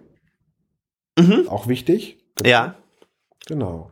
Mhm. 1.18 1.46
Auch 1.48 1.68
wichtig. 1.68 2.18
Ja. 2.44 2.74
Genau. 3.46 3.90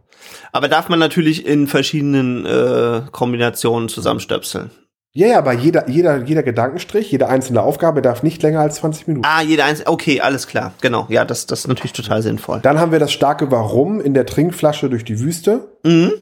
Aber 0.53 0.69
darf 0.69 0.89
man 0.89 0.99
natürlich 0.99 1.47
in 1.47 1.67
verschiedenen 1.67 2.47
äh, 2.47 3.03
Kombinationen 3.11 3.89
zusammenstöpseln. 3.89 4.71
Ja, 5.15 5.27
ja, 5.27 5.39
aber 5.39 5.53
jeder, 5.53 5.91
jeder, 5.91 6.25
jeder 6.25 6.43
Gedankenstrich, 6.43 7.11
jede 7.11 7.29
einzelne 7.29 7.63
Aufgabe 7.63 8.01
darf 8.01 8.23
nicht 8.23 8.43
länger 8.43 8.61
als 8.61 8.77
20 8.77 9.09
Minuten. 9.09 9.27
Ah, 9.27 9.43
jeder 9.43 9.67
einzelne. 9.67 9.91
Okay, 9.91 10.23
alles 10.23 10.47
klar. 10.47 10.73
Genau. 10.81 11.07
Ja, 11.11 11.27
das, 11.27 11.47
das 11.47 11.61
ist 11.61 11.69
natürlich 11.69 11.93
total 11.93 12.23
sinnvoll. 12.23 12.61
Dann 12.63 12.81
haben 12.81 12.93
wir 12.93 12.99
das 12.99 13.13
starke 13.13 13.51
Warum 13.51 14.01
in 14.01 14.15
der 14.15 14.25
Trinkflasche 14.25 14.89
durch 14.89 15.05
die 15.05 15.21
Wüste. 15.21 15.77
Mhm. 15.85 16.13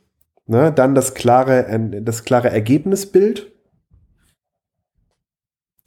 Ne, 0.47 0.73
dann 0.73 0.97
das 0.97 1.15
klare, 1.15 1.65
das 2.03 2.25
klare 2.25 2.51
Ergebnisbild. 2.51 3.53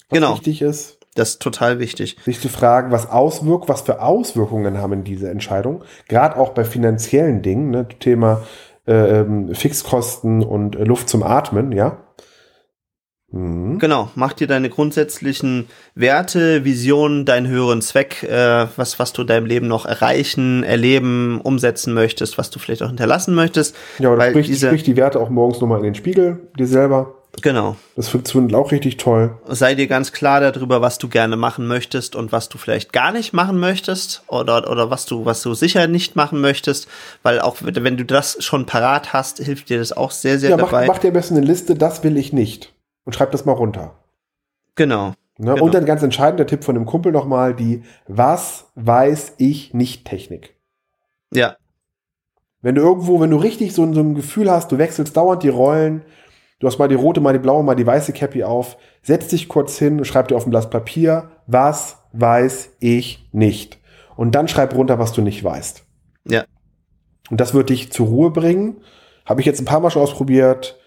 Was 0.10 0.18
Genau. 0.18 0.34
wichtig 0.36 0.62
ist. 0.62 1.00
Das 1.16 1.32
ist 1.32 1.42
total 1.42 1.80
wichtig. 1.80 2.18
Sich 2.24 2.40
zu 2.40 2.48
fragen, 2.48 2.92
was 2.92 3.10
auswirkt, 3.10 3.68
was 3.68 3.82
für 3.82 4.02
Auswirkungen 4.02 4.78
haben 4.78 5.04
diese 5.04 5.30
Entscheidungen, 5.30 5.84
gerade 6.08 6.38
auch 6.38 6.50
bei 6.54 6.64
finanziellen 6.64 7.42
Dingen, 7.42 7.70
ne, 7.72 7.88
Thema 8.00 8.44
äh, 8.88 9.20
ähm, 9.20 9.54
Fixkosten 9.54 10.42
und 10.44 10.76
äh, 10.78 10.86
Luft 10.86 11.10
zum 11.10 11.24
Atmen, 11.24 11.72
ja. 11.74 12.03
Mhm. 13.34 13.80
Genau, 13.80 14.10
mach 14.14 14.34
dir 14.34 14.46
deine 14.46 14.70
grundsätzlichen 14.70 15.68
Werte, 15.96 16.64
Visionen, 16.66 17.26
deinen 17.26 17.48
höheren 17.48 17.82
Zweck, 17.82 18.22
äh, 18.24 18.68
was, 18.76 19.00
was 19.00 19.12
du 19.12 19.24
in 19.24 19.28
deinem 19.28 19.48
Leben 19.48 19.68
noch 19.68 19.88
erreichen, 19.88 20.64
erleben, 20.64 21.42
umsetzen 21.42 21.96
möchtest, 21.96 22.38
was 22.38 22.52
du 22.52 22.60
vielleicht 22.60 22.84
auch 22.84 22.90
hinterlassen 22.90 23.34
möchtest. 23.34 23.76
Ja, 23.98 24.12
oder 24.12 24.30
sprich, 24.30 24.48
diese, 24.48 24.68
sprich 24.68 24.84
die 24.84 24.96
Werte 24.96 25.20
auch 25.20 25.32
morgens 25.32 25.60
nochmal 25.60 25.80
in 25.80 25.86
den 25.86 25.96
Spiegel, 25.96 26.42
dir 26.58 26.68
selber. 26.68 27.16
Genau. 27.42 27.76
Das 27.96 28.10
funktioniert 28.10 28.54
auch 28.54 28.72
richtig 28.72 28.98
toll. 28.98 29.36
Sei 29.48 29.74
dir 29.74 29.88
ganz 29.88 30.12
klar 30.12 30.40
darüber, 30.40 30.82
was 30.82 31.00
du 31.00 31.08
gerne 31.08 31.36
machen 31.36 31.66
möchtest 31.66 32.16
und 32.16 32.32
was 32.32 32.48
du 32.48 32.60
vielleicht 32.60 32.94
gar 32.94 33.12
nicht 33.12 33.34
machen 33.34 33.60
möchtest 33.60 34.22
oder, 34.28 34.70
oder 34.70 34.92
was 34.92 35.08
du, 35.08 35.26
was 35.26 35.42
du 35.42 35.56
sicher 35.56 35.88
nicht 35.88 36.16
machen 36.16 36.40
möchtest, 36.40 36.88
weil 37.24 37.40
auch 37.40 37.56
wenn 37.62 37.98
du 37.98 38.06
das 38.06 38.38
schon 38.44 38.68
parat 38.68 39.14
hast, 39.14 39.40
hilft 39.40 39.70
dir 39.70 39.80
das 39.80 39.92
auch 39.92 40.12
sehr, 40.12 40.38
sehr 40.38 40.52
ja, 40.52 40.58
dabei. 40.58 40.86
Mach, 40.86 40.94
mach 40.94 41.00
dir 41.00 41.08
am 41.08 41.16
besten 41.16 41.38
eine 41.38 41.46
Liste, 41.48 41.74
das 41.74 42.04
will 42.04 42.18
ich 42.18 42.32
nicht 42.32 42.73
und 43.06 43.14
schreib 43.14 43.32
das 43.32 43.46
mal 43.46 43.54
runter. 43.54 43.96
Genau. 44.76 45.14
Ne? 45.38 45.54
genau. 45.54 45.66
Und 45.66 45.74
dann 45.74 45.86
ganz 45.86 46.04
entscheidender 46.04 46.48
Tipp 46.48 46.64
von 46.64 46.76
dem 46.76 46.86
Kumpel 46.86 47.12
nochmal, 47.12 47.56
die 47.56 47.84
Was 48.08 48.72
weiß 48.76 49.36
ich 49.38 49.74
nicht 49.74 50.06
Technik. 50.06 50.56
Ja. 51.34 51.58
Wenn 52.62 52.76
du 52.76 52.82
irgendwo, 52.82 53.20
wenn 53.20 53.32
du 53.32 53.38
richtig 53.38 53.74
so, 53.74 53.92
so 53.94 54.00
ein 54.00 54.16
Gefühl 54.16 54.50
hast, 54.50 54.72
du 54.72 54.78
wechselst 54.78 55.18
dauernd 55.18 55.44
die 55.44 55.50
Rollen, 55.50 56.04
du 56.60 56.68
hast 56.68 56.80
mal 56.80 56.88
die 56.88 56.96
rote, 56.96 57.20
mal 57.20 57.34
die 57.34 57.40
blaue, 57.40 57.64
mal 57.64 57.76
die 57.76 57.86
weiße 57.86 58.14
Cappy 58.14 58.44
auf, 58.44 58.78
setz 59.02 59.28
dich 59.28 59.50
kurz 59.50 59.78
hin 59.78 59.98
und 59.98 60.06
schreib 60.06 60.30
dir 60.30 60.38
auf 60.38 60.46
ein 60.48 60.52
Blatt 60.52 60.72
Papier, 60.72 61.32
was 61.46 61.98
weiß 62.14 62.78
ich 62.80 63.28
nicht. 63.34 63.80
Und 64.16 64.36
dann 64.36 64.48
schreib 64.48 64.76
runter, 64.76 65.00
was 65.00 65.12
du 65.12 65.22
nicht 65.22 65.44
weißt. 65.44 65.84
Ja. 66.30 66.46
Und 67.30 67.42
das 67.42 67.54
wird 67.54 67.70
dich 67.70 67.92
zur 67.92 68.08
Ruhe 68.08 68.32
bringen. 68.32 68.78
Habe 69.26 69.42
ich 69.42 69.48
jetzt 69.48 69.60
ein 69.60 69.66
paar 69.66 69.80
Mal 69.80 69.90
schon 69.90 70.04
ausprobiert. 70.04 70.80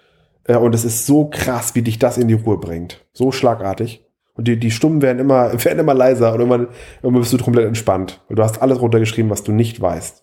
Äh, 0.46 0.56
und 0.56 0.74
es 0.74 0.84
ist 0.84 1.06
so 1.06 1.26
krass, 1.26 1.74
wie 1.74 1.82
dich 1.82 1.98
das 1.98 2.18
in 2.18 2.28
die 2.28 2.34
Ruhe 2.34 2.58
bringt. 2.58 3.04
So 3.12 3.32
schlagartig. 3.32 4.04
Und 4.34 4.48
die, 4.48 4.58
die 4.58 4.70
Stummen 4.70 5.02
werden 5.02 5.18
immer, 5.18 5.52
werden 5.64 5.78
immer 5.78 5.94
leiser 5.94 6.32
und 6.32 6.40
irgendwann, 6.40 6.68
irgendwann 7.02 7.22
bist 7.22 7.32
du 7.32 7.38
komplett 7.38 7.66
entspannt. 7.66 8.20
Weil 8.28 8.36
du 8.36 8.42
hast 8.42 8.62
alles 8.62 8.80
runtergeschrieben, 8.80 9.30
was 9.30 9.42
du 9.42 9.52
nicht 9.52 9.80
weißt. 9.80 10.22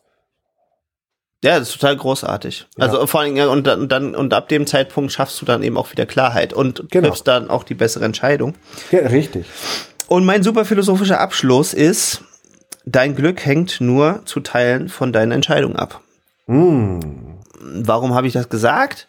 Ja, 1.43 1.59
das 1.59 1.69
ist 1.69 1.73
total 1.73 1.97
großartig. 1.97 2.67
Ja. 2.77 2.85
Also 2.85 3.05
vor 3.05 3.19
allem, 3.19 3.37
und 3.49 3.67
dann, 3.67 3.81
und 3.81 3.91
dann, 3.91 4.15
und 4.15 4.33
ab 4.33 4.47
dem 4.47 4.65
Zeitpunkt 4.65 5.11
schaffst 5.11 5.41
du 5.41 5.45
dann 5.45 5.61
eben 5.61 5.77
auch 5.77 5.91
wieder 5.91 6.05
Klarheit 6.05 6.53
und 6.53 6.89
genau. 6.89 7.09
triffst 7.09 7.27
dann 7.27 7.49
auch 7.49 7.65
die 7.65 7.73
bessere 7.73 8.05
Entscheidung. 8.05 8.55
Ja, 8.91 8.99
richtig. 8.99 9.45
Und 10.07 10.23
mein 10.23 10.41
super 10.41 10.63
philosophischer 10.63 11.19
Abschluss 11.19 11.73
ist, 11.73 12.23
dein 12.85 13.13
Glück 13.13 13.45
hängt 13.45 13.81
nur 13.81 14.21
zu 14.23 14.39
Teilen 14.39 14.87
von 14.87 15.11
deinen 15.11 15.33
Entscheidungen 15.33 15.75
ab. 15.75 15.99
Mm. 16.47 16.99
Warum 17.59 18.13
habe 18.13 18.27
ich 18.27 18.33
das 18.33 18.47
gesagt? 18.47 19.07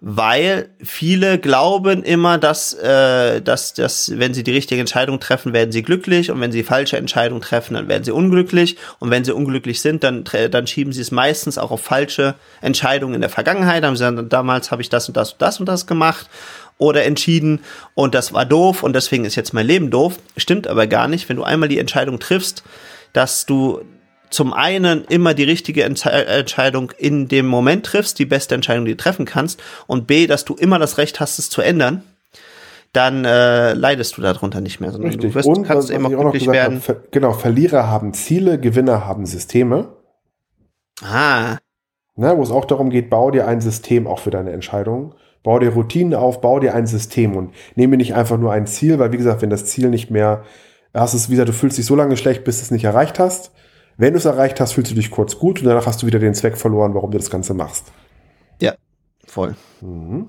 Weil 0.00 0.68
viele 0.82 1.38
glauben 1.38 2.02
immer, 2.02 2.36
dass, 2.36 2.74
äh, 2.74 3.40
dass, 3.40 3.72
dass 3.72 4.12
wenn 4.18 4.34
sie 4.34 4.42
die 4.42 4.52
richtige 4.52 4.80
Entscheidung 4.80 5.20
treffen, 5.20 5.54
werden 5.54 5.72
sie 5.72 5.82
glücklich 5.82 6.30
und 6.30 6.38
wenn 6.40 6.52
sie 6.52 6.62
falsche 6.62 6.98
Entscheidung 6.98 7.40
treffen, 7.40 7.74
dann 7.74 7.88
werden 7.88 8.04
sie 8.04 8.10
unglücklich 8.10 8.76
und 8.98 9.10
wenn 9.10 9.24
sie 9.24 9.34
unglücklich 9.34 9.80
sind, 9.80 10.04
dann, 10.04 10.24
dann 10.50 10.66
schieben 10.66 10.92
sie 10.92 11.00
es 11.00 11.10
meistens 11.12 11.56
auch 11.56 11.70
auf 11.70 11.80
falsche 11.80 12.34
Entscheidungen 12.60 13.14
in 13.14 13.20
der 13.22 13.30
Vergangenheit. 13.30 13.84
Haben 13.84 13.96
sie 13.96 14.04
dann, 14.04 14.28
damals 14.28 14.70
habe 14.70 14.82
ich 14.82 14.90
das 14.90 15.08
und 15.08 15.16
das 15.16 15.32
und 15.32 15.40
das 15.40 15.60
und 15.60 15.66
das 15.66 15.86
gemacht 15.86 16.28
oder 16.76 17.04
entschieden 17.04 17.60
und 17.94 18.14
das 18.14 18.34
war 18.34 18.44
doof 18.44 18.82
und 18.82 18.92
deswegen 18.92 19.24
ist 19.24 19.34
jetzt 19.34 19.54
mein 19.54 19.66
Leben 19.66 19.90
doof. 19.90 20.18
Stimmt 20.36 20.68
aber 20.68 20.86
gar 20.86 21.08
nicht. 21.08 21.26
Wenn 21.30 21.36
du 21.36 21.42
einmal 21.42 21.70
die 21.70 21.78
Entscheidung 21.78 22.18
triffst, 22.18 22.64
dass 23.14 23.46
du 23.46 23.80
zum 24.30 24.52
einen 24.52 25.04
immer 25.04 25.34
die 25.34 25.44
richtige 25.44 25.84
Entsche 25.84 26.10
Entscheidung 26.10 26.92
in 26.98 27.28
dem 27.28 27.46
Moment 27.46 27.86
triffst, 27.86 28.18
die 28.18 28.26
beste 28.26 28.54
Entscheidung, 28.54 28.84
die 28.84 28.92
du 28.92 28.96
treffen 28.96 29.24
kannst, 29.24 29.62
und 29.86 30.06
B, 30.06 30.26
dass 30.26 30.44
du 30.44 30.54
immer 30.54 30.78
das 30.78 30.98
Recht 30.98 31.20
hast, 31.20 31.38
es 31.38 31.50
zu 31.50 31.62
ändern, 31.62 32.02
dann 32.92 33.24
äh, 33.24 33.74
leidest 33.74 34.16
du 34.16 34.22
darunter 34.22 34.60
nicht 34.60 34.80
mehr, 34.80 34.90
sondern 34.90 35.10
Richtig. 35.10 35.30
du 35.30 35.34
wirst, 35.34 35.48
und, 35.48 35.64
kannst 35.64 35.90
immer 35.90 36.08
glücklich 36.08 36.46
werden. 36.48 36.82
Habe, 36.86 37.02
genau, 37.10 37.32
Verlierer 37.32 37.88
haben 37.88 38.14
Ziele, 38.14 38.58
Gewinner 38.58 39.06
haben 39.06 39.26
Systeme. 39.26 39.88
Ah. 41.02 41.58
Ne, 42.14 42.36
wo 42.36 42.42
es 42.42 42.50
auch 42.50 42.64
darum 42.64 42.88
geht, 42.88 43.10
bau 43.10 43.30
dir 43.30 43.46
ein 43.46 43.60
System 43.60 44.06
auch 44.06 44.20
für 44.20 44.30
deine 44.30 44.52
Entscheidungen. 44.52 45.14
Bau 45.42 45.58
dir 45.58 45.68
Routinen 45.68 46.14
auf, 46.14 46.40
bau 46.40 46.58
dir 46.58 46.74
ein 46.74 46.86
System 46.86 47.36
und 47.36 47.52
nehme 47.76 47.98
nicht 47.98 48.14
einfach 48.14 48.38
nur 48.38 48.52
ein 48.52 48.66
Ziel, 48.66 48.98
weil 48.98 49.12
wie 49.12 49.18
gesagt, 49.18 49.42
wenn 49.42 49.50
das 49.50 49.66
Ziel 49.66 49.90
nicht 49.90 50.10
mehr, 50.10 50.42
hast 50.94 51.12
es, 51.12 51.28
wie 51.28 51.32
gesagt, 51.32 51.50
du 51.50 51.52
fühlst 51.52 51.76
dich 51.76 51.84
so 51.86 51.94
lange 51.94 52.16
schlecht, 52.16 52.44
bis 52.44 52.58
du 52.58 52.62
es 52.62 52.70
nicht 52.70 52.84
erreicht 52.84 53.18
hast 53.18 53.52
wenn 53.96 54.12
du 54.12 54.18
es 54.18 54.24
erreicht 54.24 54.60
hast, 54.60 54.72
fühlst 54.72 54.90
du 54.90 54.94
dich 54.94 55.10
kurz 55.10 55.38
gut 55.38 55.60
und 55.60 55.66
danach 55.66 55.86
hast 55.86 56.02
du 56.02 56.06
wieder 56.06 56.18
den 56.18 56.34
Zweck 56.34 56.56
verloren, 56.56 56.94
warum 56.94 57.10
du 57.10 57.18
das 57.18 57.30
Ganze 57.30 57.54
machst. 57.54 57.86
Ja, 58.60 58.74
voll. 59.26 59.54
Mhm. 59.80 60.28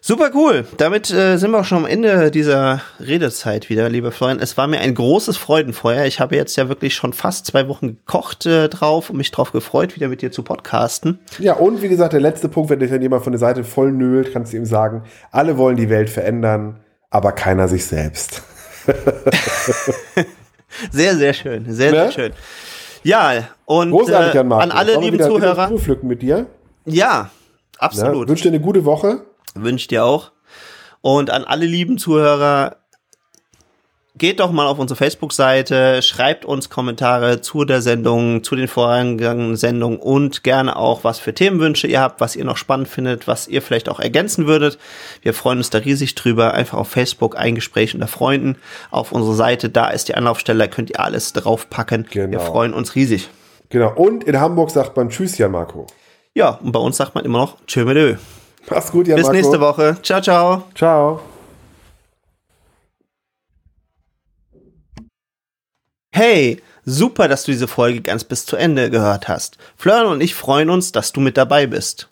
Super 0.00 0.30
cool. 0.34 0.64
Damit 0.78 1.10
äh, 1.10 1.36
sind 1.36 1.50
wir 1.50 1.58
auch 1.58 1.64
schon 1.66 1.78
am 1.78 1.84
Ende 1.84 2.30
dieser 2.30 2.80
Redezeit 2.98 3.68
wieder, 3.68 3.90
liebe 3.90 4.10
Freunde. 4.10 4.42
Es 4.42 4.56
war 4.56 4.66
mir 4.66 4.80
ein 4.80 4.94
großes 4.94 5.36
Freudenfeuer. 5.36 6.06
Ich 6.06 6.18
habe 6.18 6.34
jetzt 6.34 6.56
ja 6.56 6.70
wirklich 6.70 6.94
schon 6.94 7.12
fast 7.12 7.44
zwei 7.44 7.68
Wochen 7.68 7.88
gekocht 7.88 8.46
äh, 8.46 8.70
drauf 8.70 9.10
und 9.10 9.18
mich 9.18 9.30
drauf 9.32 9.52
gefreut, 9.52 9.96
wieder 9.96 10.08
mit 10.08 10.22
dir 10.22 10.32
zu 10.32 10.42
podcasten. 10.42 11.18
Ja, 11.38 11.54
und 11.54 11.82
wie 11.82 11.88
gesagt, 11.88 12.14
der 12.14 12.20
letzte 12.20 12.48
Punkt, 12.48 12.70
wenn 12.70 12.78
dich 12.78 12.90
dann 12.90 13.02
jemand 13.02 13.24
von 13.24 13.32
der 13.32 13.38
Seite 13.38 13.64
voll 13.64 13.92
nölt, 13.92 14.32
kannst 14.32 14.54
du 14.54 14.56
ihm 14.56 14.64
sagen, 14.64 15.02
alle 15.30 15.58
wollen 15.58 15.76
die 15.76 15.90
Welt 15.90 16.08
verändern, 16.08 16.80
aber 17.10 17.32
keiner 17.32 17.68
sich 17.68 17.84
selbst. 17.84 18.42
Sehr, 20.90 21.16
sehr 21.16 21.32
schön. 21.32 21.64
Sehr, 21.72 21.92
ne? 21.92 21.96
sehr 21.96 22.12
schön. 22.12 22.32
Ja, 23.02 23.48
und 23.64 23.90
Großartig, 23.90 24.34
äh, 24.34 24.38
an 24.38 24.70
alle 24.70 24.98
lieben 24.98 25.20
Zuhörer. 25.20 25.70
Pflücken 25.78 26.08
mit 26.08 26.22
dir. 26.22 26.46
Ja, 26.84 27.30
absolut. 27.78 28.26
Ja, 28.26 28.28
wünsche 28.28 28.42
dir 28.44 28.48
eine 28.50 28.60
gute 28.60 28.84
Woche. 28.84 29.22
Wünsche 29.54 29.88
dir 29.88 30.04
auch. 30.04 30.32
Und 31.00 31.30
an 31.30 31.44
alle 31.44 31.66
lieben 31.66 31.98
Zuhörer, 31.98 32.76
geht 34.18 34.40
doch 34.40 34.50
mal 34.50 34.66
auf 34.66 34.78
unsere 34.78 34.96
Facebook-Seite, 34.96 36.02
schreibt 36.02 36.44
uns 36.44 36.68
Kommentare 36.68 37.40
zu 37.40 37.64
der 37.64 37.80
Sendung, 37.80 38.42
zu 38.42 38.56
den 38.56 38.68
vorangegangenen 38.68 39.56
Sendungen 39.56 39.98
und 39.98 40.42
gerne 40.44 40.76
auch, 40.76 41.04
was 41.04 41.18
für 41.18 41.32
Themenwünsche 41.32 41.86
ihr 41.86 42.00
habt, 42.00 42.20
was 42.20 42.36
ihr 42.36 42.44
noch 42.44 42.56
spannend 42.56 42.88
findet, 42.88 43.26
was 43.26 43.48
ihr 43.48 43.62
vielleicht 43.62 43.88
auch 43.88 44.00
ergänzen 44.00 44.46
würdet. 44.46 44.78
Wir 45.22 45.34
freuen 45.34 45.58
uns 45.58 45.70
da 45.70 45.78
riesig 45.78 46.14
drüber. 46.14 46.54
Einfach 46.54 46.78
auf 46.78 46.88
Facebook 46.88 47.38
ein 47.38 47.54
Gespräch 47.54 47.94
unter 47.94 48.08
Freunden. 48.08 48.56
Auf 48.90 49.12
unsere 49.12 49.34
Seite, 49.34 49.70
da 49.70 49.88
ist 49.88 50.08
die 50.08 50.14
Anlaufstelle, 50.14 50.58
da 50.58 50.66
könnt 50.66 50.90
ihr 50.90 51.00
alles 51.00 51.32
draufpacken. 51.32 52.06
Genau. 52.10 52.32
Wir 52.32 52.40
freuen 52.40 52.74
uns 52.74 52.94
riesig. 52.94 53.28
Genau. 53.70 53.92
Und 53.94 54.24
in 54.24 54.40
Hamburg 54.40 54.70
sagt 54.70 54.96
man 54.96 55.10
Tschüss, 55.10 55.38
Jan 55.38 55.52
Marco. 55.52 55.86
Ja, 56.34 56.58
und 56.62 56.72
bei 56.72 56.80
uns 56.80 56.96
sagt 56.96 57.14
man 57.14 57.24
immer 57.24 57.38
noch 57.38 57.56
Tschö 57.66 57.84
Mach's 58.70 58.92
gut, 58.92 59.08
Jan 59.08 59.16
Bis 59.16 59.26
Marco. 59.26 59.36
nächste 59.36 59.60
Woche. 59.60 59.96
Ciao, 60.02 60.20
ciao. 60.20 60.64
Ciao. 60.74 61.20
Hey, 66.10 66.62
super, 66.84 67.28
dass 67.28 67.44
du 67.44 67.52
diese 67.52 67.68
Folge 67.68 68.00
ganz 68.00 68.24
bis 68.24 68.46
zu 68.46 68.56
Ende 68.56 68.88
gehört 68.90 69.28
hast. 69.28 69.58
Florian 69.76 70.06
und 70.06 70.22
ich 70.22 70.34
freuen 70.34 70.70
uns, 70.70 70.90
dass 70.90 71.12
du 71.12 71.20
mit 71.20 71.36
dabei 71.36 71.66
bist. 71.66 72.08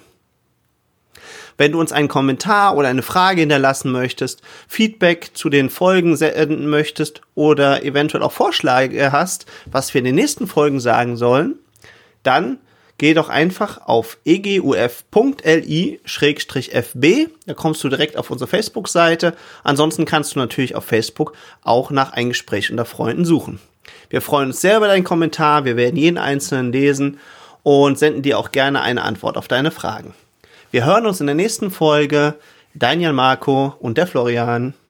Wenn 1.58 1.72
du 1.72 1.80
uns 1.80 1.92
einen 1.92 2.08
Kommentar 2.08 2.76
oder 2.76 2.88
eine 2.88 3.02
Frage 3.02 3.42
hinterlassen 3.42 3.92
möchtest, 3.92 4.42
Feedback 4.68 5.32
zu 5.34 5.50
den 5.50 5.70
Folgen 5.70 6.16
senden 6.16 6.70
möchtest 6.70 7.22
oder 7.36 7.84
eventuell 7.84 8.24
auch 8.24 8.32
Vorschläge 8.32 9.12
hast, 9.12 9.46
was 9.66 9.94
wir 9.94 10.00
in 10.00 10.06
den 10.06 10.16
nächsten 10.16 10.48
Folgen 10.48 10.80
sagen 10.80 11.18
sollen, 11.18 11.60
dann 12.24 12.58
geh 12.98 13.14
doch 13.14 13.30
einfach 13.30 13.86
auf 13.86 14.18
eguf.li-fb. 14.26 14.90
Da 17.46 17.54
kommst 17.54 17.84
du 17.84 17.90
direkt 17.90 18.18
auf 18.18 18.32
unsere 18.32 18.48
Facebook-Seite. 18.48 19.36
Ansonsten 19.64 20.06
kannst 20.06 20.36
du 20.36 20.40
natürlich 20.40 20.76
auf 20.76 20.86
Facebook 20.86 21.34
auch 21.64 21.92
nach 21.92 22.14
ein 22.14 22.30
Gespräch 22.30 22.72
unter 22.72 22.86
Freunden 22.86 23.26
suchen. 23.26 23.60
Wir 24.10 24.22
freuen 24.22 24.48
uns 24.50 24.62
sehr 24.62 24.78
über 24.78 24.88
deinen 24.88 25.04
Kommentar. 25.04 25.66
Wir 25.66 25.76
werden 25.76 25.98
jeden 25.98 26.18
einzelnen 26.18 26.72
lesen 26.72 27.20
und 27.64 27.98
senden 27.98 28.22
dir 28.22 28.38
auch 28.40 28.52
gerne 28.52 28.82
eine 28.82 29.02
Antwort 29.02 29.38
auf 29.38 29.48
deine 29.48 29.72
Fragen. 29.72 30.14
Wir 30.74 30.88
hören 30.88 31.06
uns 31.06 31.20
in 31.20 31.28
der 31.28 31.36
nächsten 31.36 31.70
Folge. 31.70 32.34
Jan 32.82 33.14
Marco 33.14 33.76
und 33.80 34.00
der 34.00 34.08
Florian. 34.08 34.74